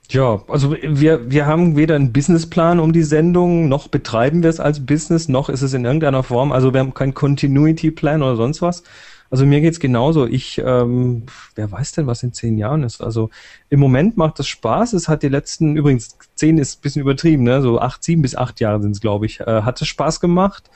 Ja, 0.09 0.43
also 0.49 0.75
wir, 0.83 1.31
wir 1.31 1.47
haben 1.47 1.77
weder 1.77 1.95
einen 1.95 2.13
Businessplan 2.13 2.81
um 2.81 2.93
die 2.93 3.05
Sendung, 3.05 3.69
noch 3.69 3.87
betreiben 3.87 4.43
wir 4.43 4.51
es 4.51 4.59
als 4.59 4.85
Business, 4.85 5.29
noch 5.29 5.49
ist 5.49 5.63
es 5.63 5.73
in 5.73 5.85
irgendeiner 5.85 6.25
Form, 6.25 6.51
also 6.51 6.73
wir 6.73 6.81
haben 6.81 6.95
keinen 6.95 7.15
Continuity 7.15 7.93
Plan 7.93 8.21
oder 8.21 8.35
sonst 8.35 8.61
was, 8.61 8.83
also 9.31 9.47
mir 9.47 9.61
geht's 9.61 9.81
genauso. 9.81 10.27
Ich, 10.27 10.59
ähm, 10.59 11.25
wer 11.55 11.71
weiß 11.71 11.93
denn, 11.93 12.07
was 12.07 12.23
in 12.23 12.33
zehn 12.33 12.59
Jahren 12.59 12.83
ist? 12.83 13.01
Also 13.01 13.31
im 13.69 13.81
Moment 13.81 14.17
macht 14.17 14.39
das 14.39 14.49
Spaß. 14.49 14.93
Es 14.93 15.09
hat 15.09 15.23
die 15.23 15.29
letzten, 15.29 15.77
übrigens 15.77 16.19
zehn 16.35 16.59
ist 16.59 16.79
ein 16.79 16.83
bisschen 16.83 17.03
übertrieben, 17.03 17.45
ne? 17.45 17.63
So 17.63 17.81
acht, 17.81 18.03
sieben 18.03 18.23
bis 18.23 18.35
acht 18.37 18.61
Jahre 18.61 18.83
sind 18.83 18.93
es, 18.93 19.01
glaube 19.01 19.27
ich. 19.27 19.41
Äh, 19.41 19.63
hat 19.63 19.81
es 19.81 19.89
Spaß 19.89 20.21
gemacht. 20.21 20.71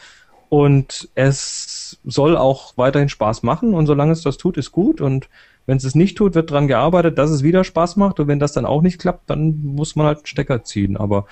und 0.49 1.09
es 1.17 1.99
soll 2.05 2.37
auch 2.37 2.75
weiterhin 2.77 3.09
Spaß 3.09 3.43
machen 3.43 3.75
und 3.75 3.87
solange 3.87 4.13
es 4.13 4.23
das 4.23 4.37
tut, 4.37 4.57
ist 4.57 4.71
gut 4.73 5.01
und 5.01 5.29
wenn 5.67 5.79
es 5.79 5.85
es 5.85 5.95
nicht 5.97 6.17
tut, 6.17 6.35
wird 6.35 6.51
dran 6.51 6.69
gearbeitet, 6.69 7.19
dass 7.19 7.31
es 7.31 7.43
wieder 7.43 7.65
Spaß 7.65 7.97
macht 7.97 8.21
und 8.21 8.29
wenn 8.29 8.39
das 8.39 8.53
dann 8.53 8.67
auch 8.67 8.83
nicht 8.83 9.01
klappt, 9.01 9.31
dann 9.31 9.63
muss 9.65 9.97
man 9.97 10.07
halt 10.07 10.19
einen 10.19 10.27
Stecker 10.27 10.63
ziehen, 10.63 10.97
aber 10.97 11.27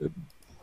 äh, 0.00 0.06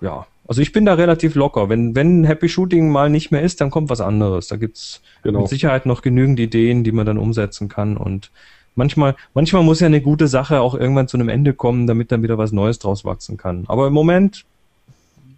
ja, 0.02 0.26
also 0.50 0.64
ich 0.64 0.72
bin 0.72 0.84
da 0.84 0.96
relativ 0.96 1.36
locker. 1.36 1.70
Wenn, 1.70 1.96
wenn 1.96 2.24
Happy 2.24 2.50
Shooting 2.50 2.90
mal 2.90 3.12
nicht 3.12 3.30
mehr 3.30 3.44
ist, 3.44 3.62
dann 3.62 3.70
kommt 3.70 3.92
was 3.92 4.02
anderes. 4.02 4.48
Da 4.48 4.56
gibt's 4.56 5.00
genau. 5.22 5.42
mit 5.42 5.50
Sicherheit 5.50 5.86
noch 5.86 6.02
genügend 6.02 6.40
Ideen, 6.40 6.84
die 6.84 6.92
man 6.92 7.06
dann 7.06 7.20
umsetzen 7.20 7.70
kann 7.70 7.96
und 7.98 8.32
manchmal, 8.74 9.16
manchmal 9.36 9.62
muss 9.62 9.80
ja 9.80 9.86
eine 9.86 10.02
gute 10.02 10.28
Sache 10.28 10.60
auch 10.62 10.74
irgendwann 10.74 11.08
zu 11.08 11.18
einem 11.18 11.30
Ende 11.30 11.54
kommen, 11.54 11.86
damit 11.86 12.12
dann 12.12 12.24
wieder 12.24 12.40
was 12.40 12.52
Neues 12.52 12.80
draus 12.80 13.06
wachsen 13.06 13.38
kann. 13.38 13.66
Aber 13.68 13.86
im 13.86 13.94
Moment, 13.94 14.46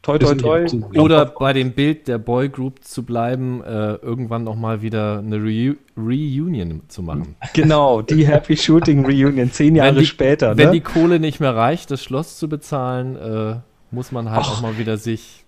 toi, 0.02 0.18
toi, 0.18 0.36
toi. 0.36 0.66
Oder 0.96 1.26
bei 1.26 1.52
dem 1.52 1.74
Bild 1.74 2.08
der 2.08 2.18
Boy 2.18 2.48
Group 2.48 2.82
zu 2.82 3.04
bleiben, 3.04 3.62
äh, 3.66 3.96
irgendwann 3.96 4.46
nochmal 4.46 4.82
wieder 4.82 5.20
eine 5.20 5.44
Re 5.44 5.76
Reunion 5.98 6.84
zu 6.88 7.04
machen. 7.04 7.36
Genau, 7.54 8.02
die 8.02 8.26
Happy 8.26 8.56
Shooting 8.56 9.06
Reunion, 9.06 9.52
zehn 9.52 9.76
Jahre 9.76 10.00
die, 10.00 10.06
später. 10.06 10.56
Wenn 10.56 10.68
ne? 10.68 10.72
die 10.72 10.82
Kohle 10.82 11.20
nicht 11.20 11.42
mehr 11.42 11.54
reicht, 11.54 11.92
das 11.92 12.02
Schloss 12.02 12.38
zu 12.38 12.48
bezahlen, 12.48 13.18
äh, 13.18 13.56
muss 13.92 14.12
man 14.12 14.30
halt 14.30 14.46
Och, 14.46 14.58
auch 14.58 14.62
mal 14.62 14.78
wieder 14.78 14.98
sich 14.98 15.46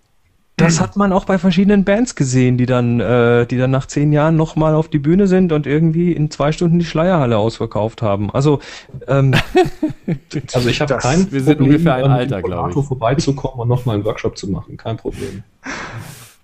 das 0.57 0.80
hat 0.80 0.95
man 0.95 1.11
auch 1.11 1.26
bei 1.26 1.40
verschiedenen 1.40 1.84
Bands 1.84 2.15
gesehen, 2.15 2.57
die 2.57 2.68
dann, 2.68 2.99
äh, 2.99 3.48
die 3.48 3.57
dann 3.57 3.72
nach 3.72 3.88
zehn 3.88 4.14
Jahren 4.14 4.36
nochmal 4.36 4.76
auf 4.76 4.88
die 4.88 4.99
Bühne 4.99 5.26
sind 5.26 5.52
und 5.52 5.65
irgendwie 5.65 6.11
in 6.11 6.30
zwei 6.30 6.52
Stunden 6.52 6.78
die 6.78 6.86
Schleierhalle 6.86 7.38
ausverkauft 7.38 8.03
haben. 8.03 8.30
Also, 8.32 8.60
ähm, 9.07 9.34
also 10.53 10.70
ich 10.70 10.80
habe 10.80 10.98
kein 10.98 11.32
Wir 11.32 11.41
sind 11.41 11.57
Problem, 11.57 11.72
ungefähr 11.74 11.95
ein 11.95 12.06
Alter, 12.06 12.41
glaube 12.44 12.70
ich. 12.70 12.86
vorbeizukommen 12.86 13.61
und 13.61 13.68
nochmal 13.68 13.95
einen 13.95 14.06
Workshop 14.06 14.38
zu 14.38 14.48
machen, 14.48 14.78
kein 14.78 14.98
Problem. 14.98 15.44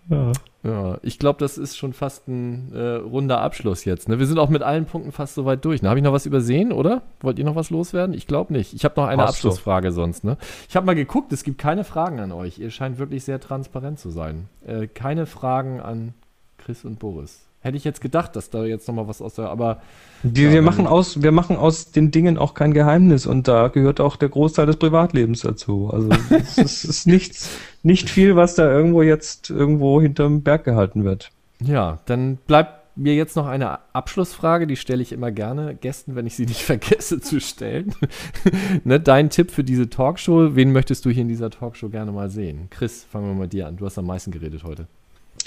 Ja. 0.10 0.32
Ja, 0.62 0.98
ich 1.04 1.20
glaube, 1.20 1.40
das 1.40 1.58
ist 1.58 1.78
schon 1.78 1.94
fast 1.94 2.28
ein 2.28 2.74
äh, 2.74 2.96
runder 2.96 3.40
Abschluss 3.40 3.86
jetzt. 3.86 4.10
Ne? 4.10 4.20
Wir 4.20 4.26
sind 4.26 4.40
auch 4.40 4.50
mit 4.50 4.62
allen 4.62 4.86
Punkten 4.86 5.14
fast 5.14 5.36
so 5.36 5.46
weit 5.46 5.64
durch. 5.64 5.82
Ne? 5.82 5.88
Habe 5.90 6.00
ich 6.00 6.04
noch 6.04 6.12
was 6.12 6.26
übersehen, 6.26 6.74
oder? 6.74 7.02
Wollt 7.22 7.40
ihr 7.40 7.46
noch 7.46 7.56
was 7.56 7.70
loswerden? 7.70 8.14
Ich 8.14 8.28
glaube 8.28 8.52
nicht. 8.52 8.74
Ich 8.74 8.84
habe 8.84 9.00
noch 9.00 9.08
eine 9.08 9.22
Hast 9.22 9.36
Abschlussfrage 9.36 9.88
du. 9.90 9.94
sonst. 9.94 10.26
Ne? 10.26 10.38
Ich 10.68 10.76
habe 10.76 10.86
mal 10.86 10.96
geguckt, 10.96 11.32
es 11.32 11.44
gibt 11.44 11.60
keine 11.60 11.86
Fragen 11.86 12.20
an 12.20 12.34
euch. 12.34 12.60
Ihr 12.60 12.72
scheint 12.72 12.98
wirklich 12.98 13.24
sehr 13.24 13.40
transparent 13.40 14.00
zu 14.00 14.10
sein. 14.10 14.50
Äh, 14.68 14.88
keine 14.88 15.26
Fragen 15.26 15.80
an 15.80 16.14
Chris 16.58 16.84
und 16.84 17.00
Boris. 17.00 17.46
Hätte 17.62 17.76
ich 17.76 17.84
jetzt 17.84 18.00
gedacht, 18.00 18.38
dass 18.38 18.50
da 18.50 18.64
jetzt 18.64 18.88
noch 18.88 18.96
mal 18.96 19.08
was 19.10 19.22
aus 19.22 19.34
der, 19.36 19.50
aber 19.50 19.82
die, 20.24 20.44
ja, 20.44 20.52
wir 20.52 20.62
machen 20.62 20.88
aus, 20.88 21.22
wir 21.22 21.34
machen 21.34 21.58
aus 21.58 21.92
den 21.92 22.10
Dingen 22.10 22.38
auch 22.38 22.54
kein 22.54 22.74
Geheimnis 22.74 23.26
und 23.26 23.50
da 23.50 23.68
gehört 23.68 24.00
auch 24.00 24.16
der 24.16 24.30
Großteil 24.30 24.66
des 24.66 24.78
Privatlebens 24.78 25.42
dazu. 25.42 25.90
Also 25.92 26.10
es 26.30 26.58
ist, 26.58 26.84
ist 26.86 27.08
nichts, 27.08 27.50
nicht 27.84 28.10
viel, 28.10 28.36
was 28.36 28.56
da 28.56 28.70
irgendwo 28.70 29.02
jetzt 29.02 29.50
irgendwo 29.50 30.02
hinterm 30.02 30.42
Berg 30.42 30.64
gehalten 30.64 31.04
wird. 31.04 31.32
Ja, 31.62 32.00
dann 32.06 32.38
bleibt 32.48 32.80
mir 33.00 33.16
jetzt 33.16 33.36
noch 33.36 33.48
eine 33.48 33.80
Abschlussfrage, 33.94 34.68
die 34.68 34.76
stelle 34.76 35.02
ich 35.02 35.12
immer 35.12 35.32
gerne 35.32 35.76
Gästen, 35.76 36.16
wenn 36.16 36.28
ich 36.28 36.36
sie 36.36 36.46
nicht 36.46 36.62
vergesse 36.64 37.20
zu 37.22 37.40
stellen. 37.40 37.94
ne, 38.84 39.00
dein 39.00 39.30
Tipp 39.30 39.52
für 39.52 39.64
diese 39.64 39.90
Talkshow, 39.90 40.56
wen 40.56 40.72
möchtest 40.72 41.06
du 41.06 41.10
hier 41.10 41.22
in 41.22 41.30
dieser 41.30 41.50
Talkshow 41.50 41.90
gerne 41.90 42.12
mal 42.12 42.30
sehen? 42.30 42.68
Chris, 42.70 43.06
fangen 43.10 43.28
wir 43.28 43.34
mal 43.34 43.48
dir 43.48 43.68
an. 43.68 43.78
Du 43.78 43.86
hast 43.86 43.98
am 43.98 44.06
meisten 44.06 44.32
geredet 44.32 44.64
heute. 44.64 44.88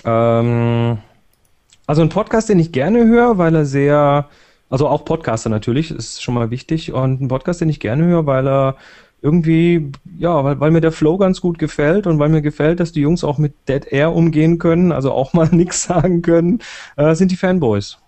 Ähm, 0.04 0.98
also 1.86 2.02
ein 2.02 2.08
Podcast, 2.08 2.48
den 2.48 2.58
ich 2.58 2.72
gerne 2.72 3.06
höre, 3.06 3.38
weil 3.38 3.54
er 3.54 3.66
sehr, 3.66 4.28
also 4.70 4.88
auch 4.88 5.04
Podcaster 5.04 5.50
natürlich, 5.50 5.90
ist 5.90 6.22
schon 6.22 6.34
mal 6.34 6.50
wichtig. 6.50 6.92
Und 6.92 7.20
ein 7.20 7.28
Podcast, 7.28 7.60
den 7.60 7.68
ich 7.68 7.80
gerne 7.80 8.04
höre, 8.04 8.26
weil 8.26 8.48
er 8.48 8.76
irgendwie, 9.22 9.92
ja, 10.18 10.42
weil, 10.44 10.60
weil 10.60 10.70
mir 10.72 10.80
der 10.80 10.92
Flow 10.92 11.16
ganz 11.16 11.40
gut 11.40 11.58
gefällt 11.58 12.06
und 12.06 12.18
weil 12.18 12.28
mir 12.28 12.42
gefällt, 12.42 12.80
dass 12.80 12.92
die 12.92 13.00
Jungs 13.00 13.24
auch 13.24 13.38
mit 13.38 13.54
Dead 13.68 13.86
Air 13.90 14.12
umgehen 14.14 14.58
können, 14.58 14.92
also 14.92 15.12
auch 15.12 15.32
mal 15.32 15.48
nichts 15.52 15.84
sagen 15.84 16.22
können, 16.22 16.60
äh, 16.96 17.14
sind 17.14 17.30
die 17.30 17.36
Fanboys. 17.36 17.98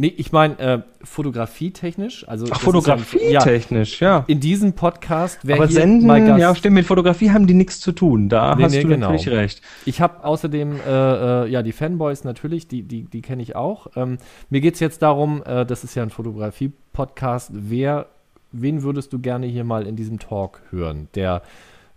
Nee, 0.00 0.14
ich 0.16 0.32
meine, 0.32 0.58
äh, 0.58 0.78
fotografietechnisch. 1.02 2.26
Also 2.26 2.46
Ach, 2.50 2.58
fotografietechnisch, 2.58 4.00
ja, 4.00 4.20
ja, 4.20 4.24
In 4.28 4.40
diesem 4.40 4.72
Podcast 4.72 5.46
wäre 5.46 5.66
hier 5.66 5.74
senden, 5.74 6.06
mal 6.06 6.24
Gast. 6.24 6.40
Ja, 6.40 6.54
stimmt, 6.54 6.76
mit 6.76 6.86
Fotografie 6.86 7.32
haben 7.32 7.46
die 7.46 7.52
nichts 7.52 7.80
zu 7.80 7.92
tun. 7.92 8.30
Da 8.30 8.54
nee, 8.54 8.62
hast 8.62 8.72
nee, 8.72 8.80
du 8.80 8.88
genau. 8.88 9.10
natürlich 9.10 9.28
recht. 9.28 9.60
Ich 9.84 10.00
habe 10.00 10.24
außerdem, 10.24 10.76
äh, 10.88 11.44
äh, 11.44 11.50
ja, 11.50 11.62
die 11.62 11.72
Fanboys 11.72 12.24
natürlich, 12.24 12.66
die, 12.66 12.82
die, 12.82 13.02
die 13.02 13.20
kenne 13.20 13.42
ich 13.42 13.56
auch. 13.56 13.88
Ähm, 13.94 14.16
mir 14.48 14.62
geht 14.62 14.72
es 14.72 14.80
jetzt 14.80 15.02
darum, 15.02 15.42
äh, 15.42 15.66
das 15.66 15.84
ist 15.84 15.94
ja 15.94 16.02
ein 16.02 16.08
Fotografie-Podcast, 16.08 17.50
wer, 17.52 18.06
wen 18.52 18.82
würdest 18.82 19.12
du 19.12 19.18
gerne 19.18 19.46
hier 19.46 19.64
mal 19.64 19.86
in 19.86 19.96
diesem 19.96 20.18
Talk 20.18 20.62
hören, 20.70 21.08
der 21.14 21.42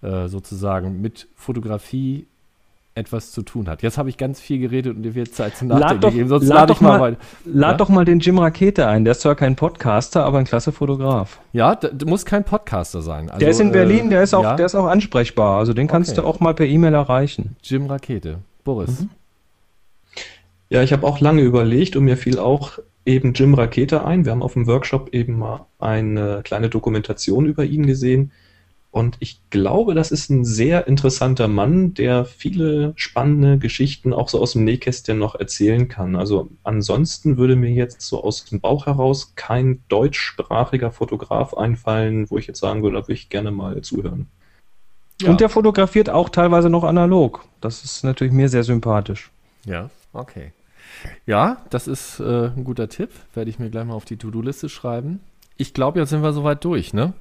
äh, 0.02 0.28
sozusagen 0.28 1.02
mit 1.02 1.28
Fotografie 1.36 2.28
etwas 2.96 3.32
zu 3.32 3.42
tun 3.42 3.68
hat. 3.68 3.82
Jetzt 3.82 3.98
habe 3.98 4.10
ich 4.10 4.18
ganz 4.18 4.40
viel 4.40 4.60
geredet 4.60 4.96
und 4.96 5.02
dir 5.04 5.16
wird 5.16 5.34
Zeit 5.34 5.58
zum 5.58 5.70
Nachdenken 5.70 6.02
lad 6.02 6.12
gegeben. 6.12 6.30
Sonst 6.30 6.48
lad, 6.48 6.70
lad, 6.70 6.82
mal, 6.82 7.00
mal, 7.00 7.18
lad 7.46 7.72
ja? 7.72 7.78
doch 7.78 7.90
mal 7.90 8.06
den 8.06 8.20
Jim 8.20 8.38
Rakete 8.38 8.88
ein. 8.88 9.04
Der 9.04 9.14
ist 9.14 9.22
zwar 9.22 9.36
kein 9.36 9.56
Podcaster, 9.56 10.24
aber 10.24 10.38
ein 10.38 10.46
klasse 10.46 10.72
Fotograf. 10.72 11.40
Ja, 11.54 11.76
du 11.76 12.06
musst 12.06 12.28
kein 12.28 12.44
Podcaster 12.44 13.02
sein. 13.02 13.30
Also, 13.30 13.40
der 13.40 13.50
ist 13.50 13.60
in 13.60 13.72
Berlin, 13.72 14.12
der 14.12 14.22
ist 14.22 14.36
auch, 14.36 14.44
ja? 14.44 14.56
der 14.56 14.68
ist 14.68 14.76
auch 14.76 14.86
ansprechbar. 14.86 15.58
Also 15.58 15.74
den 15.74 15.88
kannst 15.88 16.12
okay. 16.12 16.22
du 16.22 16.28
auch 16.28 16.40
mal 16.40 16.54
per 16.54 16.68
E-Mail 16.68 16.94
erreichen. 16.94 17.56
Jim 17.64 17.88
Rakete. 17.88 18.40
Boris. 18.64 19.02
Mhm. 19.02 19.10
Ja, 20.70 20.82
ich 20.84 20.94
habe 20.94 21.06
auch 21.06 21.20
lange 21.20 21.42
überlegt 21.42 21.96
und 21.96 22.06
mir 22.06 22.18
fiel 22.18 22.40
auch 22.40 22.80
eben 23.06 23.34
Jim 23.34 23.54
Rakete 23.54 24.06
ein. 24.06 24.26
Wir 24.26 24.32
haben 24.32 24.44
auf 24.44 24.54
dem 24.54 24.68
Workshop 24.68 25.14
eben 25.14 25.38
mal 25.38 25.66
eine 25.80 26.42
kleine 26.44 26.70
Dokumentation 26.70 27.46
über 27.46 27.66
ihn 27.66 27.86
gesehen. 27.86 28.32
Und 28.92 29.18
ich 29.20 29.42
glaube, 29.50 29.96
das 29.96 30.12
ist 30.12 30.30
ein 30.30 30.46
sehr 30.46 30.88
interessanter 30.88 31.48
Mann, 31.48 31.96
der 31.96 32.26
viele 32.26 32.94
spannende 32.96 33.58
Geschichten 33.58 34.14
auch 34.14 34.30
so 34.30 34.40
aus 34.40 34.54
dem 34.54 34.66
Nähkästchen 34.66 35.18
noch 35.18 35.34
erzählen 35.34 35.88
kann. 35.88 36.16
Also 36.16 36.50
ansonsten 36.64 37.38
würde 37.38 37.56
mir 37.56 37.72
jetzt 37.72 38.02
so 38.02 38.24
aus 38.24 38.46
dem 38.46 38.62
Bauch 38.62 38.86
heraus 38.86 39.34
kein 39.36 39.82
deutschsprachiger 39.90 40.92
Fotograf 40.92 41.56
einfallen, 41.56 42.30
wo 42.30 42.38
ich 42.38 42.46
jetzt 42.46 42.60
sagen 42.60 42.84
würde, 42.84 42.98
da 42.98 43.04
würde 43.04 43.14
ich 43.14 43.30
gerne 43.30 43.50
mal 43.50 43.82
zuhören. 43.82 44.28
Ja. 45.22 45.32
Und 45.32 45.42
der 45.42 45.50
fotografiert 45.50 46.12
auch 46.12 46.30
teilweise 46.30 46.70
noch 46.70 46.84
analog. 46.84 47.46
Das 47.62 47.84
ist 47.84 48.04
natürlich 48.04 48.34
mir 48.34 48.48
sehr 48.48 48.64
sympathisch. 48.64 49.32
Ja, 49.66 49.90
okay. 50.14 50.52
Ja, 51.26 51.58
das 51.70 51.88
ist 51.88 52.20
äh, 52.20 52.48
ein 52.48 52.64
guter 52.64 52.90
Tipp. 52.90 53.10
Werde 53.34 53.50
ich 53.50 53.60
mir 53.60 53.70
gleich 53.70 53.86
mal 53.86 53.94
auf 53.94 54.06
die 54.06 54.18
To-Do-Liste 54.18 54.70
schreiben. 54.70 55.20
Ich 55.58 55.74
glaube, 55.74 56.00
jetzt 56.00 56.10
sind 56.10 56.24
wir 56.24 56.34
soweit 56.34 56.64
durch, 56.64 56.94
ne? 56.94 57.14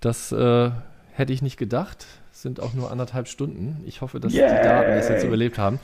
Das 0.00 0.32
äh, 0.32 0.70
hätte 1.12 1.32
ich 1.32 1.42
nicht 1.42 1.56
gedacht. 1.56 2.06
Sind 2.32 2.60
auch 2.60 2.74
nur 2.74 2.90
anderthalb 2.90 3.28
Stunden. 3.28 3.82
Ich 3.86 4.00
hoffe, 4.00 4.20
dass 4.20 4.32
Yay. 4.32 4.48
die 4.48 4.62
Daten 4.62 4.90
das 4.92 5.08
jetzt 5.08 5.24
überlebt 5.24 5.58
haben. 5.58 5.78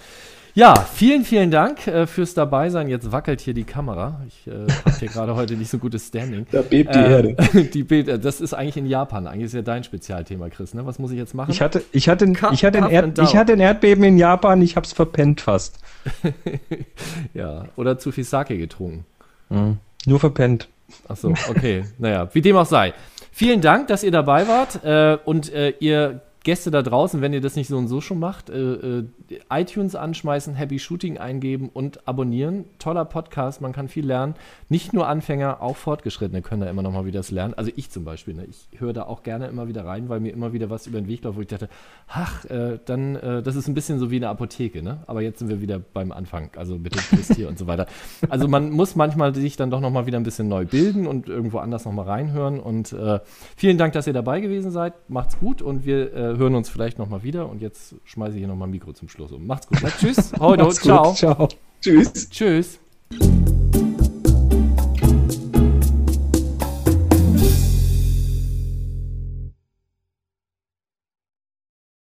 Ja, 0.57 0.75
vielen, 0.75 1.27
vielen 1.27 1.51
Dank 1.51 1.87
äh, 1.87 2.07
fürs 2.07 2.33
Dabeisein. 2.33 2.89
Jetzt 2.89 3.13
wackelt 3.13 3.43
hier 3.43 3.53
die 3.53 3.65
Kamera. 3.65 4.23
Ich 4.27 4.47
äh, 4.47 4.67
habe 4.87 4.99
hier 4.99 5.09
gerade 5.09 5.37
heute 5.37 5.53
nicht 5.53 5.69
so 5.71 5.77
gutes 5.77 6.07
Standing. 6.07 6.47
Da 6.51 6.63
bebt 6.63 6.95
die 6.95 6.99
äh, 6.99 7.11
Erde. 7.11 7.37
Die 7.75 7.83
bebt, 7.83 8.09
äh, 8.09 8.19
das 8.19 8.41
ist 8.41 8.55
eigentlich 8.55 8.79
in 8.79 8.87
Japan. 8.87 9.27
Eigentlich 9.27 9.45
ist 9.45 9.53
ja 9.53 9.61
dein 9.61 9.85
Spezialthema, 9.85 10.49
Chris. 10.49 10.73
Ne? 10.73 10.87
Was 10.87 10.99
muss 10.99 11.11
ich 11.11 11.19
jetzt 11.19 11.35
machen? 11.35 11.51
Ich 11.51 11.61
hatte, 11.61 11.83
ich 11.93 12.09
hatte, 12.09 12.25
ich 12.53 12.65
hatte, 12.65 12.83
ein, 12.83 12.91
Erd, 12.91 13.19
ich 13.19 13.37
hatte 13.37 13.53
ein 13.53 13.61
Erdbeben 13.61 14.03
in 14.05 14.17
Japan. 14.17 14.63
Ich 14.63 14.77
habe 14.77 14.87
es 14.87 14.95
verpennt 14.95 15.43
fast. 15.43 15.79
ja, 17.35 17.67
oder 17.77 17.99
zu 17.99 18.11
viel 18.11 18.25
Sake 18.25 18.57
getrunken. 18.57 19.05
Mhm. 19.51 19.77
Nur 20.07 20.21
verpennt. 20.21 20.69
Ach 21.07 21.19
so, 21.19 21.35
okay. 21.51 21.85
naja, 21.99 22.31
wie 22.33 22.41
dem 22.41 22.57
auch 22.57 22.65
sei. 22.65 22.95
Vielen 23.31 23.61
Dank, 23.61 23.89
dass 23.89 24.03
ihr 24.03 24.11
dabei 24.11 24.49
wart 24.49 24.83
äh, 24.83 25.19
und 25.23 25.53
äh, 25.53 25.75
ihr 25.81 26.23
Gäste 26.47 26.71
da 26.71 26.83
draußen, 26.83 27.21
wenn 27.21 27.33
ihr 27.33 27.41
das 27.41 27.57
nicht 27.57 27.67
so 27.67 27.77
und 27.77 27.89
so 27.89 28.01
schon 28.01 28.21
macht, 28.21 28.51
äh, 28.51 29.01
äh, 29.01 29.05
iTunes 29.51 29.97
anschmeißen, 29.97 30.55
Happy 30.55 30.79
Shooting 30.79 31.19
eingeben 31.19 31.71
und 31.75 32.07
abonnieren. 32.07 32.67
Toller 32.79 33.05
Podcast, 33.05 33.61
man 33.61 33.73
kann 33.73 33.89
viel 33.89 34.07
lernen. 34.07 34.35
Nicht 34.69 34.93
nur 34.93 35.09
Anfänger, 35.09 35.61
auch 35.61 35.75
Fortgeschrittene 35.75 36.43
können 36.43 36.61
da 36.61 36.71
immer 36.71 36.83
noch 36.83 36.93
mal 36.93 37.05
wieder 37.05 37.19
das 37.19 37.33
lernen. 37.33 37.55
Also 37.55 37.73
ich 37.75 37.91
zum 37.91 38.05
Beispiel, 38.05 38.35
ne? 38.35 38.47
ich 38.49 38.81
höre 38.81 38.93
da 38.93 39.03
auch 39.03 39.25
gerne 39.25 39.49
immer 39.49 39.67
wieder 39.67 39.85
rein, 39.85 40.09
weil 40.09 40.21
mir 40.21 40.33
immer 40.33 40.53
wieder 40.53 40.71
was 40.71 40.87
über 40.87 41.01
den 41.01 41.09
Weg 41.09 41.25
läuft, 41.25 41.37
wo 41.37 41.41
ich 41.41 41.49
dachte, 41.49 41.69
ach, 42.07 42.45
äh, 42.45 42.79
dann, 42.85 43.17
äh, 43.17 43.43
das 43.43 43.57
ist 43.57 43.67
ein 43.67 43.75
bisschen 43.75 43.99
so 43.99 44.13
wie 44.13 44.17
eine 44.17 44.29
Apotheke, 44.29 44.85
ne? 44.85 44.99
Aber 45.09 45.23
jetzt 45.23 45.41
sind 45.41 45.49
wir 45.49 45.61
wieder 45.61 45.81
beim 45.81 46.13
Anfang, 46.13 46.51
also 46.55 46.79
bitte 46.79 46.99
Christ 46.99 47.35
hier 47.35 47.49
und 47.49 47.59
so 47.59 47.67
weiter. 47.67 47.87
Also 48.29 48.47
man 48.47 48.71
muss 48.71 48.95
manchmal 48.95 49.35
sich 49.35 49.57
dann 49.57 49.71
doch 49.71 49.81
noch 49.81 49.91
mal 49.91 50.07
wieder 50.07 50.19
ein 50.19 50.23
bisschen 50.23 50.47
neu 50.47 50.65
bilden 50.65 51.09
und 51.09 51.29
irgendwo 51.29 51.59
anders 51.59 51.85
noch 51.87 51.93
mal 51.93 52.05
reinhören. 52.05 52.61
Und 52.61 52.93
äh, 52.93 53.19
vielen 53.57 53.79
Dank, 53.79 53.95
dass 53.95 54.07
ihr 54.07 54.13
dabei 54.13 54.41
gewesen 54.41 54.71
seid. 54.71 54.95
Macht's 55.09 55.39
gut 55.41 55.61
und 55.63 55.85
wir 55.85 56.15
äh, 56.15 56.36
hören 56.37 56.55
uns 56.55 56.69
vielleicht 56.69 56.99
nochmal 56.99 57.23
wieder. 57.23 57.49
Und 57.49 57.61
jetzt 57.61 57.95
schmeiße 58.05 58.35
ich 58.35 58.39
hier 58.39 58.49
nochmal 58.49 58.69
ein 58.69 58.73
Mikro 58.73 58.93
zum 58.93 59.09
Schluss 59.09 59.33
um. 59.33 59.47
Macht's 59.47 59.67
gut. 59.67 59.79
Na, 59.83 59.91
tschüss. 59.91 60.33
Heute. 60.39 60.69
ciao. 60.71 61.15
Ciao. 61.15 61.49
Tschüss. 61.81 62.31
Tschüss. 62.31 62.79